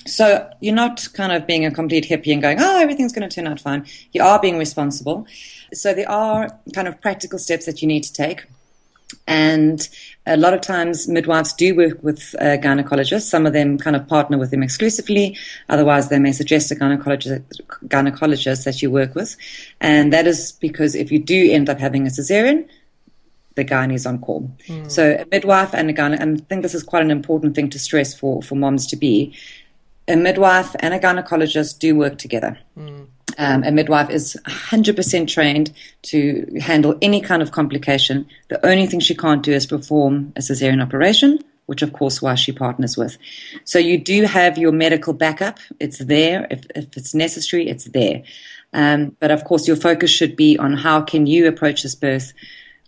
So 0.06 0.48
you're 0.60 0.74
not 0.74 1.08
kind 1.14 1.32
of 1.32 1.46
being 1.46 1.64
a 1.64 1.70
complete 1.70 2.04
hippie 2.04 2.32
and 2.32 2.42
going, 2.42 2.58
oh, 2.60 2.80
everything's 2.80 3.12
going 3.12 3.28
to 3.28 3.34
turn 3.34 3.46
out 3.46 3.60
fine. 3.60 3.86
You 4.12 4.22
are 4.22 4.40
being 4.40 4.58
responsible. 4.58 5.26
So 5.72 5.94
there 5.94 6.10
are 6.10 6.58
kind 6.74 6.88
of 6.88 7.00
practical 7.00 7.38
steps 7.38 7.66
that 7.66 7.82
you 7.82 7.88
need 7.88 8.04
to 8.04 8.12
take. 8.12 8.46
And 9.26 9.88
a 10.26 10.36
lot 10.36 10.52
of 10.52 10.60
times 10.60 11.08
midwives 11.08 11.52
do 11.52 11.74
work 11.74 12.02
with 12.02 12.34
uh, 12.40 12.56
gynecologists. 12.58 13.22
Some 13.22 13.46
of 13.46 13.52
them 13.52 13.78
kind 13.78 13.94
of 13.94 14.06
partner 14.08 14.38
with 14.38 14.50
them 14.50 14.62
exclusively. 14.62 15.36
Otherwise, 15.68 16.08
they 16.08 16.18
may 16.18 16.32
suggest 16.32 16.70
a 16.72 16.74
gynecologist, 16.74 17.42
gynecologist 17.86 18.64
that 18.64 18.82
you 18.82 18.90
work 18.90 19.14
with. 19.14 19.36
And 19.80 20.12
that 20.12 20.26
is 20.26 20.52
because 20.52 20.94
if 20.94 21.12
you 21.12 21.18
do 21.18 21.52
end 21.52 21.70
up 21.70 21.78
having 21.78 22.06
a 22.06 22.10
cesarean, 22.10 22.68
the 23.54 23.64
gynae 23.64 23.94
is 23.94 24.04
on 24.04 24.18
call. 24.18 24.50
Mm. 24.66 24.90
So 24.90 25.16
a 25.18 25.26
midwife 25.30 25.74
and 25.74 25.88
a 25.90 25.92
gyne, 25.92 26.18
and 26.18 26.40
I 26.40 26.44
think 26.44 26.62
this 26.62 26.74
is 26.74 26.82
quite 26.82 27.02
an 27.02 27.10
important 27.10 27.54
thing 27.54 27.70
to 27.70 27.78
stress 27.78 28.12
for, 28.12 28.42
for 28.42 28.54
moms 28.54 28.86
to 28.88 28.96
be 28.96 29.34
a 30.08 30.16
midwife 30.16 30.74
and 30.80 30.94
a 30.94 30.98
gynecologist 30.98 31.78
do 31.78 31.96
work 31.96 32.18
together. 32.18 32.58
Mm. 32.78 33.06
Um, 33.38 33.64
a 33.64 33.70
midwife 33.70 34.08
is 34.08 34.36
100% 34.46 35.28
trained 35.28 35.72
to 36.02 36.46
handle 36.60 36.96
any 37.02 37.20
kind 37.20 37.42
of 37.42 37.52
complication. 37.52 38.26
The 38.48 38.64
only 38.64 38.86
thing 38.86 39.00
she 39.00 39.14
can't 39.14 39.42
do 39.42 39.52
is 39.52 39.66
perform 39.66 40.32
a 40.36 40.40
cesarean 40.40 40.82
operation, 40.82 41.40
which 41.66 41.82
of 41.82 41.92
course 41.92 42.22
why 42.22 42.34
she 42.34 42.52
partners 42.52 42.96
with. 42.96 43.18
So 43.64 43.78
you 43.78 43.98
do 43.98 44.22
have 44.22 44.56
your 44.56 44.72
medical 44.72 45.12
backup. 45.12 45.58
It's 45.80 45.98
there. 45.98 46.46
If, 46.50 46.64
if 46.74 46.96
it's 46.96 47.14
necessary, 47.14 47.68
it's 47.68 47.84
there. 47.86 48.22
Um, 48.72 49.16
but 49.20 49.30
of 49.30 49.44
course 49.44 49.66
your 49.66 49.76
focus 49.76 50.10
should 50.10 50.34
be 50.34 50.56
on 50.58 50.72
how 50.74 51.02
can 51.02 51.26
you 51.26 51.46
approach 51.46 51.82
this 51.82 51.94
birth 51.94 52.32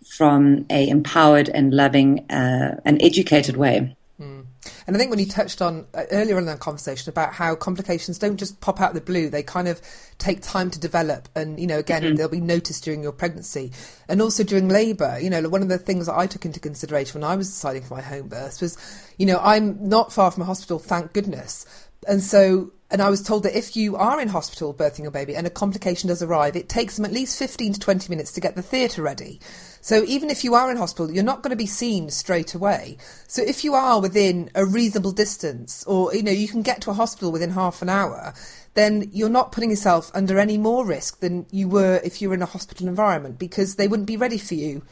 from 0.07 0.65
a 0.69 0.87
empowered 0.89 1.49
and 1.49 1.73
loving 1.73 2.29
uh, 2.31 2.79
and 2.85 3.01
educated 3.01 3.57
way. 3.57 3.95
And 4.87 4.95
I 4.95 4.99
think 4.99 5.09
when 5.09 5.19
you 5.19 5.25
touched 5.25 5.61
on 5.61 5.87
uh, 5.93 6.03
earlier 6.11 6.37
in 6.37 6.45
that 6.45 6.59
conversation 6.59 7.09
about 7.09 7.33
how 7.33 7.55
complications 7.55 8.19
don't 8.19 8.37
just 8.37 8.59
pop 8.61 8.81
out 8.81 8.89
of 8.89 8.95
the 8.95 9.01
blue, 9.01 9.29
they 9.29 9.43
kind 9.43 9.67
of 9.67 9.81
take 10.17 10.41
time 10.41 10.69
to 10.71 10.79
develop. 10.79 11.29
And, 11.35 11.59
you 11.59 11.67
know, 11.67 11.79
again, 11.79 12.03
mm-hmm. 12.03 12.15
they'll 12.15 12.29
be 12.29 12.41
noticed 12.41 12.83
during 12.83 13.01
your 13.01 13.11
pregnancy 13.11 13.71
and 14.07 14.21
also 14.21 14.43
during 14.43 14.67
labour. 14.67 15.17
You 15.19 15.29
know, 15.29 15.47
one 15.49 15.61
of 15.61 15.69
the 15.69 15.77
things 15.77 16.07
that 16.07 16.17
I 16.17 16.27
took 16.27 16.45
into 16.45 16.59
consideration 16.59 17.21
when 17.21 17.29
I 17.29 17.35
was 17.35 17.47
deciding 17.47 17.83
for 17.83 17.95
my 17.95 18.01
home 18.01 18.27
birth 18.27 18.61
was, 18.61 18.77
you 19.17 19.25
know, 19.25 19.39
I'm 19.41 19.87
not 19.87 20.11
far 20.11 20.31
from 20.31 20.43
a 20.43 20.45
hospital, 20.45 20.79
thank 20.79 21.13
goodness. 21.13 21.65
And 22.07 22.21
so 22.23 22.71
and 22.91 23.01
I 23.01 23.09
was 23.09 23.21
told 23.21 23.43
that 23.43 23.57
if 23.57 23.75
you 23.75 23.95
are 23.97 24.19
in 24.19 24.29
hospital 24.29 24.73
birthing 24.73 25.03
your 25.03 25.11
baby 25.11 25.35
and 25.35 25.45
a 25.45 25.51
complication 25.51 26.07
does 26.07 26.23
arrive, 26.23 26.55
it 26.55 26.69
takes 26.69 26.95
them 26.95 27.05
at 27.05 27.13
least 27.13 27.37
15 27.37 27.73
to 27.73 27.79
20 27.79 28.09
minutes 28.09 28.31
to 28.31 28.41
get 28.41 28.55
the 28.55 28.63
theatre 28.63 29.03
ready. 29.03 29.39
So 29.89 30.03
even 30.03 30.29
if 30.29 30.43
you 30.43 30.53
are 30.53 30.69
in 30.69 30.77
hospital, 30.77 31.11
you're 31.11 31.23
not 31.23 31.41
going 31.41 31.49
to 31.49 31.55
be 31.55 31.65
seen 31.65 32.11
straight 32.11 32.53
away. 32.53 32.97
So 33.25 33.41
if 33.41 33.63
you 33.63 33.73
are 33.73 33.99
within 33.99 34.51
a 34.53 34.63
reasonable 34.63 35.11
distance, 35.11 35.83
or 35.85 36.13
you 36.13 36.21
know 36.21 36.31
you 36.31 36.47
can 36.47 36.61
get 36.61 36.79
to 36.81 36.91
a 36.91 36.93
hospital 36.93 37.31
within 37.31 37.49
half 37.49 37.81
an 37.81 37.89
hour, 37.89 38.35
then 38.75 39.09
you're 39.11 39.29
not 39.29 39.51
putting 39.51 39.71
yourself 39.71 40.11
under 40.13 40.37
any 40.37 40.59
more 40.59 40.85
risk 40.85 41.21
than 41.21 41.47
you 41.49 41.67
were 41.67 41.99
if 42.03 42.21
you 42.21 42.29
were 42.29 42.35
in 42.35 42.43
a 42.43 42.45
hospital 42.45 42.87
environment 42.87 43.39
because 43.39 43.77
they 43.77 43.87
wouldn't 43.87 44.05
be 44.05 44.15
ready 44.15 44.37
for 44.37 44.53
you 44.53 44.83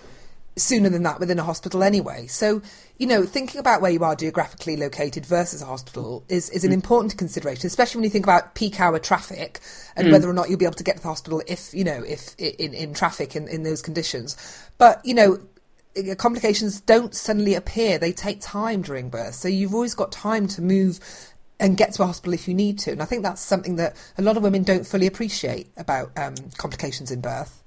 sooner 0.57 0.89
than 0.89 1.03
that 1.03 1.19
within 1.19 1.39
a 1.39 1.43
hospital 1.43 1.83
anyway. 1.83 2.27
So, 2.27 2.61
you 2.97 3.07
know, 3.07 3.25
thinking 3.25 3.59
about 3.59 3.81
where 3.81 3.91
you 3.91 4.03
are 4.03 4.15
geographically 4.15 4.75
located 4.75 5.25
versus 5.25 5.61
a 5.61 5.65
hospital 5.65 6.25
is, 6.29 6.49
is 6.49 6.63
an 6.63 6.71
mm. 6.71 6.75
important 6.75 7.17
consideration, 7.17 7.67
especially 7.67 7.99
when 7.99 8.03
you 8.03 8.09
think 8.09 8.25
about 8.25 8.55
peak 8.55 8.79
hour 8.79 8.99
traffic 8.99 9.59
and 9.95 10.07
mm. 10.07 10.11
whether 10.11 10.29
or 10.29 10.33
not 10.33 10.49
you'll 10.49 10.59
be 10.59 10.65
able 10.65 10.75
to 10.75 10.83
get 10.83 10.97
to 10.97 11.01
the 11.03 11.07
hospital 11.07 11.41
if, 11.47 11.73
you 11.73 11.83
know, 11.83 12.03
if 12.03 12.35
in, 12.37 12.73
in 12.73 12.93
traffic 12.93 13.35
in, 13.35 13.47
in 13.47 13.63
those 13.63 13.81
conditions. 13.81 14.35
But, 14.77 15.05
you 15.05 15.13
know, 15.13 15.39
complications 16.17 16.81
don't 16.81 17.13
suddenly 17.15 17.55
appear. 17.55 17.97
They 17.97 18.11
take 18.11 18.41
time 18.41 18.81
during 18.81 19.09
birth. 19.09 19.35
So 19.35 19.47
you've 19.47 19.73
always 19.73 19.95
got 19.95 20.11
time 20.11 20.47
to 20.49 20.61
move 20.61 20.99
and 21.59 21.75
get 21.75 21.93
to 21.93 22.03
a 22.03 22.05
hospital 22.05 22.33
if 22.33 22.47
you 22.47 22.53
need 22.53 22.79
to. 22.79 22.91
And 22.91 23.01
I 23.01 23.05
think 23.05 23.23
that's 23.23 23.41
something 23.41 23.77
that 23.77 23.95
a 24.17 24.21
lot 24.21 24.37
of 24.37 24.43
women 24.43 24.63
don't 24.63 24.85
fully 24.85 25.07
appreciate 25.07 25.67
about 25.77 26.11
um, 26.17 26.35
complications 26.57 27.11
in 27.11 27.21
birth. 27.21 27.63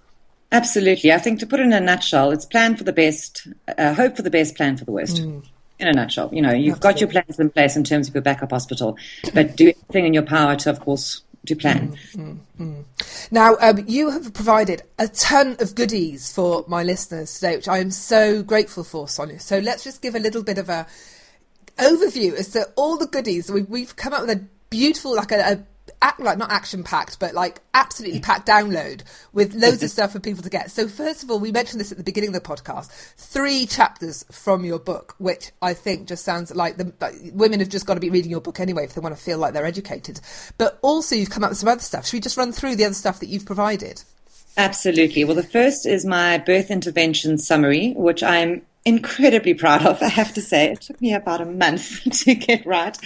Absolutely. 0.52 1.12
I 1.12 1.18
think 1.18 1.38
to 1.40 1.46
put 1.46 1.60
it 1.60 1.64
in 1.64 1.72
a 1.72 1.80
nutshell, 1.80 2.32
it's 2.32 2.44
plan 2.44 2.76
for 2.76 2.84
the 2.84 2.92
best, 2.92 3.46
uh, 3.78 3.94
hope 3.94 4.16
for 4.16 4.22
the 4.22 4.30
best, 4.30 4.56
plan 4.56 4.76
for 4.76 4.84
the 4.84 4.92
worst. 4.92 5.18
Mm. 5.18 5.46
In 5.78 5.88
a 5.88 5.92
nutshell, 5.94 6.28
you 6.30 6.42
know, 6.42 6.52
you've 6.52 6.74
Absolutely. 6.76 6.92
got 6.92 7.00
your 7.00 7.08
plans 7.08 7.40
in 7.40 7.50
place 7.50 7.74
in 7.74 7.84
terms 7.84 8.06
of 8.06 8.14
your 8.14 8.20
backup 8.20 8.50
hospital, 8.50 8.98
but 9.32 9.56
do 9.56 9.68
everything 9.68 10.04
in 10.04 10.12
your 10.12 10.24
power 10.24 10.54
to, 10.56 10.68
of 10.68 10.78
course, 10.80 11.22
to 11.46 11.56
plan. 11.56 11.96
Mm, 12.12 12.38
mm, 12.58 12.84
mm. 12.98 13.30
Now, 13.30 13.56
um, 13.60 13.84
you 13.86 14.10
have 14.10 14.34
provided 14.34 14.82
a 14.98 15.08
ton 15.08 15.56
of 15.58 15.74
goodies 15.74 16.32
for 16.32 16.66
my 16.68 16.82
listeners 16.82 17.32
today, 17.32 17.56
which 17.56 17.68
I 17.68 17.78
am 17.78 17.90
so 17.90 18.42
grateful 18.42 18.84
for, 18.84 19.08
Sonia. 19.08 19.40
So 19.40 19.58
let's 19.58 19.82
just 19.82 20.02
give 20.02 20.14
a 20.14 20.18
little 20.18 20.42
bit 20.42 20.58
of 20.58 20.68
a 20.68 20.86
overview 21.78 22.34
as 22.34 22.48
to 22.48 22.68
all 22.76 22.98
the 22.98 23.06
goodies. 23.06 23.50
We've, 23.50 23.68
we've 23.68 23.96
come 23.96 24.12
up 24.12 24.26
with 24.26 24.36
a 24.36 24.44
beautiful, 24.68 25.16
like 25.16 25.32
a, 25.32 25.52
a 25.52 25.64
act, 26.02 26.20
like 26.20 26.38
not 26.38 26.50
action 26.50 26.82
packed, 26.84 27.18
but 27.18 27.34
like 27.34 27.60
absolutely 27.74 28.20
packed 28.20 28.46
download 28.46 29.02
with 29.32 29.54
loads 29.54 29.82
of 29.82 29.90
stuff 29.90 30.12
for 30.12 30.20
people 30.20 30.42
to 30.42 30.50
get. 30.50 30.70
So 30.70 30.88
first 30.88 31.22
of 31.22 31.30
all, 31.30 31.38
we 31.38 31.52
mentioned 31.52 31.80
this 31.80 31.92
at 31.92 31.98
the 31.98 32.04
beginning 32.04 32.34
of 32.34 32.34
the 32.34 32.40
podcast. 32.40 32.90
Three 33.16 33.66
chapters 33.66 34.24
from 34.30 34.64
your 34.64 34.78
book, 34.78 35.14
which 35.18 35.52
I 35.62 35.74
think 35.74 36.08
just 36.08 36.24
sounds 36.24 36.54
like 36.54 36.76
the 36.76 36.92
like, 37.00 37.14
women 37.32 37.60
have 37.60 37.68
just 37.68 37.86
got 37.86 37.94
to 37.94 38.00
be 38.00 38.10
reading 38.10 38.30
your 38.30 38.40
book 38.40 38.60
anyway 38.60 38.84
if 38.84 38.94
they 38.94 39.00
want 39.00 39.16
to 39.16 39.22
feel 39.22 39.38
like 39.38 39.52
they're 39.52 39.66
educated. 39.66 40.20
But 40.58 40.78
also, 40.82 41.16
you've 41.16 41.30
come 41.30 41.44
up 41.44 41.50
with 41.50 41.58
some 41.58 41.68
other 41.68 41.80
stuff. 41.80 42.06
Should 42.06 42.14
we 42.14 42.20
just 42.20 42.36
run 42.36 42.52
through 42.52 42.76
the 42.76 42.84
other 42.84 42.94
stuff 42.94 43.20
that 43.20 43.28
you've 43.28 43.46
provided? 43.46 44.02
Absolutely. 44.56 45.24
Well, 45.24 45.36
the 45.36 45.42
first 45.42 45.86
is 45.86 46.04
my 46.04 46.38
birth 46.38 46.70
intervention 46.70 47.38
summary, 47.38 47.92
which 47.96 48.22
I'm 48.22 48.62
incredibly 48.84 49.54
proud 49.54 49.86
of. 49.86 50.02
I 50.02 50.08
have 50.08 50.34
to 50.34 50.40
say, 50.40 50.72
it 50.72 50.80
took 50.80 51.00
me 51.00 51.14
about 51.14 51.40
a 51.40 51.46
month 51.46 52.02
to 52.24 52.34
get 52.34 52.66
right 52.66 52.96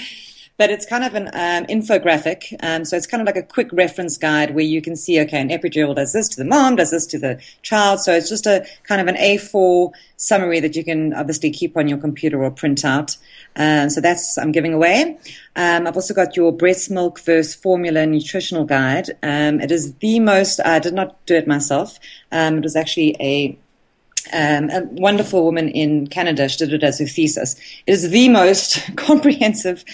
but 0.57 0.71
it's 0.71 0.87
kind 0.87 1.05
of 1.05 1.15
an 1.15 1.29
um, 1.29 1.67
infographic. 1.67 2.55
Um, 2.63 2.85
so 2.85 2.97
it's 2.97 3.07
kind 3.07 3.21
of 3.21 3.27
like 3.27 3.37
a 3.37 3.43
quick 3.43 3.69
reference 3.73 4.17
guide 4.17 4.55
where 4.55 4.65
you 4.65 4.81
can 4.81 4.95
see, 4.95 5.21
okay, 5.21 5.41
an 5.41 5.49
epidural 5.49 5.95
does 5.95 6.13
this 6.13 6.29
to 6.31 6.37
the 6.37 6.45
mom, 6.45 6.77
does 6.77 6.91
this 6.91 7.07
to 7.07 7.19
the 7.19 7.41
child. 7.63 8.01
So 8.01 8.13
it's 8.13 8.29
just 8.29 8.47
a 8.47 8.65
kind 8.85 9.01
of 9.01 9.09
an 9.09 9.17
A4 9.17 9.93
summary 10.17 10.61
that 10.61 10.77
you 10.77 10.85
can 10.85 11.13
obviously 11.13 11.51
keep 11.51 11.77
on 11.77 11.89
your 11.89 11.99
computer 11.99 12.43
or 12.43 12.51
print 12.51 12.85
out. 12.85 13.17
Um, 13.57 13.91
so 13.91 14.01
that's 14.01 14.39
I'm 14.39 14.53
giving 14.53 14.73
away. 14.73 15.19
Um, 15.57 15.87
I've 15.87 15.97
also 15.97 16.15
got 16.15 16.37
your 16.37 16.53
breast 16.53 16.91
milk 16.91 17.19
versus 17.21 17.55
formula 17.55 18.07
nutritional 18.07 18.65
guide. 18.65 19.11
Um, 19.23 19.61
it 19.61 19.71
is 19.71 19.95
the 19.95 20.21
most. 20.21 20.61
I 20.61 20.79
did 20.79 20.95
not 20.95 21.25
do 21.27 21.35
it 21.35 21.49
myself. 21.49 21.99
Um, 22.31 22.59
it 22.59 22.63
was 22.63 22.77
actually 22.77 23.17
a 23.21 23.59
um, 24.33 24.71
a 24.71 24.83
wonderful 24.93 25.45
woman 25.45 25.69
in 25.69 26.07
Canada. 26.07 26.49
She 26.49 26.59
did 26.59 26.73
it 26.73 26.83
as 26.83 26.99
her 26.99 27.07
thesis. 27.07 27.57
It 27.87 27.93
is 27.93 28.11
the 28.11 28.29
most 28.29 28.81
comprehensive 28.97 29.85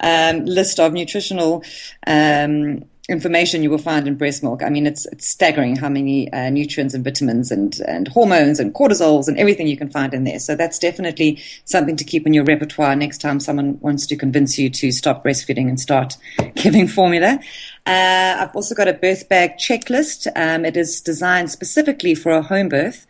um, 0.00 0.44
list 0.44 0.80
of 0.80 0.92
nutritional 0.92 1.64
um, 2.06 2.84
information 3.08 3.62
you 3.62 3.68
will 3.68 3.78
find 3.78 4.08
in 4.08 4.14
breast 4.14 4.42
milk. 4.42 4.62
I 4.62 4.70
mean, 4.70 4.86
it's, 4.86 5.04
it's 5.06 5.28
staggering 5.28 5.76
how 5.76 5.90
many 5.90 6.32
uh, 6.32 6.48
nutrients 6.48 6.94
and 6.94 7.04
vitamins 7.04 7.50
and, 7.50 7.78
and 7.86 8.08
hormones 8.08 8.58
and 8.58 8.72
cortisols 8.74 9.28
and 9.28 9.38
everything 9.38 9.66
you 9.66 9.76
can 9.76 9.90
find 9.90 10.14
in 10.14 10.24
there. 10.24 10.38
So 10.38 10.56
that's 10.56 10.78
definitely 10.78 11.42
something 11.66 11.96
to 11.96 12.04
keep 12.04 12.26
in 12.26 12.32
your 12.32 12.44
repertoire 12.44 12.96
next 12.96 13.18
time 13.18 13.40
someone 13.40 13.78
wants 13.80 14.06
to 14.06 14.16
convince 14.16 14.58
you 14.58 14.70
to 14.70 14.90
stop 14.90 15.22
breastfeeding 15.22 15.68
and 15.68 15.78
start 15.78 16.16
giving 16.54 16.88
formula. 16.88 17.38
Uh, 17.84 18.36
I've 18.40 18.56
also 18.56 18.74
got 18.74 18.88
a 18.88 18.94
birth 18.94 19.28
bag 19.28 19.58
checklist. 19.58 20.26
Um, 20.34 20.64
it 20.64 20.76
is 20.76 21.02
designed 21.02 21.50
specifically 21.50 22.14
for 22.14 22.32
a 22.32 22.40
home 22.40 22.70
birth. 22.70 23.06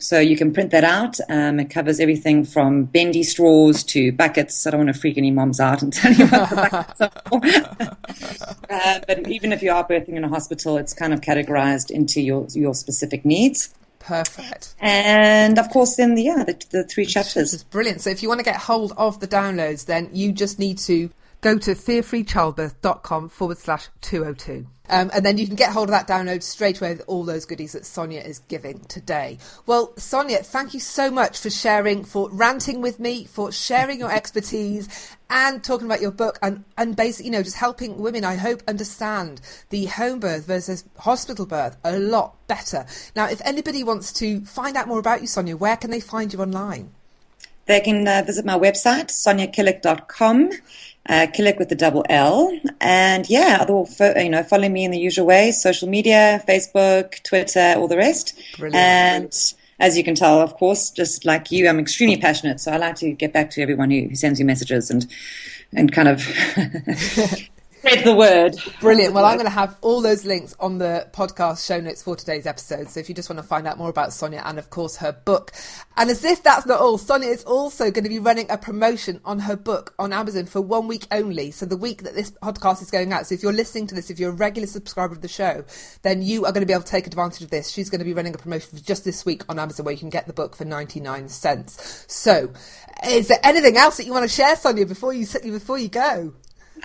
So 0.00 0.20
you 0.20 0.36
can 0.36 0.52
print 0.52 0.70
that 0.70 0.84
out. 0.84 1.18
Um, 1.28 1.58
it 1.58 1.70
covers 1.70 1.98
everything 1.98 2.44
from 2.44 2.84
bendy 2.84 3.24
straws 3.24 3.82
to 3.84 4.12
buckets. 4.12 4.66
I 4.66 4.70
don't 4.70 4.84
want 4.84 4.94
to 4.94 5.00
freak 5.00 5.18
any 5.18 5.32
moms 5.32 5.58
out 5.58 5.82
and 5.82 5.92
tell 5.92 6.12
you 6.12 6.26
what 6.26 6.50
the 6.50 6.56
buckets 6.56 7.00
are 7.00 7.10
uh, 8.70 9.00
but 9.06 9.28
even 9.28 9.52
if 9.52 9.62
you 9.62 9.72
are 9.72 9.86
birthing 9.86 10.10
in 10.16 10.22
a 10.22 10.28
hospital, 10.28 10.76
it's 10.76 10.94
kind 10.94 11.12
of 11.12 11.20
categorized 11.20 11.90
into 11.90 12.20
your, 12.20 12.46
your 12.54 12.74
specific 12.74 13.24
needs. 13.24 13.74
Perfect. 13.98 14.74
And 14.78 15.58
of 15.58 15.68
course, 15.70 15.96
then 15.96 16.14
the, 16.14 16.22
yeah, 16.22 16.44
the, 16.44 16.64
the 16.70 16.84
three 16.84 17.04
chapters. 17.04 17.52
It's 17.52 17.64
brilliant. 17.64 18.00
So 18.00 18.10
if 18.10 18.22
you 18.22 18.28
want 18.28 18.38
to 18.38 18.44
get 18.44 18.56
hold 18.56 18.92
of 18.96 19.18
the 19.18 19.28
downloads, 19.28 19.86
then 19.86 20.10
you 20.12 20.32
just 20.32 20.58
need 20.58 20.78
to 20.78 21.10
go 21.40 21.58
to 21.58 21.72
fearfreechildbirth.com 21.72 23.28
forward 23.28 23.58
slash 23.58 23.88
202. 24.00 24.66
Um, 24.88 25.10
and 25.14 25.24
then 25.24 25.38
you 25.38 25.46
can 25.46 25.56
get 25.56 25.72
hold 25.72 25.88
of 25.88 25.92
that 25.92 26.08
download 26.08 26.42
straight 26.42 26.80
away 26.80 26.94
with 26.94 27.04
all 27.06 27.24
those 27.24 27.44
goodies 27.44 27.72
that 27.72 27.86
Sonia 27.86 28.20
is 28.20 28.40
giving 28.40 28.80
today. 28.80 29.38
Well, 29.66 29.92
Sonia, 29.96 30.38
thank 30.38 30.74
you 30.74 30.80
so 30.80 31.10
much 31.10 31.38
for 31.38 31.50
sharing, 31.50 32.04
for 32.04 32.30
ranting 32.30 32.80
with 32.80 32.98
me, 32.98 33.24
for 33.24 33.52
sharing 33.52 33.98
your 33.98 34.12
expertise 34.12 35.16
and 35.30 35.62
talking 35.62 35.86
about 35.86 36.00
your 36.00 36.10
book 36.10 36.38
and, 36.42 36.64
and 36.76 36.96
basically, 36.96 37.26
you 37.26 37.32
know, 37.32 37.42
just 37.42 37.56
helping 37.56 37.98
women, 37.98 38.24
I 38.24 38.36
hope, 38.36 38.62
understand 38.66 39.40
the 39.70 39.86
home 39.86 40.20
birth 40.20 40.46
versus 40.46 40.84
hospital 40.98 41.46
birth 41.46 41.76
a 41.84 41.98
lot 41.98 42.36
better. 42.46 42.86
Now, 43.14 43.28
if 43.28 43.40
anybody 43.44 43.84
wants 43.84 44.12
to 44.14 44.40
find 44.44 44.76
out 44.76 44.88
more 44.88 44.98
about 44.98 45.20
you, 45.20 45.26
Sonia, 45.26 45.56
where 45.56 45.76
can 45.76 45.90
they 45.90 46.00
find 46.00 46.32
you 46.32 46.40
online? 46.40 46.90
They 47.66 47.80
can 47.80 48.08
uh, 48.08 48.22
visit 48.24 48.46
my 48.46 48.58
website, 48.58 49.10
soniakillick.com 49.10 50.50
uh, 51.08 51.26
Killick 51.32 51.58
with 51.58 51.68
the 51.68 51.74
double 51.74 52.04
L. 52.08 52.58
And 52.80 53.28
yeah, 53.28 53.66
you 53.68 54.28
know, 54.28 54.42
follow 54.42 54.68
me 54.68 54.84
in 54.84 54.90
the 54.90 54.98
usual 54.98 55.26
way, 55.26 55.52
social 55.52 55.88
media, 55.88 56.42
Facebook, 56.46 57.22
Twitter, 57.22 57.74
all 57.76 57.88
the 57.88 57.96
rest. 57.96 58.38
Brilliant. 58.58 58.76
And 58.76 59.54
as 59.80 59.96
you 59.96 60.04
can 60.04 60.14
tell, 60.14 60.40
of 60.40 60.54
course, 60.54 60.90
just 60.90 61.24
like 61.24 61.50
you, 61.50 61.68
I'm 61.68 61.78
extremely 61.78 62.16
passionate. 62.16 62.60
So 62.60 62.72
I 62.72 62.76
like 62.76 62.96
to 62.96 63.12
get 63.12 63.32
back 63.32 63.50
to 63.52 63.62
everyone 63.62 63.90
who, 63.90 64.08
who 64.08 64.14
sends 64.14 64.38
me 64.38 64.44
messages 64.44 64.90
and, 64.90 65.06
and 65.72 65.92
kind 65.92 66.08
of 66.08 66.26
Spread 67.88 68.04
the 68.04 68.14
word. 68.14 68.54
Brilliant. 68.80 69.14
Well, 69.14 69.24
I'm 69.24 69.36
going 69.36 69.46
to 69.46 69.50
have 69.50 69.74
all 69.80 70.02
those 70.02 70.26
links 70.26 70.54
on 70.60 70.76
the 70.76 71.08
podcast 71.12 71.66
show 71.66 71.80
notes 71.80 72.02
for 72.02 72.16
today's 72.16 72.44
episode. 72.44 72.90
So 72.90 73.00
if 73.00 73.08
you 73.08 73.14
just 73.14 73.30
want 73.30 73.40
to 73.40 73.46
find 73.46 73.66
out 73.66 73.78
more 73.78 73.88
about 73.88 74.12
Sonia 74.12 74.42
and, 74.44 74.58
of 74.58 74.68
course, 74.68 74.96
her 74.98 75.12
book. 75.12 75.52
And 75.96 76.10
as 76.10 76.22
if 76.22 76.42
that's 76.42 76.66
not 76.66 76.80
all, 76.80 76.98
Sonia 76.98 77.30
is 77.30 77.44
also 77.44 77.90
going 77.90 78.04
to 78.04 78.10
be 78.10 78.18
running 78.18 78.50
a 78.50 78.58
promotion 78.58 79.22
on 79.24 79.38
her 79.38 79.56
book 79.56 79.94
on 79.98 80.12
Amazon 80.12 80.44
for 80.44 80.60
one 80.60 80.86
week 80.86 81.06
only. 81.10 81.50
So 81.50 81.64
the 81.64 81.78
week 81.78 82.02
that 82.02 82.14
this 82.14 82.30
podcast 82.30 82.82
is 82.82 82.90
going 82.90 83.10
out. 83.10 83.26
So 83.26 83.34
if 83.34 83.42
you're 83.42 83.54
listening 83.54 83.86
to 83.86 83.94
this, 83.94 84.10
if 84.10 84.20
you're 84.20 84.32
a 84.32 84.36
regular 84.36 84.66
subscriber 84.66 85.14
of 85.14 85.22
the 85.22 85.28
show, 85.28 85.64
then 86.02 86.20
you 86.20 86.44
are 86.44 86.52
going 86.52 86.60
to 86.60 86.66
be 86.66 86.74
able 86.74 86.82
to 86.82 86.90
take 86.90 87.06
advantage 87.06 87.42
of 87.42 87.48
this. 87.48 87.70
She's 87.70 87.88
going 87.88 88.00
to 88.00 88.04
be 88.04 88.12
running 88.12 88.34
a 88.34 88.38
promotion 88.38 88.78
just 88.82 89.06
this 89.06 89.24
week 89.24 89.44
on 89.48 89.58
Amazon 89.58 89.86
where 89.86 89.94
you 89.94 90.00
can 90.00 90.10
get 90.10 90.26
the 90.26 90.34
book 90.34 90.56
for 90.56 90.66
99 90.66 91.30
cents. 91.30 92.04
So 92.06 92.52
is 93.06 93.28
there 93.28 93.40
anything 93.42 93.78
else 93.78 93.96
that 93.96 94.04
you 94.04 94.12
want 94.12 94.24
to 94.24 94.34
share, 94.34 94.56
Sonia, 94.56 94.84
before 94.84 95.14
you, 95.14 95.26
before 95.42 95.78
you 95.78 95.88
go? 95.88 96.34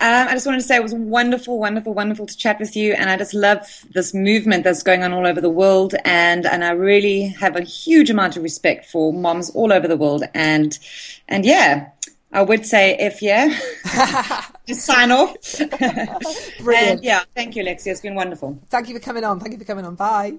Um, 0.00 0.28
I 0.28 0.32
just 0.32 0.46
wanted 0.46 0.58
to 0.58 0.64
say 0.64 0.76
it 0.76 0.82
was 0.82 0.94
wonderful, 0.94 1.58
wonderful, 1.58 1.94
wonderful 1.94 2.26
to 2.26 2.36
chat 2.36 2.58
with 2.58 2.76
you, 2.76 2.94
and 2.94 3.08
I 3.10 3.16
just 3.16 3.34
love 3.34 3.66
this 3.92 4.12
movement 4.14 4.64
that's 4.64 4.82
going 4.82 5.02
on 5.02 5.12
all 5.12 5.26
over 5.26 5.40
the 5.40 5.50
world, 5.50 5.94
and 6.04 6.46
and 6.46 6.64
I 6.64 6.70
really 6.70 7.28
have 7.40 7.56
a 7.56 7.62
huge 7.62 8.10
amount 8.10 8.36
of 8.36 8.42
respect 8.42 8.86
for 8.86 9.12
moms 9.12 9.50
all 9.50 9.72
over 9.72 9.86
the 9.88 9.96
world, 9.96 10.24
and 10.34 10.78
and 11.28 11.44
yeah, 11.44 11.90
I 12.32 12.42
would 12.42 12.66
say 12.66 12.96
if 12.98 13.22
yeah, 13.22 13.56
just 14.66 14.84
sign 14.84 15.12
off. 15.12 15.34
Brilliant. 16.60 16.60
And 16.66 17.04
yeah, 17.04 17.22
thank 17.34 17.54
you, 17.54 17.62
Alexia. 17.62 17.92
It's 17.92 18.00
been 18.00 18.14
wonderful. 18.14 18.58
Thank 18.68 18.88
you 18.88 18.94
for 18.94 19.00
coming 19.00 19.24
on. 19.24 19.38
Thank 19.38 19.52
you 19.52 19.58
for 19.58 19.64
coming 19.64 19.84
on. 19.84 19.94
Bye. 19.94 20.38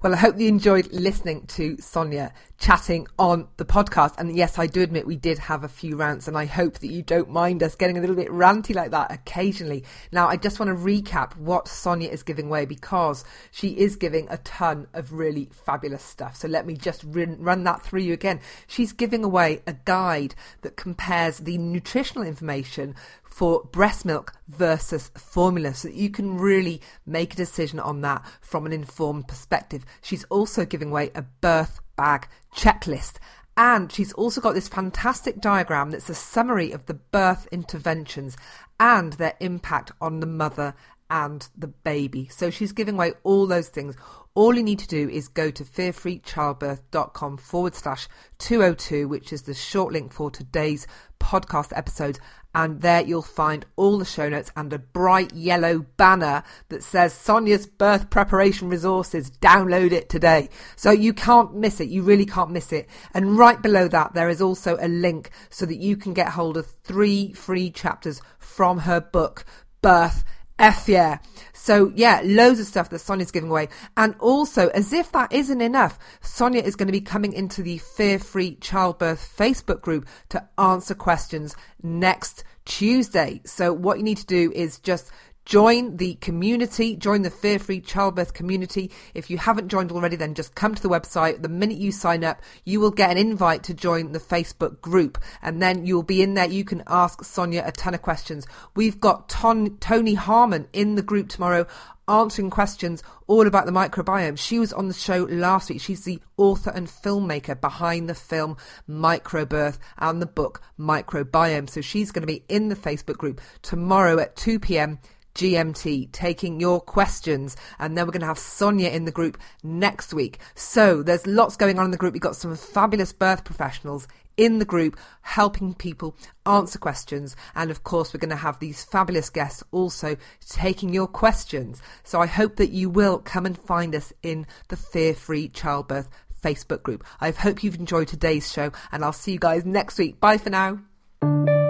Well, 0.00 0.14
I 0.14 0.18
hope 0.18 0.38
you 0.38 0.46
enjoyed 0.46 0.92
listening 0.92 1.46
to 1.48 1.76
Sonia 1.80 2.32
chatting 2.56 3.08
on 3.18 3.48
the 3.56 3.64
podcast. 3.64 4.14
And 4.16 4.36
yes, 4.36 4.56
I 4.56 4.68
do 4.68 4.80
admit 4.80 5.08
we 5.08 5.16
did 5.16 5.38
have 5.40 5.64
a 5.64 5.68
few 5.68 5.96
rants, 5.96 6.28
and 6.28 6.38
I 6.38 6.44
hope 6.44 6.78
that 6.78 6.92
you 6.92 7.02
don't 7.02 7.30
mind 7.30 7.64
us 7.64 7.74
getting 7.74 7.98
a 7.98 8.00
little 8.00 8.14
bit 8.14 8.28
ranty 8.28 8.76
like 8.76 8.92
that 8.92 9.10
occasionally. 9.10 9.84
Now, 10.12 10.28
I 10.28 10.36
just 10.36 10.60
want 10.60 10.68
to 10.68 10.76
recap 10.76 11.36
what 11.36 11.66
Sonia 11.66 12.10
is 12.10 12.22
giving 12.22 12.46
away 12.46 12.64
because 12.64 13.24
she 13.50 13.70
is 13.70 13.96
giving 13.96 14.28
a 14.30 14.38
ton 14.38 14.86
of 14.92 15.14
really 15.14 15.48
fabulous 15.52 16.04
stuff. 16.04 16.36
So 16.36 16.46
let 16.46 16.64
me 16.64 16.74
just 16.74 17.02
run 17.04 17.64
that 17.64 17.82
through 17.82 18.02
you 18.02 18.12
again. 18.12 18.38
She's 18.68 18.92
giving 18.92 19.24
away 19.24 19.62
a 19.66 19.72
guide 19.84 20.36
that 20.62 20.76
compares 20.76 21.38
the 21.38 21.58
nutritional 21.58 22.24
information 22.24 22.94
for 23.38 23.62
breast 23.70 24.04
milk 24.04 24.32
versus 24.48 25.12
formula 25.16 25.72
so 25.72 25.86
that 25.86 25.94
you 25.94 26.10
can 26.10 26.36
really 26.38 26.80
make 27.06 27.32
a 27.32 27.36
decision 27.36 27.78
on 27.78 28.00
that 28.00 28.20
from 28.40 28.66
an 28.66 28.72
informed 28.72 29.28
perspective. 29.28 29.84
She's 30.02 30.24
also 30.24 30.64
giving 30.64 30.90
away 30.90 31.12
a 31.14 31.22
birth 31.22 31.78
bag 31.94 32.26
checklist. 32.52 33.18
And 33.56 33.92
she's 33.92 34.12
also 34.14 34.40
got 34.40 34.54
this 34.54 34.66
fantastic 34.66 35.40
diagram 35.40 35.92
that's 35.92 36.10
a 36.10 36.16
summary 36.16 36.72
of 36.72 36.86
the 36.86 36.94
birth 36.94 37.46
interventions 37.52 38.36
and 38.80 39.12
their 39.12 39.34
impact 39.38 39.92
on 40.00 40.18
the 40.18 40.26
mother 40.26 40.74
and 41.08 41.48
the 41.56 41.68
baby. 41.68 42.26
So 42.32 42.50
she's 42.50 42.72
giving 42.72 42.96
away 42.96 43.12
all 43.22 43.46
those 43.46 43.68
things. 43.68 43.94
All 44.38 44.54
you 44.54 44.62
need 44.62 44.78
to 44.78 44.86
do 44.86 45.08
is 45.08 45.26
go 45.26 45.50
to 45.50 45.64
fearfreechildbirth.com 45.64 47.38
forward 47.38 47.74
slash 47.74 48.06
202, 48.38 49.08
which 49.08 49.32
is 49.32 49.42
the 49.42 49.52
short 49.52 49.92
link 49.92 50.12
for 50.12 50.30
today's 50.30 50.86
podcast 51.18 51.76
episode 51.76 52.20
and 52.54 52.80
there 52.80 53.02
you'll 53.02 53.20
find 53.20 53.66
all 53.74 53.98
the 53.98 54.04
show 54.04 54.28
notes 54.28 54.52
and 54.54 54.72
a 54.72 54.78
bright 54.78 55.34
yellow 55.34 55.80
banner 55.96 56.44
that 56.68 56.84
says 56.84 57.12
Sonia's 57.12 57.66
birth 57.66 58.10
preparation 58.10 58.68
resources. 58.68 59.28
Download 59.28 59.90
it 59.90 60.08
today. 60.08 60.50
So 60.76 60.92
you 60.92 61.12
can't 61.14 61.56
miss 61.56 61.80
it. 61.80 61.88
You 61.88 62.04
really 62.04 62.24
can't 62.24 62.52
miss 62.52 62.72
it. 62.72 62.88
And 63.12 63.36
right 63.36 63.60
below 63.60 63.88
that, 63.88 64.14
there 64.14 64.28
is 64.28 64.40
also 64.40 64.78
a 64.80 64.86
link 64.86 65.30
so 65.50 65.66
that 65.66 65.78
you 65.78 65.96
can 65.96 66.14
get 66.14 66.28
hold 66.28 66.56
of 66.56 66.70
three 66.84 67.32
free 67.32 67.72
chapters 67.72 68.22
from 68.38 68.78
her 68.78 69.00
book, 69.00 69.44
Birth 69.82 70.22
F 70.58 70.88
yeah. 70.88 71.18
So 71.52 71.92
yeah, 71.94 72.20
loads 72.24 72.60
of 72.60 72.66
stuff 72.66 72.90
that 72.90 73.00
Sonia's 73.00 73.30
giving 73.30 73.50
away. 73.50 73.68
And 73.96 74.14
also, 74.18 74.68
as 74.68 74.92
if 74.92 75.12
that 75.12 75.32
isn't 75.32 75.60
enough, 75.60 75.98
Sonia 76.20 76.62
is 76.62 76.76
going 76.76 76.86
to 76.86 76.92
be 76.92 77.00
coming 77.00 77.32
into 77.32 77.62
the 77.62 77.78
Fear 77.78 78.18
Free 78.18 78.56
Childbirth 78.56 79.34
Facebook 79.36 79.80
group 79.80 80.06
to 80.30 80.48
answer 80.58 80.94
questions 80.94 81.56
next 81.82 82.44
Tuesday. 82.64 83.40
So 83.44 83.72
what 83.72 83.98
you 83.98 84.04
need 84.04 84.18
to 84.18 84.26
do 84.26 84.52
is 84.54 84.78
just 84.78 85.10
Join 85.48 85.96
the 85.96 86.16
community, 86.16 86.94
join 86.94 87.22
the 87.22 87.30
fear 87.30 87.58
free 87.58 87.80
childbirth 87.80 88.34
community. 88.34 88.90
If 89.14 89.30
you 89.30 89.38
haven't 89.38 89.68
joined 89.68 89.90
already, 89.90 90.14
then 90.14 90.34
just 90.34 90.54
come 90.54 90.74
to 90.74 90.82
the 90.82 90.90
website. 90.90 91.40
The 91.40 91.48
minute 91.48 91.78
you 91.78 91.90
sign 91.90 92.22
up, 92.22 92.42
you 92.66 92.80
will 92.80 92.90
get 92.90 93.10
an 93.10 93.16
invite 93.16 93.62
to 93.62 93.72
join 93.72 94.12
the 94.12 94.20
Facebook 94.20 94.82
group. 94.82 95.16
And 95.40 95.62
then 95.62 95.86
you'll 95.86 96.02
be 96.02 96.20
in 96.20 96.34
there. 96.34 96.44
You 96.44 96.66
can 96.66 96.82
ask 96.86 97.24
Sonia 97.24 97.62
a 97.64 97.72
ton 97.72 97.94
of 97.94 98.02
questions. 98.02 98.46
We've 98.76 99.00
got 99.00 99.30
Ton- 99.30 99.78
Toni 99.78 100.12
Harman 100.12 100.68
in 100.74 100.96
the 100.96 101.02
group 101.02 101.30
tomorrow 101.30 101.66
answering 102.08 102.50
questions 102.50 103.02
all 103.26 103.46
about 103.46 103.64
the 103.64 103.72
microbiome. 103.72 104.38
She 104.38 104.58
was 104.58 104.74
on 104.74 104.88
the 104.88 104.94
show 104.94 105.24
last 105.30 105.70
week. 105.70 105.80
She's 105.80 106.04
the 106.04 106.20
author 106.36 106.72
and 106.74 106.86
filmmaker 106.86 107.58
behind 107.58 108.06
the 108.06 108.14
film 108.14 108.58
Microbirth 108.86 109.78
and 109.96 110.20
the 110.20 110.26
book 110.26 110.60
Microbiome. 110.78 111.70
So 111.70 111.80
she's 111.80 112.10
going 112.10 112.20
to 112.20 112.26
be 112.26 112.44
in 112.50 112.68
the 112.68 112.76
Facebook 112.76 113.16
group 113.16 113.40
tomorrow 113.62 114.18
at 114.18 114.36
2 114.36 114.58
p.m. 114.58 114.98
GMT, 115.34 116.12
taking 116.12 116.60
your 116.60 116.80
questions. 116.80 117.56
And 117.78 117.96
then 117.96 118.06
we're 118.06 118.12
going 118.12 118.20
to 118.20 118.26
have 118.26 118.38
Sonia 118.38 118.90
in 118.90 119.04
the 119.04 119.12
group 119.12 119.38
next 119.62 120.12
week. 120.12 120.38
So 120.54 121.02
there's 121.02 121.26
lots 121.26 121.56
going 121.56 121.78
on 121.78 121.86
in 121.86 121.90
the 121.90 121.96
group. 121.96 122.12
We've 122.12 122.22
got 122.22 122.36
some 122.36 122.56
fabulous 122.56 123.12
birth 123.12 123.44
professionals 123.44 124.08
in 124.36 124.60
the 124.60 124.64
group 124.64 124.96
helping 125.22 125.74
people 125.74 126.16
answer 126.46 126.78
questions. 126.78 127.36
And 127.54 127.70
of 127.70 127.84
course, 127.84 128.14
we're 128.14 128.20
going 128.20 128.30
to 128.30 128.36
have 128.36 128.58
these 128.60 128.84
fabulous 128.84 129.28
guests 129.28 129.62
also 129.72 130.16
taking 130.48 130.94
your 130.94 131.08
questions. 131.08 131.82
So 132.04 132.20
I 132.20 132.26
hope 132.26 132.56
that 132.56 132.70
you 132.70 132.88
will 132.88 133.18
come 133.18 133.44
and 133.44 133.58
find 133.58 133.94
us 133.94 134.12
in 134.22 134.46
the 134.68 134.76
Fear 134.76 135.14
Free 135.14 135.48
Childbirth 135.48 136.08
Facebook 136.42 136.82
group. 136.82 137.04
I 137.20 137.32
hope 137.32 137.62
you've 137.62 137.78
enjoyed 137.78 138.08
today's 138.08 138.50
show 138.50 138.70
and 138.92 139.04
I'll 139.04 139.12
see 139.12 139.32
you 139.32 139.38
guys 139.38 139.64
next 139.64 139.98
week. 139.98 140.20
Bye 140.20 140.38
for 140.38 140.50
now. 140.50 141.67